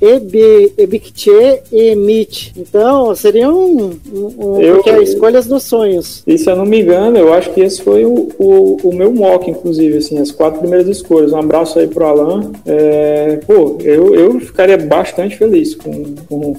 Ebikche 0.77 1.61
e 1.71 1.95
Mitch. 1.95 2.51
Então, 2.57 3.15
seriam 3.15 3.57
um, 3.57 3.99
um, 4.13 4.61
Eu- 4.61 4.75
porque 4.75 4.89
é 4.89 5.01
escolhas 5.03 5.45
dos 5.45 5.63
sonhos. 5.63 6.21
E 6.27 6.37
se 6.37 6.49
eu 6.49 6.55
não 6.55 6.65
me 6.65 6.81
engano, 6.81 7.17
eu 7.17 7.33
acho 7.33 7.51
que 7.53 7.61
esse 7.61 7.81
foi 7.81 8.03
o, 8.03 8.29
o, 8.37 8.77
o 8.83 8.93
meu 8.93 9.11
mock, 9.13 9.49
inclusive, 9.49 9.97
assim, 9.97 10.17
as 10.17 10.31
quatro 10.31 10.59
primeiras 10.59 10.87
escolhas. 10.87 11.31
Um 11.31 11.37
abraço 11.37 11.79
aí 11.79 11.87
pro 11.87 12.05
Alan. 12.05 12.51
É, 12.65 13.39
pô, 13.47 13.77
eu, 13.83 14.13
eu 14.15 14.39
ficaria 14.39 14.77
bastante 14.77 15.37
feliz 15.37 15.75
com, 15.75 16.13
com, 16.27 16.53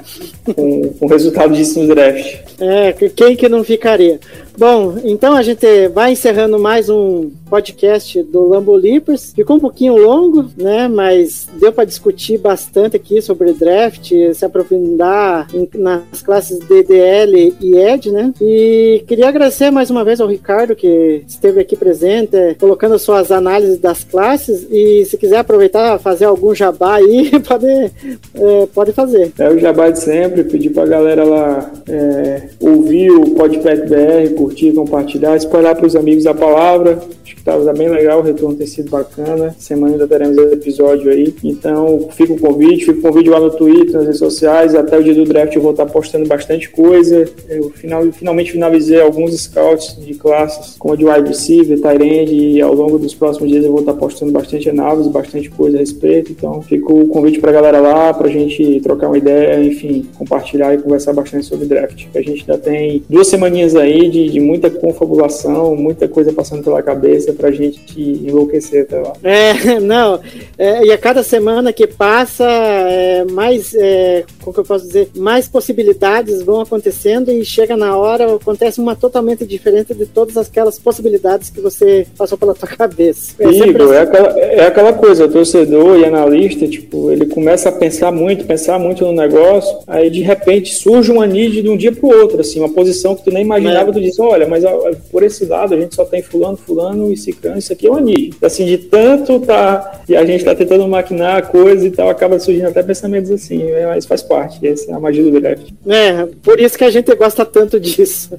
com, 0.55 0.89
com 0.99 1.07
o 1.07 1.09
resultado 1.09 1.53
disso 1.55 1.79
no 1.81 1.89
draft. 1.89 2.37
É, 2.59 2.93
que- 2.93 3.11
quem 3.11 3.37
que 3.37 3.49
não 3.49 3.63
ficaria? 3.65 4.19
Bom, 4.57 4.97
então 5.03 5.33
a 5.35 5.43
gente 5.43 5.67
vai 5.89 6.13
encerrando 6.13 6.59
mais 6.59 6.89
um 6.91 7.31
podcast 7.49 8.23
do 8.23 8.49
Lambo 8.49 8.75
Leapers. 8.77 9.33
Ficou 9.35 9.57
um 9.57 9.61
pouquinho 9.61 9.97
longo, 9.97 10.45
né? 10.57 10.89
Mas 10.89 11.49
deu 11.59 11.73
para 11.73 11.85
discutir 11.87 12.39
bastante 12.39 12.95
aqui 12.95 13.21
sobre 13.23 13.53
draft, 13.55 14.13
se 14.35 14.45
aprofundar 14.45 15.49
em- 15.55 15.69
nas 15.75 16.23
classes 16.23 16.59
DDL 16.61 17.55
e 17.61 17.77
ED, 17.77 18.11
né? 18.13 18.33
E 18.41 19.03
queria 19.07 19.29
agradecer 19.29 19.71
mais 19.71 19.91
uma 19.91 20.05
vez 20.05 20.21
ao 20.21 20.29
Ricardo 20.29 20.77
que 20.77 21.25
esteve 21.27 21.59
aqui 21.61 21.75
presente, 21.75 22.55
colocando 22.61 22.99
suas 22.99 23.33
análises 23.33 23.79
das 23.79 24.05
classes. 24.05 24.67
E 24.71 25.05
se 25.07 25.17
quiser 25.17 25.39
aproveitar 25.39 25.99
fazer 25.99 26.27
algum 26.27 26.55
jabá 26.55 26.97
aí, 26.97 27.31
pode, 27.41 27.67
eh, 27.67 28.69
pode 28.75 28.93
fazer. 28.93 29.33
É 29.39 29.49
o 29.49 29.59
jabá 29.59 29.89
de 29.91 29.99
sempre, 29.99 30.45
pedir 30.45 30.71
pra 30.71 30.85
galera 30.87 31.25
lá 31.25 31.71
é, 31.89 32.49
ouvir 32.61 33.11
o 33.11 33.31
Podpet 33.31 33.89
BR, 33.89 34.42
curtir, 34.43 34.73
compartilhar, 34.73 35.37
espalhar 35.37 35.77
pros 35.77 35.95
amigos 35.95 36.27
a 36.27 36.35
palavra. 36.35 36.99
Acho 37.25 37.37
que 37.37 37.43
tá 37.43 37.57
bem 37.73 37.89
legal, 37.89 38.21
o 38.21 38.23
retorno 38.23 38.57
tem 38.57 38.67
sido 38.67 38.91
bacana. 38.91 39.55
Semana 39.59 39.93
ainda 39.93 40.09
teremos 40.09 40.37
episódio 40.53 41.11
aí. 41.11 41.33
Então, 41.45 42.09
fica 42.13 42.33
o 42.33 42.39
convite, 42.39 42.85
fica 42.85 42.99
o 42.99 43.03
convite 43.03 43.31
lá 43.31 43.39
no 43.39 43.51
Twitter, 43.51 43.93
nas 43.93 44.05
redes 44.05 44.19
sociais. 44.19 44.75
Até 44.75 44.99
o 44.99 45.05
dia 45.05 45.15
do 45.15 45.25
draft 45.25 45.55
eu 45.55 45.63
vou 45.63 45.71
estar 45.71 45.87
postando 45.87 46.27
bastante 46.27 46.69
coisa. 46.71 47.25
Eu 47.49 47.71
final, 47.71 48.03
finalmente 48.13 48.53
finalizei 48.53 49.01
alguns 49.01 49.35
scouts 49.41 49.97
de 50.05 50.15
classes, 50.15 50.77
como 50.79 50.95
a 50.95 50.97
de 50.97 51.05
wide 51.05 51.29
receiver, 51.29 51.79
end, 52.03 52.35
e 52.35 52.61
ao 52.61 52.75
longo 52.75 52.99
dos 52.99 53.15
próximos 53.15 53.51
dias 53.51 53.65
eu 53.65 53.71
vou 53.71 53.81
estar 53.81 53.95
postando 53.95 54.33
bastante 54.33 54.69
análise, 54.69 55.09
bastante 55.09 55.49
coisa 55.49 55.77
a 55.77 55.81
respeito. 55.81 56.33
Então, 56.33 56.61
fica 56.63 56.93
o 56.93 57.07
convite 57.07 57.41
pra 57.41 57.53
galera 57.53 57.81
lá, 57.81 58.13
pra 58.13 58.29
gente 58.29 58.81
trocar 58.81 59.09
uma 59.09 59.19
ideia, 59.19 59.63
enfim, 59.63 60.07
compartilhar 60.19 60.75
e 60.75 60.79
conversar 60.79 61.13
bastante 61.13 61.47
sobre 61.47 61.67
draft. 61.67 62.07
A 62.15 62.21
gente 62.21 62.45
ainda 62.49 62.59
tem 62.59 63.03
duas 63.09 63.29
semaninhas 63.29 63.77
aí 63.77 64.09
de, 64.09 64.29
de 64.33 64.41
muita 64.41 64.71
confabulação, 64.71 65.77
muita 65.77 66.09
coisa 66.09 66.33
passando 66.33 66.63
pela 66.65 66.83
cabeça 66.83 67.33
pra 67.33 67.51
gente 67.51 68.01
enlouquecer 68.01 68.83
até 68.83 68.99
lá. 69.01 69.13
É, 69.23 69.79
não. 69.81 70.21
É, 70.59 70.85
e 70.85 70.93
a 70.93 70.99
cada 70.99 71.23
semana 71.23 71.73
que 71.73 71.87
passa, 71.87 72.45
é, 72.45 73.25
mais, 73.31 73.75
é, 73.75 74.25
como 74.41 74.55
que 74.55 74.61
eu 74.61 74.65
posso 74.65 74.87
dizer, 74.87 75.09
mais 75.17 75.49
possibilidades 75.49 76.43
vão 76.43 76.61
acontecendo 76.61 77.31
e 77.31 77.45
chega 77.45 77.77
na 77.77 77.97
hora, 77.97 78.35
acontece 78.35 78.81
uma 78.81 78.95
totalmente 78.97 79.45
diferente 79.47 79.95
de 79.95 80.07
todas 80.07 80.37
aquelas 80.37 80.79
possibilidades 80.79 81.51
que 81.51 81.61
você 81.61 82.07
passou 82.17 82.39
pela 82.39 82.55
tua 82.55 82.69
cabeça. 82.77 83.35
É 83.39 83.49
Igor, 83.49 83.93
é 83.93 84.01
assim. 84.01 84.09
aquela, 84.11 84.39
é 84.41 84.67
aquela 84.67 84.93
coisa, 84.93 85.25
o 85.27 85.29
torcedor 85.29 85.99
e 85.99 86.05
analista, 86.05 86.67
tipo, 86.67 87.11
ele 87.11 87.27
começa 87.27 87.69
a 87.69 87.73
pensar 87.73 88.11
muito, 88.11 88.45
pensar 88.45 88.79
muito 88.79 89.05
no 89.05 89.13
negócio, 89.13 89.79
aí 89.87 90.11
de 90.11 90.21
repente 90.23 90.75
surge 90.75 91.11
uma 91.11 91.27
need 91.27 91.61
de 91.63 91.69
um 91.69 91.77
dia 91.77 91.93
pro 91.93 92.09
outro, 92.09 92.41
assim, 92.41 92.59
uma 92.59 92.69
posição 92.69 93.15
que 93.15 93.25
tu 93.25 93.31
nem 93.31 93.43
imaginava, 93.43 93.91
É. 93.91 93.93
tu 93.93 94.01
diz, 94.01 94.17
olha, 94.23 94.47
mas 94.47 94.65
por 95.11 95.23
esse 95.23 95.45
lado 95.45 95.75
a 95.75 95.81
gente 95.81 95.95
só 95.95 96.05
tem 96.05 96.23
fulano, 96.23 96.57
fulano 96.57 97.13
e 97.13 97.17
ciclano, 97.17 97.59
isso 97.59 97.73
aqui 97.73 97.87
é 97.87 97.91
uma 97.91 98.01
need. 98.01 98.37
Assim, 98.43 98.65
de 98.65 98.79
tanto 98.79 99.41
tá, 99.41 100.03
e 100.09 100.17
a 100.17 100.25
gente 100.25 100.45
tá 100.45 100.55
tentando 100.55 100.87
maquinar 100.87 101.37
a 101.37 101.43
coisa 101.43 101.87
e 101.87 101.91
tal, 101.91 102.09
acaba 102.09 102.39
surgindo 102.39 102.69
até 102.69 102.83
pensamentos 102.83 103.31
assim, 103.31 103.63
é, 103.63 103.87
mas 103.87 104.07
faz 104.07 104.23
parte, 104.23 104.67
essa 104.67 104.91
é 104.91 104.95
a 104.95 105.01
magia 105.01 105.23
do 105.23 105.41
draft. 105.41 105.69
É, 105.87 106.27
por 106.43 106.61
isso 106.61 106.77
que 106.77 106.85
a 106.85 106.91
gente 106.91 107.15
gosta 107.15 107.45
tanto 107.45 107.79
disso. 107.79 108.31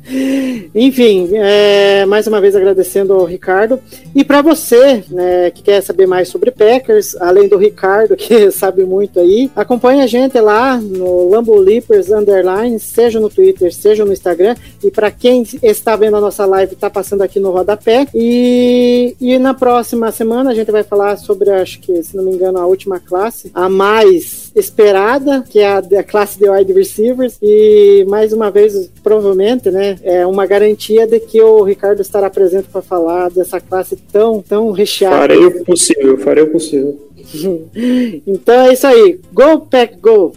Enfim, 0.73 1.29
é, 1.33 2.05
mais 2.05 2.27
uma 2.27 2.41
vez 2.41 2.55
agradecendo 2.55 3.13
ao 3.13 3.25
Ricardo. 3.25 3.79
E 4.15 4.23
para 4.23 4.41
você, 4.41 5.03
né, 5.09 5.51
que 5.51 5.61
quer 5.61 5.81
saber 5.81 6.07
mais 6.07 6.27
sobre 6.27 6.51
Packers, 6.51 7.15
além 7.19 7.47
do 7.47 7.57
Ricardo, 7.57 8.15
que 8.17 8.51
sabe 8.51 8.83
muito 8.83 9.19
aí, 9.19 9.49
acompanhe 9.55 10.01
a 10.01 10.07
gente 10.07 10.39
lá 10.39 10.77
no 10.77 11.29
Lambo 11.29 11.55
Leapers 11.55 12.09
Underline, 12.09 12.79
seja 12.79 13.19
no 13.19 13.29
Twitter, 13.29 13.73
seja 13.73 14.05
no 14.05 14.13
Instagram. 14.13 14.55
E 14.83 14.91
para 14.91 15.11
quem 15.11 15.43
está 15.77 15.95
vendo 15.95 16.17
a 16.17 16.21
nossa 16.21 16.45
live 16.45 16.73
está 16.73 16.89
passando 16.89 17.21
aqui 17.21 17.39
no 17.39 17.51
rodapé. 17.51 18.07
E, 18.13 19.15
e 19.19 19.37
na 19.37 19.53
próxima 19.53 20.11
semana 20.11 20.51
a 20.51 20.53
gente 20.53 20.71
vai 20.71 20.83
falar 20.83 21.17
sobre, 21.17 21.49
acho 21.49 21.79
que, 21.79 22.01
se 22.03 22.15
não 22.15 22.23
me 22.23 22.31
engano, 22.31 22.59
a 22.59 22.65
última 22.65 22.99
classe, 22.99 23.51
a 23.53 23.67
mais 23.69 24.51
esperada, 24.55 25.43
que 25.49 25.59
é 25.59 25.67
a, 25.67 25.77
a 25.77 26.03
classe 26.03 26.39
de 26.39 26.49
wide 26.49 26.73
receivers. 26.73 27.37
E 27.41 28.05
mais 28.07 28.33
uma 28.33 28.49
vez, 28.49 28.89
provavelmente, 29.03 29.69
né, 29.69 29.97
é 30.03 30.25
uma 30.25 30.45
garantia 30.45 31.07
de 31.07 31.19
que 31.19 31.41
o 31.41 31.63
Ricardo 31.63 32.01
estará 32.01 32.29
presente 32.29 32.67
para 32.71 32.81
falar 32.81 33.29
dessa 33.29 33.59
classe 33.59 33.95
tão, 34.11 34.41
tão 34.41 34.71
recheada. 34.71 35.17
Farei 35.17 35.45
o 35.45 35.63
possível, 35.63 36.17
farei 36.17 36.43
o 36.43 36.51
possível. 36.51 36.97
então 38.27 38.65
é 38.65 38.73
isso 38.73 38.87
aí. 38.87 39.19
Go, 39.33 39.61
Pack, 39.61 39.97
go! 39.99 40.33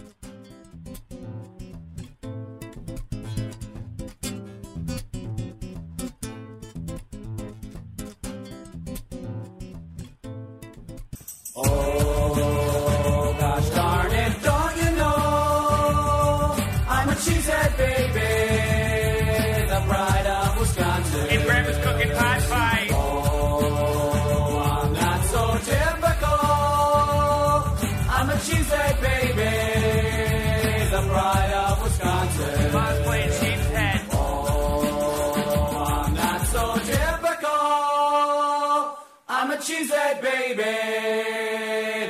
I'm 39.79 40.21
baby, 40.21 40.63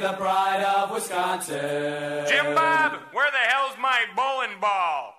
the 0.02 0.14
pride 0.14 0.64
of 0.64 0.92
Wisconsin. 0.92 2.26
Jim 2.30 2.56
Bob, 2.56 2.94
where 3.12 3.30
the 3.30 3.38
hell's 3.50 3.76
my 3.78 4.06
bowling 4.16 4.58
ball? 4.62 5.17